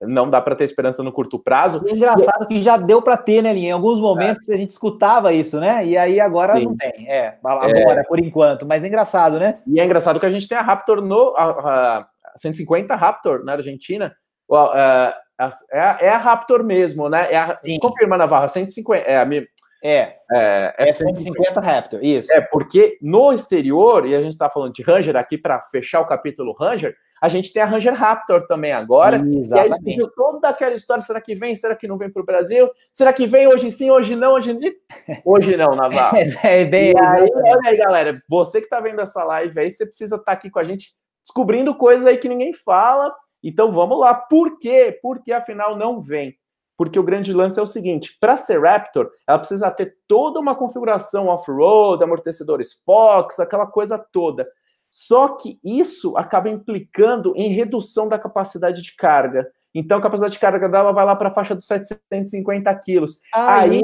Não 0.00 0.28
dá 0.28 0.40
para 0.40 0.54
ter 0.54 0.64
esperança 0.64 1.02
no 1.02 1.10
curto 1.10 1.38
prazo. 1.38 1.82
É 1.88 1.92
engraçado 1.92 2.46
que 2.46 2.62
já 2.62 2.76
deu 2.76 3.00
para 3.00 3.16
ter, 3.16 3.42
né, 3.42 3.52
Linha? 3.52 3.70
Em 3.70 3.72
alguns 3.72 3.98
momentos 3.98 4.48
é. 4.48 4.54
a 4.54 4.56
gente 4.56 4.70
escutava 4.70 5.32
isso, 5.32 5.58
né? 5.58 5.84
E 5.86 5.96
aí 5.96 6.20
agora 6.20 6.56
Sim. 6.56 6.66
não 6.66 6.76
tem. 6.76 7.10
É, 7.10 7.38
agora, 7.42 8.00
é. 8.00 8.04
por 8.04 8.20
enquanto. 8.20 8.66
Mas 8.66 8.84
é 8.84 8.88
engraçado, 8.88 9.40
né? 9.40 9.58
E 9.66 9.80
é 9.80 9.84
engraçado 9.84 10.20
que 10.20 10.26
a 10.26 10.30
gente 10.30 10.46
tem 10.46 10.56
a 10.56 10.62
Raptor 10.62 11.00
no. 11.00 11.34
A, 11.36 12.00
a 12.00 12.08
150 12.36 12.94
Raptor 12.94 13.42
na 13.42 13.52
Argentina. 13.52 14.14
É, 15.72 16.06
é, 16.06 16.10
a 16.10 16.18
Raptor 16.18 16.62
mesmo, 16.62 17.08
né? 17.08 17.32
É 17.32 17.38
a, 17.38 17.58
confirma, 17.80 18.18
Navarra, 18.18 18.48
150. 18.48 19.02
É 19.02 19.16
a, 19.16 19.26
é, 19.82 20.16
é, 20.32 20.74
é 20.78 20.92
150 20.92 21.60
Raptor, 21.60 22.02
isso. 22.02 22.32
É, 22.32 22.40
porque 22.40 22.98
no 23.00 23.32
exterior, 23.32 24.06
e 24.06 24.14
a 24.14 24.22
gente 24.22 24.32
está 24.32 24.48
falando 24.48 24.72
de 24.72 24.82
Ranger 24.82 25.16
aqui 25.16 25.36
para 25.38 25.60
fechar 25.62 26.00
o 26.00 26.06
capítulo 26.06 26.52
Ranger, 26.52 26.96
a 27.20 27.28
gente 27.28 27.52
tem 27.52 27.62
a 27.62 27.66
Ranger 27.66 27.94
Raptor 27.94 28.46
também 28.46 28.72
agora. 28.72 29.16
Exatamente. 29.16 29.98
E 29.98 30.00
aí 30.00 30.10
toda 30.14 30.48
aquela 30.48 30.74
história, 30.74 31.02
será 31.02 31.20
que 31.20 31.34
vem, 31.34 31.54
será 31.54 31.74
que 31.76 31.88
não 31.88 31.98
vem 31.98 32.10
para 32.10 32.22
o 32.22 32.26
Brasil? 32.26 32.70
Será 32.92 33.12
que 33.12 33.26
vem 33.26 33.46
hoje 33.46 33.70
sim, 33.70 33.90
hoje 33.90 34.16
não, 34.16 34.34
hoje 34.34 34.52
não? 34.52 34.60
Hoje 35.24 35.56
não, 35.56 35.74
Navarro. 35.74 36.16
é, 36.42 36.64
bem, 36.64 36.92
e 36.92 37.00
aí, 37.00 37.30
olha 37.34 37.70
aí, 37.70 37.76
galera, 37.76 38.22
você 38.28 38.58
que 38.58 38.66
está 38.66 38.80
vendo 38.80 39.00
essa 39.00 39.22
live 39.24 39.58
aí, 39.58 39.70
você 39.70 39.86
precisa 39.86 40.16
estar 40.16 40.26
tá 40.26 40.32
aqui 40.32 40.50
com 40.50 40.58
a 40.58 40.64
gente 40.64 40.94
descobrindo 41.24 41.74
coisas 41.74 42.06
aí 42.06 42.16
que 42.16 42.28
ninguém 42.28 42.52
fala. 42.52 43.14
Então 43.42 43.70
vamos 43.70 43.98
lá. 43.98 44.14
Por 44.14 44.58
quê? 44.58 44.98
Porque 45.02 45.32
afinal 45.32 45.76
não 45.76 46.00
vem 46.00 46.36
porque 46.76 46.98
o 46.98 47.02
grande 47.02 47.32
lance 47.32 47.58
é 47.58 47.62
o 47.62 47.66
seguinte: 47.66 48.16
para 48.20 48.36
ser 48.36 48.60
Raptor, 48.60 49.10
ela 49.26 49.38
precisa 49.38 49.70
ter 49.70 49.96
toda 50.06 50.38
uma 50.38 50.54
configuração 50.54 51.28
off-road, 51.28 52.02
amortecedores 52.04 52.74
Fox, 52.84 53.40
aquela 53.40 53.66
coisa 53.66 53.98
toda. 53.98 54.46
Só 54.90 55.28
que 55.36 55.58
isso 55.64 56.16
acaba 56.16 56.48
implicando 56.48 57.34
em 57.36 57.50
redução 57.50 58.08
da 58.08 58.18
capacidade 58.18 58.82
de 58.82 58.94
carga. 58.96 59.50
Então, 59.74 59.98
a 59.98 60.02
capacidade 60.02 60.32
de 60.34 60.38
carga 60.38 60.68
dela 60.68 60.92
vai 60.92 61.04
lá 61.04 61.14
para 61.14 61.28
a 61.28 61.32
faixa 61.32 61.54
dos 61.54 61.66
750 61.66 62.74
quilos. 62.76 63.20
Aí 63.32 63.82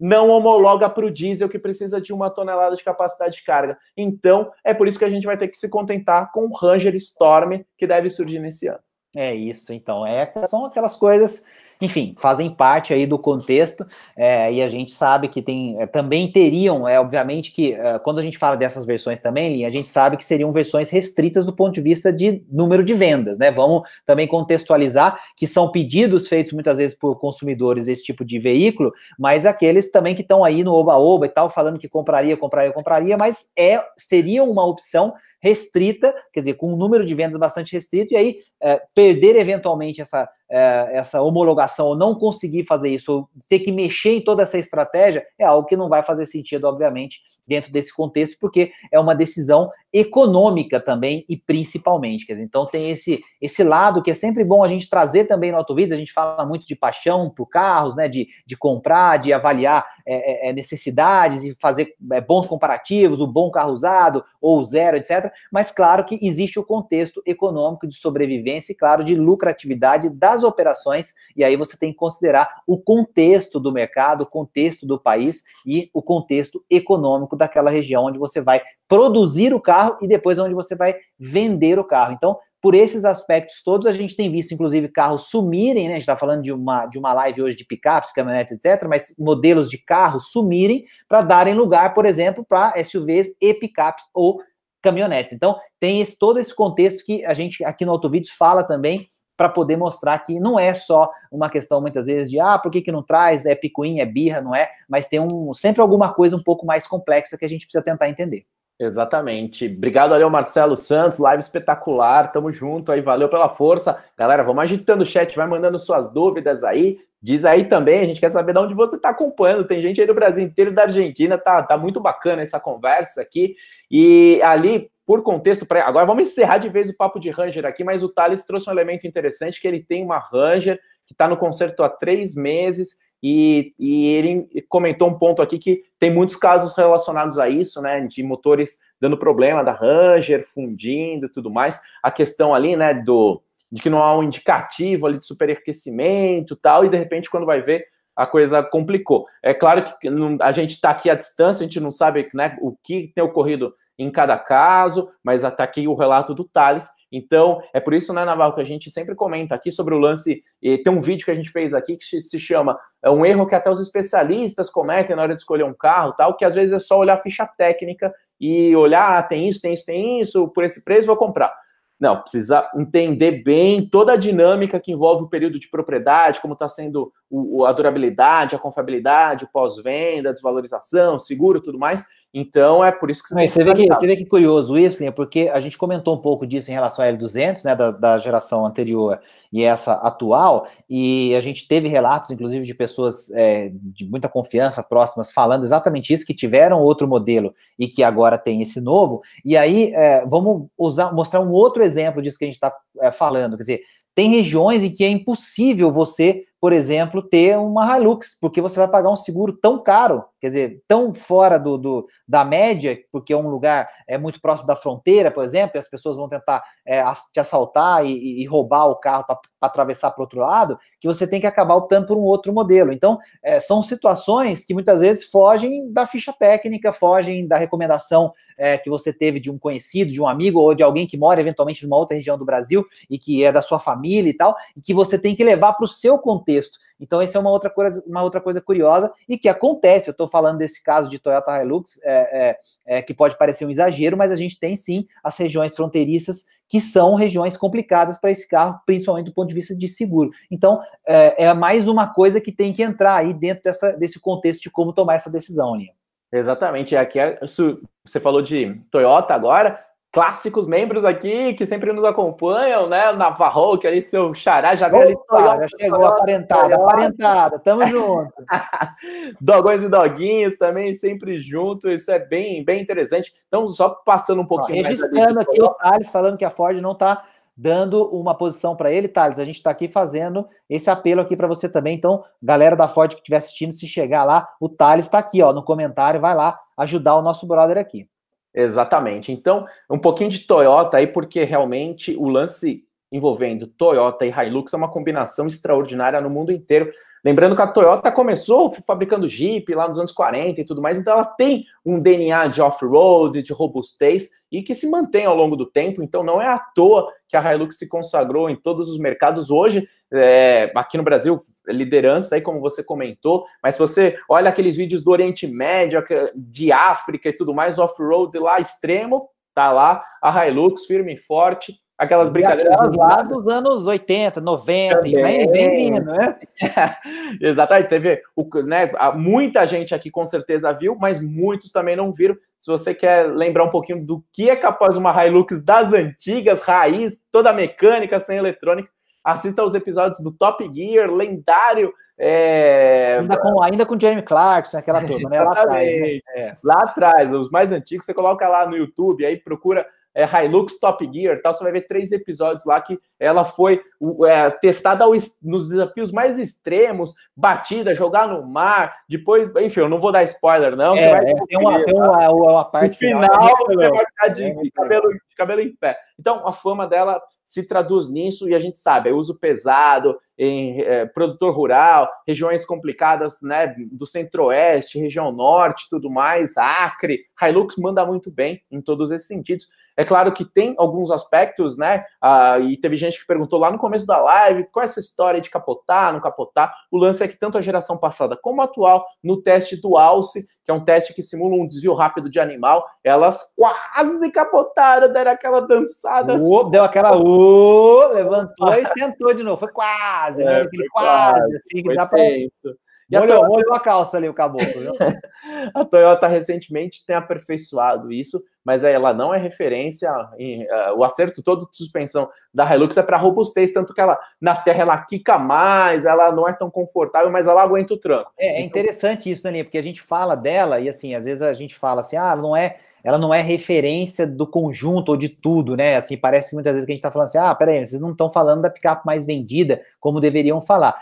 não 0.00 0.28
homologa 0.30 0.90
para 0.90 1.06
o 1.06 1.10
diesel, 1.10 1.48
que 1.48 1.58
precisa 1.58 2.00
de 2.00 2.12
uma 2.12 2.30
tonelada 2.30 2.74
de 2.74 2.82
capacidade 2.82 3.36
de 3.36 3.44
carga. 3.44 3.78
Então, 3.96 4.50
é 4.64 4.74
por 4.74 4.88
isso 4.88 4.98
que 4.98 5.04
a 5.04 5.10
gente 5.10 5.26
vai 5.26 5.36
ter 5.36 5.46
que 5.46 5.56
se 5.56 5.68
contentar 5.68 6.32
com 6.32 6.46
o 6.46 6.52
Ranger 6.52 6.94
Storm, 6.96 7.60
que 7.78 7.86
deve 7.86 8.10
surgir 8.10 8.40
nesse 8.40 8.66
ano. 8.66 8.80
É 9.16 9.32
isso, 9.32 9.72
então. 9.72 10.04
É, 10.04 10.32
são 10.46 10.64
aquelas 10.64 10.96
coisas 10.96 11.46
enfim, 11.84 12.14
fazem 12.18 12.50
parte 12.50 12.94
aí 12.94 13.06
do 13.06 13.18
contexto, 13.18 13.86
é, 14.16 14.52
e 14.52 14.62
a 14.62 14.68
gente 14.68 14.92
sabe 14.92 15.28
que 15.28 15.42
tem, 15.42 15.78
é, 15.78 15.86
também 15.86 16.30
teriam, 16.30 16.88
é, 16.88 16.98
obviamente 16.98 17.52
que 17.52 17.74
é, 17.74 17.98
quando 17.98 18.18
a 18.18 18.22
gente 18.22 18.38
fala 18.38 18.56
dessas 18.56 18.86
versões 18.86 19.20
também, 19.20 19.66
a 19.66 19.70
gente 19.70 19.88
sabe 19.88 20.16
que 20.16 20.24
seriam 20.24 20.50
versões 20.50 20.88
restritas 20.90 21.44
do 21.44 21.52
ponto 21.52 21.74
de 21.74 21.80
vista 21.82 22.12
de 22.12 22.42
número 22.50 22.82
de 22.82 22.94
vendas, 22.94 23.38
né? 23.38 23.50
Vamos 23.50 23.82
também 24.06 24.26
contextualizar 24.26 25.18
que 25.36 25.46
são 25.46 25.70
pedidos 25.70 26.26
feitos 26.26 26.52
muitas 26.52 26.78
vezes 26.78 26.96
por 26.96 27.18
consumidores 27.18 27.86
esse 27.86 28.02
tipo 28.02 28.24
de 28.24 28.38
veículo, 28.38 28.92
mas 29.18 29.44
aqueles 29.44 29.90
também 29.90 30.14
que 30.14 30.22
estão 30.22 30.42
aí 30.42 30.64
no 30.64 30.72
oba-oba 30.72 31.26
e 31.26 31.28
tal, 31.28 31.50
falando 31.50 31.78
que 31.78 31.88
compraria, 31.88 32.36
compraria, 32.36 32.72
compraria, 32.72 33.16
mas 33.18 33.50
é, 33.58 33.82
seria 33.96 34.42
uma 34.42 34.64
opção 34.64 35.12
restrita, 35.44 36.14
quer 36.32 36.40
dizer, 36.40 36.54
com 36.54 36.72
um 36.72 36.76
número 36.76 37.04
de 37.04 37.14
vendas 37.14 37.38
bastante 37.38 37.74
restrito, 37.74 38.14
e 38.14 38.16
aí 38.16 38.38
é, 38.62 38.80
perder 38.94 39.36
eventualmente 39.36 40.00
essa, 40.00 40.26
é, 40.54 40.90
essa 40.92 41.20
homologação 41.20 41.88
ou 41.88 41.96
não 41.96 42.14
conseguir 42.14 42.64
fazer 42.64 42.88
isso, 42.90 43.12
ou 43.12 43.28
ter 43.48 43.58
que 43.58 43.72
mexer 43.72 44.12
em 44.12 44.20
toda 44.20 44.44
essa 44.44 44.56
estratégia, 44.56 45.26
é 45.36 45.44
algo 45.44 45.66
que 45.66 45.76
não 45.76 45.88
vai 45.88 46.00
fazer 46.00 46.26
sentido, 46.26 46.68
obviamente, 46.68 47.20
dentro 47.46 47.72
desse 47.72 47.92
contexto, 47.92 48.36
porque 48.40 48.72
é 48.90 48.98
uma 48.98 49.14
decisão 49.14 49.70
econômica 49.92 50.80
também 50.80 51.24
e 51.28 51.36
principalmente. 51.36 52.26
Dizer, 52.26 52.42
então 52.42 52.66
tem 52.66 52.90
esse, 52.90 53.20
esse 53.40 53.62
lado 53.62 54.02
que 54.02 54.10
é 54.10 54.14
sempre 54.14 54.44
bom 54.44 54.64
a 54.64 54.68
gente 54.68 54.88
trazer 54.88 55.26
também 55.26 55.52
no 55.52 55.58
Autovídeos, 55.58 55.92
a 55.92 55.96
gente 55.96 56.12
fala 56.12 56.46
muito 56.46 56.66
de 56.66 56.74
paixão 56.74 57.30
por 57.30 57.46
carros, 57.46 57.94
né, 57.94 58.08
de, 58.08 58.28
de 58.46 58.56
comprar, 58.56 59.18
de 59.18 59.32
avaliar 59.32 59.86
é, 60.06 60.48
é, 60.48 60.50
é 60.50 60.52
necessidades 60.52 61.44
e 61.44 61.56
fazer 61.60 61.94
é, 62.12 62.20
bons 62.20 62.46
comparativos, 62.46 63.20
o 63.20 63.26
bom 63.26 63.50
carro 63.50 63.72
usado 63.72 64.24
ou 64.40 64.64
zero, 64.64 64.96
etc. 64.96 65.30
Mas 65.52 65.70
claro 65.70 66.04
que 66.04 66.18
existe 66.22 66.58
o 66.58 66.64
contexto 66.64 67.22
econômico 67.26 67.86
de 67.86 67.96
sobrevivência 67.96 68.72
e, 68.72 68.76
claro, 68.76 69.04
de 69.04 69.14
lucratividade 69.14 70.08
operações, 70.44 71.12
e 71.36 71.42
aí 71.42 71.56
você 71.56 71.76
tem 71.76 71.90
que 71.90 71.98
considerar 71.98 72.62
o 72.66 72.78
contexto 72.78 73.58
do 73.58 73.72
mercado, 73.72 74.22
o 74.22 74.26
contexto 74.26 74.86
do 74.86 75.00
país 75.00 75.42
e 75.66 75.90
o 75.92 76.00
contexto 76.00 76.64
econômico 76.70 77.36
daquela 77.36 77.70
região 77.70 78.04
onde 78.04 78.18
você 78.18 78.40
vai 78.40 78.62
produzir 78.86 79.52
o 79.52 79.60
carro 79.60 79.98
e 80.00 80.06
depois 80.06 80.38
onde 80.38 80.54
você 80.54 80.76
vai 80.76 80.94
vender 81.18 81.78
o 81.78 81.84
carro. 81.84 82.12
Então, 82.12 82.38
por 82.64 82.74
esses 82.74 83.04
aspectos 83.04 83.62
todos, 83.62 83.86
a 83.86 83.92
gente 83.92 84.16
tem 84.16 84.30
visto, 84.30 84.54
inclusive, 84.54 84.88
carros 84.88 85.28
sumirem, 85.28 85.84
né? 85.84 85.90
A 85.90 85.94
gente 85.96 86.04
está 86.04 86.16
falando 86.16 86.40
de 86.40 86.50
uma, 86.50 86.86
de 86.86 86.98
uma 86.98 87.12
live 87.12 87.42
hoje 87.42 87.56
de 87.56 87.66
picapes, 87.66 88.10
caminhonetes, 88.10 88.54
etc., 88.54 88.88
mas 88.88 89.14
modelos 89.18 89.68
de 89.68 89.76
carros 89.76 90.30
sumirem 90.30 90.86
para 91.06 91.20
darem 91.20 91.52
lugar, 91.52 91.92
por 91.92 92.06
exemplo, 92.06 92.42
para 92.42 92.82
SUVs 92.82 93.34
e 93.38 93.52
picapes 93.52 94.06
ou 94.14 94.40
caminhonetes. 94.80 95.34
Então, 95.34 95.58
tem 95.78 96.00
esse, 96.00 96.18
todo 96.18 96.38
esse 96.38 96.54
contexto 96.54 97.04
que 97.04 97.22
a 97.26 97.34
gente 97.34 97.62
aqui 97.64 97.84
no 97.84 97.92
Autovídeos 97.92 98.34
fala 98.34 98.64
também 98.64 99.08
para 99.36 99.48
poder 99.48 99.76
mostrar 99.76 100.18
que 100.20 100.38
não 100.38 100.58
é 100.58 100.74
só 100.74 101.10
uma 101.30 101.50
questão 101.50 101.80
muitas 101.80 102.06
vezes 102.06 102.30
de 102.30 102.38
ah, 102.38 102.58
por 102.58 102.70
que, 102.70 102.82
que 102.82 102.92
não 102.92 103.02
traz, 103.02 103.44
é 103.44 103.54
picuinha, 103.54 104.02
é 104.02 104.06
birra, 104.06 104.40
não 104.40 104.54
é, 104.54 104.70
mas 104.88 105.08
tem 105.08 105.20
um, 105.20 105.52
sempre 105.52 105.80
alguma 105.80 106.12
coisa 106.12 106.36
um 106.36 106.42
pouco 106.42 106.64
mais 106.64 106.86
complexa 106.86 107.36
que 107.36 107.44
a 107.44 107.48
gente 107.48 107.66
precisa 107.66 107.82
tentar 107.82 108.08
entender. 108.08 108.46
Exatamente. 108.78 109.66
Obrigado 109.66 110.14
ali 110.14 110.24
ao 110.24 110.30
Marcelo 110.30 110.76
Santos, 110.76 111.18
live 111.18 111.40
espetacular, 111.40 112.32
tamo 112.32 112.52
junto 112.52 112.90
aí, 112.90 113.00
valeu 113.00 113.28
pela 113.28 113.48
força. 113.48 114.02
Galera, 114.18 114.42
vamos 114.42 114.64
agitando 114.64 115.04
o 115.04 115.06
chat, 115.06 115.36
vai 115.36 115.46
mandando 115.46 115.78
suas 115.78 116.12
dúvidas 116.12 116.64
aí, 116.64 116.98
diz 117.22 117.44
aí 117.44 117.64
também, 117.64 118.00
a 118.00 118.04
gente 118.04 118.18
quer 118.18 118.30
saber 118.30 118.52
de 118.52 118.58
onde 118.58 118.74
você 118.74 118.96
está 118.96 119.10
acompanhando, 119.10 119.66
tem 119.66 119.80
gente 119.80 120.00
aí 120.00 120.06
do 120.06 120.14
Brasil 120.14 120.44
inteiro 120.44 120.72
da 120.72 120.82
Argentina, 120.82 121.38
tá, 121.38 121.62
tá 121.62 121.78
muito 121.78 122.00
bacana 122.00 122.42
essa 122.42 122.58
conversa 122.58 123.22
aqui, 123.22 123.54
e 123.88 124.40
ali, 124.42 124.90
por 125.06 125.22
contexto, 125.22 125.66
pra... 125.66 125.86
agora 125.86 126.06
vamos 126.06 126.24
encerrar 126.24 126.58
de 126.58 126.68
vez 126.68 126.88
o 126.88 126.96
papo 126.96 127.20
de 127.20 127.30
Ranger 127.30 127.66
aqui, 127.66 127.84
mas 127.84 128.02
o 128.02 128.08
Thales 128.08 128.44
trouxe 128.44 128.68
um 128.68 128.72
elemento 128.72 129.06
interessante, 129.06 129.60
que 129.60 129.68
ele 129.68 129.82
tem 129.82 130.02
uma 130.02 130.18
Ranger 130.18 130.80
que 131.06 131.12
está 131.12 131.28
no 131.28 131.36
concerto 131.36 131.82
há 131.82 131.88
três 131.88 132.34
meses, 132.34 132.98
e, 133.26 133.72
e, 133.78 134.08
ele 134.08 134.46
comentou 134.68 135.08
um 135.08 135.18
ponto 135.18 135.40
aqui 135.40 135.58
que 135.58 135.82
tem 135.98 136.10
muitos 136.10 136.36
casos 136.36 136.76
relacionados 136.76 137.38
a 137.38 137.48
isso, 137.48 137.80
né, 137.80 138.02
de 138.02 138.22
motores 138.22 138.80
dando 139.00 139.16
problema 139.16 139.64
da 139.64 139.72
Ranger, 139.72 140.44
fundindo 140.46 141.24
e 141.24 141.28
tudo 141.30 141.50
mais. 141.50 141.80
A 142.02 142.10
questão 142.10 142.54
ali, 142.54 142.76
né, 142.76 142.92
do 142.92 143.42
de 143.72 143.82
que 143.82 143.90
não 143.90 144.02
há 144.02 144.16
um 144.16 144.22
indicativo 144.22 145.06
ali 145.06 145.18
de 145.18 145.26
superaquecimento 145.26 146.54
tal, 146.54 146.84
e 146.84 146.88
de 146.90 146.96
repente, 146.96 147.30
quando 147.30 147.46
vai 147.46 147.62
ver, 147.62 147.86
a 148.14 148.26
coisa 148.26 148.62
complicou. 148.62 149.26
É 149.42 149.52
claro 149.52 149.84
que 149.98 150.08
a 150.40 150.52
gente 150.52 150.72
está 150.72 150.90
aqui 150.90 151.10
à 151.10 151.14
distância, 151.14 151.64
a 151.64 151.66
gente 151.66 151.80
não 151.80 151.90
sabe 151.90 152.28
né, 152.34 152.56
o 152.60 152.76
que 152.82 153.10
tem 153.14 153.24
ocorrido 153.24 153.74
em 153.98 154.10
cada 154.10 154.38
caso, 154.38 155.10
mas 155.22 155.44
está 155.44 155.64
aqui 155.64 155.86
o 155.86 155.94
relato 155.94 156.34
do 156.34 156.44
Thales. 156.44 156.88
Então, 157.10 157.62
é 157.72 157.78
por 157.78 157.94
isso, 157.94 158.12
né, 158.12 158.24
Navarro, 158.24 158.54
que 158.54 158.60
a 158.60 158.64
gente 158.64 158.90
sempre 158.90 159.14
comenta 159.14 159.54
aqui 159.54 159.70
sobre 159.70 159.94
o 159.94 159.98
lance. 159.98 160.42
Tem 160.60 160.92
um 160.92 161.00
vídeo 161.00 161.24
que 161.24 161.30
a 161.30 161.34
gente 161.34 161.50
fez 161.50 161.72
aqui 161.72 161.96
que 161.96 162.04
se 162.04 162.40
chama 162.40 162.76
é 163.04 163.10
um 163.10 163.24
erro 163.24 163.46
que 163.46 163.54
até 163.54 163.70
os 163.70 163.80
especialistas 163.80 164.70
cometem 164.70 165.14
na 165.14 165.22
hora 165.22 165.34
de 165.34 165.40
escolher 165.40 165.64
um 165.64 165.74
carro, 165.74 166.14
tal, 166.14 166.34
que 166.36 166.44
às 166.44 166.54
vezes 166.54 166.72
é 166.72 166.78
só 166.78 166.98
olhar 166.98 167.14
a 167.14 167.22
ficha 167.22 167.46
técnica 167.46 168.12
e 168.40 168.74
olhar, 168.74 169.18
ah, 169.18 169.22
tem 169.22 169.46
isso, 169.46 169.60
tem 169.60 169.74
isso, 169.74 169.84
tem 169.84 170.20
isso, 170.20 170.48
por 170.48 170.64
esse 170.64 170.82
preço 170.82 171.06
vou 171.06 171.16
comprar. 171.16 171.54
Não, 172.00 172.20
precisa 172.20 172.68
entender 172.74 173.42
bem 173.42 173.88
toda 173.88 174.14
a 174.14 174.16
dinâmica 174.16 174.80
que 174.80 174.90
envolve 174.90 175.24
o 175.24 175.28
período 175.28 175.60
de 175.60 175.68
propriedade, 175.68 176.40
como 176.40 176.54
está 176.54 176.68
sendo 176.68 177.12
o, 177.30 177.64
a 177.64 177.72
durabilidade, 177.72 178.56
a 178.56 178.58
confiabilidade, 178.58 179.48
pós-venda, 179.52 180.32
desvalorização, 180.32 181.18
seguro, 181.18 181.60
tudo 181.60 181.78
mais. 181.78 182.06
Então 182.36 182.84
é 182.84 182.90
por 182.90 183.12
isso 183.12 183.22
que 183.22 183.28
você, 183.28 183.46
você, 183.46 183.62
vê 183.62 183.72
que, 183.74 183.86
você 183.86 184.06
vê 184.08 184.16
que 184.16 184.26
curioso 184.26 184.76
isso, 184.76 184.98
porque 185.12 185.48
a 185.54 185.60
gente 185.60 185.78
comentou 185.78 186.16
um 186.16 186.20
pouco 186.20 186.44
disso 186.44 186.68
em 186.68 186.74
relação 186.74 187.04
à 187.04 187.08
L200, 187.08 187.64
né, 187.64 187.76
da, 187.76 187.92
da, 187.92 188.18
geração 188.18 188.66
anterior 188.66 189.20
e 189.52 189.62
essa 189.62 189.92
atual, 189.92 190.66
e 190.90 191.32
a 191.36 191.40
gente 191.40 191.68
teve 191.68 191.86
relatos, 191.86 192.32
inclusive, 192.32 192.66
de 192.66 192.74
pessoas 192.74 193.30
é, 193.30 193.70
de 193.72 194.04
muita 194.04 194.28
confiança 194.28 194.82
próximas 194.82 195.30
falando 195.30 195.62
exatamente 195.62 196.12
isso, 196.12 196.26
que 196.26 196.34
tiveram 196.34 196.80
outro 196.80 197.06
modelo 197.06 197.54
e 197.78 197.86
que 197.86 198.02
agora 198.02 198.36
tem 198.36 198.60
esse 198.60 198.80
novo. 198.80 199.22
E 199.44 199.56
aí 199.56 199.92
é, 199.94 200.26
vamos 200.26 200.66
usar, 200.76 201.12
mostrar 201.12 201.40
um 201.40 201.52
outro 201.52 201.84
exemplo 201.84 202.20
disso 202.20 202.36
que 202.36 202.44
a 202.44 202.48
gente 202.48 202.54
está 202.54 202.74
é, 203.00 203.12
falando, 203.12 203.56
quer 203.56 203.62
dizer, 203.62 203.80
tem 204.12 204.30
regiões 204.30 204.82
em 204.82 204.90
que 204.90 205.04
é 205.04 205.08
impossível 205.08 205.92
você 205.92 206.44
por 206.64 206.72
exemplo, 206.72 207.20
ter 207.20 207.58
uma 207.58 207.94
Hilux, 207.94 208.38
porque 208.40 208.62
você 208.62 208.78
vai 208.78 208.88
pagar 208.88 209.10
um 209.10 209.16
seguro 209.16 209.52
tão 209.52 209.82
caro, 209.82 210.24
quer 210.44 210.48
dizer, 210.48 210.82
tão 210.86 211.14
fora 211.14 211.58
do, 211.58 211.78
do 211.78 212.06
da 212.28 212.44
média, 212.44 212.98
porque 213.10 213.32
é 213.32 213.36
um 213.36 213.48
lugar 213.48 213.86
é 214.06 214.18
muito 214.18 214.42
próximo 214.42 214.66
da 214.66 214.76
fronteira, 214.76 215.30
por 215.30 215.42
exemplo, 215.42 215.72
e 215.74 215.78
as 215.78 215.88
pessoas 215.88 216.16
vão 216.16 216.28
tentar 216.28 216.62
é, 216.84 217.02
te 217.32 217.40
assaltar 217.40 218.04
e, 218.04 218.42
e, 218.42 218.44
roubar 218.44 218.84
o 218.88 218.96
carro 218.96 219.24
para 219.24 219.40
atravessar 219.62 220.10
para 220.10 220.20
o 220.20 220.24
outro 220.24 220.40
lado, 220.40 220.78
que 221.00 221.08
você 221.08 221.26
tem 221.26 221.40
que 221.40 221.46
acabar 221.46 221.76
optando 221.76 222.06
por 222.06 222.18
um 222.18 222.24
outro 222.24 222.52
modelo. 222.52 222.92
Então, 222.92 223.18
é, 223.42 223.58
são 223.58 223.82
situações 223.82 224.66
que 224.66 224.74
muitas 224.74 225.00
vezes 225.00 225.24
fogem 225.24 225.90
da 225.90 226.06
ficha 226.06 226.30
técnica, 226.30 226.92
fogem 226.92 227.48
da 227.48 227.56
recomendação 227.56 228.30
é, 228.58 228.76
que 228.76 228.90
você 228.90 229.14
teve 229.14 229.40
de 229.40 229.50
um 229.50 229.58
conhecido, 229.58 230.12
de 230.12 230.20
um 230.20 230.28
amigo 230.28 230.60
ou 230.60 230.74
de 230.74 230.82
alguém 230.82 231.06
que 231.06 231.16
mora 231.16 231.40
eventualmente 231.40 231.82
numa 231.84 231.96
outra 231.96 232.16
região 232.16 232.36
do 232.36 232.44
Brasil 232.44 232.84
e 233.08 233.18
que 233.18 233.42
é 233.42 233.50
da 233.50 233.62
sua 233.62 233.78
família 233.78 234.28
e 234.28 234.34
tal, 234.34 234.54
e 234.76 234.80
que 234.82 234.92
você 234.92 235.18
tem 235.18 235.34
que 235.34 235.42
levar 235.42 235.72
para 235.72 235.84
o 235.84 235.88
seu 235.88 236.18
contexto. 236.18 236.78
Então, 237.00 237.20
essa 237.20 237.38
é 237.38 237.40
uma 237.40 237.50
outra 237.50 237.70
coisa, 237.70 238.02
uma 238.06 238.22
outra 238.22 238.40
coisa 238.40 238.60
curiosa 238.60 239.12
e 239.28 239.36
que 239.36 239.48
acontece. 239.48 240.08
Eu 240.08 240.12
estou 240.12 240.28
falando 240.28 240.58
desse 240.58 240.82
caso 240.82 241.10
de 241.10 241.18
Toyota 241.18 241.60
Hilux, 241.60 242.00
é, 242.02 242.48
é, 242.48 242.58
é, 242.86 243.02
que 243.02 243.14
pode 243.14 243.36
parecer 243.36 243.64
um 243.66 243.70
exagero, 243.70 244.16
mas 244.16 244.30
a 244.30 244.36
gente 244.36 244.58
tem 244.58 244.76
sim 244.76 245.06
as 245.22 245.36
regiões 245.36 245.74
fronteiriças 245.74 246.46
que 246.68 246.80
são 246.80 247.14
regiões 247.14 247.56
complicadas 247.56 248.18
para 248.18 248.30
esse 248.30 248.48
carro, 248.48 248.80
principalmente 248.86 249.26
do 249.26 249.34
ponto 249.34 249.48
de 249.48 249.54
vista 249.54 249.76
de 249.76 249.86
seguro. 249.86 250.30
Então, 250.50 250.80
é, 251.06 251.44
é, 251.44 251.54
mais 251.54 251.86
uma 251.86 252.12
coisa 252.12 252.40
que 252.40 252.50
tem 252.50 252.72
que 252.72 252.82
entrar 252.82 253.16
aí 253.16 253.32
dentro 253.32 253.64
dessa, 253.64 253.92
desse 253.92 254.18
contexto 254.18 254.62
de 254.62 254.70
como 254.70 254.92
tomar 254.92 255.14
essa 255.14 255.30
decisão, 255.30 255.76
Linha. 255.76 255.92
Exatamente. 256.32 256.96
Aqui 256.96 257.20
é, 257.20 257.38
você 257.40 258.18
falou 258.20 258.42
de 258.42 258.80
Toyota 258.90 259.34
agora, 259.34 259.78
clássicos 260.14 260.68
membros 260.68 261.04
aqui 261.04 261.54
que 261.54 261.66
sempre 261.66 261.92
nos 261.92 262.04
acompanham, 262.04 262.88
né? 262.88 263.12
Navarro, 263.12 263.76
que 263.76 263.84
ali 263.84 264.00
seu 264.00 264.32
xará 264.32 264.76
já 264.76 264.88
veio 264.88 265.02
ali. 265.02 265.16
Já 265.58 265.66
chegou, 265.76 266.06
aparentada, 266.06 266.76
aparentada, 266.76 267.58
tamo 267.58 267.84
junto. 267.84 268.32
Dogões 269.40 269.82
e 269.82 269.88
doguinhos 269.88 270.56
também 270.56 270.94
sempre 270.94 271.40
junto, 271.42 271.90
isso 271.90 272.12
é 272.12 272.20
bem, 272.20 272.64
bem 272.64 272.80
interessante. 272.80 273.32
Então, 273.48 273.66
só 273.66 273.88
passando 273.88 274.40
um 274.40 274.46
pouquinho 274.46 274.84
Ó, 274.84 274.88
Registrando 274.88 275.40
aqui 275.40 275.60
o 275.60 275.68
Thales 275.70 276.08
falando 276.10 276.38
que 276.38 276.44
a 276.44 276.50
Ford 276.50 276.80
não 276.80 276.92
está 276.92 277.24
dando 277.56 278.08
uma 278.16 278.36
posição 278.36 278.76
para 278.76 278.92
ele, 278.92 279.08
Thales. 279.08 279.40
A 279.40 279.44
gente 279.44 279.56
está 279.56 279.70
aqui 279.70 279.88
fazendo 279.88 280.46
esse 280.70 280.88
apelo 280.88 281.22
aqui 281.22 281.36
para 281.36 281.48
você 281.48 281.68
também. 281.68 281.96
Então, 281.96 282.22
galera 282.40 282.76
da 282.76 282.86
Ford 282.86 283.10
que 283.10 283.16
estiver 283.16 283.38
assistindo, 283.38 283.72
se 283.72 283.88
chegar 283.88 284.22
lá, 284.22 284.48
o 284.60 284.68
Thales 284.68 285.06
está 285.06 285.18
aqui, 285.18 285.42
ó, 285.42 285.52
no 285.52 285.64
comentário, 285.64 286.20
vai 286.20 286.36
lá 286.36 286.56
ajudar 286.78 287.16
o 287.16 287.22
nosso 287.22 287.48
brother 287.48 287.78
aqui. 287.78 288.08
Exatamente. 288.54 289.32
Então, 289.32 289.66
um 289.90 289.98
pouquinho 289.98 290.30
de 290.30 290.40
Toyota 290.40 290.98
aí, 290.98 291.06
porque 291.06 291.42
realmente 291.44 292.16
o 292.16 292.28
lance 292.28 292.84
envolvendo 293.10 293.66
Toyota 293.66 294.24
e 294.24 294.30
Hilux 294.30 294.72
é 294.72 294.76
uma 294.76 294.90
combinação 294.90 295.46
extraordinária 295.46 296.20
no 296.20 296.30
mundo 296.30 296.52
inteiro. 296.52 296.92
Lembrando 297.24 297.56
que 297.56 297.62
a 297.62 297.66
Toyota 297.66 298.12
começou 298.12 298.68
fabricando 298.68 299.26
Jeep 299.26 299.74
lá 299.74 299.88
nos 299.88 299.98
anos 299.98 300.12
40 300.12 300.60
e 300.60 300.64
tudo 300.64 300.82
mais, 300.82 300.98
então 300.98 301.14
ela 301.14 301.24
tem 301.24 301.64
um 301.84 301.98
DNA 301.98 302.48
de 302.48 302.60
off-road, 302.60 303.42
de 303.42 303.50
robustez 303.50 304.28
e 304.52 304.62
que 304.62 304.74
se 304.74 304.90
mantém 304.90 305.24
ao 305.24 305.34
longo 305.34 305.56
do 305.56 305.64
tempo. 305.64 306.02
Então 306.02 306.22
não 306.22 306.40
é 306.40 306.46
à 306.46 306.58
toa 306.58 307.10
que 307.26 307.34
a 307.34 307.54
Hilux 307.54 307.78
se 307.78 307.88
consagrou 307.88 308.50
em 308.50 308.56
todos 308.56 308.90
os 308.90 308.98
mercados 308.98 309.50
hoje, 309.50 309.88
é, 310.12 310.70
aqui 310.76 310.98
no 310.98 311.02
Brasil, 311.02 311.40
liderança 311.66 312.34
aí, 312.34 312.42
como 312.42 312.60
você 312.60 312.84
comentou, 312.84 313.46
mas 313.62 313.74
se 313.74 313.80
você 313.80 314.18
olha 314.28 314.50
aqueles 314.50 314.76
vídeos 314.76 315.02
do 315.02 315.10
Oriente 315.10 315.46
Médio, 315.46 316.04
de 316.36 316.70
África 316.72 317.30
e 317.30 317.32
tudo 317.34 317.54
mais, 317.54 317.78
off-road 317.78 318.38
lá 318.38 318.60
extremo, 318.60 319.30
tá 319.54 319.72
lá 319.72 320.04
a 320.22 320.46
Hilux 320.46 320.84
firme 320.84 321.14
e 321.14 321.16
forte 321.16 321.83
aquelas 321.98 322.28
brincadeiras. 322.28 322.74
Aquelas 322.74 322.96
lá 322.96 323.22
dos 323.22 323.46
anos 323.46 323.86
80, 323.86 324.40
90, 324.40 324.96
Também. 324.96 325.42
e 325.42 325.46
vem 325.48 325.76
vindo, 325.76 326.04
né? 326.04 326.38
Exatamente, 327.40 327.88
teve 327.88 328.22
o, 328.34 328.46
né, 328.62 328.90
muita 329.14 329.64
gente 329.66 329.94
aqui 329.94 330.10
com 330.10 330.26
certeza 330.26 330.72
viu, 330.72 330.96
mas 330.98 331.20
muitos 331.20 331.70
também 331.72 331.96
não 331.96 332.12
viram. 332.12 332.36
Se 332.58 332.70
você 332.70 332.94
quer 332.94 333.26
lembrar 333.26 333.64
um 333.64 333.70
pouquinho 333.70 334.04
do 334.04 334.24
que 334.32 334.48
é 334.48 334.56
capaz 334.56 334.96
uma 334.96 335.26
Hilux 335.26 335.64
das 335.64 335.92
antigas, 335.92 336.62
raiz, 336.62 337.18
toda 337.30 337.52
mecânica, 337.52 338.18
sem 338.18 338.38
eletrônica, 338.38 338.88
assista 339.22 339.64
os 339.64 339.74
episódios 339.74 340.20
do 340.20 340.32
Top 340.32 340.70
Gear, 340.74 341.10
lendário. 341.10 341.92
É... 342.18 343.18
Ainda, 343.20 343.38
com, 343.38 343.62
ainda 343.62 343.86
com 343.86 343.98
Jeremy 343.98 344.22
Clarkson, 344.22 344.78
aquela 344.78 345.02
toda, 345.02 345.28
né? 345.28 345.42
Lá 345.42 345.50
atrás, 345.50 345.86
né? 345.86 346.18
É. 346.36 346.52
Lá 346.62 346.82
atrás, 346.82 347.32
os 347.32 347.50
mais 347.50 347.72
antigos, 347.72 348.04
você 348.04 348.14
coloca 348.14 348.46
lá 348.48 348.66
no 348.66 348.76
YouTube, 348.76 349.24
aí 349.24 349.36
procura 349.36 349.86
é, 350.14 350.44
Hilux 350.44 350.78
Top 350.78 351.04
Gear 351.12 351.40
tal, 351.42 351.52
você 351.52 351.64
vai 351.64 351.72
ver 351.72 351.86
três 351.86 352.12
episódios 352.12 352.64
lá 352.64 352.80
que 352.80 352.98
ela 353.18 353.44
foi 353.44 353.82
é, 354.26 354.50
testada 354.50 355.04
nos 355.42 355.68
desafios 355.68 356.12
mais 356.12 356.38
extremos, 356.38 357.14
batida, 357.36 357.94
jogar 357.94 358.28
no 358.28 358.46
mar, 358.46 358.96
depois, 359.08 359.50
enfim, 359.56 359.80
eu 359.80 359.88
não 359.88 359.98
vou 359.98 360.12
dar 360.12 360.22
spoiler, 360.24 360.76
não. 360.76 360.94
É, 360.94 361.10
é, 361.10 361.20
tem, 361.20 361.58
uma, 361.58 361.84
tem 361.84 361.94
uma, 361.94 362.30
uma 362.30 362.64
parte 362.64 362.92
no 362.92 363.20
final, 363.20 363.56
você 363.66 363.88
vai 363.88 364.04
ficar 364.04 364.28
de, 364.28 364.62
de, 364.62 364.70
cabelo, 364.70 365.08
de 365.10 365.36
cabelo 365.36 365.60
em 365.60 365.74
pé. 365.74 365.98
Então, 366.18 366.46
a 366.46 366.52
fama 366.52 366.86
dela 366.86 367.20
se 367.42 367.66
traduz 367.66 368.08
nisso 368.08 368.48
e 368.48 368.54
a 368.54 368.58
gente 368.58 368.78
sabe, 368.78 369.10
é 369.10 369.12
uso 369.12 369.38
pesado 369.38 370.18
em 370.36 370.80
é, 370.80 371.04
produtor 371.06 371.54
rural, 371.54 372.10
regiões 372.26 372.64
complicadas, 372.64 373.40
né, 373.42 373.74
do 373.92 374.06
centro-oeste, 374.06 374.98
região 374.98 375.30
norte, 375.30 375.88
tudo 375.90 376.10
mais, 376.10 376.56
Acre, 376.56 377.20
Hilux 377.40 377.76
manda 377.76 378.04
muito 378.06 378.30
bem 378.30 378.62
em 378.70 378.80
todos 378.80 379.10
esses 379.10 379.28
sentidos. 379.28 379.68
É 379.96 380.04
claro 380.04 380.32
que 380.32 380.44
tem 380.44 380.74
alguns 380.78 381.10
aspectos, 381.10 381.76
né? 381.76 382.04
Ah, 382.20 382.58
e 382.58 382.76
teve 382.76 382.96
gente 382.96 383.18
que 383.18 383.26
perguntou 383.26 383.58
lá 383.58 383.70
no 383.70 383.78
começo 383.78 384.06
da 384.06 384.18
live 384.20 384.68
qual 384.72 384.82
é 384.82 384.84
essa 384.84 385.00
história 385.00 385.40
de 385.40 385.50
capotar, 385.50 386.12
não 386.12 386.20
capotar. 386.20 386.74
O 386.90 386.98
lance 386.98 387.22
é 387.22 387.28
que 387.28 387.38
tanto 387.38 387.56
a 387.56 387.60
geração 387.60 387.96
passada 387.96 388.36
como 388.36 388.60
a 388.60 388.64
atual, 388.64 389.04
no 389.22 389.40
teste 389.40 389.80
do 389.80 389.96
Alce, 389.96 390.46
que 390.64 390.70
é 390.70 390.74
um 390.74 390.84
teste 390.84 391.14
que 391.14 391.22
simula 391.22 391.54
um 391.54 391.66
desvio 391.66 391.92
rápido 391.92 392.30
de 392.30 392.40
animal, 392.40 392.84
elas 393.04 393.54
quase 393.54 394.30
capotaram, 394.30 395.12
deram 395.12 395.32
aquela 395.32 395.60
dançada. 395.60 396.32
Uh, 396.32 396.36
assim. 396.36 396.70
Deu 396.70 396.82
aquela 396.82 397.16
uh, 397.16 398.12
levantou 398.14 398.74
e 398.74 398.86
sentou 398.88 399.34
de 399.34 399.42
novo. 399.42 399.60
Foi 399.60 399.72
quase, 399.72 400.42
é, 400.42 400.46
né? 400.46 400.68
Foi 400.74 400.88
quase, 400.90 401.40
quase, 401.40 401.56
assim, 401.56 401.82
que 401.82 401.94
dá 401.94 402.06
para 402.06 402.24
isso. 402.30 402.76
E 403.10 403.18
molhou, 403.18 403.36
a 403.36 403.40
Toyota... 403.40 403.48
molhou 403.48 403.74
a 403.74 403.80
calça 403.80 404.16
ali, 404.16 404.28
o 404.28 404.34
caboclo. 404.34 404.92
a 405.74 405.84
Toyota 405.84 406.26
recentemente 406.26 407.04
tem 407.06 407.14
aperfeiçoado 407.14 408.12
isso, 408.12 408.42
mas 408.64 408.82
ela 408.82 409.12
não 409.12 409.34
é 409.34 409.38
referência. 409.38 410.10
Em, 410.38 410.64
uh, 410.64 410.96
o 410.96 411.04
acerto 411.04 411.42
todo 411.42 411.68
de 411.68 411.76
suspensão 411.76 412.28
da 412.52 412.72
Hilux 412.72 412.96
é 412.96 413.02
para 413.02 413.16
robustez, 413.16 413.72
tanto 413.72 413.92
que 413.92 414.00
ela 414.00 414.18
na 414.40 414.56
terra 414.56 414.82
ela 414.82 414.98
quica 414.98 415.38
mais, 415.38 416.06
ela 416.06 416.32
não 416.32 416.48
é 416.48 416.52
tão 416.52 416.70
confortável, 416.70 417.30
mas 417.30 417.46
ela 417.46 417.62
aguenta 417.62 417.94
o 417.94 417.98
tranco. 417.98 418.32
É, 418.38 418.46
é 418.46 418.60
então... 418.60 418.66
interessante 418.66 419.30
isso, 419.30 419.42
Dani, 419.42 419.64
porque 419.64 419.78
a 419.78 419.82
gente 419.82 420.00
fala 420.00 420.34
dela 420.34 420.80
e 420.80 420.88
assim, 420.88 421.14
às 421.14 421.24
vezes 421.24 421.42
a 421.42 421.52
gente 421.52 421.74
fala 421.74 422.00
assim, 422.00 422.16
ah, 422.16 422.34
não 422.34 422.56
é 422.56 422.76
ela 423.04 423.18
não 423.18 423.34
é 423.34 423.42
referência 423.42 424.26
do 424.26 424.46
conjunto 424.46 425.10
ou 425.10 425.16
de 425.16 425.28
tudo, 425.28 425.76
né? 425.76 425.96
Assim, 425.96 426.16
parece 426.16 426.54
muitas 426.54 426.72
vezes 426.72 426.86
que 426.86 426.92
a 426.92 426.94
gente 426.94 427.00
está 427.00 427.10
falando 427.10 427.28
assim, 427.28 427.38
ah, 427.38 427.54
peraí, 427.54 427.84
vocês 427.84 428.00
não 428.00 428.12
estão 428.12 428.30
falando 428.30 428.62
da 428.62 428.70
picape 428.70 429.04
mais 429.04 429.26
vendida 429.26 429.82
como 430.00 430.20
deveriam 430.20 430.60
falar. 430.62 430.98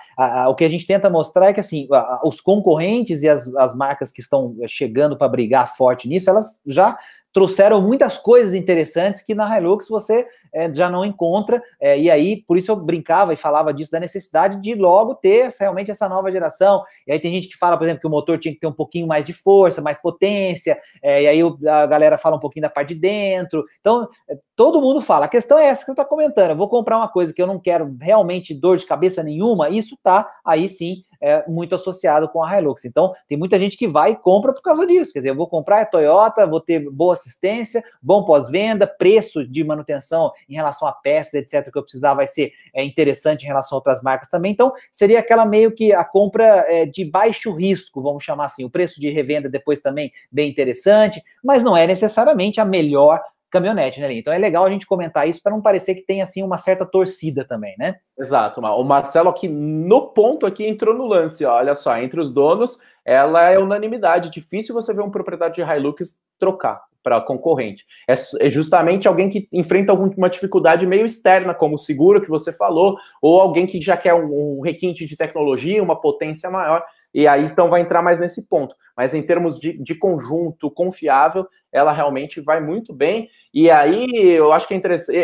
o 0.49 0.55
que 0.57 0.65
a 0.65 0.69
gente 0.69 0.87
tenta 0.87 1.09
mostrar 1.09 1.47
é 1.47 1.53
que, 1.53 1.61
assim, 1.61 1.87
os 2.25 2.41
concorrentes 2.41 3.23
e 3.23 3.29
as, 3.29 3.55
as 3.55 3.77
marcas 3.77 4.11
que 4.11 4.21
estão 4.21 4.57
chegando 4.67 5.17
para 5.17 5.29
brigar 5.29 5.77
forte 5.77 6.09
nisso, 6.09 6.29
elas 6.29 6.61
já 6.67 6.99
trouxeram 7.33 7.81
muitas 7.81 8.19
coisas 8.19 8.55
interessantes 8.55 9.23
que 9.23 9.35
na 9.35 9.59
Hilux 9.59 9.89
você 9.89 10.27
é, 10.53 10.71
já 10.73 10.91
não 10.91 11.05
encontra, 11.05 11.63
é, 11.81 11.99
e 11.99 12.11
aí, 12.11 12.43
por 12.47 12.59
isso 12.59 12.71
eu 12.71 12.77
brincava 12.77 13.33
e 13.33 13.37
falava 13.37 13.73
disso, 13.73 13.91
da 13.91 13.99
necessidade 13.99 14.61
de 14.61 14.75
logo 14.75 15.15
ter 15.15 15.51
realmente 15.59 15.91
essa 15.91 16.09
nova 16.09 16.31
geração, 16.31 16.83
e 17.07 17.13
aí 17.13 17.19
tem 17.19 17.33
gente 17.33 17.49
que 17.49 17.57
fala, 17.57 17.77
por 17.79 17.85
exemplo, 17.85 18.03
que 18.03 18.07
o 18.07 18.11
motor 18.11 18.37
tinha 18.39 18.53
que 18.53 18.61
ter 18.61 18.67
um 18.67 18.73
pouquinho 18.73 19.07
mais 19.07 19.25
de 19.25 19.33
força, 19.33 19.81
mais 19.81 20.01
potência, 20.01 20.79
é, 21.03 21.23
e 21.23 21.27
aí 21.27 21.41
a 21.69 21.87
galera 21.87 22.19
fala 22.19 22.37
um 22.37 22.41
pouquinho 22.41 22.63
da 22.63 22.71
parte 22.71 22.95
de 22.95 23.01
dentro, 23.01 23.65
então, 23.81 24.07
é, 24.29 24.37
todo 24.55 24.83
mundo 24.83 25.01
fala, 25.01 25.25
a 25.25 25.29
questão 25.29 25.59
é 25.59 25.67
essa 25.67 25.81
que 25.81 25.87
você 25.87 25.93
está 25.93 26.05
comentando, 26.05 26.51
eu 26.51 26.57
vou 26.57 26.69
comprar 26.69 26.99
uma 26.99 27.09
coisa 27.09 27.33
que 27.33 27.41
eu 27.41 27.47
não 27.47 27.59
quero 27.59 27.97
realmente 28.01 28.55
dor 28.55 28.77
de 28.77 28.85
cabeça 28.85 29.23
nenhuma, 29.23 29.71
isso 29.71 29.97
tá 30.03 30.31
aí 30.45 30.69
sim 30.69 31.03
é, 31.23 31.49
muito 31.49 31.75
associado 31.75 32.29
com 32.29 32.43
a 32.43 32.59
Hilux. 32.59 32.85
Então, 32.85 33.15
tem 33.29 33.39
muita 33.39 33.59
gente 33.59 33.77
que 33.77 33.87
vai 33.87 34.13
e 34.13 34.17
compra 34.17 34.53
por 34.53 34.61
causa 34.61 34.87
disso. 34.87 35.13
Quer 35.13 35.21
dizer, 35.21 35.31
eu 35.31 35.37
vou 35.37 35.47
comprar 35.47 35.81
a 35.81 35.87
Toyota, 35.87 36.47
vou 36.47 36.61
ter 36.61 36.91
boa 36.91 37.13
assistência, 37.13 37.83
bom 38.03 38.25
pós-venda, 38.25 38.87
preço 38.87 39.47
de 39.47 39.63
manutenção 39.63 40.33
em 40.49 40.55
relação 40.55 40.89
a 40.89 40.93
peças, 40.93 41.35
etc., 41.35 41.71
que 41.71 41.79
eu 41.79 41.83
precisar 41.83 42.15
vai 42.15 42.27
ser 42.27 42.53
é, 42.75 42.85
interessante 42.85 43.45
em 43.45 43.47
relação 43.47 43.77
a 43.77 43.79
outras 43.79 44.03
marcas 44.03 44.29
também. 44.29 44.53
Então, 44.53 44.73
seria 44.91 45.21
aquela 45.21 45.47
meio 45.47 45.73
que 45.73 45.93
a 45.93 46.05
compra 46.05 46.65
é, 46.69 46.85
de 46.85 47.05
baixo 47.05 47.53
risco, 47.55 48.03
vamos 48.03 48.25
chamar 48.25 48.47
assim. 48.47 48.65
O 48.65 48.71
preço 48.71 49.01
de 49.01 49.11
revenda 49.11 49.49
depois 49.49 49.81
também 49.81 50.13
bem 50.31 50.51
interessante, 50.51 51.23
mas 51.43 51.63
não 51.63 51.77
é 51.77 51.87
necessariamente 51.87 52.61
a 52.61 52.65
melhor 52.65 53.23
caminhonete, 53.53 54.01
né, 54.01 54.13
Então 54.15 54.33
é 54.33 54.39
legal 54.39 54.65
a 54.65 54.71
gente 54.71 54.87
comentar 54.87 55.29
isso 55.29 55.43
para 55.43 55.53
não 55.53 55.61
parecer 55.61 55.95
que 55.95 56.07
tem 56.07 56.23
assim 56.23 56.43
uma 56.43 56.57
certa 56.57 56.87
torcida 56.87 57.45
também, 57.45 57.77
né? 57.79 57.97
Exato, 58.19 58.61
o 58.61 58.83
Marcelo 58.83 59.29
aqui 59.29 59.47
no 59.47 60.09
ponto 60.09 60.47
aqui 60.47 60.67
entrou 60.67 60.95
no 60.95 61.07
lance, 61.07 61.45
ó, 61.45 61.57
olha 61.57 61.75
só, 61.75 61.97
entre 61.99 62.19
os 62.19 62.33
donos, 62.33 62.79
ela 63.05 63.51
é 63.51 63.59
unanimidade, 63.59 64.31
difícil 64.31 64.75
você 64.75 64.95
ver 64.95 65.03
um 65.03 65.11
proprietário 65.11 65.55
de 65.55 65.61
Hilux 65.61 66.23
trocar 66.39 66.81
para 67.03 67.21
concorrente. 67.21 67.85
É, 68.09 68.15
é, 68.41 68.49
justamente 68.49 69.09
alguém 69.09 69.29
que 69.29 69.49
enfrenta 69.53 69.93
alguma 69.93 70.31
dificuldade 70.31 70.87
meio 70.87 71.05
externa, 71.05 71.53
como 71.53 71.75
o 71.75 71.79
seguro 71.79 72.23
que 72.23 72.31
você 72.31 72.53
falou, 72.53 72.97
ou 73.21 73.41
alguém 73.41 73.67
que 73.67 73.81
já 73.81 73.97
quer 73.97 74.15
um, 74.15 74.59
um 74.59 74.61
requinte 74.61 75.05
de 75.05 75.17
tecnologia, 75.17 75.83
uma 75.83 76.01
potência 76.01 76.49
maior. 76.49 76.85
E 77.13 77.27
aí, 77.27 77.45
então, 77.45 77.69
vai 77.69 77.81
entrar 77.81 78.03
mais 78.03 78.19
nesse 78.19 78.49
ponto. 78.49 78.75
Mas 78.97 79.15
em 79.15 79.23
termos 79.23 79.59
de, 79.59 79.77
de 79.83 79.95
conjunto 79.95 80.71
confiável, 80.71 81.47
ela 81.73 81.93
realmente 81.93 82.41
vai 82.41 82.61
muito 82.61 82.93
bem. 82.93 83.31
E 83.53 83.71
aí, 83.71 84.07
eu 84.31 84.53
acho 84.53 84.69
que 84.69 84.75
é 84.75 84.77
interessante. 84.77 85.17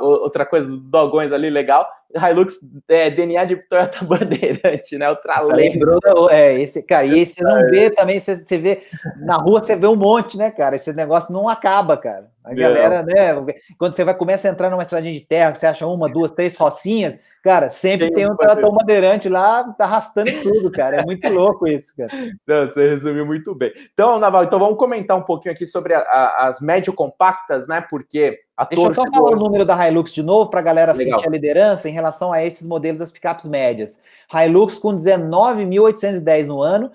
Outra 0.00 0.44
coisa 0.46 0.68
do 0.68 0.78
Dogões 0.78 1.32
ali 1.32 1.50
legal: 1.50 1.88
Hilux 2.14 2.58
é, 2.88 3.10
DNA 3.10 3.44
de 3.44 3.56
Toyota 3.56 4.02
Bandeirante, 4.04 4.98
né? 4.98 5.10
O 5.10 5.16
lembrou, 5.54 6.30
é, 6.30 6.60
esse, 6.60 6.82
cara, 6.82 7.06
e 7.06 7.18
esse 7.20 7.42
não 7.42 7.70
vê 7.70 7.90
também, 7.90 8.18
você, 8.18 8.36
você 8.36 8.58
vê, 8.58 8.82
na 9.18 9.36
rua 9.36 9.62
você 9.62 9.76
vê 9.76 9.86
um 9.86 9.96
monte, 9.96 10.36
né, 10.36 10.50
cara? 10.50 10.76
Esse 10.76 10.92
negócio 10.92 11.32
não 11.32 11.48
acaba, 11.48 11.96
cara. 11.96 12.30
A 12.42 12.54
galera, 12.54 13.02
né? 13.02 13.54
Quando 13.78 13.94
você 13.94 14.02
vai 14.02 14.14
começar 14.14 14.48
a 14.48 14.52
entrar 14.52 14.70
numa 14.70 14.82
estradinha 14.82 15.12
de 15.12 15.20
terra, 15.20 15.54
você 15.54 15.66
acha 15.66 15.86
uma, 15.86 16.08
duas, 16.08 16.32
três 16.32 16.56
rocinhas, 16.56 17.20
Cara, 17.42 17.70
sempre 17.70 18.08
tem, 18.08 18.16
tem 18.16 18.30
um 18.30 18.36
trator 18.36 18.70
bandeirante 18.70 19.26
lá, 19.26 19.64
tá 19.72 19.84
arrastando 19.84 20.30
tudo, 20.42 20.70
cara. 20.70 21.00
É 21.00 21.04
muito 21.04 21.26
louco 21.32 21.66
isso, 21.66 21.96
cara. 21.96 22.12
Não, 22.46 22.68
você 22.68 22.90
resumiu 22.90 23.24
muito 23.24 23.54
bem. 23.54 23.72
Então, 23.94 24.18
Naval, 24.18 24.44
então 24.44 24.58
vamos 24.58 24.76
comentar 24.76 25.16
um 25.16 25.22
pouquinho 25.22 25.54
aqui 25.54 25.64
sobre 25.64 25.89
a, 25.92 26.00
a, 26.00 26.46
as 26.48 26.60
médio 26.60 26.92
compactas, 26.92 27.66
né? 27.66 27.80
Porque 27.80 28.40
a 28.56 28.64
Deixa 28.64 28.86
eu 28.86 28.94
só 28.94 29.04
falar 29.10 29.32
o 29.32 29.36
número 29.36 29.64
da 29.64 29.88
Hilux 29.88 30.12
de 30.12 30.22
novo, 30.22 30.50
para 30.50 30.60
a 30.60 30.62
galera 30.62 30.92
Legal. 30.92 31.18
sentir 31.18 31.28
a 31.28 31.32
liderança 31.32 31.88
em 31.88 31.92
relação 31.92 32.32
a 32.32 32.44
esses 32.44 32.66
modelos 32.66 33.00
das 33.00 33.10
picapes 33.10 33.46
médias. 33.46 34.00
Hilux 34.32 34.78
com 34.78 34.94
19.810 34.94 36.46
no 36.46 36.62
ano, 36.62 36.90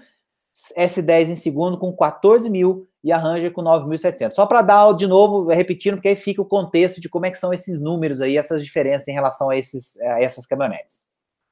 S10 0.78 1.30
em 1.30 1.36
segundo 1.36 1.78
com 1.78 1.96
14 1.96 2.50
mil 2.50 2.88
e 3.04 3.12
a 3.12 3.18
Ranger 3.18 3.52
com 3.52 3.62
9.700. 3.62 4.32
Só 4.32 4.46
para 4.46 4.62
dar 4.62 4.92
de 4.94 5.06
novo, 5.06 5.48
repetindo, 5.48 5.96
porque 5.96 6.08
aí 6.08 6.16
fica 6.16 6.42
o 6.42 6.46
contexto 6.46 7.00
de 7.00 7.10
como 7.10 7.26
é 7.26 7.32
que 7.32 7.38
são 7.38 7.54
esses 7.54 7.80
números 7.80 8.22
aí, 8.22 8.38
essas 8.38 8.64
diferenças 8.64 9.08
em 9.08 9.14
relação 9.14 9.50
a, 9.50 9.58
esses, 9.58 10.00
a 10.02 10.22
essas 10.22 10.46
caminhonetes. 10.46 11.06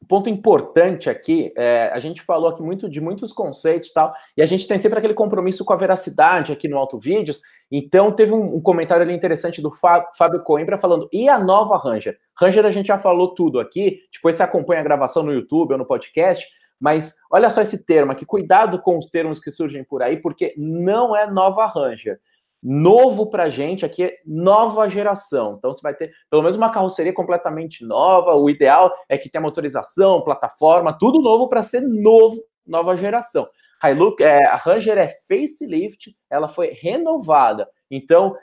Ponto 0.08 0.30
importante 0.30 1.10
aqui, 1.10 1.54
é, 1.58 1.92
a 1.94 2.00
gente 2.00 2.22
falou 2.22 2.50
aqui 2.50 2.62
muito 2.62 2.90
de 2.90 3.00
muitos 3.00 3.32
conceitos 3.32 3.90
e 3.90 3.94
tal, 3.94 4.14
e 4.36 4.42
a 4.42 4.46
gente 4.46 4.68
tem 4.68 4.78
sempre 4.78 4.98
aquele 4.98 5.14
compromisso 5.14 5.64
com 5.64 5.74
a 5.74 5.78
veracidade 5.78 6.52
aqui 6.52 6.68
no 6.68 6.78
Auto 6.78 7.00
Vídeos, 7.00 7.42
então 7.72 8.12
teve 8.12 8.34
um, 8.34 8.56
um 8.56 8.62
comentário 8.62 9.04
ali 9.04 9.14
interessante 9.14 9.62
do 9.62 9.72
Fábio 9.72 10.44
Coimbra 10.44 10.78
falando, 10.78 11.08
e 11.12 11.30
a 11.30 11.40
nova 11.40 11.78
Ranger? 11.78 12.18
Ranger 12.40 12.66
a 12.66 12.72
gente 12.72 12.88
já 12.88 12.98
falou 12.98 13.34
tudo 13.34 13.60
aqui, 13.60 14.00
depois 14.12 14.36
você 14.36 14.44
acompanha 14.44 14.82
a 14.82 14.84
gravação 14.84 15.24
no 15.24 15.34
YouTube 15.34 15.74
ou 15.74 15.78
no 15.78 15.86
podcast, 15.86 16.48
mas 16.80 17.16
olha 17.32 17.50
só 17.50 17.62
esse 17.62 17.86
termo 17.86 18.12
aqui, 18.12 18.26
cuidado 18.26 18.82
com 18.82 18.98
os 18.98 19.06
termos 19.06 19.40
que 19.40 19.52
surgem 19.52 19.84
por 19.84 20.04
aí, 20.04 20.18
porque 20.18 20.54
não 20.58 21.16
é 21.16 21.26
nova 21.26 21.66
Ranger. 21.66 22.20
Novo 22.64 23.30
para 23.30 23.50
gente 23.50 23.86
aqui 23.86 24.04
é 24.04 24.18
nova 24.26 24.88
geração. 24.88 25.56
Então 25.58 25.74
você 25.74 25.82
vai 25.82 25.94
ter 25.94 26.14
pelo 26.30 26.42
menos 26.42 26.56
uma 26.56 26.70
carroceria 26.70 27.14
completamente 27.14 27.86
nova. 27.86 28.34
O 28.36 28.50
ideal 28.50 28.94
é 29.10 29.18
que 29.18 29.30
tenha 29.30 29.42
motorização, 29.42 30.24
plataforma, 30.24 30.98
tudo 30.98 31.22
novo 31.22 31.50
para 31.50 31.62
ser 31.62 31.82
novo, 31.82 32.42
nova 32.66 32.96
geração. 32.96 33.48
Hilux, 33.84 34.24
é, 34.24 34.46
a 34.46 34.56
Ranger 34.56 34.98
é 34.98 35.10
facelift, 35.28 36.16
ela 36.30 36.48
foi 36.48 36.70
renovada. 36.70 37.68
Então, 37.92 38.36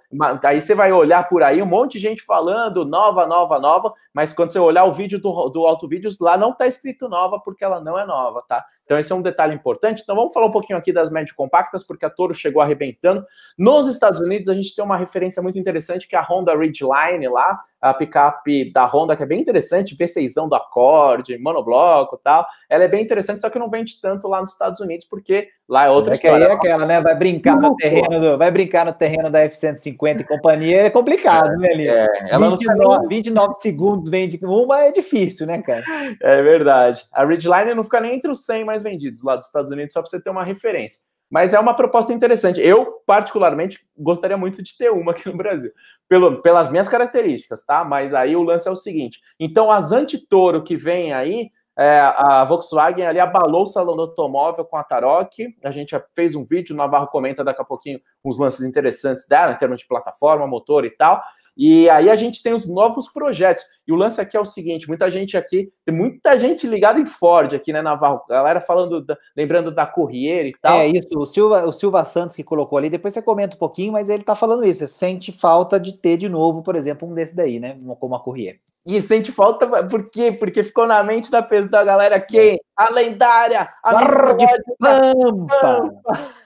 aí 0.44 0.60
você 0.60 0.74
vai 0.74 0.92
olhar 0.92 1.28
por 1.28 1.42
aí 1.42 1.62
um 1.62 1.66
monte 1.66 1.92
de 1.92 1.98
gente 2.00 2.22
falando 2.22 2.84
nova, 2.84 3.26
nova, 3.26 3.58
nova, 3.58 3.92
mas 4.12 4.32
quando 4.32 4.52
você 4.52 4.58
olhar 4.58 4.84
o 4.84 4.92
vídeo 4.92 5.18
do, 5.20 5.48
do 5.48 5.66
Auto 5.66 5.88
Vídeos, 5.88 6.20
lá 6.20 6.36
não 6.36 6.50
está 6.50 6.66
escrito 6.66 7.08
nova, 7.08 7.40
porque 7.40 7.64
ela 7.64 7.80
não 7.80 7.98
é 7.98 8.06
nova, 8.06 8.44
tá? 8.46 8.64
Então, 8.90 8.98
esse 8.98 9.12
é 9.12 9.14
um 9.14 9.22
detalhe 9.22 9.54
importante. 9.54 10.02
Então, 10.02 10.16
vamos 10.16 10.34
falar 10.34 10.46
um 10.46 10.50
pouquinho 10.50 10.76
aqui 10.76 10.92
das 10.92 11.12
médio 11.12 11.32
compactas, 11.36 11.84
porque 11.84 12.04
a 12.04 12.10
Toro 12.10 12.34
chegou 12.34 12.60
arrebentando. 12.60 13.24
Nos 13.56 13.86
Estados 13.86 14.18
Unidos, 14.18 14.48
a 14.48 14.54
gente 14.54 14.74
tem 14.74 14.84
uma 14.84 14.96
referência 14.96 15.40
muito 15.40 15.56
interessante, 15.60 16.08
que 16.08 16.16
é 16.16 16.18
a 16.18 16.26
Honda 16.28 16.56
Ridgeline 16.56 17.28
lá, 17.28 17.60
a 17.80 17.94
picape 17.94 18.72
da 18.72 18.84
Honda, 18.84 19.16
que 19.16 19.22
é 19.22 19.26
bem 19.26 19.40
interessante, 19.40 19.96
V6 19.96 20.48
do 20.48 20.54
acorde, 20.54 21.38
monobloco 21.38 22.16
e 22.16 22.22
tal. 22.22 22.44
Ela 22.68 22.84
é 22.84 22.88
bem 22.88 23.02
interessante, 23.02 23.40
só 23.40 23.48
que 23.48 23.58
não 23.58 23.70
vende 23.70 24.00
tanto 24.00 24.28
lá 24.28 24.40
nos 24.40 24.52
Estados 24.52 24.80
Unidos, 24.80 25.06
porque 25.06 25.48
lá 25.68 25.86
é 25.86 25.90
outra 25.90 26.12
é 26.12 26.16
história. 26.16 26.38
Que 26.38 26.44
aí 26.44 26.50
é 26.50 26.54
aquela, 26.54 26.84
né? 26.84 27.00
Vai 27.00 27.14
brincar 27.14 27.56
no 27.56 27.74
terreno 27.76 28.20
do, 28.20 28.36
vai 28.36 28.50
brincar 28.50 28.84
no 28.84 28.92
terreno 28.92 29.30
da 29.30 29.40
F-150 29.40 30.20
e 30.20 30.24
companhia, 30.24 30.82
é 30.82 30.90
complicado, 30.90 31.56
né, 31.56 31.68
ali? 31.72 31.88
É, 31.88 32.06
ela 32.28 32.50
29, 32.50 32.78
não 32.78 33.08
29 33.08 33.54
segundos 33.60 34.10
vende 34.10 34.38
uma, 34.42 34.82
é 34.82 34.92
difícil, 34.92 35.46
né, 35.46 35.62
cara? 35.62 35.82
É 36.20 36.42
verdade. 36.42 37.04
A 37.12 37.24
Ridgeline 37.24 37.74
não 37.74 37.84
fica 37.84 38.00
nem 38.00 38.16
entre 38.16 38.30
os 38.30 38.44
100 38.44 38.64
mais 38.64 38.79
vendidos 38.82 39.22
lá 39.22 39.36
dos 39.36 39.46
Estados 39.46 39.70
Unidos, 39.70 39.92
só 39.92 40.00
para 40.00 40.10
você 40.10 40.22
ter 40.22 40.30
uma 40.30 40.44
referência. 40.44 41.08
Mas 41.30 41.54
é 41.54 41.60
uma 41.60 41.74
proposta 41.74 42.12
interessante. 42.12 42.60
Eu, 42.60 43.02
particularmente, 43.06 43.78
gostaria 43.96 44.36
muito 44.36 44.62
de 44.62 44.76
ter 44.76 44.90
uma 44.90 45.12
aqui 45.12 45.28
no 45.28 45.36
Brasil, 45.36 45.70
pelo, 46.08 46.42
pelas 46.42 46.68
minhas 46.68 46.88
características, 46.88 47.64
tá? 47.64 47.84
Mas 47.84 48.12
aí 48.12 48.34
o 48.34 48.42
lance 48.42 48.66
é 48.66 48.70
o 48.70 48.76
seguinte: 48.76 49.20
então, 49.38 49.70
as 49.70 49.92
anti-toro 49.92 50.62
que 50.64 50.76
vem 50.76 51.12
aí, 51.12 51.50
é, 51.78 52.00
a 52.00 52.44
Volkswagen 52.44 53.06
ali 53.06 53.20
abalou 53.20 53.62
o 53.62 53.66
salão 53.66 53.94
do 53.94 54.02
automóvel 54.02 54.64
com 54.64 54.76
a 54.76 54.82
Tarok. 54.82 55.54
A 55.64 55.70
gente 55.70 55.98
fez 56.14 56.34
um 56.34 56.44
vídeo, 56.44 56.74
o 56.74 56.76
Navarro 56.76 57.06
comenta 57.06 57.44
daqui 57.44 57.62
a 57.62 57.64
pouquinho 57.64 58.00
uns 58.24 58.38
lances 58.38 58.68
interessantes 58.68 59.26
dela, 59.26 59.52
em 59.52 59.56
termos 59.56 59.78
de 59.80 59.86
plataforma, 59.86 60.46
motor 60.46 60.84
e 60.84 60.90
tal. 60.90 61.22
E 61.62 61.90
aí 61.90 62.08
a 62.08 62.16
gente 62.16 62.42
tem 62.42 62.54
os 62.54 62.66
novos 62.66 63.06
projetos. 63.12 63.62
E 63.86 63.92
o 63.92 63.94
lance 63.94 64.18
aqui 64.18 64.34
é 64.34 64.40
o 64.40 64.46
seguinte: 64.46 64.88
muita 64.88 65.10
gente 65.10 65.36
aqui, 65.36 65.70
tem 65.84 65.94
muita 65.94 66.38
gente 66.38 66.66
ligada 66.66 66.98
em 66.98 67.04
Ford 67.04 67.52
aqui, 67.52 67.70
né, 67.70 67.82
Navarro? 67.82 68.22
Galera 68.26 68.62
falando, 68.62 69.04
da, 69.04 69.14
lembrando 69.36 69.70
da 69.70 69.84
Corriere 69.84 70.48
e 70.48 70.54
tal. 70.58 70.78
É 70.78 70.86
isso, 70.86 71.08
o 71.14 71.26
Silva, 71.26 71.66
o 71.66 71.72
Silva 71.72 72.02
Santos 72.06 72.34
que 72.34 72.42
colocou 72.42 72.78
ali, 72.78 72.88
depois 72.88 73.12
você 73.12 73.20
comenta 73.20 73.56
um 73.56 73.58
pouquinho, 73.58 73.92
mas 73.92 74.08
ele 74.08 74.22
tá 74.22 74.34
falando 74.34 74.64
isso. 74.64 74.78
Você 74.78 74.88
sente 74.88 75.32
falta 75.32 75.78
de 75.78 75.98
ter 75.98 76.16
de 76.16 76.30
novo, 76.30 76.62
por 76.62 76.76
exemplo, 76.76 77.06
um 77.06 77.12
desse 77.12 77.36
daí, 77.36 77.60
né? 77.60 77.78
Como 77.98 78.14
a 78.14 78.20
Corriere. 78.20 78.58
E 78.86 79.00
sente 79.02 79.30
falta, 79.30 79.66
por 79.86 80.08
quê? 80.08 80.32
Porque 80.32 80.64
ficou 80.64 80.86
na 80.86 81.02
mente 81.02 81.30
da, 81.30 81.40
da 81.40 81.84
galera 81.84 82.18
quem? 82.18 82.58
A 82.74 82.90
lendária, 82.90 83.68
a 83.84 84.04
de 84.34 84.46
Pampa. 84.78 85.92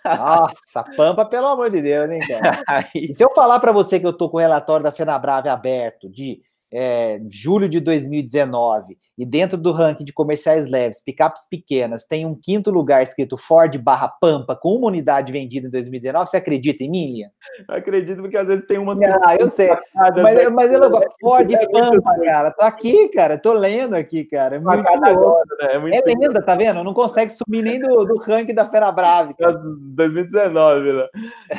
Nossa, 0.05 0.85
Pampa, 0.97 1.25
pelo 1.25 1.47
amor 1.47 1.71
de 1.71 1.81
Deus, 1.81 2.11
hein, 2.11 2.19
cara? 2.19 2.89
se 3.15 3.23
eu 3.23 3.31
falar 3.31 3.61
para 3.61 3.71
você 3.71 4.01
que 4.01 4.07
eu 4.07 4.13
tô 4.13 4.29
com 4.29 4.39
o 4.39 4.41
relatório 4.41 4.83
da 4.83 4.91
Fenabrave 4.91 5.49
aberto 5.49 6.11
de 6.11 6.41
é, 6.73 7.21
julho 7.31 7.69
de 7.69 7.79
2019 7.79 8.99
e 9.17 9.25
dentro 9.25 9.57
do 9.57 9.73
ranking 9.73 10.05
de 10.05 10.13
comerciais 10.13 10.71
leves, 10.71 11.03
picapes 11.05 11.49
pequenas, 11.49 12.07
tem 12.07 12.27
um 12.27 12.35
quinto 12.35 12.71
lugar 12.71 13.03
escrito 13.03 13.37
Ford 13.37 13.77
barra 13.79 14.09
Pampa 14.09 14.57
com 14.57 14.75
uma 14.77 14.89
unidade 14.89 15.33
vendida 15.33 15.69
em 15.69 15.71
2019, 15.71 16.29
você 16.29 16.37
acredita 16.37 16.83
em 16.83 16.91
mim, 16.91 17.13
Lian? 17.13 17.29
Acredito, 17.69 18.21
porque 18.21 18.37
às 18.37 18.49
vezes 18.49 18.67
tem 18.67 18.79
umas... 18.79 19.01
Ah, 19.03 19.37
eu 19.39 19.49
sei, 19.49 19.69
mas, 19.95 20.15
né? 20.37 20.49
mas 20.49 20.73
eu 20.73 20.81
não 20.81 21.01
Ford 21.21 21.51
é 21.51 21.67
Pampa, 21.69 22.17
cara, 22.25 22.51
tô 22.51 22.65
aqui, 22.65 23.09
cara, 23.09 23.39
tô 23.39 23.53
lendo 23.53 23.95
aqui, 23.95 24.25
cara, 24.25 24.57
é 24.57 24.59
muito 24.59 24.89
agora, 25.05 25.45
né? 25.61 25.75
É, 25.75 25.79
muito 25.79 25.95
é 25.95 26.03
lenda, 26.05 26.43
tá 26.43 26.55
vendo? 26.55 26.83
Não 26.83 26.95
consegue 26.95 27.31
subir 27.31 27.63
nem 27.63 27.81
do, 27.81 28.05
do 28.05 28.19
ranking 28.19 28.55
da 28.55 28.69
Fera 28.69 28.91
Brave. 28.91 29.35
Cara. 29.35 29.55
2019, 29.95 30.93
né? 30.93 31.09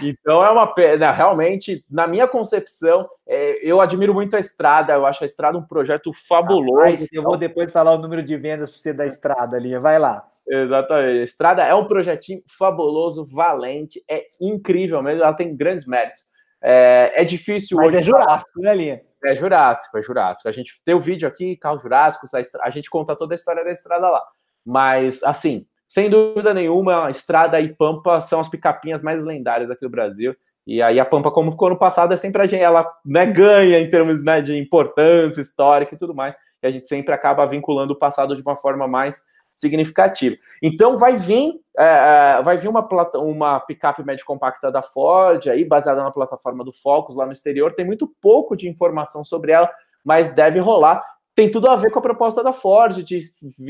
Então 0.03 0.43
é 0.43 0.49
uma 0.49 0.67
pena, 0.73 1.11
realmente, 1.11 1.83
na 1.89 2.07
minha 2.07 2.27
concepção, 2.27 3.07
é, 3.27 3.59
eu 3.67 3.81
admiro 3.81 4.13
muito 4.13 4.35
a 4.35 4.39
estrada, 4.39 4.93
eu 4.93 5.05
acho 5.05 5.23
a 5.23 5.25
estrada 5.25 5.57
um 5.57 5.63
projeto 5.63 6.11
fabuloso. 6.27 6.79
Rapaz, 6.79 7.07
eu 7.11 7.23
vou 7.23 7.37
depois 7.47 7.71
falar 7.71 7.93
o 7.93 7.97
número 7.97 8.23
de 8.23 8.35
vendas 8.35 8.69
para 8.69 8.79
você 8.79 8.93
da 8.93 9.05
estrada 9.05 9.57
ali, 9.57 9.77
vai 9.77 9.99
lá. 9.99 10.25
Exatamente. 10.47 11.23
Estrada 11.23 11.63
é 11.63 11.73
um 11.73 11.87
projetinho 11.87 12.41
fabuloso, 12.47 13.25
valente, 13.25 14.03
é 14.09 14.25
incrível 14.39 15.01
mesmo, 15.01 15.23
ela 15.23 15.33
tem 15.33 15.55
grandes 15.55 15.85
méritos. 15.85 16.23
É, 16.61 17.21
é 17.21 17.25
difícil. 17.25 17.77
Mas 17.77 17.93
é 17.93 18.01
Jurássico, 18.01 18.59
né, 18.59 18.75
Linha? 18.75 19.01
É 19.23 19.35
Jurássico, 19.35 19.97
é 19.97 20.01
Jurássico. 20.01 20.49
A 20.49 20.51
gente 20.51 20.73
tem 20.83 20.95
o 20.95 20.99
vídeo 20.99 21.27
aqui, 21.27 21.55
carros 21.55 21.81
Jurássicos, 21.81 22.31
a, 22.33 22.69
gente 22.69 22.89
conta 22.89 23.15
toda 23.15 23.33
a 23.33 23.35
história 23.35 23.63
da 23.63 23.71
estrada 23.71 24.09
lá. 24.09 24.23
Mas, 24.65 25.23
assim, 25.23 25.65
sem 25.87 26.09
dúvida 26.09 26.53
nenhuma, 26.53 27.05
a 27.05 27.09
estrada 27.11 27.59
e 27.59 27.73
Pampa 27.73 28.19
são 28.19 28.39
as 28.39 28.49
picapinhas 28.49 29.01
mais 29.01 29.23
lendárias 29.23 29.69
aqui 29.69 29.81
do 29.81 29.89
Brasil. 29.89 30.35
E 30.65 30.81
aí 30.81 30.99
a 30.99 31.05
Pampa, 31.05 31.29
como 31.29 31.51
ficou 31.51 31.69
no 31.69 31.77
passado, 31.77 32.13
é 32.13 32.17
sempre 32.17 32.41
a 32.41 32.47
gente, 32.47 32.63
ela 32.63 32.83
né, 33.05 33.25
ganha 33.27 33.79
em 33.79 33.89
termos 33.89 34.23
né, 34.23 34.41
de 34.41 34.57
importância 34.57 35.41
histórica 35.41 35.93
e 35.93 35.97
tudo 35.97 36.15
mais. 36.15 36.35
E 36.65 36.67
a 36.67 36.71
gente 36.71 36.87
sempre 36.87 37.13
acaba 37.13 37.45
vinculando 37.45 37.93
o 37.93 37.97
passado 37.97 38.35
de 38.35 38.41
uma 38.41 38.55
forma 38.55 38.87
mais 38.87 39.23
significativa. 39.51 40.35
Então 40.61 40.97
vai 40.97 41.15
vir, 41.15 41.53
é, 41.77 42.39
é, 42.39 42.43
vai 42.43 42.57
vir 42.57 42.67
uma, 42.67 42.85
uma 43.15 43.59
picape 43.61 44.03
médio 44.03 44.25
compacta 44.25 44.69
da 44.69 44.81
Ford, 44.81 45.47
aí, 45.47 45.63
baseada 45.63 46.03
na 46.03 46.11
plataforma 46.11 46.63
do 46.63 46.73
Focus 46.73 47.15
lá 47.15 47.25
no 47.25 47.31
exterior. 47.31 47.73
Tem 47.73 47.85
muito 47.85 48.11
pouco 48.21 48.55
de 48.57 48.67
informação 48.67 49.23
sobre 49.23 49.53
ela, 49.53 49.71
mas 50.03 50.35
deve 50.35 50.59
rolar. 50.59 51.01
Tem 51.33 51.49
tudo 51.49 51.69
a 51.69 51.75
ver 51.75 51.89
com 51.89 51.99
a 51.99 52.01
proposta 52.01 52.43
da 52.43 52.51
Ford 52.51 53.01
de 53.03 53.19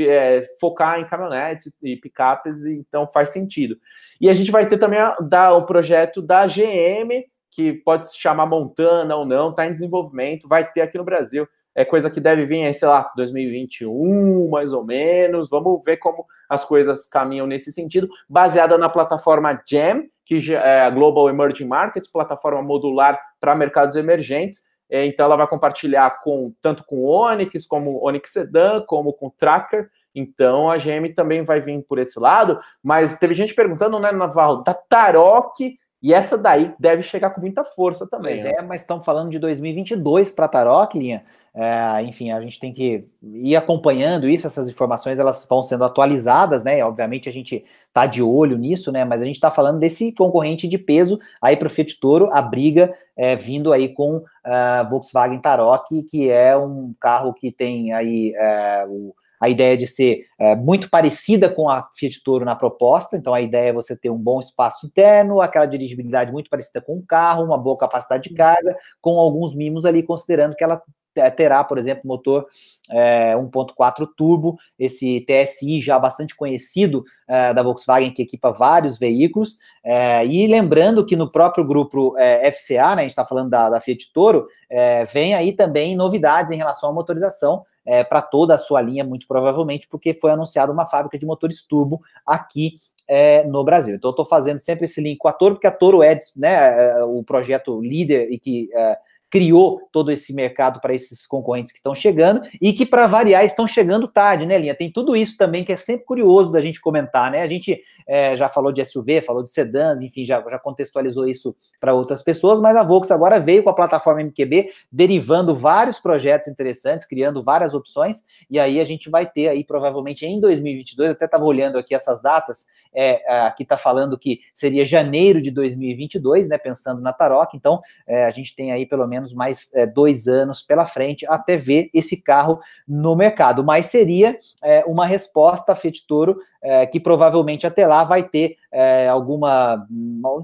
é, 0.07 0.41
focar 0.59 0.99
em 0.99 1.05
caminhonetes 1.05 1.73
e 1.83 1.95
picapes, 1.97 2.65
então 2.65 3.07
faz 3.07 3.29
sentido. 3.29 3.77
E 4.19 4.29
a 4.29 4.33
gente 4.33 4.51
vai 4.51 4.67
ter 4.67 4.77
também 4.77 4.99
a, 4.99 5.53
o 5.53 5.65
projeto 5.65 6.21
da 6.21 6.45
GM, 6.47 7.25
que 7.51 7.73
pode 7.73 8.09
se 8.09 8.17
chamar 8.17 8.45
Montana 8.47 9.15
ou 9.15 9.25
não, 9.25 9.49
está 9.49 9.67
em 9.67 9.73
desenvolvimento, 9.73 10.47
vai 10.47 10.69
ter 10.69 10.81
aqui 10.81 10.97
no 10.97 11.03
Brasil 11.03 11.47
é 11.76 11.84
coisa 11.84 12.09
que 12.09 12.21
deve 12.21 12.45
vir, 12.45 12.73
sei 12.73 12.88
lá, 12.88 13.11
2021, 13.17 14.49
mais 14.49 14.71
ou 14.71 14.84
menos. 14.84 15.49
Vamos 15.49 15.84
ver 15.84 15.97
como 15.97 16.26
as 16.49 16.63
coisas 16.63 17.07
caminham 17.07 17.45
nesse 17.45 17.71
sentido, 17.71 18.07
baseada 18.30 18.78
na 18.78 18.88
plataforma 18.88 19.61
GEM, 19.67 20.09
que 20.26 20.55
é 20.55 20.82
a 20.82 20.89
Global 20.89 21.30
Emerging 21.30 21.67
Markets, 21.67 22.09
plataforma 22.09 22.61
modular 22.61 23.19
para 23.39 23.53
mercados 23.53 23.95
emergentes. 23.95 24.61
É, 24.89 25.05
então, 25.05 25.26
ela 25.26 25.36
vai 25.36 25.47
compartilhar 25.47 26.21
com 26.23 26.53
tanto 26.61 26.86
com 26.86 26.97
o 26.97 27.07
Onix, 27.07 27.65
como 27.65 27.91
o 27.91 28.07
Onix 28.07 28.32
Sedan, 28.32 28.84
como 28.88 29.11
com 29.11 29.28
o 29.28 29.32
Tracker. 29.32 29.89
Então, 30.13 30.71
a 30.71 30.78
GM 30.78 31.13
também 31.13 31.43
vai 31.43 31.59
vir 31.59 31.84
por 31.84 31.99
esse 31.99 32.17
lado. 32.19 32.59
Mas 32.82 33.19
teve 33.19 33.34
gente 33.34 33.53
perguntando, 33.53 33.99
né, 33.99 34.11
Navarro, 34.11 34.63
da 34.63 34.73
Tarok 34.73 35.78
e 36.01 36.13
essa 36.13 36.38
daí 36.38 36.73
deve 36.80 37.01
chegar 37.01 37.32
com 37.32 37.41
muita 37.41 37.63
força 37.63 38.07
também. 38.07 38.36
Pois 38.36 38.45
né? 38.45 38.53
é, 38.59 38.61
mas 38.61 38.82
estamos 38.82 39.03
falando 39.03 39.32
de 39.32 39.39
2022 39.39 40.34
para 40.34 40.45
a 40.45 40.49
Tarok, 40.49 40.97
linha. 40.97 41.26
É, 41.57 42.03
enfim, 42.03 42.31
a 42.31 42.41
gente 42.41 42.59
tem 42.59 42.73
que 42.73 43.05
ir 43.23 43.55
acompanhando 43.55 44.27
isso, 44.27 44.45
essas 44.45 44.67
informações 44.67 45.19
elas 45.19 45.47
vão 45.49 45.63
sendo 45.63 45.85
atualizadas, 45.85 46.65
né? 46.65 46.83
Obviamente 46.83 47.29
a 47.29 47.31
gente 47.31 47.63
está 47.87 48.05
de 48.05 48.21
olho 48.21 48.57
nisso, 48.57 48.91
né? 48.91 49.05
Mas 49.05 49.21
a 49.21 49.25
gente 49.25 49.35
está 49.35 49.49
falando 49.49 49.79
desse 49.79 50.11
concorrente 50.11 50.67
de 50.67 50.77
peso 50.77 51.17
aí 51.41 51.55
para 51.55 51.67
o 51.67 51.71
Fiat 51.71 51.97
Toro, 51.97 52.29
a 52.33 52.41
briga 52.41 52.93
é, 53.15 53.37
vindo 53.37 53.71
aí 53.71 53.93
com 53.93 54.21
a 54.43 54.83
uh, 54.85 54.89
Volkswagen 54.89 55.39
Tarok, 55.39 56.03
que 56.03 56.29
é 56.29 56.57
um 56.57 56.93
carro 56.99 57.33
que 57.33 57.53
tem 57.53 57.93
aí 57.93 58.33
uh, 58.35 58.91
o 58.91 59.15
a 59.39 59.49
ideia 59.49 59.77
de 59.77 59.85
ser 59.85 60.25
é, 60.39 60.55
muito 60.55 60.89
parecida 60.89 61.49
com 61.49 61.69
a 61.69 61.89
Fiat 61.93 62.23
Toro 62.23 62.45
na 62.45 62.55
proposta, 62.55 63.15
então 63.17 63.33
a 63.33 63.41
ideia 63.41 63.69
é 63.69 63.73
você 63.73 63.95
ter 63.95 64.09
um 64.09 64.17
bom 64.17 64.39
espaço 64.39 64.87
interno, 64.87 65.41
aquela 65.41 65.65
dirigibilidade 65.65 66.31
muito 66.31 66.49
parecida 66.49 66.81
com 66.81 66.97
o 66.97 67.05
carro, 67.05 67.43
uma 67.43 67.57
boa 67.57 67.77
capacidade 67.77 68.29
de 68.29 68.35
carga, 68.35 68.75
com 69.01 69.19
alguns 69.19 69.53
mimos 69.53 69.85
ali, 69.85 70.01
considerando 70.01 70.55
que 70.55 70.63
ela 70.63 70.75
é, 70.75 71.04
terá, 71.36 71.63
por 71.63 71.78
exemplo, 71.78 72.03
motor 72.05 72.45
é, 72.89 73.34
1.4 73.36 74.07
turbo, 74.16 74.57
esse 74.78 75.22
TSI 75.22 75.82
já 75.82 75.97
bastante 75.97 76.36
conhecido 76.36 77.03
é, 77.28 77.53
da 77.53 77.63
Volkswagen, 77.63 78.11
que 78.11 78.22
equipa 78.22 78.51
vários 78.51 78.97
veículos, 78.97 79.57
é, 79.84 80.26
e 80.26 80.47
lembrando 80.47 81.05
que 81.05 81.16
no 81.16 81.30
próprio 81.30 81.66
grupo 81.66 82.16
é, 82.18 82.51
FCA, 82.51 82.95
né, 82.95 83.01
a 83.01 83.01
gente 83.01 83.11
está 83.11 83.26
falando 83.26 83.49
da, 83.49 83.70
da, 83.70 83.82
Fiat 83.82 84.11
Toro, 84.13 84.47
é, 84.70 85.05
vem 85.05 85.34
aí 85.34 85.53
também 85.53 85.95
novidades 85.95 86.51
em 86.51 86.57
relação 86.57 86.89
à 86.89 86.93
motorização 86.93 87.63
para 88.09 88.20
toda 88.20 88.55
a 88.55 88.57
sua 88.57 88.82
linha, 88.82 89.03
muito 89.03 89.28
provavelmente, 89.28 89.88
porque 89.88 90.16
foi 90.16 90.32
anunciada 90.32 90.72
uma 90.72 90.88
fábrica 90.88 91.20
de 91.20 91.26
motores 91.26 91.61
turbo 91.61 92.01
aqui 92.26 92.80
é, 93.07 93.43
no 93.43 93.63
Brasil. 93.63 93.95
Então, 93.95 94.09
eu 94.09 94.13
estou 94.13 94.26
fazendo 94.26 94.59
sempre 94.59 94.86
esse 94.86 95.01
link 95.01 95.18
com 95.18 95.28
a 95.28 95.34
Toro, 95.34 95.55
porque 95.55 95.68
a 95.68 95.72
Toro 95.72 96.01
é 96.01 96.18
né, 96.36 97.03
o 97.03 97.24
projeto 97.24 97.80
líder 97.82 98.32
e 98.32 98.39
que 98.39 98.70
é, 98.74 98.97
criou 99.36 99.81
todo 99.91 100.13
esse 100.13 100.33
mercado 100.33 100.79
para 100.79 100.93
esses 100.93 101.27
concorrentes 101.27 101.73
que 101.73 101.79
estão 101.79 101.93
chegando 101.93 102.41
e 102.61 102.71
que, 102.71 102.86
para 102.86 103.05
variar, 103.05 103.43
estão 103.43 103.67
chegando 103.67 104.07
tarde, 104.07 104.45
né, 104.45 104.57
Linha? 104.57 104.73
Tem 104.73 104.89
tudo 104.89 105.13
isso 105.13 105.36
também 105.36 105.61
que 105.61 105.73
é 105.73 105.75
sempre 105.75 106.05
curioso 106.05 106.49
da 106.51 106.61
gente 106.61 106.79
comentar, 106.79 107.29
né? 107.29 107.41
A 107.41 107.47
gente 107.49 107.81
é, 108.07 108.38
já 108.38 108.47
falou 108.47 108.71
de 108.71 108.86
SUV, 108.86 109.21
falou 109.21 109.43
de 109.43 109.49
sedãs, 109.49 110.01
enfim, 110.01 110.23
já, 110.23 110.41
já 110.49 110.57
contextualizou 110.57 111.27
isso 111.27 111.53
para 111.81 111.93
outras 111.93 112.21
pessoas, 112.21 112.61
mas 112.61 112.77
a 112.77 112.83
Volks 112.83 113.11
agora 113.11 113.38
veio 113.38 113.61
com 113.63 113.69
a 113.69 113.75
plataforma 113.75 114.21
MQB, 114.23 114.69
derivando 114.89 115.53
vários 115.53 115.99
projetos 115.99 116.47
interessantes, 116.47 117.05
criando 117.05 117.43
várias 117.43 117.73
opções, 117.73 118.23
e 118.49 118.57
aí 118.57 118.79
a 118.79 118.86
gente 118.86 119.09
vai 119.09 119.25
ter 119.25 119.49
aí, 119.49 119.65
provavelmente 119.65 120.25
em 120.25 120.39
2022, 120.39 121.09
eu 121.09 121.13
até 121.13 121.25
estava 121.25 121.43
olhando 121.43 121.77
aqui 121.77 121.93
essas 121.93 122.21
datas, 122.21 122.67
é, 122.93 123.21
aqui 123.45 123.63
está 123.63 123.77
falando 123.77 124.17
que 124.17 124.39
seria 124.53 124.86
janeiro 124.86 125.41
de 125.41 125.51
2022, 125.51 126.47
né, 126.47 126.57
pensando 126.57 127.01
na 127.01 127.11
Tarok, 127.11 127.57
então 127.57 127.81
é, 128.07 128.25
a 128.25 128.31
gente 128.31 128.55
tem 128.55 128.71
aí 128.71 128.86
pelo 128.86 129.05
menos 129.07 129.24
menos 129.26 129.34
mais 129.34 129.73
é, 129.73 129.86
dois 129.86 130.28
anos 130.28 130.61
pela 130.61 130.86
frente 130.86 131.26
até 131.28 131.57
ver 131.57 131.89
esse 131.93 132.21
carro 132.21 132.59
no 132.88 133.15
mercado. 133.15 133.63
Mas 133.63 133.88
seria 133.88 134.38
é, 134.63 134.84
uma 134.86 135.05
resposta 135.05 135.71
a 135.71 135.76
Fiat 135.76 136.05
Toro 136.07 136.38
é, 136.61 136.86
que 136.86 136.99
provavelmente 136.99 137.65
até 137.65 137.86
lá 137.86 138.03
vai 138.03 138.23
ter 138.23 138.57
é, 138.78 139.07
alguma, 139.07 139.88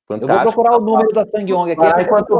Fantástico. 0.08 0.32
Eu 0.32 0.44
vou 0.44 0.52
procurar 0.52 0.76
o 0.76 0.80
número 0.80 1.08
da 1.12 1.24
Sangyong 1.26 1.72
aqui. 1.72 1.84
Ah, 1.84 2.00
enquanto 2.00 2.38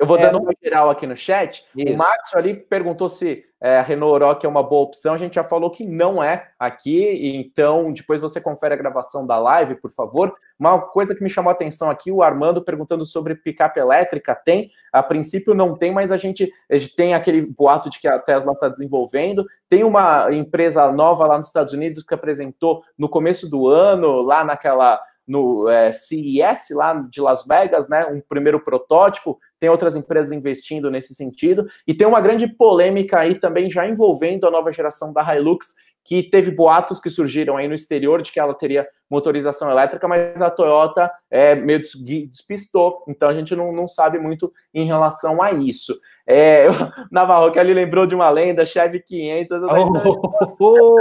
eu 0.00 0.06
vou 0.06 0.16
é. 0.16 0.22
dando 0.22 0.38
uma 0.38 0.52
geral 0.64 0.88
aqui 0.88 1.06
no 1.06 1.14
chat. 1.14 1.62
Isso. 1.76 1.92
O 1.92 1.96
Max 1.96 2.34
ali 2.34 2.54
perguntou 2.54 3.06
se 3.06 3.44
é, 3.60 3.76
a 3.76 3.82
Renault 3.82 4.14
Oroch 4.14 4.46
é 4.46 4.48
uma 4.48 4.62
boa 4.62 4.80
opção. 4.80 5.12
A 5.12 5.18
gente 5.18 5.34
já 5.34 5.44
falou 5.44 5.70
que 5.70 5.84
não 5.86 6.22
é 6.22 6.48
aqui, 6.58 7.36
então 7.36 7.92
depois 7.92 8.18
você 8.18 8.40
confere 8.40 8.72
a 8.72 8.78
gravação 8.78 9.26
da 9.26 9.38
live, 9.38 9.74
por 9.74 9.92
favor. 9.92 10.34
Uma 10.58 10.80
coisa 10.80 11.14
que 11.14 11.22
me 11.22 11.28
chamou 11.28 11.50
a 11.50 11.52
atenção 11.52 11.90
aqui, 11.90 12.10
o 12.10 12.22
Armando 12.22 12.64
perguntando 12.64 13.04
sobre 13.04 13.34
picape 13.34 13.78
elétrica. 13.78 14.34
Tem, 14.34 14.70
a 14.90 15.02
princípio 15.02 15.52
não 15.52 15.76
tem, 15.76 15.92
mas 15.92 16.10
a 16.10 16.16
gente, 16.16 16.50
a 16.70 16.76
gente 16.76 16.96
tem 16.96 17.12
aquele 17.12 17.42
boato 17.42 17.90
de 17.90 18.00
que 18.00 18.08
a 18.08 18.18
Tesla 18.18 18.52
está 18.52 18.70
desenvolvendo. 18.70 19.44
Tem 19.68 19.84
uma 19.84 20.32
empresa 20.32 20.90
nova 20.90 21.26
lá 21.26 21.36
nos 21.36 21.48
Estados 21.48 21.74
Unidos 21.74 22.02
que 22.02 22.14
apresentou 22.14 22.82
no 22.96 23.08
começo 23.08 23.50
do 23.50 23.68
ano, 23.68 24.22
lá 24.22 24.42
naquela 24.44 24.98
no 25.30 25.68
é, 25.68 25.92
CES 25.92 26.70
lá 26.74 26.92
de 27.08 27.20
Las 27.20 27.46
Vegas, 27.46 27.88
né? 27.88 28.04
Um 28.06 28.20
primeiro 28.20 28.58
protótipo. 28.58 29.38
Tem 29.60 29.68
outras 29.68 29.94
empresas 29.94 30.32
investindo 30.32 30.90
nesse 30.90 31.14
sentido 31.14 31.68
e 31.86 31.94
tem 31.94 32.04
uma 32.04 32.20
grande 32.20 32.48
polêmica 32.48 33.20
aí 33.20 33.36
também 33.36 33.70
já 33.70 33.86
envolvendo 33.86 34.44
a 34.46 34.50
nova 34.50 34.72
geração 34.72 35.12
da 35.12 35.22
Hilux, 35.22 35.74
que 36.04 36.24
teve 36.24 36.50
boatos 36.50 36.98
que 36.98 37.08
surgiram 37.08 37.56
aí 37.56 37.68
no 37.68 37.74
exterior 37.74 38.20
de 38.20 38.32
que 38.32 38.40
ela 38.40 38.54
teria 38.54 38.88
motorização 39.08 39.70
elétrica, 39.70 40.08
mas 40.08 40.40
a 40.42 40.50
Toyota 40.50 41.10
é, 41.30 41.54
meio 41.54 41.80
despistou, 41.80 43.04
então 43.06 43.28
a 43.28 43.34
gente 43.34 43.54
não, 43.54 43.72
não 43.72 43.86
sabe 43.86 44.18
muito 44.18 44.52
em 44.72 44.86
relação 44.86 45.42
a 45.42 45.52
isso. 45.52 45.94
É, 46.26 46.66
eu, 46.66 46.72
Navarro, 47.10 47.52
que 47.52 47.58
ali 47.58 47.74
lembrou 47.74 48.06
de 48.06 48.14
uma 48.14 48.30
lenda, 48.30 48.64
Chevy 48.64 49.00
500. 49.00 49.62
Oh, 49.62 49.66
oh, 49.68 50.56
oh, 50.60 50.96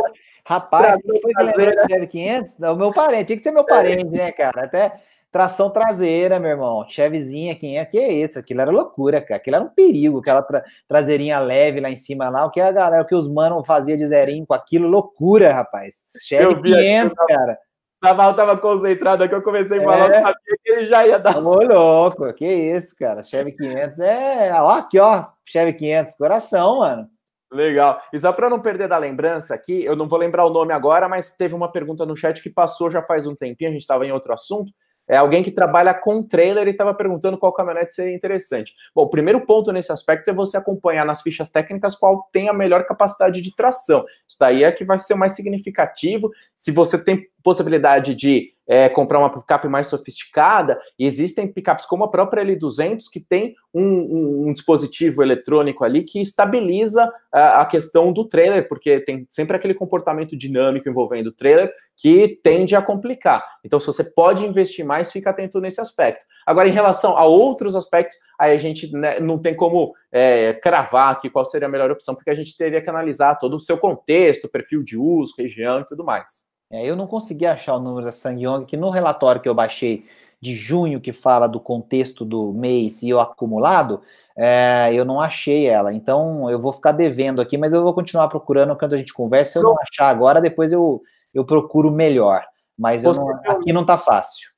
rapaz, 0.49 0.99
quem 1.03 1.21
foi 1.21 1.31
que 1.31 1.43
lembrou 1.43 1.87
Chevy 1.87 2.07
500? 2.07 2.59
Não, 2.59 2.75
meu 2.75 2.91
parente, 2.91 3.25
tinha 3.27 3.37
que 3.37 3.43
ser 3.43 3.51
meu 3.51 3.63
parente, 3.63 4.05
né, 4.05 4.31
cara? 4.31 4.63
Até 4.63 4.99
tração 5.31 5.69
traseira, 5.69 6.39
meu 6.39 6.49
irmão, 6.49 6.83
Chevyzinha 6.89 7.55
500, 7.55 7.91
que 7.91 7.97
é 7.99 8.11
isso? 8.11 8.39
Aquilo 8.39 8.61
era 8.61 8.71
loucura, 8.71 9.21
cara, 9.21 9.35
aquilo 9.35 9.57
era 9.57 9.65
um 9.65 9.69
perigo, 9.69 10.17
aquela 10.17 10.41
tra 10.41 10.63
traseirinha 10.87 11.37
leve 11.37 11.79
lá 11.79 11.91
em 11.91 11.95
cima 11.95 12.29
lá, 12.29 12.47
o 12.47 12.49
que 12.49 12.59
a 12.59 12.71
galera, 12.71 13.03
o 13.03 13.05
que 13.05 13.13
os 13.13 13.31
manos 13.31 13.65
fazia 13.67 13.95
de 13.95 14.07
zerinho 14.07 14.47
com 14.47 14.55
aquilo, 14.55 14.87
loucura, 14.87 15.53
rapaz. 15.53 16.13
Chevy 16.23 16.61
500, 16.63 17.13
cara. 17.27 17.57
Naval 18.01 18.33
tava 18.33 18.57
concentrado 18.57 19.23
aqui, 19.23 19.35
eu 19.35 19.43
comecei 19.43 19.77
a 19.77 19.83
falar, 19.83 20.09
é. 20.09 20.21
sabia 20.21 20.57
que 20.63 20.71
ele 20.71 20.85
já 20.85 21.05
ia 21.05 21.19
dar. 21.19 21.37
Ô, 21.37 21.61
louco, 21.61 22.33
que 22.33 22.47
isso, 22.47 22.95
cara. 22.97 23.21
Chevy 23.21 23.51
500 23.51 23.99
é. 23.99 24.51
Ó, 24.53 24.69
aqui, 24.69 24.97
ó. 24.97 25.25
Chevy 25.45 25.73
500, 25.73 26.15
coração, 26.15 26.79
mano. 26.79 27.07
Legal. 27.51 27.99
E 28.13 28.19
só 28.19 28.31
para 28.31 28.49
não 28.49 28.61
perder 28.61 28.87
da 28.87 28.97
lembrança 28.97 29.55
aqui, 29.55 29.83
eu 29.83 29.95
não 29.95 30.07
vou 30.07 30.19
lembrar 30.19 30.45
o 30.45 30.51
nome 30.51 30.71
agora, 30.71 31.09
mas 31.09 31.35
teve 31.35 31.55
uma 31.55 31.71
pergunta 31.71 32.05
no 32.05 32.15
chat 32.15 32.43
que 32.43 32.49
passou 32.49 32.91
já 32.91 33.01
faz 33.01 33.25
um 33.25 33.35
tempinho, 33.35 33.69
a 33.69 33.73
gente 33.73 33.81
estava 33.81 34.05
em 34.05 34.11
outro 34.11 34.33
assunto. 34.33 34.71
É 35.09 35.17
alguém 35.17 35.41
que 35.41 35.49
trabalha 35.49 35.91
com 35.91 36.21
trailer 36.21 36.67
e 36.67 36.69
estava 36.69 36.93
perguntando 36.93 37.35
qual 37.35 37.51
caminhonete 37.51 37.95
seria 37.95 38.15
interessante. 38.15 38.75
Bom, 38.93 39.01
o 39.01 39.09
primeiro 39.09 39.43
ponto 39.43 39.71
nesse 39.71 39.91
aspecto 39.91 40.29
é 40.29 40.33
você 40.33 40.55
acompanhar 40.55 41.03
nas 41.03 41.23
fichas 41.23 41.49
técnicas 41.49 41.95
qual 41.95 42.29
tem 42.31 42.47
a 42.47 42.53
melhor 42.53 42.85
capacidade 42.85 43.41
de 43.41 43.55
tração. 43.55 44.05
Isso 44.27 44.37
daí 44.39 44.63
é 44.63 44.71
que 44.71 44.85
vai 44.85 44.99
ser 44.99 45.15
mais 45.15 45.31
significativo. 45.31 46.29
Se 46.55 46.69
você 46.69 47.03
tem 47.03 47.25
possibilidade 47.49 48.13
de 48.13 48.53
é, 48.67 48.87
comprar 48.87 49.17
uma 49.17 49.31
picape 49.31 49.67
mais 49.67 49.87
sofisticada, 49.87 50.79
e 50.99 51.07
existem 51.07 51.51
picapes 51.51 51.87
como 51.87 52.03
a 52.03 52.07
própria 52.07 52.45
L200 52.45 53.05
que 53.11 53.19
tem 53.19 53.55
um, 53.73 53.83
um, 53.83 54.47
um 54.47 54.53
dispositivo 54.53 55.23
eletrônico 55.23 55.83
ali 55.83 56.03
que 56.03 56.21
estabiliza 56.21 57.11
a, 57.33 57.61
a, 57.61 57.65
questão 57.65 58.13
do 58.13 58.25
trailer, 58.25 58.69
porque 58.69 58.99
tem 58.99 59.25
sempre 59.27 59.55
aquele 59.55 59.73
comportamento 59.73 60.37
dinâmico 60.37 60.87
envolvendo 60.87 61.27
o 61.27 61.31
trailer 61.31 61.73
que 61.97 62.39
tende 62.43 62.75
a 62.75 62.81
complicar. 62.81 63.43
Então, 63.65 63.79
se 63.79 63.87
você 63.87 64.03
pode 64.03 64.45
investir 64.45 64.85
mais, 64.85 65.11
fica 65.11 65.31
atento 65.31 65.59
nesse 65.59 65.81
aspecto. 65.81 66.23
Agora, 66.45 66.67
em 66.67 66.71
relação 66.71 67.17
a 67.17 67.25
outros 67.25 67.75
aspectos, 67.75 68.17
aí 68.39 68.55
a 68.55 68.59
gente 68.59 68.95
né, 68.95 69.19
não 69.19 69.39
tem 69.39 69.55
como 69.55 69.95
é, 70.11 70.53
cravar 70.53 71.13
aqui 71.13 71.27
qual 71.27 71.43
seria 71.43 71.67
a 71.67 71.71
melhor 71.71 71.89
opção, 71.89 72.13
porque 72.13 72.29
a 72.29 72.35
gente 72.35 72.55
teria 72.55 72.81
que 72.81 72.89
analisar 72.89 73.39
todo 73.39 73.55
o 73.55 73.59
seu 73.59 73.79
contexto, 73.79 74.47
perfil 74.47 74.83
de 74.83 74.95
uso, 74.95 75.33
região 75.35 75.81
e 75.81 75.85
tudo 75.85 76.03
mais. 76.03 76.48
É, 76.72 76.86
eu 76.86 76.95
não 76.95 77.07
consegui 77.07 77.45
achar 77.45 77.76
o 77.76 77.80
número 77.80 78.05
da 78.05 78.11
Sangyong, 78.11 78.65
que 78.65 78.78
no 78.78 78.89
relatório 78.89 79.41
que 79.41 79.49
eu 79.49 79.55
baixei 79.55 80.05
de 80.41 80.55
junho, 80.55 81.01
que 81.01 81.11
fala 81.11 81.47
do 81.47 81.59
contexto 81.59 82.24
do 82.24 82.53
mês 82.53 83.01
e 83.03 83.13
o 83.13 83.20
acumulado, 83.20 84.01
é, 84.36 84.89
eu 84.93 85.03
não 85.03 85.20
achei 85.20 85.65
ela. 85.65 85.93
Então, 85.93 86.49
eu 86.49 86.59
vou 86.59 86.72
ficar 86.72 86.91
devendo 86.91 87.41
aqui, 87.41 87.57
mas 87.57 87.74
eu 87.74 87.84
vou 87.84 87.93
continuar 87.93 88.30
procurando 88.30 88.76
quando 88.76 88.93
a 88.93 88.97
gente 88.97 89.13
conversa. 89.13 89.53
Se 89.53 89.59
eu 89.59 89.63
não 89.63 89.76
achar 89.82 90.09
agora, 90.09 90.39
depois 90.39 90.72
eu, 90.72 91.01
eu 91.34 91.43
procuro 91.43 91.91
melhor. 91.91 92.45
Mas 92.78 93.03
não, 93.03 93.11
aqui 93.47 93.74
não 93.74 93.82
está 93.82 93.97
fácil. 93.97 94.49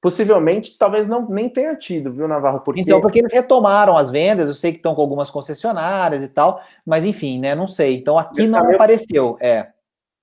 Possivelmente, 0.00 0.76
talvez 0.78 1.06
não 1.06 1.28
nem 1.28 1.48
tenha 1.48 1.76
tido, 1.76 2.12
viu, 2.12 2.26
Navarro? 2.26 2.60
Porque... 2.60 2.80
Então, 2.80 3.00
porque 3.00 3.18
eles 3.18 3.32
retomaram 3.32 3.96
as 3.96 4.10
vendas, 4.10 4.48
eu 4.48 4.54
sei 4.54 4.72
que 4.72 4.78
estão 4.78 4.94
com 4.94 5.00
algumas 5.00 5.30
concessionárias 5.30 6.22
e 6.22 6.28
tal, 6.28 6.60
mas 6.86 7.04
enfim, 7.04 7.38
né? 7.38 7.54
Não 7.54 7.68
sei. 7.68 7.96
Então, 7.96 8.18
aqui 8.18 8.46
não 8.46 8.60
apareceu. 8.74 9.36
É. 9.40 9.68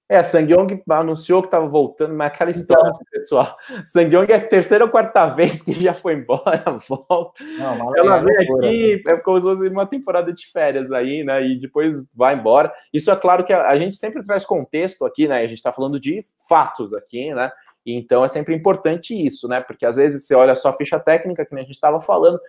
É, 0.07 0.17
a 0.17 0.23
Sangyong 0.23 0.83
anunciou 0.87 1.41
que 1.41 1.47
estava 1.47 1.67
voltando, 1.67 2.13
mas 2.13 2.27
aquela 2.27 2.51
história, 2.51 2.89
então, 2.89 3.05
pessoal. 3.11 3.57
Sangyong 3.85 4.31
é 4.31 4.35
a 4.35 4.47
terceira 4.47 4.85
ou 4.85 4.91
quarta 4.91 5.25
vez 5.25 5.63
que 5.63 5.73
já 5.73 5.95
foi 5.95 6.13
embora, 6.13 6.63
volta. 6.87 7.43
Não, 7.57 7.97
Ela 7.97 8.17
é 8.17 8.23
vem 8.23 8.37
aqui, 8.37 9.03
é 9.07 9.17
como 9.17 9.39
se 9.39 9.45
fosse 9.47 9.67
uma 9.67 9.87
temporada 9.87 10.31
de 10.31 10.45
férias 10.51 10.91
aí, 10.91 11.23
né? 11.23 11.43
E 11.47 11.59
depois 11.59 12.07
vai 12.15 12.35
embora. 12.35 12.71
Isso 12.93 13.09
é 13.09 13.15
claro 13.15 13.43
que 13.43 13.51
a, 13.51 13.67
a 13.67 13.75
gente 13.77 13.95
sempre 13.95 14.23
traz 14.23 14.45
contexto 14.45 15.05
aqui, 15.05 15.27
né? 15.27 15.37
A 15.37 15.47
gente 15.47 15.57
está 15.57 15.71
falando 15.71 15.99
de 15.99 16.21
fatos 16.47 16.93
aqui, 16.93 17.33
né? 17.33 17.51
Então 17.83 18.23
é 18.23 18.27
sempre 18.27 18.53
importante 18.53 19.13
isso, 19.13 19.47
né? 19.47 19.59
Porque 19.59 19.87
às 19.87 19.95
vezes 19.95 20.27
você 20.27 20.35
olha 20.35 20.53
só 20.53 20.69
a 20.69 20.73
ficha 20.73 20.99
técnica, 20.99 21.45
que 21.45 21.55
a 21.55 21.59
gente 21.59 21.71
estava 21.71 21.99
falando, 21.99 22.39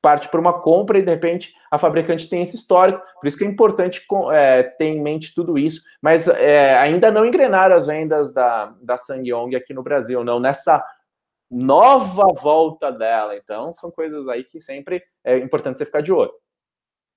parte 0.00 0.28
para 0.28 0.40
uma 0.40 0.60
compra 0.60 0.98
e 0.98 1.02
de 1.02 1.10
repente 1.10 1.52
a 1.70 1.78
fabricante 1.78 2.28
tem 2.28 2.42
esse 2.42 2.56
histórico. 2.56 3.02
Por 3.20 3.26
isso 3.26 3.36
que 3.36 3.44
é 3.44 3.48
importante 3.48 4.04
é, 4.32 4.62
ter 4.62 4.86
em 4.86 5.02
mente 5.02 5.34
tudo 5.34 5.58
isso. 5.58 5.82
Mas 6.00 6.28
é, 6.28 6.76
ainda 6.78 7.10
não 7.10 7.26
engrenaram 7.26 7.74
as 7.74 7.86
vendas 7.86 8.32
da, 8.32 8.74
da 8.80 8.96
Sangyong 8.96 9.54
aqui 9.56 9.74
no 9.74 9.82
Brasil, 9.82 10.22
não 10.22 10.38
nessa 10.38 10.84
nova 11.50 12.32
volta 12.40 12.90
dela. 12.90 13.36
Então 13.36 13.74
são 13.74 13.90
coisas 13.90 14.28
aí 14.28 14.44
que 14.44 14.60
sempre 14.60 15.02
é 15.24 15.38
importante 15.38 15.78
você 15.78 15.86
ficar 15.86 16.02
de 16.02 16.12
olho. 16.12 16.32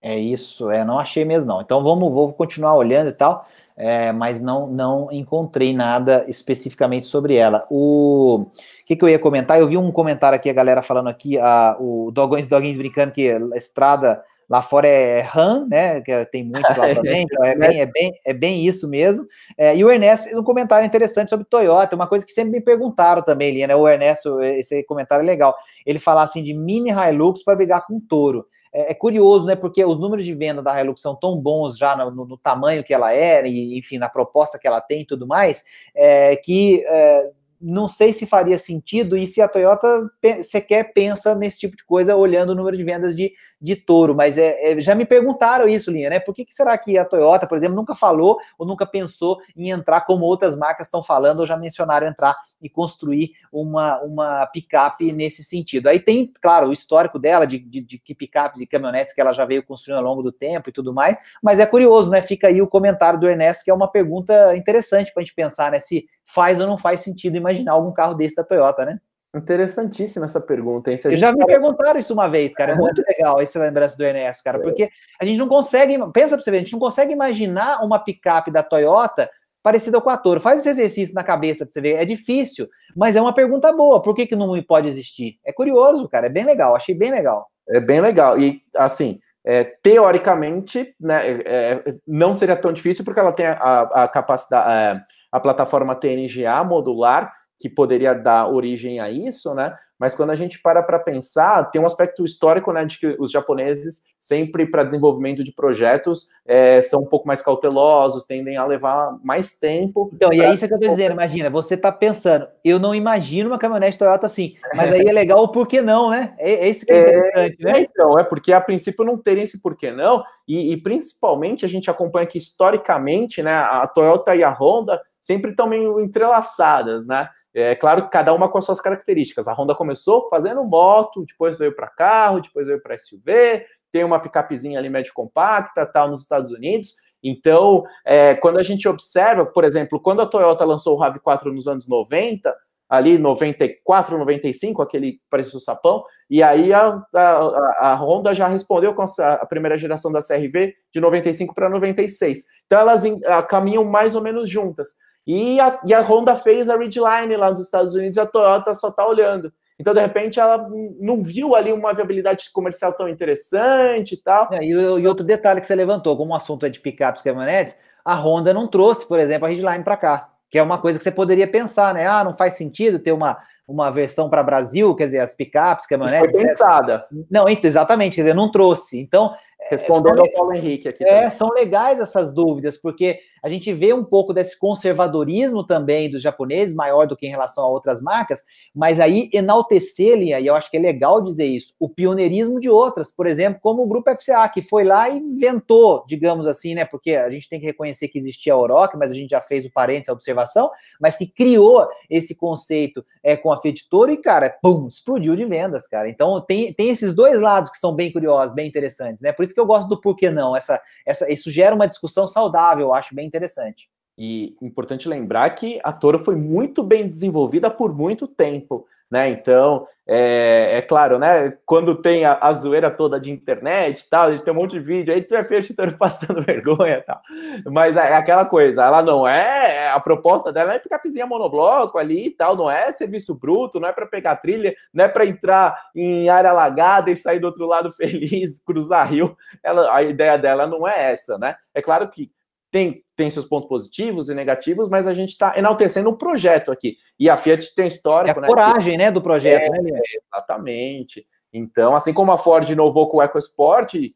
É 0.02 0.18
isso, 0.18 0.72
é, 0.72 0.86
não 0.86 0.98
achei 0.98 1.26
mesmo 1.26 1.48
não. 1.48 1.62
Então 1.62 1.84
vamos, 1.84 2.12
vou 2.14 2.32
continuar 2.32 2.74
olhando 2.76 3.10
e 3.10 3.14
tal, 3.14 3.44
é, 3.76 4.14
mas 4.14 4.40
não 4.40 4.66
não 4.68 5.12
encontrei 5.12 5.74
nada 5.74 6.24
especificamente 6.28 7.06
sobre 7.06 7.36
ela. 7.36 7.68
O 7.70 8.46
que, 8.88 8.96
que 8.96 9.04
eu 9.04 9.10
ia 9.10 9.20
comentar? 9.20 9.60
Eu 9.60 9.68
vi 9.68 9.78
um 9.78 9.92
comentário 9.92 10.38
aqui, 10.38 10.50
a 10.50 10.54
galera 10.54 10.82
falando 10.82 11.10
aqui, 11.10 11.38
a, 11.38 11.76
o 11.80 12.12
Dogões 12.12 12.48
Doguins 12.48 12.78
brincando 12.78 13.12
que 13.12 13.30
a 13.30 13.58
estrada 13.58 14.24
lá 14.50 14.62
fora 14.62 14.88
é 14.88 15.20
RAM, 15.20 15.68
né? 15.70 16.00
Que 16.00 16.26
tem 16.28 16.46
muito 16.46 16.70
lá 16.70 16.96
também, 16.96 17.24
então 17.24 17.44
é 17.44 17.56
bem, 17.56 17.82
é 17.82 17.86
bem, 17.86 18.14
é 18.26 18.34
bem 18.34 18.66
isso 18.66 18.88
mesmo. 18.88 19.28
É, 19.58 19.76
e 19.76 19.84
o 19.84 19.92
Ernesto 19.92 20.28
fez 20.28 20.38
um 20.38 20.44
comentário 20.44 20.88
interessante 20.88 21.30
sobre 21.30 21.46
Toyota, 21.46 21.94
uma 21.94 22.08
coisa 22.08 22.26
que 22.26 22.32
sempre 22.32 22.54
me 22.54 22.62
perguntaram 22.62 23.22
também, 23.22 23.52
Lia, 23.54 23.68
né? 23.68 23.76
O 23.76 23.86
Ernesto, 23.86 24.40
esse 24.42 24.82
comentário 24.84 25.24
é 25.24 25.26
legal. 25.26 25.54
Ele 25.86 26.00
fala 26.00 26.24
assim 26.24 26.42
de 26.42 26.54
mini 26.54 26.90
Hilux 26.90 27.44
para 27.44 27.58
brigar 27.58 27.86
com 27.86 28.00
touro 28.00 28.46
é, 28.74 28.92
é, 28.92 28.94
curioso, 28.94 29.46
né? 29.46 29.56
Porque 29.56 29.84
os 29.84 30.00
números 30.00 30.26
de 30.26 30.34
venda 30.34 30.62
da 30.62 30.80
Hilux 30.80 31.02
são 31.02 31.16
tão 31.16 31.38
bons 31.38 31.78
já 31.78 31.96
no, 31.96 32.26
no, 32.26 32.38
tamanho 32.38 32.84
que 32.84 32.94
ela 32.94 33.14
é, 33.14 33.46
e 33.48 33.78
enfim, 33.78 33.98
na 33.98 34.10
proposta 34.10 34.60
que 34.60 34.68
ela 34.68 34.82
tem 34.82 35.02
e 35.02 35.06
tudo 35.06 35.26
mais, 35.26 35.64
é, 35.96 36.36
que 36.36 36.84
é, 36.86 37.32
não 37.60 37.88
sei 37.88 38.14
se 38.14 38.26
faria 38.26 38.58
sentido 38.58 39.18
e 39.18 39.28
se 39.28 39.42
a 39.42 39.48
Toyota 39.48 40.06
sequer 40.44 40.94
pensa 40.94 41.36
nesse 41.36 41.60
tipo 41.60 41.76
de 41.76 41.84
coisa 41.84 42.16
olhando 42.16 42.52
o 42.52 42.56
número 42.56 42.78
de 42.78 42.84
vendas 42.84 43.16
de, 43.16 43.34
de 43.62 43.76
touro, 43.76 44.16
mas 44.16 44.38
é, 44.38 44.72
é, 44.72 44.82
já 44.82 44.96
me 44.96 45.06
perguntaram 45.06 45.68
isso, 45.68 45.92
Linha, 45.92 46.10
né? 46.10 46.20
Por 46.20 46.34
que, 46.34 46.46
que, 46.46 46.54
será 46.54 46.78
que 46.78 46.98
a 46.98 47.04
Toyota, 47.04 47.46
por 47.46 47.58
exemplo, 47.58 47.76
nunca 47.76 47.94
falou 47.94 48.38
ou 48.58 48.66
nunca 48.66 48.86
pensou 48.86 49.38
em 49.56 49.70
entrar 49.70 50.02
como 50.02 50.24
outras 50.26 50.58
marcas 50.58 50.88
estão 50.88 51.04
falando 51.04 51.40
ou 51.40 51.48
já 51.48 51.58
mencionaram 51.58 52.08
entrar 52.08 52.36
e 52.62 52.70
construir 52.70 53.32
uma, 53.52 54.00
uma 54.02 54.46
picape 54.48 55.12
nesse 55.12 55.44
sentido? 55.44 55.88
Aí 55.88 56.00
tem, 56.00 56.32
claro, 56.42 56.70
o 56.70 56.74
histórico 56.74 57.20
dela 57.20 57.46
de, 57.46 57.60
de, 57.60 57.82
de 57.82 58.16
picapes 58.16 58.62
e 58.62 58.68
caminhonetes 58.68 59.14
que 59.14 59.20
ela 59.20 59.34
já 59.34 59.46
veio 59.46 59.64
construindo 59.64 59.98
ao 59.98 60.04
longo 60.04 60.24
do 60.24 60.32
tempo 60.32 60.70
e 60.70 60.74
tudo 60.74 60.94
mais, 60.94 61.18
mas 61.44 61.60
é 61.60 61.66
curioso, 61.66 62.10
né? 62.10 62.22
Fica 62.22 62.48
aí 62.48 62.62
o 62.62 62.68
comentário 62.68 63.20
do 63.20 63.28
Ernesto, 63.28 63.66
que 63.66 63.72
é 63.72 63.74
uma 63.74 63.92
pergunta 63.92 64.56
interessante 64.56 65.14
para 65.14 65.22
a 65.22 65.26
gente 65.26 65.36
pensar, 65.36 65.72
né? 65.72 65.80
Se 65.80 66.06
faz 66.24 66.62
ou 66.62 66.68
não 66.68 66.78
faz 66.78 67.02
sentido 67.02 67.36
imaginar 67.36 67.74
algum 67.74 67.92
carro 67.92 68.14
desse 68.14 68.36
da 68.36 68.44
Toyota, 68.44 68.86
né? 68.86 69.00
Interessantíssima 69.36 70.26
essa 70.26 70.42
pergunta, 70.42 70.90
hein? 70.90 70.98
Se 70.98 71.16
já 71.16 71.32
me 71.32 71.46
perguntaram 71.46 72.00
isso 72.00 72.14
uma 72.14 72.28
vez, 72.28 72.54
cara. 72.54 72.74
É 72.74 72.76
muito 72.76 73.04
legal 73.08 73.40
essa 73.40 73.60
lembrança 73.60 73.96
do 73.96 74.04
Ernesto, 74.04 74.44
cara, 74.44 74.60
porque 74.60 74.90
a 75.22 75.26
gente 75.26 75.38
não 75.38 75.48
consegue. 75.48 75.98
Pensa 76.12 76.36
pra 76.36 76.44
você 76.44 76.50
ver, 76.50 76.58
a 76.58 76.60
gente 76.62 76.74
não 76.74 76.80
consegue 76.80 77.14
imaginar 77.14 77.84
uma 77.84 78.00
picape 78.00 78.50
da 78.50 78.64
Toyota 78.64 79.30
parecida 79.62 80.02
com 80.02 80.10
a 80.10 80.18
Toro. 80.18 80.42
Faz 80.42 80.62
esse 80.62 80.70
exercício 80.70 81.14
na 81.14 81.24
cabeça 81.24 81.64
pra 81.64 81.72
você 81.72 81.80
ver. 81.80 81.96
É 81.96 82.06
difícil, 82.06 82.68
mas 82.96 83.16
é 83.16 83.22
uma 83.22 83.34
pergunta 83.34 83.72
boa. 83.72 84.02
Por 84.02 84.16
que, 84.16 84.26
que 84.26 84.36
não 84.36 84.62
pode 84.64 84.88
existir? 84.88 85.38
É 85.46 85.54
curioso, 85.54 86.10
cara. 86.10 86.26
É 86.26 86.30
bem 86.30 86.46
legal. 86.46 86.76
Achei 86.76 86.96
bem 86.96 87.12
legal. 87.12 87.48
É 87.70 87.80
bem 87.80 88.02
legal. 88.02 88.40
E, 88.40 88.64
assim, 88.76 89.20
é, 89.46 89.64
teoricamente, 89.64 90.96
né, 91.00 91.30
é, 91.30 91.44
é 91.46 91.84
não 92.08 92.34
seria 92.34 92.56
tão 92.56 92.74
difícil 92.74 93.06
porque 93.06 93.20
ela 93.20 93.32
tem 93.32 93.46
a, 93.46 93.82
a 93.82 94.08
capacidade, 94.08 94.72
é, 94.72 95.02
a 95.32 95.40
plataforma 95.40 95.96
TNGA 95.96 96.64
modular 96.64 97.32
que 97.60 97.68
poderia 97.70 98.14
dar 98.14 98.48
origem 98.48 99.02
a 99.02 99.10
isso, 99.12 99.54
né? 99.54 99.76
Mas 100.00 100.16
quando 100.16 100.30
a 100.30 100.36
gente 100.36 100.62
para 100.62 100.82
para 100.82 100.98
pensar, 100.98 101.70
tem 101.70 101.82
um 101.82 101.86
aspecto 101.86 102.24
histórico, 102.24 102.72
né, 102.72 102.86
de 102.86 102.98
que 102.98 103.18
os 103.20 103.30
japoneses 103.30 104.06
sempre 104.18 104.66
para 104.66 104.86
desenvolvimento 104.86 105.44
de 105.44 105.52
projetos 105.52 106.30
é, 106.46 106.80
são 106.82 107.02
um 107.02 107.06
pouco 107.06 107.28
mais 107.28 107.42
cautelosos, 107.42 108.26
tendem 108.26 108.56
a 108.56 108.66
levar 108.66 109.18
mais 109.24 109.60
tempo. 109.60 110.10
Então, 110.14 110.32
e 110.32 110.42
é 110.42 110.54
isso 110.54 110.66
que 110.68 110.74
eu 110.74 110.78
estou 110.78 110.92
dizendo. 110.92 111.12
Imagina, 111.12 111.50
você 111.50 111.76
está 111.76 111.92
pensando, 111.92 112.48
eu 112.64 112.80
não 112.80 112.96
imagino 112.96 113.50
uma 113.50 113.60
caminhonete 113.60 113.98
Toyota 113.98 114.26
assim, 114.26 114.56
mas 114.74 114.94
aí 114.94 115.06
é 115.06 115.12
legal 115.12 115.44
o 115.44 115.50
porquê 115.50 115.82
não, 115.82 116.10
né? 116.10 116.34
É, 116.38 116.66
é 116.66 116.70
isso 116.70 116.86
que 116.86 116.92
é, 116.94 116.96
é 116.96 117.02
interessante, 117.02 117.64
né? 117.64 117.72
É, 117.72 117.82
então, 117.82 118.18
é 118.18 118.24
porque 118.24 118.54
a 118.54 118.62
princípio 118.62 119.04
não 119.04 119.18
teria 119.18 119.44
esse 119.44 119.62
porquê 119.62 119.92
não, 119.92 120.24
e, 120.48 120.72
e 120.72 120.78
principalmente 120.82 121.66
a 121.66 121.70
gente 121.70 121.90
acompanha 121.90 122.26
que 122.28 122.38
historicamente, 122.38 123.44
né, 123.44 123.54
a 123.54 123.86
Toyota 123.86 124.34
e 124.34 124.44
a 124.44 124.52
Honda 124.52 125.00
sempre 125.20 125.52
estão 125.52 125.68
meio 125.68 126.00
entrelaçadas, 126.00 127.06
né? 127.06 127.30
É 127.54 127.76
claro 127.76 128.04
que 128.04 128.10
cada 128.10 128.34
uma 128.34 128.50
com 128.50 128.58
as 128.58 128.66
suas 128.66 128.80
características. 128.80 129.48
A 129.48 129.54
Honda 129.54 129.74
começou 129.74 130.30
fazendo 130.30 130.64
moto, 130.64 131.26
depois 131.26 131.58
veio 131.58 131.76
para 131.76 131.88
carro, 131.88 132.42
depois 132.42 132.68
veio 132.68 132.82
para 132.82 132.98
SUV, 132.98 133.66
tem 133.92 134.04
uma 134.04 134.20
picapezinha 134.20 134.78
ali 134.78 134.90
médio 134.90 135.14
compacta, 135.14 135.86
tal, 135.86 136.10
nos 136.10 136.22
Estados 136.22 136.52
Unidos. 136.52 136.94
Então, 137.24 137.84
é, 138.06 138.36
quando 138.36 138.60
a 138.60 138.64
gente 138.64 138.88
observa, 138.88 139.46
por 139.46 139.64
exemplo, 139.64 140.00
quando 140.00 140.22
a 140.22 140.26
Toyota 140.26 140.64
lançou 140.64 140.98
o 140.98 141.02
RAV4 141.02 141.46
nos 141.52 141.68
anos 141.68 141.88
90, 141.88 142.56
ali 142.90 143.20
94, 143.20 144.18
95, 144.18 144.82
aquele 144.82 145.20
preço 145.30 145.54
do 145.54 145.60
sapão, 145.60 146.04
e 146.28 146.42
aí 146.42 146.74
a, 146.74 147.00
a, 147.14 147.92
a 147.92 147.96
Honda 147.96 148.34
já 148.34 148.48
respondeu 148.48 148.96
com 148.96 149.04
a, 149.04 149.34
a, 149.34 149.46
primeira 149.46 149.78
geração 149.78 150.12
da 150.12 150.22
CRV 150.22 150.74
de 150.92 151.00
95 151.00 151.54
para 151.54 151.70
96. 151.70 152.46
Então 152.66 152.80
elas 152.80 153.04
a, 153.26 153.44
caminham 153.44 153.84
mais 153.84 154.16
ou 154.16 154.22
menos 154.22 154.50
juntas. 154.50 154.90
E 155.32 155.60
a, 155.60 155.80
e 155.86 155.94
a 155.94 156.02
Honda 156.02 156.34
fez 156.34 156.70
a 156.70 156.76
Ridgeline 156.76 157.38
lá 157.38 157.52
nos 157.52 157.60
Estados 157.60 157.94
Unidos, 157.94 158.18
a 158.18 158.26
Toyota 158.26 158.74
só 158.74 158.88
está 158.88 159.08
olhando. 159.08 159.54
Então, 159.78 159.94
de 159.94 160.00
repente, 160.02 160.40
ela 160.40 160.68
não 161.00 161.22
viu 161.22 161.56
ali 161.56 161.72
uma 161.72 161.94
viabilidade 161.94 162.50
comercial 162.52 162.94
tão 162.94 163.08
interessante 163.08 164.14
e 164.14 164.18
tal. 164.18 164.50
É, 164.52 164.64
e, 164.64 164.72
e, 164.72 165.08
outro 165.08 165.24
detalhe 165.24 165.62
que 165.62 165.68
você 165.68 165.76
levantou, 165.76 166.18
como 166.18 166.34
o 166.34 166.36
assunto 166.36 166.66
é 166.66 166.70
de 166.70 166.80
picapes 166.80 167.22
e 167.22 167.26
caminhonetes, 167.26 167.78
a 168.04 168.16
Honda 168.16 168.52
não 168.56 168.68
trouxe, 168.68 169.08
por 169.08 169.20
exemplo, 169.20 169.46
a 169.46 169.50
Ridgeline 169.50 169.84
para 169.84 169.98
cá, 169.98 170.30
que 170.50 170.58
é 170.58 170.64
uma 170.64 170.82
coisa 170.82 170.98
que 170.98 171.04
você 171.04 171.12
poderia 171.12 171.48
pensar, 171.48 171.94
né? 171.94 172.08
Ah, 172.08 172.24
não 172.24 172.34
faz 172.34 172.56
sentido 172.56 172.98
ter 172.98 173.12
uma, 173.12 173.38
uma 173.68 173.92
versão 173.92 174.32
para 174.32 174.42
Brasil, 174.42 174.96
quer 174.96 175.06
dizer, 175.06 175.20
as 175.20 175.36
picapes, 175.36 175.86
caminhonetes. 175.86 176.32
Foi 176.32 176.44
pensada. 176.44 177.06
Não, 177.30 177.46
exatamente, 177.48 178.16
quer 178.16 178.22
dizer, 178.22 178.34
não 178.34 178.52
trouxe. 178.52 179.00
Então, 179.00 179.36
Respondendo 179.68 180.20
ao 180.22 180.32
Paulo 180.32 180.54
Henrique 180.54 180.88
aqui. 180.88 181.04
É, 181.04 181.08
também. 181.08 181.30
são 181.32 181.50
legais 181.50 182.00
essas 182.00 182.34
dúvidas, 182.34 182.78
porque 182.78 183.20
a 183.42 183.50
gente 183.50 183.72
vê 183.74 183.94
um 183.94 184.04
pouco 184.04 184.34
desse 184.34 184.58
conservadorismo 184.58 185.66
também 185.66 186.10
dos 186.10 186.22
japoneses, 186.22 186.76
maior 186.76 187.08
do 187.08 187.16
que 187.16 187.26
em 187.26 187.30
relação 187.30 187.64
a 187.64 187.70
outras 187.70 188.02
marcas, 188.02 188.44
mas 188.74 189.00
aí 189.00 189.30
enaltecerem, 189.34 190.30
e 190.30 190.46
eu 190.46 190.56
acho 190.56 190.70
que 190.70 190.78
é 190.78 190.80
legal 190.80 191.22
dizer 191.22 191.46
isso, 191.46 191.74
o 191.80 191.88
pioneirismo 191.88 192.60
de 192.60 192.70
outras, 192.70 193.12
por 193.12 193.28
exemplo, 193.28 193.60
como 193.62 193.84
o 193.84 193.88
Grupo 193.88 194.12
FCA, 194.16 194.48
que 194.50 194.62
foi 194.62 194.84
lá 194.84 195.10
e 195.10 195.18
inventou, 195.18 196.04
digamos 196.08 196.48
assim, 196.48 196.76
né, 196.76 196.86
porque 196.86 197.16
a 197.16 197.30
gente 197.30 197.50
tem 197.50 197.60
que 197.60 197.66
reconhecer 197.66 198.08
que 198.08 198.18
existia 198.18 198.54
a 198.54 198.58
Oroc, 198.58 198.96
mas 198.96 199.12
a 199.12 199.14
gente 199.14 199.30
já 199.30 199.42
fez 199.42 199.66
o 199.66 199.72
parênteses, 199.72 200.10
a 200.10 200.14
observação, 200.14 200.70
mas 201.00 201.18
que 201.18 201.28
criou 201.28 201.88
esse 202.10 202.36
conceito 202.36 203.06
é, 203.24 203.36
com 203.36 203.52
a 203.52 203.62
Fiat 203.62 203.88
Toro 203.90 204.12
e, 204.12 204.18
cara, 204.18 204.50
pum, 204.62 204.88
explodiu 204.88 205.36
de 205.36 205.46
vendas, 205.46 205.88
cara. 205.88 206.10
Então, 206.10 206.42
tem, 206.42 206.74
tem 206.74 206.90
esses 206.90 207.16
dois 207.16 207.40
lados 207.40 207.72
que 207.72 207.78
são 207.78 207.94
bem 207.94 208.12
curiosos, 208.12 208.56
bem 208.56 208.68
interessantes, 208.68 209.22
né, 209.22 209.32
por 209.32 209.44
isso 209.50 209.56
que 209.56 209.62
eu 209.62 209.66
gosto 209.66 209.88
do 209.88 210.00
porquê 210.00 210.30
não, 210.30 210.56
essa, 210.56 210.82
essa, 211.06 211.32
isso 211.32 211.52
gera 211.52 211.76
uma 211.76 211.88
discussão 211.88 212.28
saudável, 212.28 212.88
eu 212.88 212.94
acho 212.94 213.14
bem 213.14 213.28
interessante. 213.28 213.90
E 214.18 214.56
importante 214.62 215.08
lembrar 215.08 215.50
que 215.52 215.80
a 215.84 215.94
Toro 215.94 216.20
foi 216.20 216.36
muito 216.36 216.84
bem 216.84 217.08
desenvolvida 217.08 217.72
por 217.72 217.96
muito 217.96 218.28
tempo, 218.28 218.86
né? 219.10 219.30
Então, 219.30 219.88
é, 220.12 220.78
é 220.78 220.82
claro, 220.82 221.20
né? 221.20 221.56
Quando 221.68 221.96
tem 221.96 222.26
a, 222.26 222.38
a, 222.42 222.52
zoeira 222.52 222.90
toda 222.90 223.20
de 223.20 223.32
internet 223.32 224.02
e 224.02 224.10
tal, 224.10 224.28
a 224.28 224.32
gente 224.32 224.44
tem 224.44 224.52
um 224.52 224.56
monte 224.58 224.72
de 224.72 224.80
vídeo, 224.80 225.14
aí 225.14 225.22
tu 225.22 225.36
é 225.36 225.44
feio 225.44 225.62
Toro 225.76 225.96
passando 225.98 226.42
vergonha 226.42 226.98
e 226.98 227.02
tal. 227.02 227.22
Mas 227.68 227.96
é, 227.96 228.12
é 228.12 228.16
aquela 228.16 228.44
coisa, 228.44 228.84
ela 228.84 229.04
não 229.04 229.28
é, 229.28 229.92
a 229.92 230.00
proposta 230.00 230.52
dela 230.52 230.74
é 230.74 230.80
picapezinha 230.80 231.28
monobloco 231.28 232.00
ali 232.00 232.28
e 232.28 232.32
tal, 232.32 232.56
não 232.56 232.72
é 232.72 232.92
serviço 232.92 233.38
bruto, 233.40 233.80
não 233.80 233.88
é 233.88 233.94
para 233.94 234.08
pegar 234.08 234.38
trilha, 234.38 234.74
não 234.92 235.06
é 235.06 235.08
para 235.08 235.28
entrar 235.28 235.80
em 235.96 236.28
área 236.28 236.50
alagada 236.50 237.12
e 237.12 237.16
sair 237.16 237.40
do 237.40 237.46
outro 237.46 237.68
lado 237.68 237.92
feliz, 237.94 238.64
cruzar 238.64 239.12
rio. 239.12 239.38
Ela, 239.64 239.96
a 239.96 240.02
ideia 240.02 240.38
dela 240.40 240.66
não 240.66 240.88
é 240.88 241.12
essa, 241.12 241.38
né? 241.38 241.56
É 241.72 241.84
claro 241.84 242.10
que 242.10 242.32
tem, 242.72 243.04
tem 243.16 243.30
seus 243.30 243.46
pontos 243.46 243.68
positivos 243.68 244.30
e 244.30 244.34
negativos, 244.34 244.90
mas 244.90 245.08
a 245.08 245.14
gente 245.14 245.30
está 245.30 245.58
enaltecendo 245.58 246.10
um 246.10 246.16
projeto 246.16 246.72
aqui. 246.72 246.98
E 247.20 247.30
a 247.30 247.38
Fiat 247.38 247.74
tem 247.74 247.88
histórico, 247.88 248.38
é 248.38 248.40
a 248.40 248.42
né? 248.42 248.48
coragem, 248.48 248.98
né, 248.98 249.12
do 249.12 249.22
projeto, 249.22 249.74
é, 249.74 249.82
né, 249.82 250.00
Exatamente. 250.34 251.26
Então, 251.52 251.96
assim 251.96 252.14
como 252.14 252.32
a 252.32 252.38
Ford 252.38 252.70
inovou 252.70 253.10
com 253.10 253.18
o 253.18 253.24
EcoSport 253.24 253.96
e, 253.96 254.16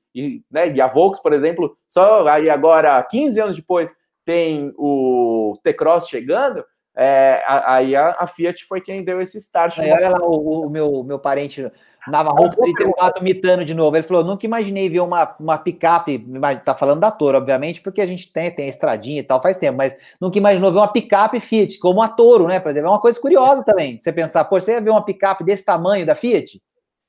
né, 0.52 0.72
e 0.72 0.80
a 0.80 0.88
Volks, 0.88 1.22
por 1.22 1.34
exemplo, 1.34 1.76
só 1.88 2.28
aí 2.28 2.50
agora, 2.50 3.02
15 3.04 3.42
anos 3.42 3.56
depois, 3.56 3.92
tem 4.24 4.72
o 4.78 5.54
T-Cross 5.64 6.08
chegando, 6.08 6.64
é, 6.96 7.44
aí 7.48 7.96
a, 7.96 8.16
a, 8.20 8.28
Fiat 8.28 8.66
foi 8.66 8.80
quem 8.80 9.04
deu 9.04 9.20
esse 9.20 9.40
start. 9.40 9.80
Aí, 9.80 9.92
olha 9.92 10.10
lá 10.10 10.20
o, 10.22 10.68
o, 10.68 10.70
meu, 10.70 11.04
meu 11.04 11.18
parente 11.18 11.70
Navarro 12.08 12.50
34 12.50 13.24
mitando 13.24 13.64
de 13.64 13.74
novo. 13.74 13.96
Ele 13.96 14.04
falou: 14.04 14.24
nunca 14.24 14.46
imaginei 14.46 14.90
ver 14.90 15.00
uma, 15.00 15.36
uma 15.40 15.58
picape. 15.58 16.26
Tá 16.64 16.74
falando 16.74 17.00
da 17.00 17.12
Toro, 17.12 17.38
obviamente, 17.38 17.82
porque 17.82 18.02
a 18.02 18.06
gente 18.06 18.32
tem, 18.32 18.52
tem 18.52 18.66
a 18.66 18.70
estradinha 18.70 19.20
e 19.20 19.24
tal 19.24 19.42
faz 19.42 19.58
tempo, 19.58 19.78
mas 19.78 19.96
nunca 20.20 20.38
imaginou 20.38 20.72
ver 20.72 20.80
uma 20.80 20.92
picape 20.92 21.40
Fiat, 21.40 21.80
como 21.80 22.02
a 22.02 22.08
Toro, 22.08 22.48
né? 22.48 22.60
Por 22.60 22.72
exemplo, 22.72 22.88
é 22.88 22.92
uma 22.92 23.02
coisa 23.02 23.20
curiosa 23.20 23.64
também. 23.64 24.00
Você 24.00 24.12
pensar, 24.12 24.46
pô, 24.46 24.60
você 24.60 24.74
ia 24.74 24.82
ver 24.82 24.90
uma 24.90 25.06
picape 25.06 25.44
desse 25.44 25.66
tamanho 25.66 26.06
da 26.06 26.16
Fiat? 26.16 26.62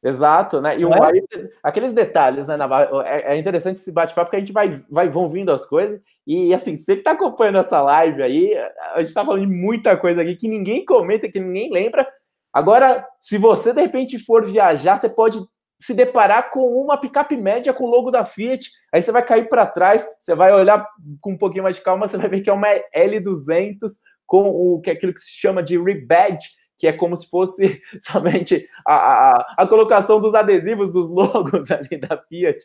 Exato, 0.04 0.60
né? 0.60 0.78
E 0.78 0.84
um, 0.84 0.92
é? 0.92 1.48
aqueles 1.62 1.94
detalhes, 1.94 2.46
né, 2.46 2.58
Navarro? 2.58 3.00
É, 3.00 3.34
é 3.34 3.38
interessante 3.38 3.78
esse 3.78 3.90
bate-papo, 3.90 4.26
porque 4.26 4.36
a 4.36 4.40
gente 4.40 4.52
vai, 4.52 4.82
vai 4.90 5.08
vão 5.08 5.30
vindo 5.30 5.50
as 5.50 5.64
coisas. 5.64 5.98
E 6.26 6.52
assim, 6.52 6.76
você 6.76 6.96
que 6.96 7.02
tá 7.02 7.12
acompanhando 7.12 7.56
essa 7.56 7.80
live 7.80 8.22
aí, 8.22 8.54
a 8.94 9.02
gente 9.02 9.14
tá 9.14 9.24
falando 9.24 9.46
de 9.46 9.54
muita 9.54 9.96
coisa 9.96 10.20
aqui 10.20 10.36
que 10.36 10.46
ninguém 10.46 10.84
comenta, 10.84 11.26
que 11.26 11.40
ninguém 11.40 11.72
lembra. 11.72 12.06
Agora, 12.54 13.04
se 13.20 13.36
você 13.36 13.72
de 13.72 13.82
repente 13.82 14.16
for 14.16 14.46
viajar, 14.46 14.96
você 14.96 15.08
pode 15.08 15.44
se 15.76 15.92
deparar 15.92 16.50
com 16.50 16.60
uma 16.80 16.96
picape 16.96 17.36
média 17.36 17.74
com 17.74 17.84
o 17.84 17.90
logo 17.90 18.10
da 18.10 18.24
Fiat. 18.24 18.70
Aí 18.92 19.02
você 19.02 19.10
vai 19.10 19.24
cair 19.24 19.48
para 19.48 19.66
trás, 19.66 20.06
você 20.20 20.34
vai 20.34 20.52
olhar 20.52 20.86
com 21.20 21.32
um 21.32 21.38
pouquinho 21.38 21.64
mais 21.64 21.74
de 21.74 21.82
calma, 21.82 22.06
você 22.06 22.16
vai 22.16 22.28
ver 22.28 22.40
que 22.40 22.48
é 22.48 22.52
uma 22.52 22.68
L200 22.94 23.90
com 24.24 24.48
o 24.48 24.80
que 24.80 24.88
é 24.88 24.92
aquilo 24.92 25.12
que 25.12 25.20
se 25.20 25.32
chama 25.32 25.62
de 25.62 25.76
rebadge, 25.76 26.48
que 26.78 26.86
é 26.86 26.92
como 26.92 27.16
se 27.16 27.28
fosse 27.28 27.80
somente 28.00 28.66
a, 28.86 28.94
a, 28.94 29.54
a, 29.58 29.66
colocação 29.66 30.20
dos 30.20 30.34
adesivos 30.34 30.92
dos 30.92 31.10
logos 31.10 31.70
ali 31.72 31.98
da 31.98 32.16
Fiat, 32.16 32.64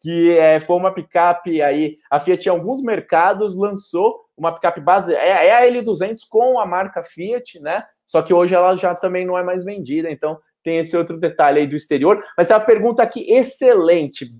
que 0.00 0.36
é, 0.38 0.60
foi 0.60 0.76
uma 0.76 0.94
picape 0.94 1.60
aí. 1.60 1.98
A 2.10 2.20
Fiat, 2.20 2.46
em 2.46 2.50
alguns 2.50 2.82
mercados, 2.82 3.56
lançou 3.56 4.24
uma 4.36 4.52
picape 4.52 4.80
base, 4.80 5.14
é, 5.14 5.48
é 5.48 5.56
a 5.56 5.70
L200 5.70 6.20
com 6.28 6.58
a 6.58 6.66
marca 6.66 7.02
Fiat, 7.02 7.60
né? 7.60 7.84
Só 8.06 8.22
que 8.22 8.34
hoje 8.34 8.54
ela 8.54 8.76
já 8.76 8.94
também 8.94 9.26
não 9.26 9.38
é 9.38 9.42
mais 9.42 9.64
vendida, 9.64 10.10
então 10.10 10.38
tem 10.62 10.78
esse 10.78 10.96
outro 10.96 11.18
detalhe 11.18 11.60
aí 11.60 11.66
do 11.66 11.76
exterior. 11.76 12.24
Mas 12.36 12.46
tem 12.46 12.56
uma 12.56 12.64
pergunta 12.64 13.02
aqui 13.02 13.30
excelente, 13.30 14.34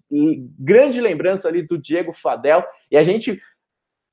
grande 0.59 1.01
lembrança 1.01 1.49
ali 1.49 1.63
do 1.63 1.79
Diego 1.79 2.13
Fadel, 2.13 2.65
e 2.91 2.97
a 2.97 3.03
gente 3.03 3.41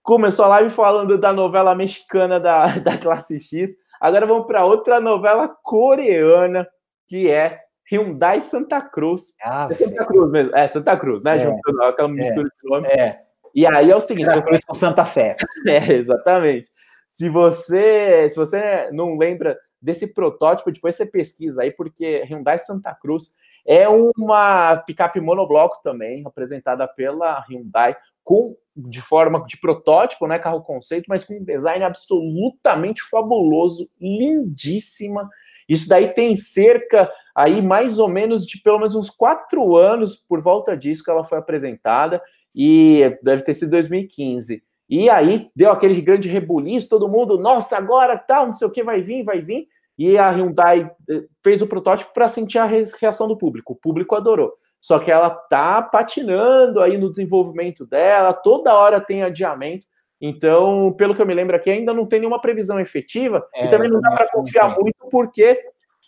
começou 0.04 0.46
a 0.46 0.50
live 0.50 0.70
falando 0.70 1.18
da 1.18 1.32
novela 1.32 1.74
mexicana 1.76 2.40
da, 2.40 2.66
da 2.80 2.98
classe 2.98 3.40
X. 3.40 3.72
Agora 4.00 4.26
vamos 4.26 4.48
para 4.48 4.66
outra 4.66 5.00
novela 5.00 5.48
coreana, 5.64 6.68
que 7.08 7.30
é 7.30 7.60
Hyundai 7.92 8.42
Santa 8.42 8.82
Cruz. 8.82 9.36
Ah, 9.44 9.68
é 9.70 9.74
Santa 9.74 10.06
Cruz 10.06 10.32
mesmo, 10.32 10.56
é 10.56 10.68
Santa 10.68 10.98
Cruz, 10.98 11.24
né? 11.24 11.36
É, 11.36 11.40
Juntando 11.40 11.84
aquela 11.84 12.08
mistura 12.08 12.48
é, 12.48 12.64
de 12.64 12.70
nomes. 12.70 12.90
É. 12.90 13.20
E 13.54 13.68
aí 13.68 13.92
é 13.92 13.96
o 13.96 14.02
seguinte. 14.02 14.30
Santa 14.30 14.46
Cruz 14.46 14.62
com 14.66 14.74
Santa 14.74 15.06
Fé. 15.06 15.36
É, 15.68 15.94
exatamente. 15.94 16.70
Se 17.12 17.30
você, 17.30 18.30
se 18.30 18.36
você 18.36 18.90
não 18.92 19.18
lembra 19.18 19.58
desse 19.82 20.08
protótipo, 20.08 20.72
depois 20.72 20.96
você 20.96 21.06
pesquisa 21.06 21.62
aí, 21.62 21.72
porque 21.72 22.24
Hyundai 22.24 22.58
Santa 22.58 22.96
Cruz 22.96 23.34
é 23.66 23.88
uma 23.88 24.78
picape 24.78 25.20
monobloco 25.20 25.82
também, 25.84 26.24
apresentada 26.26 26.88
pela 26.88 27.44
Hyundai, 27.48 27.96
com 28.24 28.56
de 28.76 29.02
forma 29.02 29.44
de 29.46 29.58
protótipo, 29.58 30.26
né, 30.26 30.40
carro 30.40 30.62
conceito, 30.64 31.06
mas 31.10 31.24
com 31.26 31.34
um 31.34 31.44
design 31.44 31.84
absolutamente 31.84 33.04
fabuloso, 33.04 33.90
lindíssima. 34.00 35.30
Isso 35.68 35.90
daí 35.90 36.14
tem 36.14 36.34
cerca 36.34 37.12
aí 37.36 37.62
mais 37.62 38.00
ou 38.00 38.08
menos 38.08 38.46
de 38.46 38.62
pelo 38.62 38.78
menos 38.78 38.96
uns 38.96 39.10
quatro 39.10 39.76
anos 39.76 40.16
por 40.16 40.40
volta 40.40 40.78
disso 40.78 41.04
que 41.04 41.12
ela 41.12 41.26
foi 41.26 41.38
apresentada 41.38 42.22
e 42.56 43.18
deve 43.22 43.44
ter 43.44 43.54
sido 43.54 43.72
2015. 43.72 44.64
E 44.92 45.10
aí 45.10 45.50
deu 45.56 45.72
aquele 45.72 46.02
grande 46.02 46.28
rebuliço, 46.28 46.90
todo 46.90 47.08
mundo, 47.08 47.40
nossa, 47.40 47.78
agora 47.78 48.18
tal, 48.18 48.48
não 48.48 48.54
sei 48.54 48.68
o 48.68 48.72
que, 48.72 48.84
vai 48.84 49.02
vir, 49.02 49.24
vai 49.24 49.40
vir. 49.40 49.66
E 49.98 50.18
a 50.18 50.30
Hyundai 50.30 50.92
eh, 51.10 51.24
fez 51.42 51.62
o 51.62 51.68
protótipo 51.68 52.14
para 52.14 52.28
sentir 52.28 52.58
a 52.58 52.66
reação 52.66 53.26
do 53.26 53.38
público. 53.38 53.72
O 53.72 53.76
público 53.78 54.16
adorou. 54.16 54.52
Só 54.82 55.00
que 55.00 55.10
ela 55.10 55.30
tá 55.30 55.82
patinando 55.82 56.82
aí 56.82 56.98
no 56.98 57.10
desenvolvimento 57.10 57.86
dela, 57.86 58.34
toda 58.34 58.76
hora 58.76 59.00
tem 59.00 59.24
adiamento. 59.24 59.88
Então, 60.20 60.94
pelo 60.98 61.16
que 61.16 61.22
eu 61.22 61.26
me 61.26 61.34
lembro 61.34 61.56
aqui, 61.56 61.70
ainda 61.70 61.94
não 61.94 62.06
tem 62.06 62.20
nenhuma 62.20 62.42
previsão 62.42 62.78
efetiva 62.78 63.48
é, 63.56 63.66
e 63.66 63.70
também 63.70 63.90
não 63.90 64.02
dá 64.02 64.12
para 64.12 64.30
confiar 64.30 64.76
muito 64.76 65.08
porque 65.10 65.58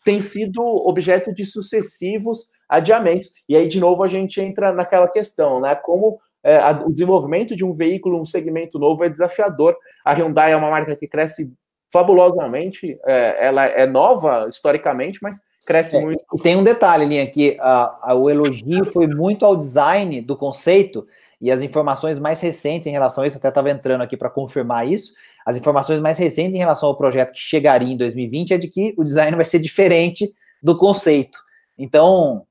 tem 0.04 0.20
sido 0.20 0.62
objeto 0.62 1.34
de 1.34 1.46
sucessivos 1.46 2.50
adiamentos. 2.68 3.30
E 3.48 3.56
aí, 3.56 3.68
de 3.68 3.80
novo, 3.80 4.04
a 4.04 4.08
gente 4.10 4.42
entra 4.42 4.74
naquela 4.74 5.08
questão, 5.08 5.62
né? 5.62 5.74
Como 5.74 6.20
é, 6.44 6.58
a, 6.58 6.72
o 6.86 6.92
desenvolvimento 6.92 7.56
de 7.56 7.64
um 7.64 7.74
veículo, 7.74 8.20
um 8.20 8.26
segmento 8.26 8.78
novo 8.78 9.04
é 9.04 9.10
desafiador. 9.10 9.76
A 10.04 10.14
Hyundai 10.14 10.52
é 10.52 10.58
uma 10.58 10.70
marca 10.70 10.96
que 10.96 11.08
cresce 11.08 11.54
fabulosamente, 11.92 12.98
é, 13.06 13.48
ela 13.48 13.66
é 13.66 13.86
nova 13.86 14.48
historicamente, 14.50 15.20
mas 15.22 15.38
cresce 15.66 15.96
é, 15.96 16.02
muito. 16.02 16.24
E 16.34 16.42
tem 16.42 16.56
um 16.56 16.64
detalhe, 16.64 17.06
Linha, 17.06 17.30
que 17.30 17.56
a, 17.60 18.12
a, 18.12 18.16
o 18.16 18.30
elogio 18.30 18.84
foi 18.86 19.08
muito 19.08 19.46
ao 19.46 19.56
design 19.56 20.20
do 20.22 20.36
conceito 20.36 21.06
e 21.40 21.52
as 21.52 21.62
informações 21.62 22.18
mais 22.20 22.42
recentes 22.42 22.88
em 22.88 22.92
relação 22.92 23.24
a 23.24 23.28
isso, 23.28 23.38
até 23.38 23.50
estava 23.50 23.70
entrando 23.70 24.02
aqui 24.02 24.18
para 24.18 24.30
confirmar 24.32 24.88
isso, 24.88 25.14
as 25.46 25.58
informações 25.58 26.00
mais 26.00 26.18
recentes 26.18 26.56
em 26.56 26.60
relação 26.60 26.90
ao 26.90 26.98
projeto 26.98 27.34
que 27.34 27.40
chegaria 27.40 27.94
em 27.94 27.98
2020 27.98 28.54
é 28.54 28.58
de 28.58 28.70
que 28.70 28.94
o 28.98 29.04
design 29.04 29.36
vai 29.36 29.46
ser 29.46 29.60
diferente 29.60 30.34
do 30.62 30.78
conceito. 30.78 31.38
Então, 31.78 32.46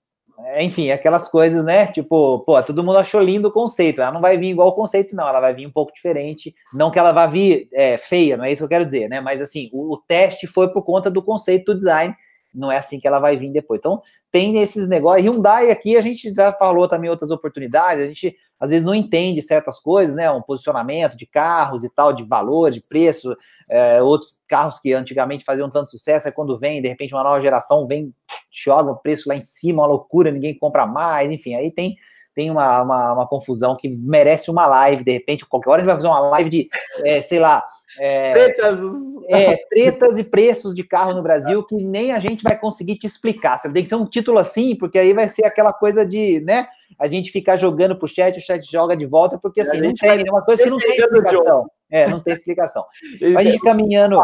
enfim, 0.59 0.91
aquelas 0.91 1.29
coisas, 1.29 1.65
né? 1.65 1.87
Tipo, 1.87 2.41
pô, 2.41 2.63
todo 2.63 2.83
mundo 2.83 2.99
achou 2.99 3.21
lindo 3.21 3.49
o 3.49 3.53
conceito. 3.53 4.01
Ela 4.01 4.13
não 4.13 4.21
vai 4.21 4.37
vir 4.37 4.51
igual 4.51 4.69
o 4.69 4.73
conceito, 4.73 5.15
não. 5.15 5.29
Ela 5.29 5.41
vai 5.41 5.55
vir 5.55 5.67
um 5.67 5.71
pouco 5.71 5.93
diferente. 5.93 6.55
Não 6.73 6.91
que 6.91 6.99
ela 6.99 7.13
vá 7.13 7.27
vir 7.27 7.69
é, 7.73 7.97
feia, 7.97 8.37
não 8.37 8.45
é 8.45 8.53
isso 8.53 8.61
que 8.61 8.65
eu 8.65 8.69
quero 8.69 8.85
dizer, 8.85 9.09
né? 9.09 9.21
Mas 9.21 9.41
assim, 9.41 9.71
o, 9.73 9.95
o, 9.95 9.97
teste 9.97 10.47
foi 10.47 10.73
por 10.73 10.83
conta 10.83 11.11
do 11.11 11.23
conceito 11.23 11.73
do 11.73 11.79
design. 11.79 12.15
Não 12.55 12.71
é 12.71 12.77
assim 12.77 13.01
que 13.01 13.07
ela 13.07 13.19
vai 13.19 13.37
vir 13.37 13.51
depois. 13.51 13.79
Então, 13.79 14.01
tem 14.31 14.59
esses 14.59 14.89
negócios. 14.89 15.25
Hyundai 15.25 15.71
aqui, 15.71 15.97
a 15.97 16.01
gente 16.01 16.35
já 16.35 16.53
falou 16.53 16.87
também 16.89 17.09
outras 17.09 17.31
oportunidades. 17.31 18.05
A 18.05 18.07
gente 18.07 18.37
às 18.63 18.71
vezes 18.71 18.87
não 18.87 18.95
entende 18.95 19.43
certas 19.43 19.81
coisas, 19.81 20.15
né? 20.15 20.31
Um 20.31 20.41
posicionamento 20.41 21.17
de 21.17 21.27
carros 21.27 21.83
e 21.83 21.91
tal, 21.91 22.13
de 22.13 22.23
valor, 22.23 22.71
de 22.71 22.81
preço. 22.89 23.37
É, 23.69 24.01
outros 24.01 24.39
carros 24.47 24.79
que 24.79 24.93
antigamente 24.93 25.45
faziam 25.45 25.69
tanto 25.69 25.91
sucesso, 25.91 26.29
é 26.29 26.31
quando 26.31 26.57
vem, 26.57 26.81
de 26.81 26.87
repente, 26.87 27.13
uma 27.13 27.25
nova 27.25 27.41
geração 27.41 27.89
vem, 27.89 28.15
joga 28.53 28.93
o 28.93 28.97
preço 28.97 29.29
lá 29.29 29.35
em 29.35 29.41
cima, 29.41 29.83
uma 29.83 29.89
loucura, 29.89 30.31
ninguém 30.31 30.57
compra 30.57 30.87
mais, 30.87 31.33
enfim, 31.33 31.57
aí 31.57 31.75
tem 31.75 31.97
tem 32.35 32.51
uma, 32.51 32.81
uma, 32.81 33.13
uma, 33.13 33.29
confusão 33.29 33.75
que 33.75 33.91
merece 33.91 34.51
uma 34.51 34.67
live, 34.67 35.05
de 35.05 35.13
repente, 35.13 35.45
qualquer 35.45 35.69
hora 35.69 35.79
a 35.79 35.83
gente 35.83 35.87
vai 35.87 35.97
fazer 35.97 36.09
uma 36.09 36.31
live 36.31 36.49
de, 36.49 36.69
é, 37.05 37.21
sei 37.21 37.39
lá, 37.39 37.63
é, 37.99 38.33
tretas. 38.33 38.81
É, 39.29 39.57
tretas 39.69 40.19
e 40.19 40.25
preços 40.25 40.75
de 40.75 40.85
carro 40.85 41.15
no 41.15 41.23
Brasil 41.23 41.63
que 41.65 41.77
nem 41.77 42.13
a 42.13 42.19
gente 42.19 42.43
vai 42.43 42.59
conseguir 42.59 42.97
te 42.97 43.07
explicar. 43.07 43.59
Você 43.59 43.73
tem 43.73 43.83
que 43.83 43.89
ser 43.89 43.95
um 43.95 44.07
título 44.07 44.39
assim, 44.39 44.77
porque 44.77 44.99
aí 44.99 45.13
vai 45.13 45.29
ser 45.29 45.47
aquela 45.47 45.73
coisa 45.73 46.05
de, 46.07 46.41
né, 46.41 46.69
a 46.99 47.07
gente 47.07 47.31
ficar 47.31 47.57
jogando 47.57 47.97
pro 47.97 48.09
chat, 48.09 48.37
o 48.37 48.41
chat 48.41 48.65
joga 48.71 48.97
de 48.97 49.07
volta, 49.07 49.39
porque 49.39 49.61
assim, 49.61 49.81
não 49.81 49.95
tem, 49.95 50.11
é 50.27 50.31
uma 50.31 50.43
coisa 50.43 50.63
que 50.63 50.71
não 50.71 50.79
tem 50.79 50.97
explicação. 50.97 51.71
É, 51.91 52.09
não 52.09 52.21
tem 52.21 52.35
explicação. 52.35 52.85
a 53.37 53.43
gente 53.43 53.59
caminhando... 53.61 54.17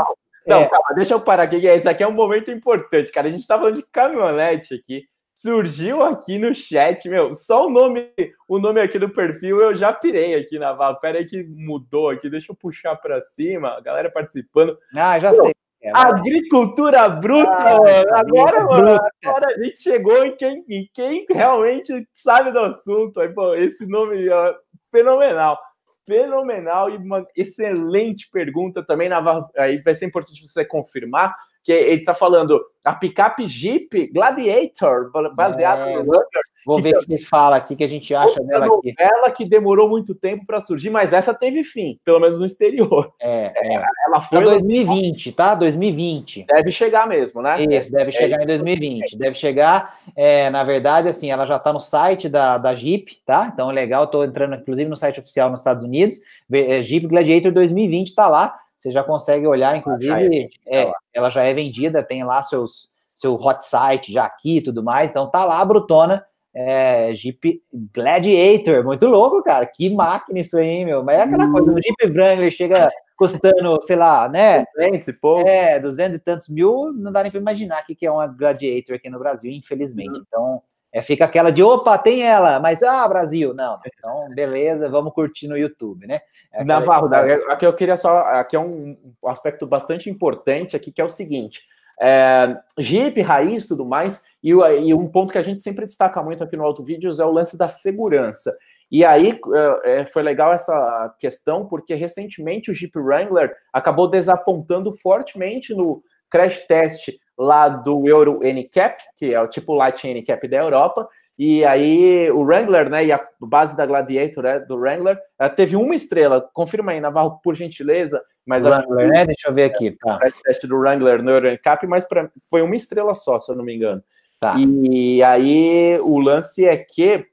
Não, 0.47 0.61
é. 0.61 0.69
calma, 0.69 0.95
deixa 0.95 1.13
eu 1.13 1.21
parar 1.21 1.43
aqui, 1.43 1.57
esse 1.57 1.87
aqui 1.87 2.03
é 2.03 2.09
um 2.09 2.13
momento 2.13 2.51
importante, 2.51 3.13
cara. 3.13 3.29
A 3.29 3.31
gente 3.31 3.47
tá 3.47 3.59
falando 3.59 3.75
de 3.75 3.83
caminhonete 3.83 4.75
aqui 4.75 5.05
surgiu 5.39 6.03
aqui 6.03 6.37
no 6.37 6.53
chat, 6.53 7.09
meu, 7.09 7.33
só 7.33 7.67
o 7.67 7.71
nome, 7.71 8.11
o 8.49 8.59
nome 8.59 8.81
aqui 8.81 8.99
do 8.99 9.09
perfil 9.09 9.61
eu 9.61 9.75
já 9.75 9.93
pirei 9.93 10.35
aqui 10.35 10.59
na 10.59 10.73
Val. 10.73 10.99
Pera 10.99 11.19
aí 11.19 11.25
que 11.25 11.45
mudou 11.45 12.11
aqui, 12.11 12.29
deixa 12.29 12.51
eu 12.51 12.57
puxar 12.57 12.97
para 12.97 13.21
cima, 13.21 13.77
a 13.77 13.81
galera 13.81 14.11
participando. 14.11 14.77
Ah, 14.97 15.17
já 15.21 15.33
sei. 15.33 15.53
É, 15.81 15.93
agricultura 15.95 17.09
bruta, 17.09 17.53
ah, 17.53 17.79
mano. 17.79 18.15
Agora, 18.15 18.65
mano, 18.65 19.01
agora 19.25 19.55
a 19.55 19.63
gente 19.63 19.81
chegou 19.81 20.25
em 20.25 20.35
quem, 20.35 20.65
em 20.69 20.91
quem 20.93 21.25
realmente 21.31 22.05
sabe 22.13 22.51
do 22.51 22.59
assunto. 22.59 23.21
Aí, 23.21 23.29
pô, 23.29 23.55
esse 23.55 23.87
nome 23.87 24.29
é 24.29 24.55
fenomenal. 24.91 25.57
Fenomenal 26.05 26.91
e 26.91 26.97
uma 26.97 27.25
excelente 27.37 28.29
pergunta 28.33 28.85
também. 28.85 29.09
Na, 29.09 29.49
aí 29.57 29.81
vai 29.83 29.95
ser 29.95 30.07
importante 30.07 30.45
você 30.45 30.65
confirmar 30.65 31.37
que 31.69 31.73
ele 31.73 32.01
está 32.01 32.15
falando 32.15 32.59
a 32.83 32.95
picape 32.95 33.47
Jeep 33.47 34.11
Gladiator, 34.11 35.11
baseado 35.35 35.81
é, 35.81 35.93
no 35.97 35.99
Wrangler. 35.99 36.43
Vou 36.65 36.81
ver 36.81 36.97
o 36.97 37.01
que 37.01 37.13
ele 37.13 37.23
fala 37.23 37.57
aqui, 37.57 37.77
que 37.77 37.85
a 37.85 37.89
gente 37.89 38.15
acha 38.15 38.43
dela 38.43 38.65
aqui. 38.65 38.95
Ela 38.99 39.31
que 39.31 39.45
demorou 39.45 39.87
muito 39.87 40.15
tempo 40.15 40.47
para 40.47 40.61
surgir, 40.61 40.89
mas 40.89 41.13
essa 41.13 41.35
teve 41.35 41.63
fim, 41.63 42.01
pelo 42.07 42.21
menos 42.21 42.39
no 42.39 42.47
exterior. 42.47 43.13
É, 43.21 43.53
é. 43.55 43.85
ela 44.07 44.19
foi... 44.19 44.43
2020, 44.43 45.33
tá? 45.33 45.55
2020. 45.55 46.47
Deve 46.47 46.71
chegar 46.71 47.07
mesmo, 47.07 47.43
né? 47.43 47.63
Isso, 47.65 47.93
deve 47.93 48.13
chegar 48.13 48.41
é, 48.41 48.45
em 48.45 48.47
2020. 48.47 49.19
Deve 49.19 49.35
chegar, 49.35 49.99
é, 50.17 50.49
na 50.49 50.65
verdade, 50.65 51.09
assim, 51.09 51.31
ela 51.31 51.45
já 51.45 51.57
está 51.57 51.71
no 51.71 51.81
site 51.81 52.31
da, 52.31 52.57
da 52.57 52.75
Jeep, 52.75 53.21
tá? 53.27 53.51
Então, 53.53 53.69
legal, 53.69 54.05
estou 54.05 54.25
entrando, 54.25 54.55
inclusive, 54.55 54.89
no 54.89 54.97
site 54.97 55.21
oficial 55.21 55.51
nos 55.51 55.61
Estados 55.61 55.85
Unidos. 55.85 56.17
É, 56.51 56.81
Jeep 56.81 57.07
Gladiator 57.07 57.53
2020 57.53 58.07
está 58.07 58.27
lá 58.27 58.55
você 58.79 58.93
já 58.93 59.03
consegue 59.03 59.45
olhar, 59.47 59.77
inclusive, 59.77 60.09
já 60.09 60.21
é 60.21 60.85
é, 60.85 60.93
ela 61.13 61.29
já 61.29 61.43
é 61.43 61.53
vendida, 61.53 62.01
tem 62.01 62.23
lá 62.23 62.43
seus, 62.45 62.89
seu 63.13 63.35
hot 63.35 63.63
site 63.65 64.13
já 64.13 64.25
aqui 64.25 64.59
e 64.59 64.63
tudo 64.63 64.85
mais, 64.85 65.11
então 65.11 65.29
tá 65.29 65.45
lá 65.45 65.61
a 65.61 65.65
Brutona, 65.65 66.25
é, 66.55 67.13
Jeep 67.13 67.61
Gladiator, 67.93 68.85
muito 68.85 69.05
louco, 69.07 69.43
cara, 69.43 69.67
que 69.67 69.91
máquina 69.91 70.39
isso 70.39 70.57
aí, 70.57 70.85
meu, 70.85 71.03
mas 71.03 71.19
é 71.19 71.23
aquela 71.23 71.47
hum. 71.47 71.53
coisa, 71.53 71.73
o 71.73 71.83
Jeep 71.83 72.07
Wrangler 72.17 72.51
chega 72.53 72.89
custando, 73.17 73.83
sei 73.83 73.97
lá, 73.97 74.29
né, 74.29 74.65
200 74.77 75.09
e 75.09 75.13
pouco. 75.13 75.49
É, 75.49 75.81
200 75.81 76.17
e 76.17 76.23
tantos 76.23 76.49
mil, 76.49 76.93
não 76.93 77.11
dá 77.11 77.23
nem 77.23 77.33
para 77.33 77.41
imaginar 77.41 77.83
o 77.83 77.85
que 77.85 78.07
é 78.07 78.11
uma 78.11 78.29
Gladiator 78.29 78.95
aqui 78.95 79.11
no 79.11 79.19
Brasil, 79.19 79.51
infelizmente, 79.51 80.19
hum. 80.19 80.25
então... 80.27 80.63
É, 80.93 81.03
fica 81.03 81.27
aquela 81.27 81.51
de, 81.51 81.63
opa, 81.63 81.99
tem 81.99 82.23
ela, 82.23 82.59
mas, 82.61 82.83
ah, 82.83 83.07
Brasil, 83.07 83.53
não. 83.55 83.79
Então, 83.87 84.29
beleza, 84.35 84.89
vamos 84.89 85.13
curtir 85.13 85.47
no 85.47 85.57
YouTube, 85.57 86.07
né? 86.07 86.21
É 86.53 86.65
Navarro, 86.65 87.15
aqui 87.51 87.67
eu 87.67 87.73
queria 87.75 87.97
só, 87.97 88.21
aqui 88.21 88.57
é 88.57 88.61
um 88.61 88.97
aspecto 89.27 89.67
bastante 89.67 90.09
importante 90.09 90.75
aqui, 90.75 90.91
que 90.91 91.01
é 91.01 91.05
o 91.05 91.09
seguinte, 91.09 91.63
é, 92.01 92.57
Jeep, 92.79 93.21
raiz 93.21 93.67
tudo 93.67 93.85
mais, 93.85 94.23
e, 94.43 94.51
e, 94.51 94.95
um 94.95 95.09
ponto 95.09 95.33
que 95.33 95.39
a 95.39 95.43
gente 95.43 95.63
sempre 95.63 95.85
destaca 95.85 96.23
muito 96.23 96.43
aqui 96.45 96.57
no 96.57 96.65
Auto 96.65 96.85
Vídeos 96.85 97.19
é 97.19 97.25
o 97.25 97.33
lance 97.33 97.59
da 97.59 97.69
segurança. 97.69 98.53
E 98.91 99.05
aí 99.05 99.39
é, 99.85 100.01
é 100.01 100.07
foi 100.07 100.23
legal 100.23 100.53
essa 100.53 101.15
questão, 101.19 101.67
porque 101.67 101.95
recentemente 101.95 102.71
o 102.71 102.75
Jeep 102.75 102.97
Wrangler 102.99 103.55
acabou 103.73 104.09
desapontando 104.09 104.93
fortemente 104.93 105.75
no 105.75 106.03
crash 106.31 106.67
test 106.67 107.11
lá 107.39 107.69
do 107.69 108.09
Euro 108.09 108.41
NCAP, 108.43 109.01
que 109.17 109.33
é 109.33 109.41
o 109.41 109.49
tipo 109.49 109.75
Light 109.75 110.07
NCAP 110.07 110.49
da 110.49 110.57
Europa, 110.57 111.09
e 111.39 111.65
aí 111.65 112.29
o 112.33 112.41
Wrangler, 112.41 112.91
né, 112.91 113.05
e 113.05 113.13
a 113.13 113.25
base 113.41 113.77
da 113.77 113.87
Gladiator 113.87 114.43
né, 114.43 114.59
do 114.59 114.77
Wrangler, 114.77 115.17
ela 115.39 115.49
teve 115.49 115.77
uma 115.77 115.95
estrela. 115.95 116.41
Confirma 116.53 116.91
aí, 116.91 117.01
Navarro, 117.01 117.39
por 117.43 117.55
gentileza. 117.55 118.21
Mas 118.45 118.65
Wrangler, 118.65 119.09
né? 119.09 119.27
Deixa 119.27 119.49
eu 119.49 119.55
ver 119.55 119.65
aqui. 119.65 119.93
Tá. 119.93 120.17
O 120.17 120.43
teste 120.43 120.67
do 120.67 120.77
Wrangler 120.77 121.23
no 121.23 121.31
Euro 121.31 121.49
NCAP, 121.53 121.87
mas 121.87 122.03
pra, 122.09 122.29
foi 122.51 122.63
uma 122.63 122.75
estrela 122.75 123.15
só, 123.15 123.39
se 123.39 123.53
eu 123.53 123.57
não 123.57 123.65
me 123.65 123.77
engano. 123.77 124.03
Tá. 124.41 124.57
E 124.59 125.23
aí 125.23 125.99
o 126.01 126.19
lance 126.19 126.65
é 126.65 126.77
que 126.77 127.25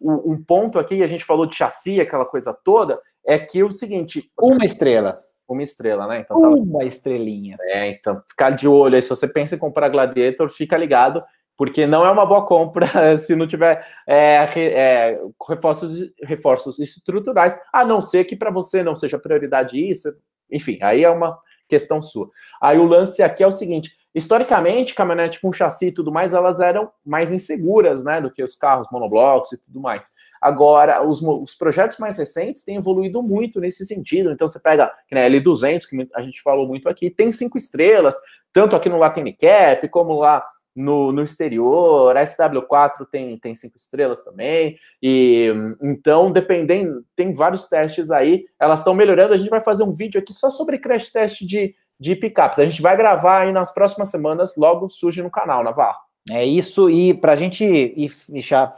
um 0.00 0.42
ponto 0.42 0.78
aqui, 0.78 1.02
a 1.02 1.06
gente 1.06 1.24
falou 1.24 1.46
de 1.46 1.56
chassi, 1.56 2.00
aquela 2.00 2.26
coisa 2.26 2.52
toda, 2.52 3.00
é 3.24 3.38
que 3.38 3.62
o 3.62 3.70
seguinte. 3.70 4.22
Uma 4.38 4.64
estrela 4.64 5.22
uma 5.48 5.62
estrela, 5.62 6.06
né? 6.06 6.20
Então, 6.20 6.38
uma 6.38 6.84
estrelinha. 6.84 7.56
É, 7.60 7.88
então, 7.88 8.22
ficar 8.28 8.50
de 8.50 8.66
olho 8.66 8.96
aí. 8.96 9.02
Se 9.02 9.08
você 9.08 9.28
pensa 9.28 9.54
em 9.54 9.58
comprar 9.58 9.88
Gladiator, 9.88 10.48
fica 10.48 10.76
ligado, 10.76 11.22
porque 11.56 11.86
não 11.86 12.04
é 12.04 12.10
uma 12.10 12.26
boa 12.26 12.44
compra 12.44 12.86
se 13.16 13.34
não 13.34 13.46
tiver 13.46 13.86
é, 14.06 14.44
é, 14.56 15.20
reforços, 15.48 16.12
reforços 16.22 16.78
estruturais, 16.78 17.58
a 17.72 17.84
não 17.84 18.00
ser 18.00 18.24
que 18.24 18.36
para 18.36 18.50
você 18.50 18.82
não 18.82 18.96
seja 18.96 19.18
prioridade 19.18 19.78
isso. 19.78 20.08
Enfim, 20.50 20.78
aí 20.82 21.04
é 21.04 21.10
uma 21.10 21.38
questão 21.68 22.00
sua. 22.02 22.30
Aí 22.60 22.78
o 22.78 22.86
lance 22.86 23.22
aqui 23.22 23.42
é 23.42 23.46
o 23.46 23.52
seguinte: 23.52 23.90
historicamente, 24.16 24.94
caminhonete 24.94 25.38
com 25.42 25.52
chassi 25.52 25.88
e 25.88 25.92
tudo 25.92 26.10
mais, 26.10 26.32
elas 26.32 26.58
eram 26.58 26.90
mais 27.04 27.30
inseguras, 27.30 28.02
né, 28.02 28.18
do 28.18 28.30
que 28.30 28.42
os 28.42 28.56
carros 28.56 28.88
monoblocos 28.90 29.52
e 29.52 29.62
tudo 29.62 29.78
mais. 29.78 30.10
Agora, 30.40 31.06
os, 31.06 31.20
os 31.20 31.54
projetos 31.54 31.98
mais 31.98 32.16
recentes 32.16 32.64
têm 32.64 32.76
evoluído 32.76 33.22
muito 33.22 33.60
nesse 33.60 33.84
sentido. 33.84 34.32
Então, 34.32 34.48
você 34.48 34.58
pega 34.58 34.90
né, 35.12 35.28
L200, 35.28 35.86
que 35.86 36.08
a 36.14 36.22
gente 36.22 36.40
falou 36.40 36.66
muito 36.66 36.88
aqui, 36.88 37.10
tem 37.10 37.30
cinco 37.30 37.58
estrelas, 37.58 38.16
tanto 38.54 38.74
aqui 38.74 38.88
no 38.88 38.96
Latin 38.96 39.36
Cap, 39.38 39.86
como 39.90 40.14
lá 40.14 40.42
no, 40.74 41.12
no 41.12 41.22
exterior, 41.22 42.16
a 42.16 42.22
SW4 42.22 43.06
tem, 43.10 43.38
tem 43.38 43.54
cinco 43.54 43.76
estrelas 43.76 44.22
também, 44.22 44.76
e 45.02 45.50
então, 45.82 46.30
dependendo, 46.30 47.02
tem 47.16 47.32
vários 47.32 47.66
testes 47.66 48.10
aí, 48.10 48.44
elas 48.60 48.80
estão 48.80 48.92
melhorando, 48.92 49.32
a 49.32 49.36
gente 49.38 49.48
vai 49.48 49.60
fazer 49.60 49.84
um 49.84 49.92
vídeo 49.92 50.20
aqui 50.20 50.34
só 50.34 50.50
sobre 50.50 50.78
crash 50.78 51.10
test 51.10 51.40
de, 51.46 51.74
de 51.98 52.14
picapes. 52.14 52.58
A 52.58 52.64
gente 52.64 52.82
vai 52.82 52.96
gravar 52.96 53.42
aí 53.42 53.52
nas 53.52 53.72
próximas 53.72 54.10
semanas, 54.10 54.56
logo 54.56 54.88
surge 54.88 55.22
no 55.22 55.30
canal, 55.30 55.64
Navarro. 55.64 56.06
É 56.30 56.44
isso, 56.44 56.90
e 56.90 57.14
para 57.14 57.32
a 57.32 57.36
gente 57.36 57.64
ir 57.64 58.10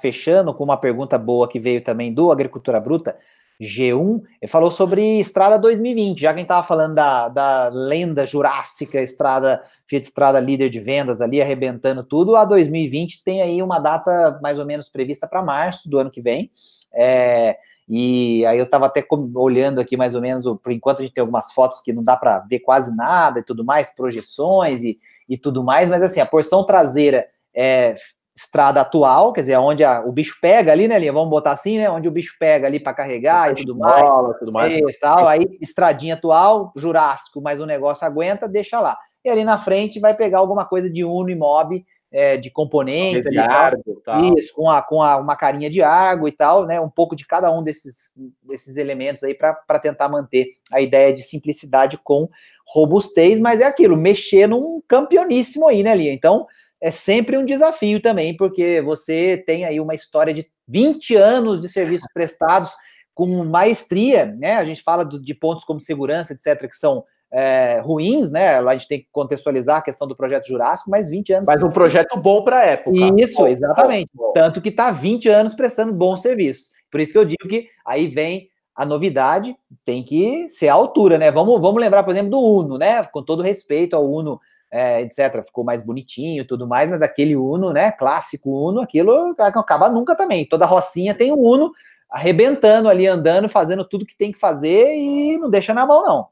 fechando 0.00 0.52
com 0.52 0.64
uma 0.64 0.76
pergunta 0.76 1.16
boa 1.16 1.48
que 1.48 1.58
veio 1.58 1.80
também 1.80 2.12
do 2.12 2.30
Agricultura 2.30 2.78
Bruta, 2.78 3.16
G1, 3.60 4.22
ele 4.40 4.50
falou 4.50 4.70
sobre 4.70 5.18
Estrada 5.18 5.58
2020, 5.58 6.20
já 6.20 6.28
que 6.28 6.34
a 6.34 6.36
gente 6.36 6.44
estava 6.44 6.66
falando 6.66 6.94
da, 6.94 7.28
da 7.28 7.68
lenda 7.68 8.24
jurássica, 8.24 9.00
Estrada, 9.02 9.62
Fiat 9.86 10.06
Estrada 10.06 10.38
líder 10.38 10.70
de 10.70 10.78
vendas 10.78 11.20
ali, 11.20 11.42
arrebentando 11.42 12.04
tudo, 12.04 12.36
a 12.36 12.44
2020 12.44 13.24
tem 13.24 13.42
aí 13.42 13.60
uma 13.60 13.80
data 13.80 14.38
mais 14.40 14.58
ou 14.58 14.66
menos 14.66 14.88
prevista 14.88 15.26
para 15.26 15.42
março 15.42 15.90
do 15.90 15.98
ano 15.98 16.10
que 16.10 16.20
vem, 16.20 16.50
é, 16.94 17.56
e 17.88 18.44
aí 18.44 18.58
eu 18.58 18.64
estava 18.64 18.86
até 18.86 19.04
olhando 19.34 19.80
aqui 19.80 19.96
mais 19.96 20.14
ou 20.14 20.20
menos, 20.20 20.44
por 20.62 20.70
enquanto 20.72 20.98
a 20.98 21.02
gente 21.02 21.14
tem 21.14 21.22
algumas 21.22 21.52
fotos 21.52 21.80
que 21.80 21.92
não 21.92 22.02
dá 22.02 22.16
para 22.16 22.40
ver 22.40 22.60
quase 22.60 22.94
nada 22.94 23.40
e 23.40 23.42
tudo 23.42 23.64
mais, 23.64 23.94
projeções 23.94 24.82
e, 24.82 24.96
e 25.28 25.38
tudo 25.38 25.64
mais, 25.64 25.88
mas 25.88 26.02
assim, 26.02 26.20
a 26.20 26.26
porção 26.26 26.64
traseira 26.64 27.26
é, 27.54 27.96
estrada 28.38 28.80
atual, 28.80 29.32
quer 29.32 29.40
dizer, 29.40 29.56
onde 29.56 29.82
a, 29.82 30.00
o 30.06 30.12
bicho 30.12 30.38
pega 30.40 30.70
ali, 30.70 30.86
né, 30.86 30.96
Linha? 30.96 31.12
Vamos 31.12 31.28
botar 31.28 31.50
assim, 31.50 31.76
né? 31.76 31.90
Onde 31.90 32.08
o 32.08 32.12
bicho 32.12 32.36
pega 32.38 32.68
ali 32.68 32.78
para 32.78 32.94
carregar 32.94 33.50
e 33.50 33.56
tudo 33.56 33.76
mais. 33.76 34.04
Bola, 34.04 34.34
tudo 34.34 34.52
mais. 34.52 34.74
Isso, 34.74 35.00
tal. 35.00 35.26
Aí, 35.26 35.58
estradinha 35.60 36.14
atual, 36.14 36.72
Jurássico, 36.76 37.40
mas 37.42 37.60
o 37.60 37.66
negócio 37.66 38.06
aguenta, 38.06 38.48
deixa 38.48 38.80
lá. 38.80 38.96
E 39.24 39.28
ali 39.28 39.42
na 39.42 39.58
frente 39.58 39.98
vai 39.98 40.14
pegar 40.14 40.38
alguma 40.38 40.64
coisa 40.64 40.88
de 40.88 41.04
Uno 41.04 41.30
e 41.30 41.34
Mob, 41.34 41.84
é, 42.10 42.36
de 42.36 42.50
componentes. 42.50 43.24
De 43.24 43.38
argo, 43.38 44.00
tal. 44.04 44.34
Isso, 44.36 44.52
com, 44.54 44.70
a, 44.70 44.82
com 44.82 45.02
a, 45.02 45.18
uma 45.18 45.36
carinha 45.36 45.68
de 45.68 45.82
argo 45.82 46.26
e 46.26 46.32
tal, 46.32 46.66
né? 46.66 46.80
Um 46.80 46.88
pouco 46.88 47.14
de 47.14 47.26
cada 47.26 47.50
um 47.50 47.62
desses, 47.62 48.14
desses 48.42 48.76
elementos 48.76 49.22
aí 49.22 49.34
para 49.34 49.78
tentar 49.78 50.08
manter 50.08 50.56
a 50.72 50.80
ideia 50.80 51.12
de 51.12 51.22
simplicidade 51.22 51.98
com 52.02 52.28
robustez, 52.66 53.38
mas 53.38 53.60
é 53.60 53.64
aquilo, 53.64 53.96
mexer 53.96 54.46
num 54.46 54.80
campeoníssimo 54.88 55.68
aí, 55.68 55.82
né, 55.82 55.94
Lia? 55.94 56.12
Então, 56.12 56.46
é 56.80 56.90
sempre 56.90 57.36
um 57.36 57.44
desafio 57.44 58.00
também, 58.00 58.36
porque 58.36 58.80
você 58.80 59.42
tem 59.46 59.64
aí 59.64 59.80
uma 59.80 59.94
história 59.94 60.32
de 60.32 60.46
20 60.66 61.16
anos 61.16 61.60
de 61.60 61.68
serviços 61.68 62.06
prestados 62.12 62.72
com 63.14 63.26
maestria, 63.44 64.26
né? 64.26 64.56
A 64.56 64.64
gente 64.64 64.82
fala 64.82 65.04
do, 65.04 65.20
de 65.20 65.34
pontos 65.34 65.64
como 65.64 65.80
segurança, 65.80 66.32
etc., 66.32 66.68
que 66.68 66.76
são 66.76 67.02
é, 67.30 67.80
ruins, 67.80 68.30
né? 68.30 68.56
A 68.58 68.72
gente 68.72 68.88
tem 68.88 69.00
que 69.00 69.08
contextualizar 69.12 69.78
a 69.78 69.82
questão 69.82 70.08
do 70.08 70.16
projeto 70.16 70.46
Jurássico, 70.46 70.90
mas 70.90 71.10
20 71.10 71.32
anos. 71.32 71.46
Mas 71.46 71.62
um 71.62 71.70
projeto 71.70 72.18
bom 72.18 72.42
para 72.42 72.58
a 72.58 72.64
época. 72.64 72.90
Isso, 73.18 73.46
exatamente. 73.46 74.10
Bom, 74.14 74.26
bom. 74.26 74.32
Tanto 74.32 74.60
que 74.60 74.70
está 74.70 74.90
20 74.90 75.28
anos 75.28 75.54
prestando 75.54 75.92
bons 75.92 76.22
serviços. 76.22 76.70
Por 76.90 77.00
isso 77.00 77.12
que 77.12 77.18
eu 77.18 77.24
digo 77.24 77.48
que 77.48 77.68
aí 77.84 78.06
vem 78.06 78.48
a 78.74 78.86
novidade, 78.86 79.56
tem 79.84 80.02
que 80.02 80.48
ser 80.48 80.68
a 80.68 80.74
altura, 80.74 81.18
né? 81.18 81.30
Vamos, 81.30 81.60
vamos 81.60 81.80
lembrar, 81.80 82.04
por 82.04 82.12
exemplo, 82.12 82.30
do 82.30 82.40
Uno, 82.40 82.78
né? 82.78 83.02
Com 83.04 83.22
todo 83.22 83.42
respeito 83.42 83.96
ao 83.96 84.08
Uno 84.08 84.40
é, 84.70 85.00
etc. 85.02 85.42
Ficou 85.44 85.64
mais 85.64 85.84
bonitinho 85.84 86.46
tudo 86.46 86.66
mais, 86.66 86.90
mas 86.90 87.02
aquele 87.02 87.36
Uno, 87.36 87.72
né? 87.72 87.90
Clássico 87.92 88.68
Uno, 88.68 88.80
aquilo 88.80 89.34
acaba 89.38 89.88
nunca 89.88 90.14
também. 90.14 90.46
Toda 90.46 90.66
rocinha 90.66 91.14
tem 91.14 91.32
um 91.32 91.40
Uno 91.40 91.72
arrebentando 92.10 92.88
ali, 92.88 93.06
andando, 93.06 93.48
fazendo 93.48 93.84
tudo 93.84 94.06
que 94.06 94.16
tem 94.16 94.32
que 94.32 94.38
fazer 94.38 94.94
e 94.96 95.36
não 95.38 95.48
deixa 95.48 95.74
na 95.74 95.86
mão, 95.86 96.02
não. 96.02 96.26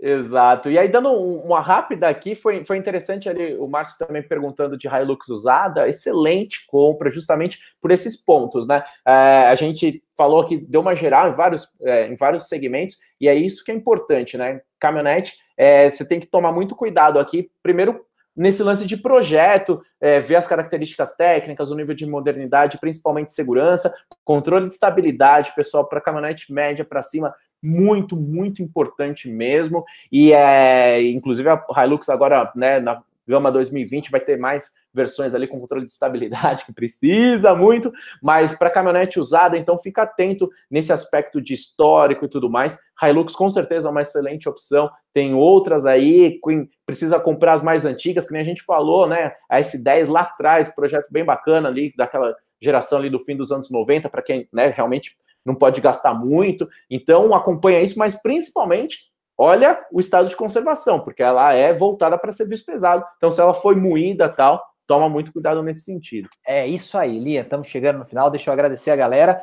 Exato. 0.00 0.70
E 0.70 0.78
aí, 0.78 0.88
dando 0.88 1.10
uma 1.10 1.60
rápida 1.60 2.08
aqui, 2.08 2.34
foi, 2.34 2.64
foi 2.64 2.76
interessante 2.78 3.28
ali 3.28 3.56
o 3.56 3.66
Márcio 3.66 4.06
também 4.06 4.22
perguntando 4.22 4.78
de 4.78 4.86
Hilux 4.86 5.28
usada. 5.28 5.88
Excelente 5.88 6.66
compra, 6.66 7.10
justamente 7.10 7.58
por 7.80 7.90
esses 7.90 8.16
pontos, 8.16 8.66
né? 8.66 8.82
É, 9.06 9.46
a 9.48 9.54
gente 9.54 10.02
falou 10.16 10.44
que 10.44 10.56
deu 10.56 10.80
uma 10.80 10.94
geral 10.94 11.28
em 11.28 11.32
vários, 11.32 11.68
é, 11.82 12.08
em 12.08 12.16
vários 12.16 12.48
segmentos, 12.48 12.96
e 13.20 13.28
é 13.28 13.34
isso 13.34 13.64
que 13.64 13.70
é 13.70 13.74
importante, 13.74 14.36
né? 14.36 14.60
Caminhonete, 14.78 15.34
é, 15.56 15.90
você 15.90 16.06
tem 16.06 16.20
que 16.20 16.26
tomar 16.26 16.52
muito 16.52 16.76
cuidado 16.76 17.18
aqui. 17.18 17.50
Primeiro, 17.62 18.04
nesse 18.38 18.62
lance 18.62 18.86
de 18.86 18.96
projeto, 18.96 19.82
é, 20.00 20.20
ver 20.20 20.36
as 20.36 20.46
características 20.46 21.16
técnicas, 21.16 21.70
o 21.72 21.74
nível 21.74 21.94
de 21.94 22.06
modernidade, 22.06 22.78
principalmente 22.78 23.32
segurança, 23.32 23.92
controle 24.24 24.68
de 24.68 24.72
estabilidade, 24.72 25.52
pessoal, 25.56 25.88
para 25.88 26.00
caminhonete 26.00 26.52
média 26.52 26.84
para 26.84 27.02
cima, 27.02 27.34
muito, 27.60 28.16
muito 28.16 28.62
importante 28.62 29.28
mesmo. 29.28 29.84
E 30.12 30.32
é, 30.32 31.02
inclusive 31.02 31.48
a 31.48 31.84
Hilux 31.84 32.08
agora, 32.08 32.52
né, 32.54 32.78
na 32.78 33.02
Gama 33.28 33.52
2020 33.52 34.10
vai 34.10 34.20
ter 34.20 34.38
mais 34.38 34.70
versões 34.92 35.34
ali 35.34 35.46
com 35.46 35.60
controle 35.60 35.84
de 35.84 35.90
estabilidade 35.90 36.64
que 36.66 36.72
precisa 36.72 37.54
muito, 37.54 37.92
mas 38.22 38.58
para 38.58 38.70
caminhonete 38.70 39.20
usada, 39.20 39.58
então 39.58 39.76
fica 39.76 40.02
atento 40.02 40.48
nesse 40.70 40.92
aspecto 40.92 41.40
de 41.40 41.52
histórico 41.52 42.24
e 42.24 42.28
tudo 42.28 42.48
mais. 42.48 42.78
Hilux 43.02 43.36
com 43.36 43.50
certeza 43.50 43.88
é 43.88 43.90
uma 43.90 44.00
excelente 44.00 44.48
opção. 44.48 44.90
Tem 45.12 45.34
outras 45.34 45.84
aí, 45.84 46.40
precisa 46.86 47.20
comprar 47.20 47.52
as 47.52 47.62
mais 47.62 47.84
antigas, 47.84 48.26
que 48.26 48.32
nem 48.32 48.40
a 48.40 48.44
gente 48.44 48.62
falou, 48.62 49.06
né? 49.06 49.32
A 49.50 49.60
S10 49.60 50.08
lá 50.08 50.22
atrás, 50.22 50.74
projeto 50.74 51.08
bem 51.10 51.24
bacana 51.24 51.68
ali, 51.68 51.92
daquela 51.96 52.34
geração 52.60 52.98
ali 52.98 53.10
do 53.10 53.18
fim 53.18 53.36
dos 53.36 53.52
anos 53.52 53.70
90, 53.70 54.08
para 54.08 54.22
quem 54.22 54.48
né, 54.52 54.68
realmente 54.68 55.16
não 55.44 55.54
pode 55.54 55.80
gastar 55.80 56.14
muito. 56.14 56.68
Então 56.90 57.34
acompanha 57.34 57.82
isso, 57.82 57.98
mas 57.98 58.20
principalmente 58.20 59.10
olha 59.38 59.78
o 59.92 60.00
estado 60.00 60.28
de 60.28 60.36
conservação, 60.36 60.98
porque 60.98 61.22
ela 61.22 61.54
é 61.54 61.72
voltada 61.72 62.18
para 62.18 62.32
serviço 62.32 62.66
pesado. 62.66 63.04
Então, 63.16 63.30
se 63.30 63.40
ela 63.40 63.54
foi 63.54 63.76
moída 63.76 64.28
tal, 64.28 64.60
toma 64.84 65.08
muito 65.08 65.32
cuidado 65.32 65.62
nesse 65.62 65.82
sentido. 65.82 66.28
É 66.44 66.66
isso 66.66 66.98
aí, 66.98 67.18
Lia. 67.20 67.42
Estamos 67.42 67.68
chegando 67.68 67.98
no 67.98 68.04
final. 68.04 68.30
Deixa 68.30 68.50
eu 68.50 68.52
agradecer 68.52 68.90
a 68.90 68.96
galera. 68.96 69.40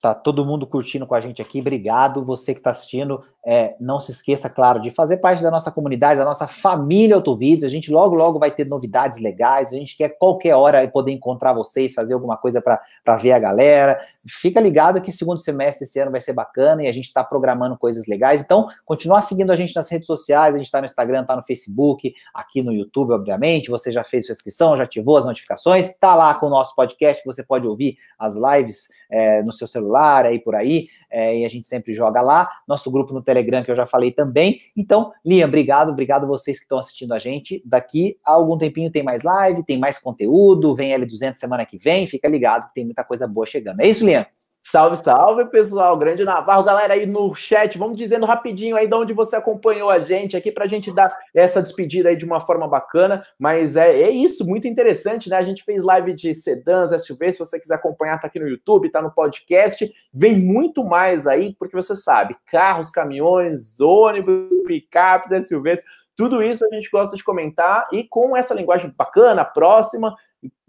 Tá 0.00 0.14
todo 0.14 0.46
mundo 0.46 0.64
curtindo 0.64 1.08
com 1.08 1.14
a 1.14 1.20
gente 1.20 1.42
aqui. 1.42 1.60
Obrigado. 1.60 2.24
Você 2.24 2.52
que 2.52 2.60
está 2.60 2.70
assistindo, 2.70 3.24
é, 3.44 3.74
não 3.80 3.98
se 3.98 4.12
esqueça, 4.12 4.48
claro, 4.48 4.80
de 4.80 4.92
fazer 4.92 5.16
parte 5.16 5.42
da 5.42 5.50
nossa 5.50 5.72
comunidade, 5.72 6.20
da 6.20 6.24
nossa 6.24 6.46
família 6.46 7.16
Autovídeos. 7.16 7.64
A 7.64 7.68
gente 7.68 7.90
logo, 7.90 8.14
logo 8.14 8.38
vai 8.38 8.50
ter 8.50 8.64
novidades 8.64 9.18
legais. 9.20 9.68
A 9.68 9.76
gente 9.76 9.96
quer 9.96 10.10
qualquer 10.10 10.54
hora 10.54 10.86
poder 10.86 11.10
encontrar 11.10 11.52
vocês, 11.52 11.94
fazer 11.94 12.14
alguma 12.14 12.36
coisa 12.36 12.62
para 12.62 13.16
ver 13.16 13.32
a 13.32 13.40
galera. 13.40 13.98
Fica 14.28 14.60
ligado 14.60 15.00
que 15.00 15.10
segundo 15.10 15.40
semestre 15.40 15.84
esse 15.84 15.98
ano 15.98 16.12
vai 16.12 16.20
ser 16.20 16.32
bacana 16.32 16.84
e 16.84 16.86
a 16.86 16.92
gente 16.92 17.06
está 17.06 17.24
programando 17.24 17.76
coisas 17.76 18.06
legais. 18.06 18.40
Então, 18.40 18.68
continuar 18.84 19.22
seguindo 19.22 19.50
a 19.50 19.56
gente 19.56 19.74
nas 19.74 19.88
redes 19.88 20.06
sociais. 20.06 20.54
A 20.54 20.58
gente 20.58 20.66
está 20.66 20.80
no 20.80 20.86
Instagram, 20.86 21.22
está 21.22 21.34
no 21.34 21.42
Facebook, 21.42 22.14
aqui 22.32 22.62
no 22.62 22.72
YouTube, 22.72 23.12
obviamente. 23.12 23.68
Você 23.68 23.90
já 23.90 24.04
fez 24.04 24.26
sua 24.26 24.32
inscrição, 24.34 24.76
já 24.76 24.84
ativou 24.84 25.16
as 25.16 25.26
notificações. 25.26 25.86
Está 25.86 26.14
lá 26.14 26.34
com 26.34 26.46
o 26.46 26.50
nosso 26.50 26.72
podcast 26.76 27.20
que 27.20 27.26
você 27.26 27.42
pode 27.42 27.66
ouvir 27.66 27.96
as 28.16 28.36
lives 28.36 28.88
é, 29.10 29.42
no 29.42 29.52
seu 29.52 29.66
celular, 29.66 29.87
aí 29.96 30.38
por 30.38 30.54
aí. 30.54 30.86
É, 31.10 31.38
e 31.38 31.44
a 31.44 31.48
gente 31.48 31.66
sempre 31.66 31.94
joga 31.94 32.20
lá. 32.20 32.48
Nosso 32.66 32.90
grupo 32.90 33.14
no 33.14 33.22
Telegram, 33.22 33.62
que 33.62 33.70
eu 33.70 33.76
já 33.76 33.86
falei 33.86 34.10
também. 34.10 34.60
Então, 34.76 35.12
Liam, 35.24 35.48
obrigado, 35.48 35.90
obrigado 35.90 36.26
vocês 36.26 36.58
que 36.58 36.64
estão 36.64 36.78
assistindo 36.78 37.12
a 37.12 37.18
gente. 37.18 37.62
Daqui 37.64 38.18
a 38.24 38.32
algum 38.32 38.58
tempinho 38.58 38.90
tem 38.90 39.02
mais 39.02 39.22
live, 39.22 39.64
tem 39.64 39.78
mais 39.78 39.98
conteúdo, 39.98 40.74
vem 40.74 40.92
L200 40.92 41.34
semana 41.34 41.64
que 41.64 41.78
vem, 41.78 42.06
fica 42.06 42.28
ligado 42.28 42.68
que 42.68 42.74
tem 42.74 42.84
muita 42.84 43.04
coisa 43.04 43.26
boa 43.26 43.46
chegando. 43.46 43.80
É 43.80 43.88
isso, 43.88 44.04
Liam? 44.04 44.24
Salve, 44.70 44.98
salve, 44.98 45.46
pessoal. 45.46 45.96
Grande 45.96 46.24
Navarro, 46.24 46.62
galera 46.62 46.92
aí 46.92 47.06
no 47.06 47.34
chat, 47.34 47.78
vamos 47.78 47.96
dizendo 47.96 48.26
rapidinho 48.26 48.76
aí 48.76 48.86
de 48.86 48.94
onde 48.94 49.14
você 49.14 49.34
acompanhou 49.34 49.88
a 49.88 49.98
gente 49.98 50.36
aqui 50.36 50.52
para 50.52 50.64
a 50.64 50.68
gente 50.68 50.92
dar 50.92 51.16
essa 51.34 51.62
despedida 51.62 52.10
aí 52.10 52.16
de 52.16 52.26
uma 52.26 52.38
forma 52.38 52.68
bacana. 52.68 53.24
Mas 53.38 53.78
é, 53.78 54.02
é 54.02 54.10
isso, 54.10 54.46
muito 54.46 54.68
interessante, 54.68 55.30
né? 55.30 55.38
A 55.38 55.42
gente 55.42 55.64
fez 55.64 55.82
live 55.82 56.12
de 56.12 56.34
sedãs, 56.34 56.90
SUV. 56.90 57.32
Se 57.32 57.38
você 57.38 57.58
quiser 57.58 57.76
acompanhar, 57.76 58.20
tá 58.20 58.26
aqui 58.26 58.38
no 58.38 58.46
YouTube, 58.46 58.90
tá 58.90 59.00
no 59.00 59.10
podcast. 59.10 59.90
Vem 60.12 60.38
muito 60.38 60.84
mais 60.84 61.26
aí, 61.26 61.56
porque 61.58 61.74
você 61.74 61.96
sabe, 61.96 62.36
carros, 62.50 62.90
caminhões, 62.90 63.80
ônibus, 63.80 64.54
picapes, 64.66 65.48
SUVs 65.48 65.80
tudo 66.18 66.42
isso 66.42 66.66
a 66.66 66.74
gente 66.74 66.90
gosta 66.90 67.16
de 67.16 67.22
comentar 67.22 67.86
e 67.92 68.02
com 68.02 68.36
essa 68.36 68.52
linguagem 68.52 68.92
bacana, 68.98 69.44
próxima, 69.44 70.16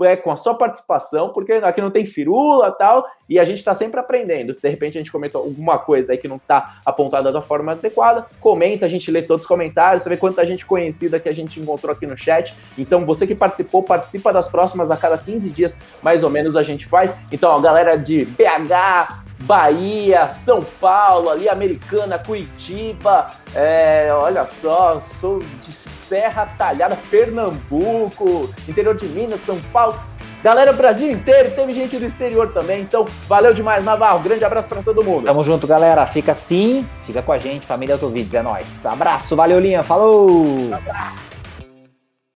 é, 0.03 0.15
com 0.15 0.29
a 0.29 0.35
sua 0.35 0.53
participação, 0.53 1.29
porque 1.29 1.53
aqui 1.53 1.81
não 1.81 1.89
tem 1.89 2.05
firula 2.05 2.71
tal, 2.71 3.03
e 3.27 3.39
a 3.39 3.43
gente 3.43 3.57
está 3.57 3.73
sempre 3.73 3.99
aprendendo. 3.99 4.53
Se 4.53 4.61
de 4.61 4.69
repente 4.69 4.99
a 4.99 5.01
gente 5.01 5.11
comentou 5.11 5.41
alguma 5.41 5.79
coisa 5.79 6.11
aí 6.11 6.19
que 6.19 6.27
não 6.27 6.35
está 6.35 6.79
apontada 6.85 7.31
da 7.31 7.41
forma 7.41 7.71
adequada, 7.71 8.27
comenta, 8.39 8.85
a 8.85 8.87
gente 8.87 9.09
lê 9.09 9.23
todos 9.23 9.43
os 9.43 9.47
comentários, 9.47 10.03
você 10.03 10.09
vê 10.09 10.17
quanta 10.17 10.45
gente 10.45 10.67
conhecida 10.67 11.19
que 11.19 11.27
a 11.27 11.33
gente 11.33 11.59
encontrou 11.59 11.93
aqui 11.93 12.05
no 12.05 12.15
chat. 12.15 12.55
Então, 12.77 13.03
você 13.03 13.25
que 13.25 13.33
participou, 13.33 13.81
participa 13.81 14.31
das 14.31 14.47
próximas 14.47 14.91
a 14.91 14.97
cada 14.97 15.17
15 15.17 15.49
dias, 15.49 15.75
mais 16.03 16.23
ou 16.23 16.29
menos, 16.29 16.55
a 16.55 16.61
gente 16.61 16.85
faz. 16.85 17.17
Então, 17.31 17.51
a 17.57 17.59
galera 17.59 17.97
de 17.97 18.23
BH, 18.23 19.28
Bahia, 19.43 20.29
São 20.29 20.59
Paulo, 20.59 21.29
ali 21.29 21.47
Americana, 21.49 22.19
Curitiba, 22.19 23.27
é, 23.55 24.09
olha 24.13 24.45
só, 24.45 24.99
sou 25.19 25.39
de 25.39 25.71
Serra 25.71 26.45
Talhada, 26.57 26.97
Pernambuco, 27.09 28.49
interior 28.67 28.95
de 28.95 29.05
Minas, 29.07 29.39
São 29.41 29.59
Paulo. 29.73 29.99
Galera, 30.41 30.71
Brasil 30.71 31.11
inteiro, 31.11 31.51
teve 31.51 31.73
gente 31.73 31.97
do 31.97 32.05
exterior 32.05 32.53
também, 32.53 32.81
então 32.81 33.05
valeu 33.27 33.53
demais, 33.53 33.83
Navarro. 33.83 34.19
Grande 34.19 34.45
abraço 34.45 34.69
para 34.69 34.81
todo 34.81 35.03
mundo. 35.03 35.25
Tamo 35.25 35.43
junto, 35.43 35.67
galera. 35.67 36.05
Fica 36.05 36.31
assim, 36.31 36.87
fica 37.05 37.21
com 37.21 37.33
a 37.33 37.37
gente, 37.37 37.65
família 37.65 37.95
Autovídeos, 37.95 38.33
é 38.33 38.41
nóis. 38.41 38.85
Abraço, 38.85 39.35
valeu, 39.35 39.59
Linha, 39.59 39.83
falou! 39.83 40.73
Abraço. 40.73 41.28